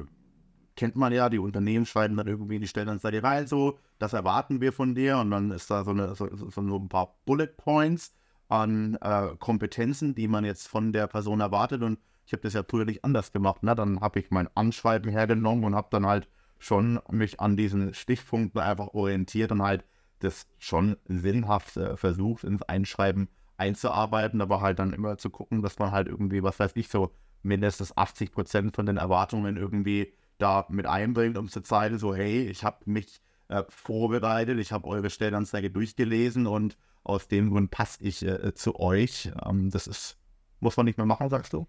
kennt 0.76 0.95
man 0.95 1.12
ja, 1.12 1.30
die 1.30 1.39
Unternehmen 1.39 1.88
schreiben 1.88 2.16
dann 2.16 2.28
irgendwie 2.28 2.55
in 2.55 2.62
die 2.62 2.68
Stellenanzeige 2.68 3.24
rein, 3.24 3.47
so, 3.47 3.80
das 3.97 4.14
erwarten 4.14 4.62
wir 4.62 4.72
von 4.72 4.93
dir 4.93 5.18
und 5.18 5.32
dann 5.32 5.49
ist 5.49 5.72
da 5.72 5.84
so, 5.84 5.91
eine, 5.91 6.14
so, 6.14 6.30
so 6.32 6.62
ein 6.62 6.89
paar 6.89 7.16
Bullet 7.26 7.47
Points 7.57 8.14
an 8.47 8.99
äh, 9.01 9.36
Kompetenzen, 9.39 10.14
die 10.14 10.28
man 10.28 10.45
jetzt 10.45 10.68
von 10.68 10.93
der 10.93 11.07
Person 11.07 11.39
erwartet 11.39 11.82
und 11.82 11.99
ich 12.28 12.34
habe 12.34 12.43
das 12.43 12.53
ja 12.53 12.64
früher 12.64 12.86
nicht 12.86 13.03
anders 13.03 13.32
gemacht, 13.32 13.64
ne? 13.64 13.74
dann 13.74 13.99
habe 13.99 14.20
ich 14.20 14.30
mein 14.30 14.47
Anschreiben 14.55 15.09
hergenommen 15.09 15.64
und 15.64 15.74
habe 15.74 15.88
dann 15.89 16.05
halt 16.05 16.28
schon 16.59 16.99
mich 17.09 17.39
an 17.39 17.57
diesen 17.57 17.95
Stichpunkten 17.95 18.62
einfach 18.62 18.89
orientiert 18.89 19.51
und 19.51 19.64
halt 19.64 19.84
das 20.24 20.48
schon 20.58 20.98
sinnhaft 21.06 21.78
äh, 21.78 21.98
versucht, 21.98 22.44
ins 22.44 22.64
Einschreiben 22.64 23.30
einzuarbeiten, 23.58 24.42
aber 24.42 24.62
halt 24.62 24.80
dann 24.80 24.94
immer 24.94 25.18
zu 25.18 25.30
gucken, 25.30 25.62
dass 25.62 25.78
man 25.78 25.92
halt 25.92 26.08
irgendwie, 26.08 26.42
was 26.44 26.60
weiß 26.60 26.72
ich, 26.76 26.88
so 26.88 27.12
mindestens 27.44 27.96
80 27.96 28.32
Prozent 28.32 28.76
von 28.76 28.86
den 28.86 28.98
Erwartungen 28.98 29.58
irgendwie 29.58 30.14
da 30.38 30.66
mit 30.70 30.88
einbringt, 30.88 31.38
um 31.38 31.48
zu 31.48 31.62
zeigen, 31.62 32.00
so 32.00 32.16
hey, 32.16 32.48
ich 32.48 32.64
habe 32.64 32.78
mich 32.86 33.22
äh, 33.50 33.64
vorbereitet, 33.70 34.60
ich 34.60 34.72
habe 34.72 34.88
eure 34.88 35.10
Stellenanzeige 35.10 35.70
durchgelesen 35.70 36.48
und 36.48 36.78
aus 37.04 37.28
dem 37.28 37.50
Grund 37.50 37.72
passe 37.72 38.04
ich 38.04 38.26
äh, 38.26 38.54
zu 38.54 38.80
euch. 38.80 39.32
Ähm, 39.46 39.70
das 39.70 39.88
ist, 39.88 40.18
muss 40.60 40.78
man 40.78 40.86
nicht 40.86 40.98
mehr 40.98 41.06
machen, 41.06 41.30
sagst 41.30 41.54
du? 41.54 41.68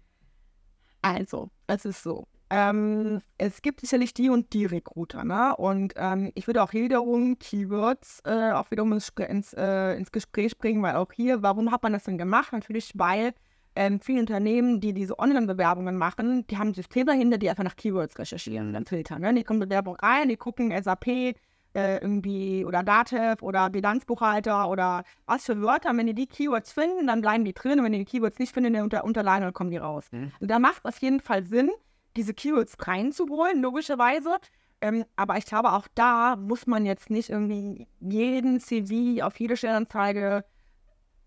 Also, 1.01 1.51
es 1.67 1.85
ist 1.85 2.01
so. 2.03 2.27
Ähm, 2.55 3.21
es 3.39 3.63
gibt 3.63 3.81
sicherlich 3.81 4.13
die 4.13 4.29
und 4.29 4.53
die 4.53 4.67
Recruiter, 4.67 5.23
ne? 5.23 5.55
Und 5.55 5.95
ähm, 5.97 6.31
ich 6.35 6.45
würde 6.45 6.61
auch 6.61 6.69
hier 6.69 6.83
wiederum 6.83 7.39
Keywords 7.39 8.21
äh, 8.25 8.51
auch 8.51 8.69
wiederum 8.69 8.93
ins, 8.93 9.09
ins, 9.27 9.53
äh, 9.53 9.95
ins, 9.95 10.11
Gespräch 10.11 10.55
bringen, 10.59 10.83
weil 10.83 10.97
auch 10.97 11.11
hier, 11.11 11.41
warum 11.41 11.71
hat 11.71 11.81
man 11.81 11.93
das 11.93 12.03
denn 12.03 12.19
gemacht? 12.19 12.53
Natürlich, 12.53 12.91
weil 12.93 13.33
ähm, 13.75 13.99
viele 13.99 14.19
Unternehmen, 14.19 14.79
die 14.79 14.93
diese 14.93 15.17
Online-Bewerbungen 15.17 15.97
machen, 15.97 16.45
die 16.45 16.59
haben 16.59 16.67
ein 16.67 16.73
System 16.75 17.07
dahinter, 17.07 17.39
die 17.39 17.49
einfach 17.49 17.63
nach 17.63 17.75
Keywords 17.75 18.19
recherchieren 18.19 18.67
und 18.67 18.73
dann 18.73 18.85
filtern. 18.85 19.21
Ne? 19.21 19.33
Die 19.33 19.43
kommen 19.43 19.59
Bewerbung 19.59 19.95
rein, 19.95 20.29
die 20.29 20.37
gucken 20.37 20.71
SAP, 20.79 21.07
äh, 21.07 21.33
irgendwie 21.73 22.65
oder 22.65 22.83
Datev 22.83 23.43
oder 23.43 23.71
Bilanzbuchhalter 23.71 24.69
oder 24.69 25.05
was 25.25 25.45
für 25.45 25.59
Wörter. 25.59 25.89
wenn 25.97 26.05
die 26.05 26.13
die 26.13 26.27
Keywords 26.27 26.71
finden, 26.71 27.07
dann 27.07 27.21
bleiben 27.21 27.45
die 27.45 27.53
drin. 27.53 27.79
Und 27.79 27.85
wenn 27.85 27.93
die 27.93 28.05
die 28.05 28.05
Keywords 28.05 28.37
nicht 28.37 28.53
finden, 28.53 28.73
dann 28.73 28.83
unter, 28.83 29.03
unterleihen, 29.03 29.41
dann 29.41 29.53
kommen 29.53 29.71
die 29.71 29.77
raus. 29.77 30.05
Mhm. 30.11 30.31
Und 30.39 30.51
da 30.51 30.59
macht 30.59 30.81
es 30.83 30.93
auf 30.93 30.97
jeden 30.99 31.19
Fall 31.19 31.43
Sinn, 31.43 31.71
diese 32.15 32.33
Keywords 32.33 32.75
reinzuholen, 32.79 33.61
logischerweise. 33.61 34.37
Ähm, 34.81 35.05
aber 35.15 35.37
ich 35.37 35.45
glaube, 35.45 35.71
auch 35.71 35.87
da 35.95 36.35
muss 36.35 36.67
man 36.67 36.85
jetzt 36.85 37.09
nicht 37.09 37.29
irgendwie 37.29 37.87
jeden 38.01 38.59
CV 38.59 39.23
auf 39.23 39.39
jede 39.39 39.55
Stellenanzeige 39.55 40.43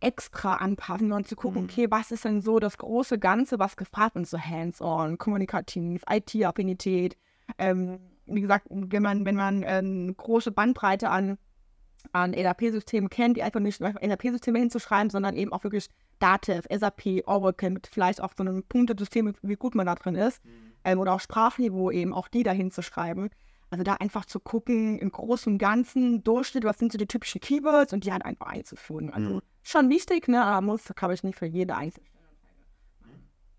extra 0.00 0.56
anpassen 0.56 1.10
und 1.12 1.26
zu 1.26 1.36
gucken, 1.36 1.62
mhm. 1.62 1.68
okay, 1.70 1.86
was 1.90 2.10
ist 2.10 2.26
denn 2.26 2.42
so 2.42 2.58
das 2.58 2.76
große 2.76 3.18
Ganze, 3.18 3.58
was 3.58 3.76
gefragt 3.76 4.14
wird, 4.14 4.26
so 4.26 4.38
hands-on, 4.38 5.16
kommunikativ, 5.16 6.02
IT-Affinität. 6.08 7.16
Ähm, 7.56 7.98
wie 8.26 8.42
gesagt, 8.42 8.66
wenn 8.68 9.02
man, 9.02 9.24
wenn 9.24 9.36
man 9.36 9.62
äh, 9.62 9.66
eine 9.66 10.12
große 10.12 10.50
Bandbreite 10.50 11.08
an, 11.08 11.38
an 12.12 12.34
ERP-Systemen 12.34 13.08
kennt, 13.08 13.38
die 13.38 13.42
einfach 13.42 13.60
nicht 13.60 13.80
ERP-Systeme 13.80 14.58
hinzuschreiben, 14.58 15.08
sondern 15.08 15.34
eben 15.34 15.52
auch 15.52 15.64
wirklich 15.64 15.88
Datev, 16.18 16.66
SAP, 16.70 17.26
Oracle 17.26 17.70
mit 17.70 17.86
vielleicht 17.86 18.20
auch 18.20 18.34
so 18.36 18.42
einem 18.42 18.64
Punktesystem, 18.64 19.32
wie 19.40 19.56
gut 19.56 19.74
man 19.74 19.86
da 19.86 19.94
drin 19.94 20.14
ist. 20.14 20.44
Mhm 20.44 20.65
ähm, 20.86 21.00
oder 21.00 21.12
auch 21.12 21.20
Sprachniveau 21.20 21.90
eben, 21.90 22.14
auch 22.14 22.28
die 22.28 22.44
dahin 22.44 22.70
zu 22.70 22.80
schreiben. 22.80 23.28
Also 23.68 23.82
da 23.82 23.94
einfach 23.94 24.24
zu 24.24 24.38
gucken, 24.38 24.98
im 24.98 25.10
Großen 25.10 25.52
und 25.52 25.58
Ganzen, 25.58 26.22
Durchschnitt, 26.22 26.64
was 26.64 26.78
sind 26.78 26.92
so 26.92 26.98
die 26.98 27.08
typischen 27.08 27.40
Keywords 27.40 27.92
und 27.92 28.04
die 28.04 28.12
halt 28.12 28.24
einfach 28.24 28.46
einzuführen. 28.46 29.12
Also 29.12 29.34
mhm. 29.34 29.40
schon 29.64 29.90
wichtig, 29.90 30.28
ne, 30.28 30.42
aber 30.44 30.64
muss, 30.64 30.84
glaube 30.94 31.14
ich, 31.14 31.24
nicht 31.24 31.36
für 31.36 31.46
jede 31.46 31.76
einzelne 31.76 32.06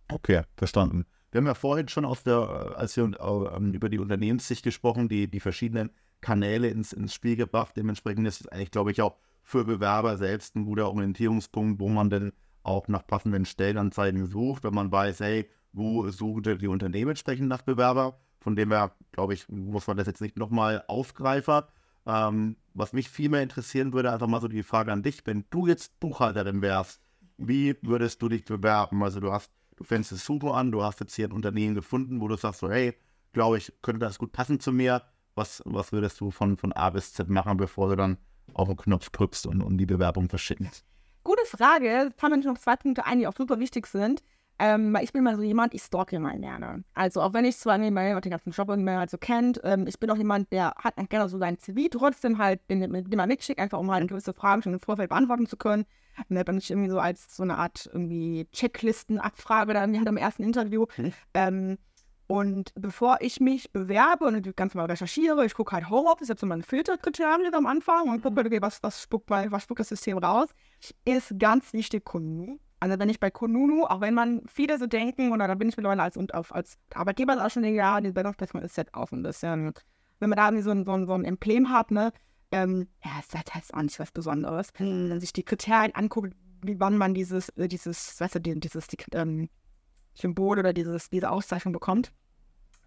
Okay, 0.09 0.43
verstanden. 0.55 1.05
Wir 1.31 1.39
haben 1.39 1.47
ja 1.47 1.53
vorhin 1.53 1.89
schon 1.89 2.05
aus 2.05 2.23
der, 2.23 2.75
als 2.77 2.95
wir 2.95 3.03
äh, 3.03 3.75
über 3.75 3.89
die 3.89 3.99
Unternehmenssicht 3.99 4.63
gesprochen, 4.63 5.09
die, 5.09 5.29
die 5.29 5.41
verschiedenen 5.41 5.89
Kanäle 6.21 6.69
ins, 6.69 6.93
ins 6.93 7.13
Spiel 7.13 7.35
gebracht. 7.35 7.75
Dementsprechend 7.75 8.25
ist 8.25 8.39
es 8.39 8.47
eigentlich, 8.47 8.71
glaube 8.71 8.91
ich, 8.91 9.01
auch 9.01 9.17
für 9.43 9.65
Bewerber 9.65 10.15
selbst 10.15 10.55
ein 10.55 10.63
guter 10.63 10.87
Orientierungspunkt, 10.89 11.81
wo 11.81 11.89
man 11.89 12.09
denn 12.09 12.31
auch 12.63 12.87
nach 12.87 13.05
passenden 13.05 13.45
Stellenanzeigen 13.45 14.25
sucht, 14.25 14.63
wenn 14.63 14.73
man 14.73 14.89
weiß, 14.89 15.19
hey, 15.19 15.49
wo 15.77 16.09
suchen 16.09 16.57
die 16.57 16.67
Unternehmen 16.67 17.11
entsprechend 17.11 17.47
nach 17.47 17.61
Bewerber. 17.61 18.19
Von 18.39 18.55
dem 18.55 18.71
her, 18.71 18.91
glaube 19.11 19.33
ich, 19.33 19.47
muss 19.49 19.87
man 19.87 19.97
das 19.97 20.07
jetzt 20.07 20.21
nicht 20.21 20.37
nochmal 20.37 20.83
aufgreifen. 20.87 21.61
Ähm, 22.05 22.55
was 22.73 22.93
mich 22.93 23.09
viel 23.09 23.29
mehr 23.29 23.43
interessieren 23.43 23.93
würde, 23.93 24.11
einfach 24.11 24.27
mal 24.27 24.41
so 24.41 24.47
die 24.47 24.63
Frage 24.63 24.91
an 24.91 25.03
dich, 25.03 25.25
wenn 25.25 25.45
du 25.49 25.67
jetzt 25.67 25.99
Buchhalterin 25.99 26.61
wärst, 26.61 27.01
wie 27.37 27.75
würdest 27.81 28.21
du 28.21 28.29
dich 28.29 28.45
bewerben? 28.45 29.03
Also 29.03 29.19
du 29.19 29.31
hast, 29.31 29.51
du 29.75 29.83
fängst 29.83 30.11
es 30.11 30.25
super 30.25 30.53
an, 30.53 30.71
du 30.71 30.83
hast 30.83 30.99
jetzt 30.99 31.15
hier 31.15 31.27
ein 31.27 31.33
Unternehmen 31.33 31.75
gefunden, 31.75 32.21
wo 32.21 32.27
du 32.27 32.37
sagst 32.37 32.61
so, 32.61 32.69
hey, 32.69 32.95
glaube 33.33 33.57
ich, 33.57 33.73
könnte 33.81 33.99
das 33.99 34.17
gut 34.17 34.31
passen 34.31 34.59
zu 34.59 34.71
mir. 34.71 35.03
Was, 35.35 35.61
was 35.65 35.91
würdest 35.91 36.19
du 36.19 36.31
von, 36.31 36.57
von 36.57 36.73
A 36.73 36.89
bis 36.89 37.13
Z 37.13 37.29
machen, 37.29 37.57
bevor 37.57 37.89
du 37.89 37.95
dann 37.95 38.17
auf 38.53 38.67
den 38.67 38.77
Knopf 38.77 39.09
drückst 39.11 39.45
und, 39.45 39.61
und 39.61 39.77
die 39.77 39.85
Bewerbung 39.85 40.29
verschickst? 40.29 40.85
Gute 41.23 41.45
Frage. 41.45 42.11
Fangen 42.17 42.41
wir 42.41 42.51
noch 42.51 42.57
zwei 42.57 42.77
Punkte 42.77 43.05
ein, 43.05 43.19
die 43.19 43.27
auch 43.27 43.35
super 43.35 43.59
wichtig 43.59 43.85
sind. 43.85 44.23
Ähm, 44.59 44.97
ich 45.01 45.13
bin 45.13 45.23
mal 45.23 45.35
so 45.35 45.43
jemand, 45.43 45.73
ich 45.73 45.83
stalke 45.83 46.15
immer 46.15 46.35
gerne. 46.35 46.83
Also 46.93 47.21
auch 47.21 47.33
wenn 47.33 47.45
ich 47.45 47.57
zwar 47.57 47.77
den 47.77 47.93
ganzen 47.93 48.51
Job 48.51 48.75
mehr 48.75 48.99
halt 48.99 49.09
so 49.09 49.17
kennt, 49.17 49.61
ähm, 49.63 49.85
ich 49.87 49.99
bin 49.99 50.09
auch 50.09 50.17
jemand, 50.17 50.51
der 50.51 50.73
hat 50.77 50.95
gerne 51.09 51.29
so 51.29 51.37
sein 51.37 51.59
CV 51.59 51.89
trotzdem 51.91 52.37
halt, 52.39 52.61
den, 52.69 52.81
den 52.81 53.17
man 53.17 53.29
mitschickt, 53.29 53.59
einfach 53.59 53.79
um 53.79 53.91
halt 53.91 54.07
gewisse 54.07 54.33
Fragen 54.33 54.63
schon 54.63 54.73
im 54.73 54.79
Vorfeld 54.79 55.09
beantworten 55.09 55.45
zu 55.45 55.57
können. 55.57 55.85
Und 56.29 56.35
dann 56.35 56.45
bin 56.45 56.57
ich 56.57 56.71
irgendwie 56.71 56.89
so 56.89 56.99
als 56.99 57.35
so 57.35 57.43
eine 57.43 57.57
Art 57.57 57.87
irgendwie 57.91 58.47
Checklisten-Abfrage 58.51 59.73
dann 59.73 59.95
halt 59.95 60.07
am 60.07 60.17
ersten 60.17 60.43
Interview. 60.43 60.87
Mhm. 60.97 61.13
Ähm, 61.35 61.77
und 62.27 62.73
bevor 62.75 63.17
ich 63.21 63.39
mich 63.39 63.71
bewerbe 63.71 64.25
und 64.25 64.57
ganz 64.57 64.73
mal 64.73 64.85
recherchiere, 64.85 65.45
ich 65.45 65.53
gucke 65.53 65.73
halt 65.73 65.89
Homeoffice, 65.89 66.27
jetzt 66.27 66.41
so 66.41 66.47
meine 66.47 66.63
Filterkriterien 66.63 67.53
am 67.53 67.65
Anfang 67.65 68.09
und 68.09 68.21
gucke, 68.21 68.41
okay, 68.41 68.61
was, 68.61 68.83
was, 68.83 69.01
spuckt, 69.01 69.29
was 69.29 69.63
spuckt 69.63 69.79
das 69.79 69.89
System 69.89 70.17
raus, 70.17 70.49
ist 71.05 71.39
ganz 71.39 71.71
wichtig 71.71 72.03
Kunden. 72.03 72.59
Also 72.79 72.99
wenn 72.99 73.09
ich 73.09 73.19
bei 73.19 73.31
Konunu, 73.31 73.85
auch 73.85 74.01
wenn 74.01 74.13
man 74.13 74.41
viele 74.47 74.77
so 74.77 74.85
denken, 74.85 75.31
oder 75.31 75.47
da 75.47 75.55
bin 75.55 75.69
ich 75.69 75.77
mittlerweile 75.77 76.03
als, 76.03 76.15
und 76.15 76.33
auf, 76.33 76.53
als 76.53 76.77
Arbeitgeber 76.93 77.43
auch 77.43 77.49
schon 77.49 77.63
denke, 77.63 77.77
ja, 77.77 77.99
die 78.01 78.11
Bedarfsperson 78.11 78.61
ist 78.61 78.77
jetzt 78.77 78.93
auch 78.93 79.11
ein 79.11 79.23
bisschen, 79.23 79.73
wenn 80.19 80.29
man 80.29 80.37
da 80.37 80.45
irgendwie 80.47 80.63
so 80.63 80.71
ein, 80.71 80.85
so 80.85 80.91
ein, 80.91 81.07
so 81.07 81.13
ein 81.13 81.25
Emblem 81.25 81.69
hat, 81.71 81.91
ne, 81.91 82.11
ähm, 82.51 82.87
ja, 83.03 83.11
das 83.17 83.33
heißt 83.33 83.53
halt 83.53 83.73
auch 83.73 83.81
nicht 83.81 83.99
was 83.99 84.11
Besonderes. 84.11 84.69
Wenn 84.77 85.09
man 85.09 85.19
sich 85.19 85.33
die 85.33 85.43
Kriterien 85.43 85.93
anguckt, 85.95 86.33
wie 86.61 86.79
wann 86.79 86.97
man 86.97 87.13
dieses, 87.13 87.49
äh, 87.49 87.67
dieses, 87.67 88.19
weißt 88.19 88.35
du, 88.35 88.39
dieses 88.39 88.87
die, 88.87 88.97
ähm, 89.13 89.49
Symbol 90.13 90.59
oder 90.59 90.73
dieses, 90.73 91.09
diese 91.09 91.29
Auszeichnung 91.29 91.73
bekommt. 91.73 92.11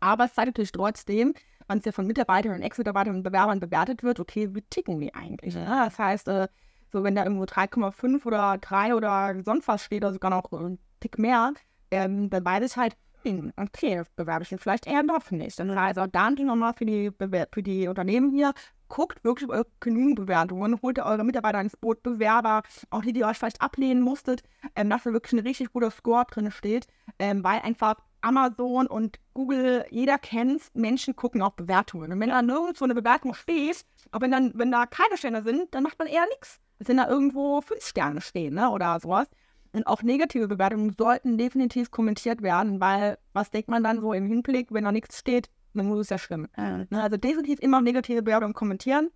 Aber 0.01 0.25
es 0.25 0.35
zeigt 0.35 0.49
natürlich 0.49 0.73
trotzdem, 0.73 1.35
wenn 1.69 1.79
es 1.79 1.85
ja 1.85 1.93
von 1.93 2.07
Mitarbeitern 2.07 2.55
und 2.55 2.63
Ex-Mitarbeitern 2.63 3.17
und 3.17 3.23
Bewerbern 3.23 3.61
bewertet 3.61 4.03
wird, 4.03 4.19
okay, 4.19 4.55
wie 4.55 4.63
ticken 4.63 4.99
die 5.01 5.15
eigentlich? 5.15 5.55
Ja, 5.55 5.85
das 5.85 5.99
heißt, 5.99 6.29
äh, 6.29 6.49
so, 6.93 7.05
wenn 7.05 7.15
da 7.15 7.25
irgendwo 7.25 7.45
3,5 7.45 8.27
oder 8.27 8.59
3 8.59 8.95
oder 8.95 9.35
sonst 9.45 9.69
was 9.69 9.85
steht, 9.85 10.05
oder 10.05 10.13
sogar 10.13 10.31
noch 10.31 10.51
ein 10.53 10.79
Tick 11.01 11.19
mehr, 11.19 11.53
ähm, 11.91 12.31
dann 12.31 12.45
weiß 12.45 12.65
ich 12.65 12.77
halt, 12.77 12.97
hm, 13.23 13.53
okay, 13.57 14.03
bewerbe 14.17 14.45
ich 14.45 14.53
ihn 14.53 14.59
vielleicht 14.59 14.87
eher 14.87 15.03
doch 15.03 15.31
nicht. 15.31 15.59
Dann 15.59 15.71
also 15.71 16.07
dann 16.07 16.35
nochmal 16.35 16.75
für 16.75 16.87
die, 16.87 17.11
für 17.53 17.63
die 17.63 17.89
Unternehmen 17.89 18.31
hier, 18.31 18.55
guckt 18.89 19.23
wirklich 19.25 19.49
eure 19.49 19.67
genügend 19.79 20.17
Bewertungen, 20.17 20.81
holt 20.83 20.99
eure 20.99 21.25
Mitarbeiter 21.25 21.61
ins 21.61 21.77
Boot, 21.77 22.03
Bewerber, 22.03 22.63
auch 22.91 23.03
die, 23.03 23.13
die 23.13 23.25
euch 23.25 23.39
vielleicht 23.39 23.63
ablehnen 23.63 24.03
musstet, 24.03 24.43
ähm, 24.75 24.91
dass 24.91 25.05
da 25.05 25.13
wirklich 25.13 25.33
ein 25.33 25.47
richtig 25.47 25.73
guter 25.73 25.91
Score 25.91 26.25
drin 26.29 26.51
steht, 26.51 26.87
ähm, 27.19 27.45
weil 27.45 27.61
einfach 27.61 27.97
Amazon 28.23 28.87
und 28.87 29.19
Google, 29.33 29.87
jeder 29.91 30.19
kennt, 30.19 30.63
Menschen 30.75 31.17
gucken 31.17 31.41
auch 31.41 31.53
Bewertungen. 31.53 32.13
Und 32.13 32.21
wenn 32.21 32.29
da 32.29 32.43
nirgendwo 32.43 32.85
eine 32.85 32.95
Bewertung 32.95 33.33
steht, 33.35 33.87
auch 34.13 34.21
wenn, 34.21 34.31
dann, 34.31 34.53
wenn 34.57 34.71
da 34.71 34.87
keine 34.87 35.17
Sterne 35.17 35.43
sind, 35.43 35.75
dann 35.75 35.83
macht 35.83 35.99
man 35.99 36.09
eher 36.09 36.27
nichts 36.29 36.61
wenn 36.89 36.97
da 36.97 37.09
irgendwo 37.09 37.61
fünf 37.61 37.85
Sterne 37.85 38.21
stehen, 38.21 38.55
ne, 38.55 38.71
oder 38.71 38.99
sowas. 39.01 39.29
Und 39.73 39.87
auch 39.87 40.03
negative 40.03 40.49
Bewertungen 40.49 40.95
sollten 40.99 41.39
definitiv 41.39 41.91
kommentiert 41.91 42.43
werden, 42.43 42.81
weil 42.81 43.19
was 43.33 43.51
denkt 43.51 43.69
man 43.69 43.85
dann 43.85 44.01
so 44.01 44.13
im 44.13 44.27
Hinblick, 44.27 44.73
wenn 44.73 44.85
da 44.85 44.91
nichts 44.91 45.19
steht, 45.19 45.49
dann 45.75 45.87
muss 45.87 46.01
es 46.01 46.09
ja 46.09 46.19
stimmen. 46.19 46.49
Ja. 46.57 46.79
Ne, 46.79 47.03
also 47.03 47.17
definitiv 47.17 47.61
immer 47.61 47.81
negative 47.81 48.23
Bewertungen 48.23 48.55
kommentieren, 48.55 49.11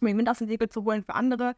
um 0.00 0.06
den 0.06 0.16
Wind 0.16 0.30
aus 0.30 0.38
dem 0.38 0.48
Segel 0.48 0.68
zu 0.68 0.84
holen 0.84 1.04
für 1.04 1.14
andere. 1.14 1.54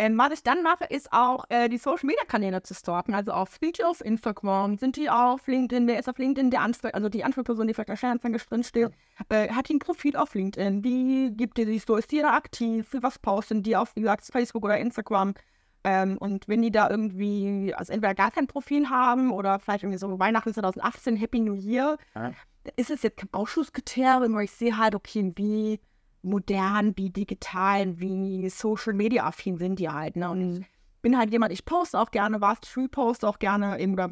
Ähm, 0.00 0.16
was 0.16 0.32
ich 0.32 0.42
dann 0.44 0.62
mache, 0.62 0.84
ist 0.84 1.12
auch 1.12 1.44
äh, 1.48 1.68
die 1.68 1.76
Social 1.76 2.06
Media 2.06 2.22
Kanäle 2.24 2.62
zu 2.62 2.72
stalken. 2.72 3.14
Also 3.14 3.32
auf 3.32 3.52
Speech 3.52 3.84
auf 3.84 4.00
Instagram, 4.00 4.78
sind 4.78 4.94
die 4.94 5.10
auf 5.10 5.44
LinkedIn, 5.48 5.88
wer 5.88 5.98
ist 5.98 6.08
auf 6.08 6.18
LinkedIn 6.18 6.50
der 6.50 6.60
Ansprech, 6.60 6.94
also 6.94 7.08
die 7.08 7.24
Ansprechperson, 7.24 7.66
die 7.66 7.74
vielleicht 7.74 7.88
der 7.88 7.96
Stellenanzeige 7.96 8.38
drin 8.38 8.62
steht, 8.62 8.92
äh, 9.28 9.48
hat 9.48 9.68
die 9.68 9.74
ein 9.74 9.80
Profil 9.80 10.16
auf 10.16 10.34
LinkedIn, 10.34 10.84
wie 10.84 11.32
gibt 11.32 11.58
die 11.58 11.64
sich 11.64 11.84
so, 11.84 11.96
ist 11.96 12.12
die 12.12 12.20
da 12.20 12.34
aktiv, 12.34 12.86
was 13.00 13.18
posten 13.18 13.64
die 13.64 13.76
auf, 13.76 13.96
wie 13.96 14.02
gesagt, 14.02 14.24
Facebook 14.24 14.64
oder 14.64 14.78
Instagram. 14.78 15.34
Ähm, 15.82 16.16
und 16.18 16.46
wenn 16.46 16.62
die 16.62 16.70
da 16.70 16.88
irgendwie, 16.88 17.74
also 17.74 17.92
entweder 17.92 18.14
gar 18.14 18.30
kein 18.30 18.46
Profil 18.46 18.88
haben 18.90 19.32
oder 19.32 19.58
vielleicht 19.58 19.82
irgendwie 19.82 19.98
so 19.98 20.16
Weihnachten 20.20 20.54
2018, 20.54 21.16
Happy 21.16 21.40
New 21.40 21.54
Year, 21.54 21.98
ja. 22.14 22.30
ist 22.76 22.90
es 22.90 23.02
jetzt 23.02 23.16
kein 23.16 23.32
Ausschusskriterium, 23.32 24.32
weil 24.34 24.44
ich 24.44 24.52
sehe 24.52 24.78
halt, 24.78 24.94
okay, 24.94 25.32
wie 25.34 25.80
modern, 26.22 26.96
wie 26.96 27.10
digital, 27.10 27.98
wie 27.98 28.48
Social 28.48 28.92
Media 28.92 29.24
affin 29.24 29.58
sind 29.58 29.78
die 29.78 29.88
halt. 29.88 30.16
Ne? 30.16 30.30
Und 30.30 30.60
ich 30.60 30.66
bin 31.02 31.16
halt 31.16 31.30
jemand, 31.30 31.52
ich 31.52 31.64
poste 31.64 31.98
auch 31.98 32.10
gerne 32.10 32.40
was, 32.40 32.58
reposte 32.76 33.28
auch 33.28 33.38
gerne 33.38 33.78
eben, 33.78 33.92
oder 33.92 34.10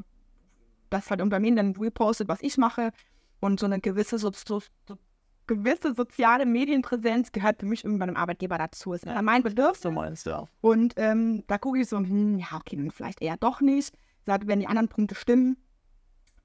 das 0.90 1.10
halt 1.10 1.20
Unternehmen 1.20 1.56
dann 1.56 1.76
repostet, 1.76 2.28
was 2.28 2.42
ich 2.42 2.58
mache. 2.58 2.92
Und 3.40 3.60
so 3.60 3.66
eine 3.66 3.80
gewisse 3.80 4.18
so, 4.18 4.30
so, 4.32 4.62
gewisse 5.46 5.94
soziale 5.94 6.46
Medienpräsenz 6.46 7.32
gehört 7.32 7.60
für 7.60 7.66
mich 7.66 7.84
irgendwie 7.84 7.98
bei 7.98 8.04
einem 8.04 8.16
Arbeitgeber 8.16 8.58
dazu. 8.58 8.92
Ist 8.92 9.04
ja 9.04 9.20
mein 9.22 9.42
Bedürfnis. 9.42 9.82
So 9.82 9.90
meinst 9.90 10.26
du 10.26 10.30
ja. 10.30 10.44
Und 10.60 10.94
ähm, 10.96 11.44
da 11.46 11.58
gucke 11.58 11.80
ich 11.80 11.88
so, 11.88 11.98
hm, 11.98 12.38
ja, 12.38 12.46
okay, 12.54 12.76
dann 12.76 12.90
vielleicht 12.90 13.22
eher 13.22 13.36
doch 13.36 13.60
nicht. 13.60 13.94
Sagt, 14.24 14.46
wenn 14.46 14.60
die 14.60 14.66
anderen 14.66 14.88
Punkte 14.88 15.14
stimmen. 15.14 15.56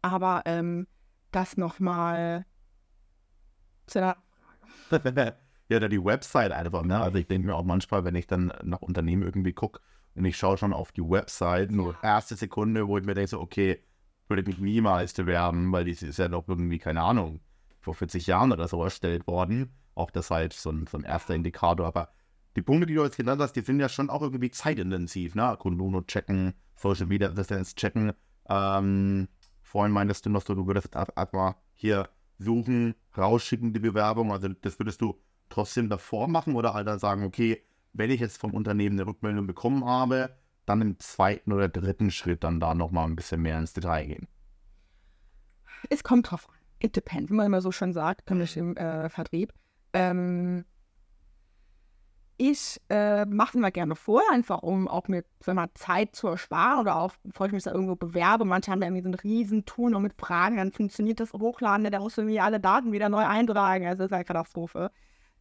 Aber 0.01 0.41
ähm, 0.45 0.87
das 1.31 1.57
nochmal 1.57 2.45
zu 3.87 3.99
der 3.99 4.17
ja, 5.71 5.79
da 5.79 5.87
die 5.87 6.03
Website 6.03 6.51
einfach, 6.51 6.83
ne? 6.83 6.99
Also 6.99 7.17
ich 7.17 7.27
denke 7.27 7.47
mir 7.47 7.55
auch 7.55 7.63
manchmal, 7.63 8.03
wenn 8.03 8.15
ich 8.15 8.27
dann 8.27 8.51
nach 8.63 8.81
Unternehmen 8.81 9.23
irgendwie 9.23 9.53
gucke 9.53 9.79
und 10.15 10.25
ich 10.25 10.37
schaue 10.37 10.57
schon 10.57 10.73
auf 10.73 10.91
die 10.91 11.01
Website, 11.01 11.71
nur 11.71 11.95
erste 12.03 12.35
Sekunde, 12.35 12.87
wo 12.87 12.97
ich 12.97 13.05
mir 13.05 13.13
denke, 13.13 13.29
so, 13.29 13.39
okay, 13.39 13.81
würde 14.27 14.43
mich 14.43 14.59
niemals 14.59 15.13
bewerben, 15.13 15.71
weil 15.71 15.85
die 15.85 15.91
ist 15.91 16.19
ja 16.19 16.27
noch 16.27 16.47
irgendwie, 16.47 16.77
keine 16.77 17.01
Ahnung, 17.01 17.39
vor 17.79 17.95
40 17.95 18.27
Jahren 18.27 18.51
oder 18.51 18.67
so 18.67 18.83
erstellt 18.83 19.27
worden. 19.27 19.73
Auch 19.95 20.11
das 20.11 20.29
halt 20.29 20.53
so 20.53 20.71
ein, 20.71 20.87
so 20.87 20.97
ein 20.97 21.03
erster 21.03 21.35
Indikator. 21.35 21.87
Aber 21.87 22.09
die 22.55 22.61
Punkte, 22.61 22.85
die 22.85 22.95
du 22.95 23.03
jetzt 23.03 23.17
genannt 23.17 23.41
hast, 23.41 23.53
die 23.53 23.61
sind 23.61 23.79
ja 23.79 23.89
schon 23.89 24.09
auch 24.09 24.21
irgendwie 24.21 24.51
zeitintensiv, 24.51 25.35
ne? 25.35 25.55
Kununu 25.57 26.01
checken, 26.01 26.53
Social 26.75 27.07
Media 27.07 27.29
Assistance 27.29 27.75
checken. 27.75 28.13
Ähm, 28.49 29.27
vorhin 29.61 29.93
meintest 29.93 30.25
du 30.25 30.29
noch 30.29 30.41
so, 30.41 30.55
du 30.55 30.67
würdest 30.67 30.95
einfach 30.95 31.55
hier 31.75 32.09
suchen, 32.39 32.95
rausschicken 33.17 33.73
die 33.73 33.79
Bewerbung. 33.79 34.31
Also 34.31 34.49
das 34.49 34.79
würdest 34.79 35.01
du 35.01 35.17
trotzdem 35.51 35.89
davor 35.89 36.27
machen 36.27 36.55
oder 36.55 36.73
halt 36.73 36.87
dann 36.87 36.99
sagen, 36.99 37.23
okay, 37.23 37.61
wenn 37.93 38.09
ich 38.09 38.19
jetzt 38.19 38.39
vom 38.39 38.53
Unternehmen 38.53 38.99
eine 38.99 39.07
Rückmeldung 39.07 39.47
bekommen 39.47 39.85
habe, 39.85 40.35
dann 40.65 40.81
im 40.81 40.99
zweiten 40.99 41.51
oder 41.51 41.67
dritten 41.69 42.11
Schritt 42.11 42.43
dann 42.43 42.59
da 42.59 42.73
nochmal 42.73 43.05
ein 43.05 43.15
bisschen 43.15 43.41
mehr 43.41 43.59
ins 43.59 43.73
Detail 43.73 44.05
gehen. 44.05 44.27
Es 45.89 46.03
kommt 46.03 46.31
drauf 46.31 46.47
an. 46.49 46.55
It 46.79 46.95
depends, 46.95 47.29
wie 47.29 47.35
man 47.35 47.45
immer 47.45 47.61
so 47.61 47.71
schön 47.71 47.93
sagt, 47.93 48.29
nämlich 48.29 48.57
im 48.57 48.75
äh, 48.75 49.09
Vertrieb. 49.09 49.53
Ähm, 49.93 50.65
ich 52.43 52.81
äh, 52.89 53.25
mache 53.25 53.49
es 53.49 53.55
immer 53.55 53.69
gerne 53.69 53.95
vor, 53.95 54.23
einfach 54.31 54.63
um 54.63 54.87
auch 54.87 55.07
mir 55.07 55.23
wenn 55.45 55.55
man 55.55 55.69
Zeit 55.75 56.15
zu 56.15 56.27
ersparen 56.27 56.79
oder 56.79 56.95
auch, 56.95 57.13
bevor 57.23 57.45
ich 57.45 57.51
mich 57.51 57.63
da 57.63 57.71
irgendwo 57.71 57.95
bewerbe. 57.95 58.45
Manche 58.45 58.71
haben 58.71 58.81
da 58.81 58.87
irgendwie 58.87 59.03
so 59.03 59.09
ein 59.09 59.13
riesen 59.13 59.65
Tool 59.65 59.93
und 59.93 60.01
mit 60.01 60.19
Fragen, 60.19 60.57
dann 60.57 60.71
funktioniert 60.71 61.19
das 61.19 61.33
Hochladen, 61.33 61.87
musst 61.99 62.17
du 62.17 62.21
irgendwie 62.21 62.39
alle 62.39 62.59
Daten 62.59 62.91
wieder 62.93 63.09
neu 63.09 63.25
eintragen. 63.25 63.85
Also 63.85 63.99
das 63.99 64.07
ist 64.07 64.13
eine 64.13 64.25
Katastrophe. 64.25 64.91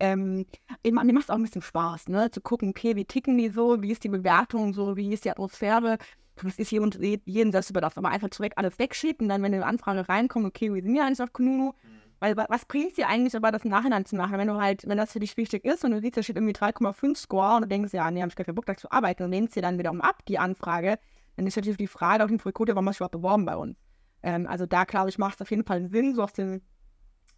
Ähm, 0.01 0.47
mir 0.85 0.93
macht 0.93 1.25
es 1.25 1.31
auch 1.31 1.37
ein 1.37 1.43
bisschen 1.43 1.63
Spaß, 1.63 2.09
ne? 2.09 2.31
zu 2.31 2.41
gucken, 2.41 2.71
okay, 2.71 2.97
wie 2.97 3.05
ticken 3.05 3.37
die 3.39 3.51
so, 3.51 3.83
wie 3.83 3.93
ist 3.93 4.03
die 4.03 4.09
Bewertung 4.09 4.73
so, 4.73 4.97
wie 4.97 5.13
ist 5.13 5.25
die 5.25 5.31
Atmosphäre. 5.31 5.99
Das 6.37 6.59
ist 6.59 6.71
jeden 6.71 7.53
das 7.53 7.69
über 7.69 7.83
das, 7.83 7.99
aber 7.99 8.09
einfach 8.09 8.31
direkt 8.31 8.57
alles 8.57 8.79
wegschicken, 8.79 9.29
dann, 9.29 9.43
wenn 9.43 9.53
eine 9.53 9.67
Anfrage 9.67 10.09
reinkommt, 10.09 10.47
okay, 10.47 10.73
wir 10.73 10.83
sind 10.83 10.97
ja 10.97 11.05
eigentlich 11.05 11.21
auf 11.21 11.35
Kununu. 11.35 11.73
Mhm 11.83 12.01
weil 12.21 12.37
was 12.37 12.67
bringt 12.67 12.89
es 12.89 12.95
dir 12.95 13.09
eigentlich 13.09 13.35
aber, 13.35 13.51
das 13.51 13.65
im 13.65 13.71
Nachhinein 13.71 14.05
zu 14.05 14.15
machen, 14.15 14.39
wenn 14.39 14.47
du 14.47 14.61
halt, 14.61 14.87
wenn 14.87 14.99
das 14.99 15.13
für 15.13 15.21
dich 15.21 15.37
wichtig 15.37 15.65
ist 15.65 15.85
und 15.85 15.93
du 15.93 16.01
siehst, 16.01 16.19
da 16.19 16.23
steht 16.23 16.37
irgendwie 16.37 16.53
3,5 16.53 17.17
Score 17.17 17.57
und 17.57 17.63
du 17.63 17.69
denkst, 17.69 17.95
ja, 17.95 18.11
nee, 18.11 18.21
hab 18.21 18.29
ich 18.29 18.37
gar 18.37 18.45
keinen 18.45 18.55
Bock, 18.55 18.67
da 18.67 18.77
zu 18.77 18.91
arbeiten 18.93 19.25
und 19.25 19.31
lehnst 19.31 19.57
dir 19.57 19.63
dann 19.63 19.79
wiederum 19.79 20.03
ab, 20.03 20.23
die 20.29 20.39
Anfrage, 20.39 20.99
dann 21.37 21.47
ist 21.47 21.57
natürlich 21.57 21.79
die 21.79 21.87
Frage 21.87 22.23
auf 22.23 22.29
den 22.29 22.39
Recruiter, 22.39 22.75
warum 22.75 22.89
hast 22.89 23.01
du 23.01 23.05
überhaupt 23.05 23.13
beworben 23.13 23.47
bei 23.47 23.57
uns? 23.57 23.79
Ähm, 24.23 24.47
also 24.47 24.67
da, 24.67 24.85
glaube 24.85 25.09
ich, 25.09 25.17
macht 25.17 25.37
es 25.37 25.41
auf 25.41 25.51
jeden 25.51 25.65
Fall 25.65 25.89
Sinn, 25.89 26.15
so 26.15 26.23
aus 26.23 26.35
dem 26.35 26.61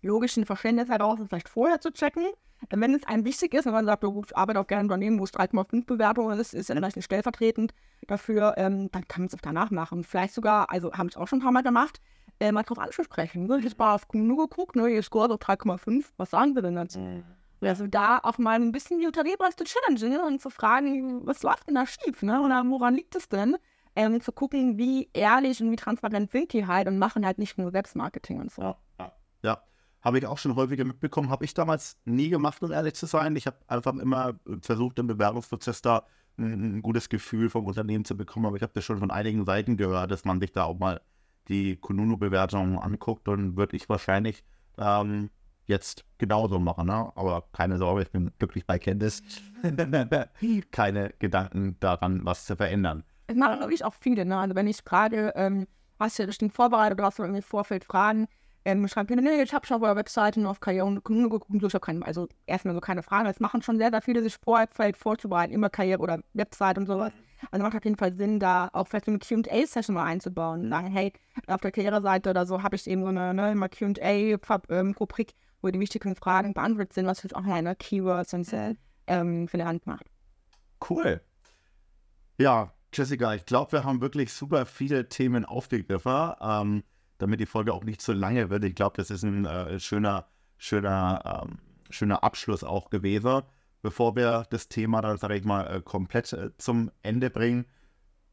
logischen 0.03 0.45
Verständnis 0.45 0.89
heraus, 0.89 1.21
vielleicht 1.29 1.49
vorher 1.49 1.81
zu 1.81 1.93
checken. 1.93 2.27
Wenn 2.71 2.95
es 2.95 3.05
einem 3.07 3.25
wichtig 3.25 3.55
ist, 3.55 3.67
wenn 3.67 3.73
man 3.73 3.87
sagt, 3.87 4.05
ich 4.05 4.37
arbeite 4.37 4.61
auch 4.61 4.67
gerne 4.67 4.83
in 4.83 4.87
Unternehmen, 4.87 5.19
wo 5.19 5.25
es 5.25 5.33
3,5 5.33 5.87
Bewertungen 5.87 6.39
ist, 6.39 6.55
ist 6.55 6.69
ja 6.69 6.75
vielleicht 6.75 6.97
nicht 6.97 7.05
stellvertretend 7.05 7.75
dafür, 8.07 8.55
ähm, 8.57 8.91
dann 8.93 9.07
kann 9.09 9.23
man 9.23 9.29
es 9.29 9.35
auch 9.35 9.41
danach 9.41 9.71
machen. 9.71 10.05
Vielleicht 10.05 10.35
sogar, 10.35 10.71
also 10.71 10.93
haben 10.93 11.09
es 11.09 11.17
auch 11.17 11.29
schon 11.29 11.41
ein 11.41 11.43
paar 11.43 11.53
Mal 11.53 11.63
gemacht, 11.63 12.01
äh, 12.41 12.53
mal 12.53 12.63
drauf 12.63 12.79
ansprechen. 12.79 13.47
Ne? 13.47 13.59
Ich 13.59 13.67
habe 13.67 13.77
mal 13.79 13.95
auf 13.95 14.07
nur 14.13 14.49
geguckt, 14.49 14.77
ne, 14.77 14.89
ihr 14.89 15.03
Score 15.03 15.29
so 15.29 15.37
3,5. 15.37 16.05
Was 16.17 16.31
sagen 16.31 16.55
wir 16.55 16.63
denn 16.63 16.77
dazu? 16.77 16.99
Mhm. 16.99 17.25
Also 17.61 17.87
da 17.87 18.19
auch 18.23 18.39
mal 18.39 18.61
ein 18.61 18.73
bisschen 18.73 18.99
die 18.99 19.07
Unternehmer 19.07 19.51
zu 19.57 19.65
challengen 19.65 20.11
ne? 20.11 20.25
und 20.27 20.41
zu 20.41 20.51
fragen, 20.51 21.27
was 21.27 21.43
läuft 21.43 21.69
denn 21.69 21.77
da 21.77 21.87
schief? 21.87 22.23
Ne? 22.23 22.41
Oder 22.43 22.65
woran 22.67 22.95
liegt 22.95 23.15
es 23.15 23.29
denn? 23.29 23.57
Ähm, 23.95 24.21
zu 24.21 24.33
gucken, 24.33 24.79
wie 24.79 25.11
ehrlich 25.13 25.63
und 25.63 25.71
wie 25.71 25.77
transparent 25.77 26.31
sind 26.31 26.53
die 26.55 26.67
halt 26.67 26.89
und 26.89 26.99
machen 26.99 27.27
halt 27.27 27.39
nicht 27.39 27.59
nur 27.59 27.71
Selbstmarketing 27.71 28.41
und 28.41 28.51
so. 28.51 28.75
Ja, 28.99 29.13
ja. 29.43 29.63
Ja. 30.03 30.05
habe 30.05 30.18
ich 30.18 30.26
auch 30.26 30.38
schon 30.38 30.57
häufiger 30.57 30.84
mitbekommen. 30.84 31.30
Habe 31.30 31.44
ich 31.44 31.55
damals 31.55 31.98
nie 32.05 32.28
gemacht, 32.28 32.62
um 32.62 32.72
ehrlich 32.72 32.94
zu 32.94 33.07
sein. 33.07 33.36
Ich 33.36 33.46
habe 33.46 33.57
einfach 33.66 33.94
immer 33.94 34.34
versucht, 34.61 34.98
im 34.98 35.07
Bewerbungsprozess 35.07 35.82
da 35.82 36.07
ein, 36.38 36.76
ein, 36.76 36.82
gutes 36.82 37.09
Gefühl 37.09 37.50
vom 37.50 37.66
Unternehmen 37.66 38.05
zu 38.05 38.16
bekommen. 38.16 38.46
Aber 38.46 38.57
ich 38.57 38.62
habe 38.62 38.72
das 38.74 38.84
schon 38.84 38.98
von 38.98 39.11
einigen 39.11 39.44
Seiten 39.44 39.76
gehört, 39.76 40.11
dass 40.11 40.24
man 40.24 40.40
sich 40.40 40.53
da 40.53 40.64
auch 40.64 40.78
mal 40.78 41.00
die 41.48 41.76
Kununu-Bewertung 41.76 42.78
anguckt, 42.78 43.26
dann 43.26 43.57
würde 43.57 43.76
ich 43.76 43.88
wahrscheinlich 43.88 44.44
ähm, 44.78 45.30
jetzt 45.66 46.05
genauso 46.18 46.59
machen. 46.59 46.86
Ne? 46.86 47.12
Aber 47.14 47.44
keine 47.53 47.78
Sorge, 47.78 48.03
ich 48.03 48.11
bin 48.11 48.30
glücklich 48.38 48.66
bei 48.66 48.78
Candice. 48.78 49.22
keine 50.70 51.14
Gedanken 51.18 51.76
daran, 51.80 52.24
was 52.24 52.46
zu 52.46 52.57
verändern. 52.57 53.05
Es 53.26 53.36
machen, 53.36 53.59
glaube 53.59 53.74
ich, 53.74 53.84
auch 53.84 53.94
viele. 53.94 54.24
Ne? 54.24 54.36
Also 54.38 54.55
wenn 54.55 54.66
ich 54.66 54.78
frage, 54.84 55.32
ähm, 55.36 55.66
hast 55.98 56.18
du 56.18 56.26
bestimmt 56.26 56.53
vorbereitet 56.53 56.98
oder 56.98 57.07
hast 57.07 57.18
du 57.18 57.22
irgendwie 57.22 57.42
Vorfeld 57.42 57.84
Fragen, 57.84 58.26
ähm, 58.65 58.87
schreibt 58.87 59.11
mir, 59.11 59.17
nee, 59.17 59.43
ich 59.43 59.53
habe 59.53 59.67
schon 59.67 59.77
auf 59.79 59.83
eurer 59.83 59.97
Webseite 59.97 60.39
und 60.41 60.47
auf 60.47 60.61
Karriere 60.61 60.93
geguckt, 60.95 61.47
so, 61.61 61.67
ich 61.67 61.75
habe 61.75 61.85
keine, 61.85 62.05
also 62.07 62.29
erstmal 62.47 62.75
so 62.75 62.81
keine 62.81 63.03
Fragen. 63.03 63.29
Es 63.29 63.41
machen 63.41 63.63
schon 63.63 63.79
sehr, 63.79 63.91
sehr 63.91 64.03
viele, 64.03 64.23
sich 64.23 64.37
Vorfeld 64.37 64.97
vorzubereiten, 64.97 65.53
immer 65.53 65.71
Karriere 65.71 66.01
oder 66.01 66.21
Website 66.35 66.79
und 66.79 66.87
sowas. 66.87 67.13
Also 67.51 67.65
macht 67.65 67.77
auf 67.77 67.85
jeden 67.85 67.97
Fall 67.97 68.15
Sinn, 68.15 68.39
da 68.39 68.71
auch 68.73 68.87
vielleicht 68.87 69.09
eine 69.09 69.19
QA-Session 69.19 69.95
mal 69.95 70.05
einzubauen. 70.05 70.63
Und 70.63 70.71
sagen, 70.71 70.93
hey, 70.93 71.13
auf 71.49 71.61
der 71.61 71.73
Karriereseite 71.73 72.31
oder 72.31 72.47
so 72.47 72.63
habe 72.63 72.77
ich 72.77 72.87
eben 72.89 73.03
so 73.03 73.09
eine 73.09 73.35
ne, 73.35 73.69
QA-Rubrik, 73.69 75.31
ähm, 75.31 75.37
wo 75.61 75.69
die 75.69 75.81
wichtigen 75.81 76.15
Fragen 76.15 76.55
beantwortet 76.55 76.93
sind, 76.93 77.07
was 77.07 77.21
für 77.21 77.35
auch 77.35 77.45
eine 77.45 77.75
Keywords 77.75 78.33
und 78.35 78.45
so, 78.45 78.75
ähm, 79.09 79.49
für 79.49 79.57
die 79.57 79.65
Hand 79.65 79.87
macht. 79.87 80.07
Cool. 80.89 81.21
Ja, 82.39 82.73
Jessica, 82.93 83.35
ich 83.35 83.45
glaube, 83.45 83.73
wir 83.73 83.85
haben 83.85 84.01
wirklich 84.01 84.33
super 84.33 84.67
viele 84.67 85.09
Themen 85.09 85.45
aufgegriffen, 85.45 86.33
ähm, 86.41 86.83
damit 87.19 87.41
die 87.41 87.47
Folge 87.47 87.73
auch 87.73 87.85
nicht 87.85 88.01
zu 88.01 88.13
lange 88.13 88.51
wird. 88.51 88.65
Ich 88.65 88.75
glaube, 88.75 88.97
das 88.97 89.11
ist 89.11 89.23
ein 89.23 89.45
äh, 89.45 89.79
schöner, 89.79 90.27
schöner, 90.59 91.45
ähm, 91.45 91.59
schöner 91.91 92.25
Abschluss 92.25 92.65
auch 92.65 92.91
gewesen 92.91 93.43
bevor 93.83 94.17
wir 94.17 94.47
das 94.49 94.69
Thema 94.69 95.03
dann, 95.03 95.19
sage 95.19 95.37
ich 95.37 95.45
mal, 95.45 95.67
äh, 95.67 95.83
komplett 95.83 96.33
äh, 96.33 96.51
zum 96.57 96.91
Ende 97.03 97.29
bringen, 97.29 97.67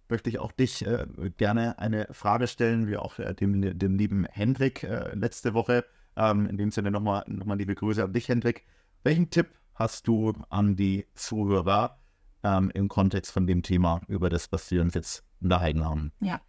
möchte 0.08 0.30
ich 0.30 0.40
auch 0.40 0.52
dich 0.52 0.86
äh, 0.86 1.06
gerne 1.38 1.78
eine 1.80 2.08
Frage 2.12 2.48
stellen, 2.48 2.88
wie 2.88 2.98
auch 2.98 3.16
dem, 3.16 3.78
dem 3.78 3.96
lieben 3.96 4.26
Hendrik 4.26 4.88
letzte 5.14 5.54
Woche. 5.54 5.86
Ähm, 6.16 6.48
in 6.48 6.58
dem 6.58 6.72
Sinne 6.72 6.90
nochmal 6.90 7.24
noch 7.28 7.46
mal 7.46 7.58
liebe 7.58 7.76
Grüße 7.76 8.04
an 8.04 8.14
dich, 8.14 8.28
Hendrik. 8.28 8.66
Welchen 9.04 9.30
Tipp 9.30 9.48
hast 9.76 10.08
du 10.08 10.34
an 10.50 10.76
die 10.76 11.06
Zuhörer 11.14 12.00
ähm, 12.44 12.72
im 12.74 12.88
Kontext 12.88 13.32
von 13.32 13.46
dem 13.46 13.62
Thema, 13.62 14.02
über 14.08 14.30
das, 14.30 14.52
was 14.52 14.70
wir 14.72 14.82
uns 14.82 14.96
jetzt 14.96 15.24
unterhalten 15.42 15.86
haben? 15.86 16.12
Ja. 16.22 16.42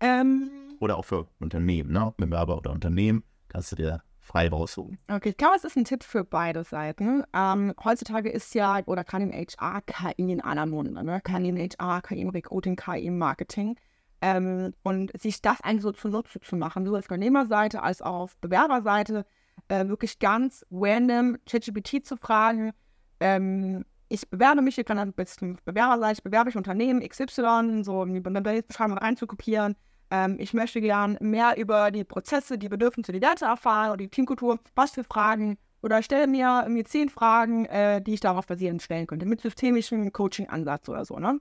Ähm, 0.00 0.50
oder 0.80 0.96
auch 0.96 1.04
für 1.04 1.28
Unternehmen, 1.40 1.92
ne? 1.92 2.12
Bewerber 2.16 2.58
oder 2.58 2.72
Unternehmen, 2.72 3.24
kannst 3.48 3.72
du 3.72 3.76
dir 3.76 4.02
frei 4.20 4.48
raussuchen. 4.48 4.98
Okay, 5.10 5.30
ich 5.30 5.36
glaube, 5.36 5.56
es 5.56 5.64
ist 5.64 5.76
ein 5.76 5.84
Tipp 5.84 6.04
für 6.04 6.22
beide 6.22 6.62
Seiten. 6.62 7.24
Ähm, 7.34 7.74
heutzutage 7.82 8.28
ist 8.28 8.54
ja, 8.54 8.80
oder 8.86 9.02
kann 9.02 9.22
im 9.22 9.32
HR 9.32 9.80
KI 9.82 10.32
in 10.32 10.40
aller 10.42 10.66
Munde, 10.66 11.02
ne? 11.02 11.20
kann 11.22 11.44
im 11.44 11.56
HR, 11.56 12.02
KI 12.02 12.20
im 12.20 12.28
Recruiting, 12.28 12.76
KI 12.76 13.06
im 13.06 13.18
Marketing. 13.18 13.76
Ähm, 14.20 14.74
und 14.82 15.18
sich 15.18 15.40
das 15.40 15.60
eigentlich 15.62 15.82
so 15.82 15.92
zunutze 15.92 16.40
zu 16.40 16.56
machen, 16.56 16.84
sowohl 16.84 16.98
auf 16.98 17.04
Unternehmerseite 17.04 17.82
als 17.82 18.02
auch 18.02 18.14
auf 18.14 18.36
Bewerberseite, 18.38 19.24
äh, 19.68 19.86
wirklich 19.86 20.18
ganz 20.18 20.66
random 20.70 21.38
ChatGPT 21.46 22.04
zu 22.04 22.16
fragen, 22.16 22.72
ähm, 23.20 23.84
ich 24.08 24.28
bewerbe 24.28 24.62
mich, 24.62 24.78
ich 24.78 24.86
kann 24.86 24.96
dann 24.96 25.12
bis 25.12 25.36
zum 25.36 25.58
Bewerberseite, 25.64 26.22
bewerbe 26.22 26.50
ich 26.50 26.56
Unternehmen 26.56 27.06
XY, 27.06 27.82
so 27.84 28.02
in 28.02 28.14
die 28.14 28.20
Beschreibung 28.20 28.98
reinzukopieren, 28.98 29.76
ähm, 30.10 30.36
ich 30.38 30.54
möchte 30.54 30.80
gern 30.80 31.18
mehr 31.20 31.56
über 31.56 31.90
die 31.90 32.04
Prozesse, 32.04 32.58
die 32.58 32.68
Bedürfnisse, 32.68 33.12
die 33.12 33.20
Werte 33.20 33.44
erfahren 33.44 33.88
oder 33.88 33.98
die 33.98 34.08
Teamkultur. 34.08 34.58
Was 34.74 34.92
für 34.92 35.04
Fragen? 35.04 35.58
Oder 35.82 36.02
stelle 36.02 36.26
mir, 36.26 36.66
mir 36.68 36.84
zehn 36.84 37.08
Fragen, 37.08 37.66
äh, 37.66 38.02
die 38.02 38.14
ich 38.14 38.20
darauf 38.20 38.46
basierend 38.46 38.82
stellen 38.82 39.06
könnte, 39.06 39.26
mit 39.26 39.40
systemischem 39.40 40.12
Coaching-Ansatz 40.12 40.88
oder 40.88 41.04
so, 41.04 41.18
ne? 41.18 41.40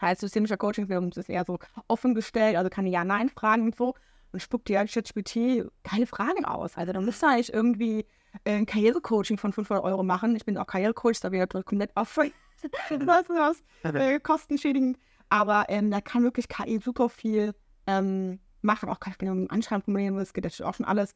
Heißt, 0.00 0.22
systemischer 0.22 0.56
Coaching 0.56 0.88
ist 1.14 1.28
eher 1.28 1.44
so 1.44 1.58
offen 1.86 2.14
gestellt, 2.14 2.56
also 2.56 2.70
keine 2.70 2.88
Ja-Nein-Fragen 2.88 3.64
und 3.64 3.76
so. 3.76 3.94
Und 4.32 4.40
spuckt 4.40 4.68
dir 4.68 4.84
ChatGPT 4.86 5.70
keine 5.82 6.06
Fragen 6.06 6.44
aus. 6.44 6.76
Also 6.76 6.92
dann 6.92 7.04
müsste 7.04 7.26
eigentlich 7.26 7.52
irgendwie 7.52 8.06
äh, 8.44 8.56
ein 8.56 8.66
Karrierecoaching 8.66 9.36
von 9.36 9.52
500 9.52 9.84
Euro 9.84 10.02
machen. 10.02 10.36
Ich 10.36 10.44
bin 10.44 10.56
auch 10.56 10.66
Karrierecoach, 10.66 11.20
da 11.20 11.28
bin 11.28 11.42
ich 11.42 11.64
komplett 11.64 11.94
auf 11.96 12.16
was, 12.90 13.28
was, 13.28 13.62
äh, 13.82 14.20
kostenschädigend. 14.20 14.98
Aber 15.28 15.66
ähm, 15.68 15.90
da 15.90 16.00
kann 16.00 16.22
wirklich 16.22 16.48
KI 16.48 16.78
super 16.78 17.08
viel 17.08 17.54
ähm, 17.98 18.38
machen 18.62 18.88
auch 18.88 19.00
keine 19.00 19.50
Anschreibenprobleme, 19.50 20.18
das 20.18 20.32
geht 20.32 20.44
natürlich 20.44 20.64
auch 20.64 20.74
schon 20.74 20.86
alles. 20.86 21.14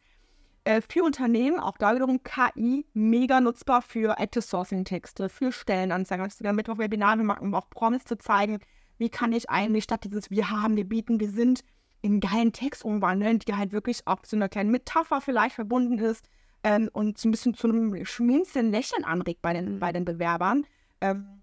Äh, 0.65 0.81
für 0.81 1.05
Unternehmen, 1.05 1.59
auch 1.59 1.77
da 1.77 1.95
wiederum 1.95 2.23
KI, 2.23 2.87
mega 2.95 3.41
nutzbar 3.41 3.83
für 3.83 4.19
Active 4.19 4.43
Sourcing 4.43 4.85
Texte, 4.85 5.29
für 5.29 5.53
Stellenanzeigen, 5.53 6.27
du 6.39 6.45
damit 6.45 6.69
auf 6.69 6.79
Webinare 6.79 7.23
machen, 7.23 7.47
um 7.47 7.55
auch 7.55 7.69
Promis 7.69 8.05
zu 8.05 8.17
zeigen, 8.17 8.59
wie 8.99 9.11
kann 9.11 9.33
ich 9.33 9.51
eigentlich 9.51 9.85
statt 9.85 10.05
dieses 10.05 10.31
Wir 10.31 10.51
haben, 10.51 10.77
wir 10.77 10.89
bieten, 10.89 11.21
wir 11.21 11.31
sind 11.31 11.65
in 12.01 12.21
geilen 12.21 12.53
Text 12.53 12.85
umwandeln, 12.85 13.39
die 13.39 13.55
halt 13.55 13.73
wirklich 13.73 14.07
auch 14.07 14.23
zu 14.23 14.37
einer 14.37 14.49
kleinen 14.49 14.71
Metapher 14.71 15.21
vielleicht 15.21 15.55
verbunden 15.55 15.99
ist, 15.99 16.29
ähm, 16.65 16.89
und 16.93 17.19
so 17.19 17.29
ein 17.29 17.31
bisschen 17.31 17.55
zu 17.55 17.69
einem 17.69 18.05
schminzenden 18.05 18.73
Lächeln 18.73 19.05
anregt 19.05 19.43
bei 19.43 19.53
den, 19.53 19.79
bei 19.79 19.93
den 19.93 20.05
Bewerbern. 20.05 20.67
Ähm, 21.01 21.43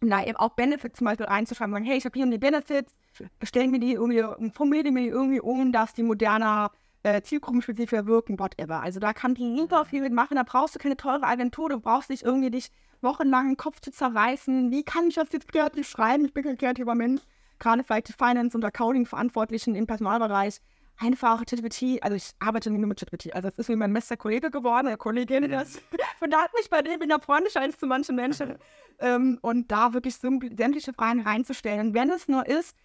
da 0.00 0.22
eben 0.22 0.36
auch 0.36 0.50
Benefits 0.50 0.98
zum 0.98 1.06
Beispiel 1.06 1.26
reinzuschreiben, 1.26 1.72
sagen, 1.72 1.84
hey, 1.84 1.96
ich 1.96 2.04
habe 2.04 2.18
hier 2.18 2.30
die 2.30 2.38
Benefits, 2.38 2.94
stellen 3.42 3.70
mir 3.70 3.80
die 3.80 3.92
irgendwie, 3.92 4.24
formulieren 4.52 4.94
mir 4.94 5.02
die 5.02 5.08
irgendwie 5.08 5.40
um, 5.40 5.72
dass 5.72 5.94
die 5.94 6.02
moderner 6.02 6.70
äh, 7.02 7.22
zielgruppenspezifisch 7.22 8.06
wirken, 8.06 8.38
whatever. 8.38 8.82
Also 8.82 9.00
da 9.00 9.12
kann 9.12 9.34
die 9.34 9.56
super 9.56 9.84
viel 9.84 10.02
mitmachen, 10.02 10.36
da 10.36 10.42
brauchst 10.42 10.74
du 10.74 10.78
keine 10.78 10.96
teure 10.96 11.24
Agentur, 11.24 11.68
du 11.68 11.80
brauchst 11.80 12.10
nicht 12.10 12.22
irgendwie 12.22 12.50
dich 12.50 12.70
wochenlang 13.00 13.48
den 13.48 13.56
Kopf 13.56 13.80
zu 13.80 13.90
zerreißen, 13.90 14.70
wie 14.70 14.82
kann 14.82 15.08
ich 15.08 15.14
das 15.14 15.28
jetzt 15.32 15.48
kreativ 15.48 15.88
schreiben, 15.88 16.24
ich 16.24 16.34
bin 16.34 16.44
kein 16.44 16.58
kreativer 16.58 16.94
Mensch, 16.94 17.22
gerade 17.58 17.82
vielleicht 17.84 18.08
die 18.08 18.12
Finance- 18.12 18.56
und 18.56 18.64
Accounting-Verantwortlichen 18.64 19.74
im 19.74 19.86
Personalbereich, 19.86 20.60
einfach 20.98 21.38
ChatGPT, 21.46 22.02
also 22.02 22.14
ich 22.14 22.32
arbeite 22.38 22.70
nur 22.70 22.86
mit 22.86 22.98
ChatGPT, 22.98 23.34
also 23.34 23.48
es 23.48 23.58
ist 23.58 23.68
wie 23.70 23.76
mein 23.76 23.92
bester 23.94 24.18
Kollege 24.18 24.50
geworden, 24.50 24.88
eine 24.88 24.98
Kollegin, 24.98 25.50
das 25.50 25.76
hat 26.20 26.52
mich 26.54 26.68
bei 26.68 26.82
dem 26.82 27.00
in 27.00 27.08
der 27.08 27.20
Freundschaft 27.20 27.80
zu 27.80 27.86
manchen 27.86 28.16
Menschen. 28.16 28.56
Ähm, 29.02 29.38
und 29.40 29.72
da 29.72 29.94
wirklich 29.94 30.16
sämtliche 30.16 30.92
Fragen 30.92 31.22
reinzustellen, 31.22 31.94
wenn 31.94 32.10
es 32.10 32.28
nur 32.28 32.46
ist, 32.46 32.76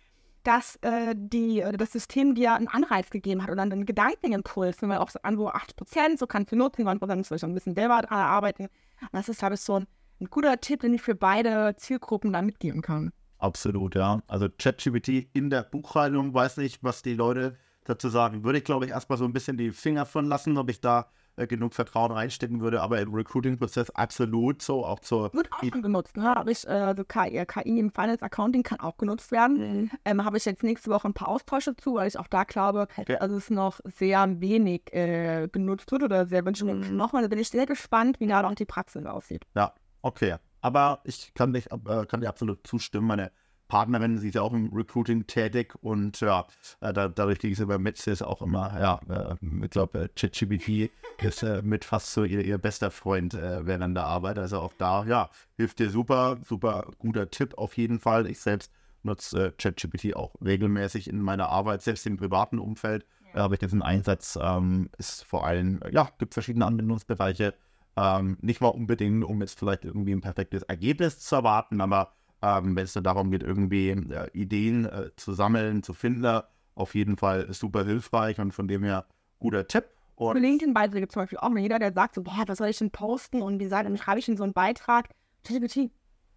dass 0.45 0.77
äh, 0.81 1.15
die, 1.17 1.59
äh, 1.59 1.75
das 1.75 1.91
System 1.91 2.35
dir 2.35 2.53
einen 2.53 2.67
Anreiz 2.67 3.09
gegeben 3.09 3.43
hat 3.43 3.49
oder 3.49 3.63
einen 3.63 3.85
Gedankenimpuls, 3.85 4.81
wenn 4.81 4.89
man 4.89 4.99
auch 4.99 5.09
so 5.09 5.19
an 5.23 5.37
so 5.37 5.49
8 5.49 5.75
Prozent, 5.75 6.19
so 6.19 6.27
kannst 6.27 6.51
du 6.51 6.55
nutzen, 6.55 6.85
9 6.85 6.99
Prozent 6.99 7.25
soll 7.25 7.37
ich 7.37 7.43
ein 7.43 7.53
bisschen 7.53 7.75
selber 7.75 8.01
daran 8.01 8.19
arbeiten. 8.19 8.67
Das 9.11 9.27
ist, 9.27 9.39
glaube 9.39 9.55
ich, 9.55 9.61
so 9.61 9.79
ein, 9.79 9.87
ein 10.21 10.27
guter 10.29 10.59
Tipp, 10.61 10.81
den 10.81 10.93
ich 10.93 11.01
für 11.01 11.15
beide 11.15 11.75
Zielgruppen 11.77 12.31
da 12.31 12.41
mitgeben 12.41 12.81
kann. 12.81 13.11
Absolut, 13.39 13.95
ja. 13.95 14.21
Also 14.27 14.47
ChatGPT 14.49 15.27
in 15.33 15.49
der 15.49 15.63
Buchhaltung, 15.63 16.33
weiß 16.33 16.57
nicht, 16.57 16.83
was 16.83 17.01
die 17.01 17.15
Leute 17.15 17.57
dazu 17.83 18.09
sagen. 18.09 18.43
Würde 18.43 18.59
ich, 18.59 18.63
glaube 18.63 18.85
ich, 18.85 18.91
erstmal 18.91 19.17
so 19.17 19.25
ein 19.25 19.33
bisschen 19.33 19.57
die 19.57 19.71
Finger 19.71 20.05
von 20.05 20.25
lassen, 20.25 20.57
ob 20.57 20.69
ich 20.69 20.79
da 20.79 21.11
äh, 21.37 21.47
genug 21.47 21.73
Vertrauen 21.73 22.11
reinstecken 22.11 22.61
würde, 22.61 22.81
aber 22.81 23.01
im 23.01 23.13
Recruiting-Prozess 23.13 23.89
absolut 23.91 24.61
so, 24.61 24.85
auch 24.85 24.99
zur... 24.99 25.33
Wird 25.33 25.51
auch 25.51 25.63
schon 25.63 25.81
genutzt, 25.81 26.17
ne? 26.17 26.23
Habe 26.23 26.51
ich, 26.51 26.65
äh, 26.65 26.71
also 26.71 27.03
KI, 27.03 27.45
KI 27.45 27.79
im 27.79 27.91
Finance 27.91 28.23
Accounting 28.23 28.63
kann 28.63 28.79
auch 28.79 28.97
genutzt 28.97 29.31
werden. 29.31 29.57
Mhm. 29.57 29.91
Ähm, 30.05 30.25
Habe 30.25 30.37
ich 30.37 30.45
jetzt 30.45 30.63
nächste 30.63 30.89
Woche 30.89 31.07
ein 31.07 31.13
paar 31.13 31.27
Austausche 31.27 31.75
zu, 31.75 31.95
weil 31.95 32.07
ich 32.07 32.17
auch 32.17 32.27
da 32.27 32.43
glaube, 32.43 32.87
okay. 32.97 33.17
dass 33.19 33.31
es 33.31 33.49
noch 33.49 33.79
sehr 33.83 34.39
wenig 34.39 34.93
äh, 34.93 35.47
genutzt 35.51 35.91
wird 35.91 36.03
oder 36.03 36.25
sehr 36.25 36.45
wünschen 36.45 36.79
mhm. 36.79 36.95
nochmal. 36.95 37.23
Da 37.23 37.27
bin 37.27 37.39
ich 37.39 37.49
sehr 37.49 37.65
gespannt, 37.65 38.19
wie 38.19 38.27
da 38.27 38.41
noch 38.41 38.55
die 38.55 38.65
Praxis 38.65 39.05
aussieht. 39.05 39.45
Ja, 39.55 39.73
okay. 40.01 40.35
Aber 40.61 41.01
ich 41.03 41.33
kann, 41.33 41.53
dich, 41.53 41.67
äh, 41.71 42.05
kann 42.07 42.21
dir 42.21 42.29
absolut 42.29 42.65
zustimmen. 42.65 43.07
Meine 43.07 43.31
Partnerin, 43.67 44.17
sie 44.17 44.29
ist 44.29 44.35
ja 44.35 44.41
auch 44.41 44.53
im 44.53 44.71
Recruiting 44.73 45.27
tätig 45.27 45.73
und 45.81 46.19
ja, 46.21 46.45
äh, 46.81 46.93
da, 46.93 47.07
dadurch 47.07 47.39
ging 47.39 47.55
sie 47.55 47.65
bei 47.65 47.77
Metz 47.77 48.05
ist 48.07 48.21
auch 48.21 48.41
immer, 48.41 48.79
ja, 48.79 48.99
äh, 49.09 49.35
ich 49.63 49.69
glaube, 49.71 50.03
äh, 50.03 50.09
ChatGPT 50.15 50.91
ist 51.21 51.43
äh, 51.43 51.61
mit 51.61 51.85
fast 51.85 52.13
so 52.13 52.23
ihr, 52.23 52.43
ihr 52.43 52.57
bester 52.57 52.91
Freund 52.91 53.33
äh, 53.33 53.65
während 53.65 53.95
der 53.95 54.05
Arbeit. 54.05 54.37
Also 54.37 54.59
auch 54.59 54.73
da, 54.77 55.05
ja, 55.05 55.29
hilft 55.57 55.79
dir 55.79 55.89
super, 55.89 56.37
super 56.43 56.91
guter 56.99 57.29
Tipp 57.29 57.57
auf 57.57 57.77
jeden 57.77 57.99
Fall. 57.99 58.27
Ich 58.27 58.39
selbst 58.39 58.71
nutze 59.03 59.47
äh, 59.47 59.51
ChatGPT 59.51 60.15
auch 60.15 60.35
regelmäßig 60.43 61.09
in 61.09 61.21
meiner 61.21 61.49
Arbeit, 61.49 61.81
selbst 61.81 62.05
im 62.05 62.17
privaten 62.17 62.59
Umfeld 62.59 63.05
ja. 63.33 63.43
habe 63.43 63.55
ich 63.55 63.59
diesen 63.59 63.81
Einsatz. 63.81 64.37
Ähm, 64.41 64.89
ist 64.97 65.23
vor 65.23 65.45
allem, 65.45 65.79
ja, 65.91 66.09
gibt 66.17 66.33
verschiedene 66.33 66.65
Anwendungsbereiche. 66.65 67.53
Ähm, 67.97 68.37
nicht 68.41 68.61
mal 68.61 68.69
unbedingt, 68.69 69.23
um 69.23 69.41
jetzt 69.41 69.57
vielleicht 69.57 69.85
irgendwie 69.85 70.11
ein 70.11 70.21
perfektes 70.21 70.63
Ergebnis 70.63 71.19
zu 71.19 71.35
erwarten, 71.35 71.79
aber 71.79 72.13
ähm, 72.45 72.75
wenn 72.75 72.83
es 72.83 72.93
darum 72.93 73.31
geht, 73.31 73.43
irgendwie 73.43 73.89
äh, 73.89 74.29
Ideen 74.33 74.85
äh, 74.85 75.09
zu 75.15 75.33
sammeln, 75.33 75.81
zu 75.83 75.93
finden, 75.93 76.41
auf 76.75 76.93
jeden 76.93 77.17
Fall 77.17 77.51
super 77.53 77.85
hilfreich 77.85 78.39
und 78.39 78.51
von 78.51 78.67
dem 78.67 78.83
her 78.83 79.05
guter 79.39 79.67
Tipp. 79.67 79.85
Und 80.15 80.39
LinkedIn-Beiträge 80.39 81.07
zum 81.07 81.23
Beispiel 81.23 81.39
auch 81.39 81.49
mal 81.49 81.59
jeder, 81.59 81.79
der 81.79 81.91
sagt 81.91 82.15
so, 82.15 82.23
boah, 82.23 82.43
was 82.47 82.59
soll 82.59 82.69
ich 82.69 82.77
denn 82.77 82.91
posten 82.91 83.41
und 83.41 83.59
wie 83.59 83.67
dann 83.67 83.97
schreibe 83.97 84.19
ich 84.19 84.27
in 84.29 84.37
so 84.37 84.43
einen 84.43 84.53
Beitrag. 84.53 85.09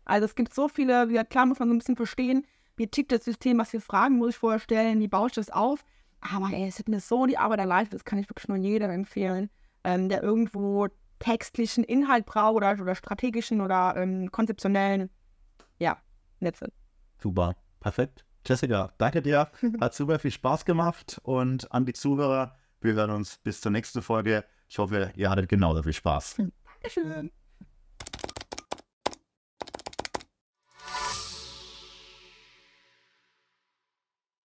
Also 0.04 0.24
es 0.24 0.34
gibt 0.34 0.54
so 0.54 0.68
viele, 0.68 1.08
wie 1.10 1.22
klar 1.24 1.46
muss 1.46 1.58
man 1.58 1.68
so 1.68 1.74
ein 1.74 1.78
bisschen 1.78 1.96
verstehen, 1.96 2.46
wie 2.76 2.86
tickt 2.86 3.12
das 3.12 3.24
System, 3.24 3.58
was 3.58 3.70
für 3.70 3.80
Fragen 3.80 4.16
muss 4.16 4.30
ich 4.30 4.38
vorher 4.38 4.60
stellen, 4.60 5.00
wie 5.00 5.08
baue 5.08 5.28
ich 5.28 5.34
das 5.34 5.50
auf. 5.50 5.84
Aber 6.20 6.48
ey, 6.52 6.66
es 6.66 6.78
hat 6.78 6.88
mir 6.88 7.00
so 7.00 7.26
die 7.26 7.38
Arbeit 7.38 7.60
erleichtert, 7.60 7.94
das 7.94 8.04
kann 8.04 8.18
ich 8.18 8.28
wirklich 8.28 8.48
nur 8.48 8.56
jedem 8.56 8.90
empfehlen, 8.90 9.50
ähm, 9.84 10.08
der 10.08 10.22
irgendwo 10.22 10.88
textlichen 11.18 11.84
Inhalt 11.84 12.26
braucht 12.26 12.56
oder, 12.56 12.76
oder 12.80 12.94
strategischen 12.94 13.60
oder 13.60 13.94
ähm, 13.96 14.30
konzeptionellen 14.32 15.10
Netze. 16.40 16.72
Super, 17.20 17.56
perfekt. 17.80 18.24
Jessica, 18.46 18.92
danke 18.98 19.22
dir. 19.22 19.50
Hat 19.80 19.94
super 19.94 20.18
viel 20.18 20.30
Spaß 20.30 20.64
gemacht. 20.64 21.20
Und 21.22 21.70
an 21.72 21.84
die 21.84 21.92
Zuhörer, 21.92 22.56
wir 22.80 22.94
hören 22.94 23.10
uns 23.10 23.38
bis 23.38 23.60
zur 23.60 23.72
nächsten 23.72 24.02
Folge. 24.02 24.44
Ich 24.68 24.78
hoffe, 24.78 25.12
ihr 25.16 25.30
hattet 25.30 25.48
genauso 25.48 25.82
viel 25.82 25.92
Spaß. 25.92 26.36
Dankeschön. 26.82 27.30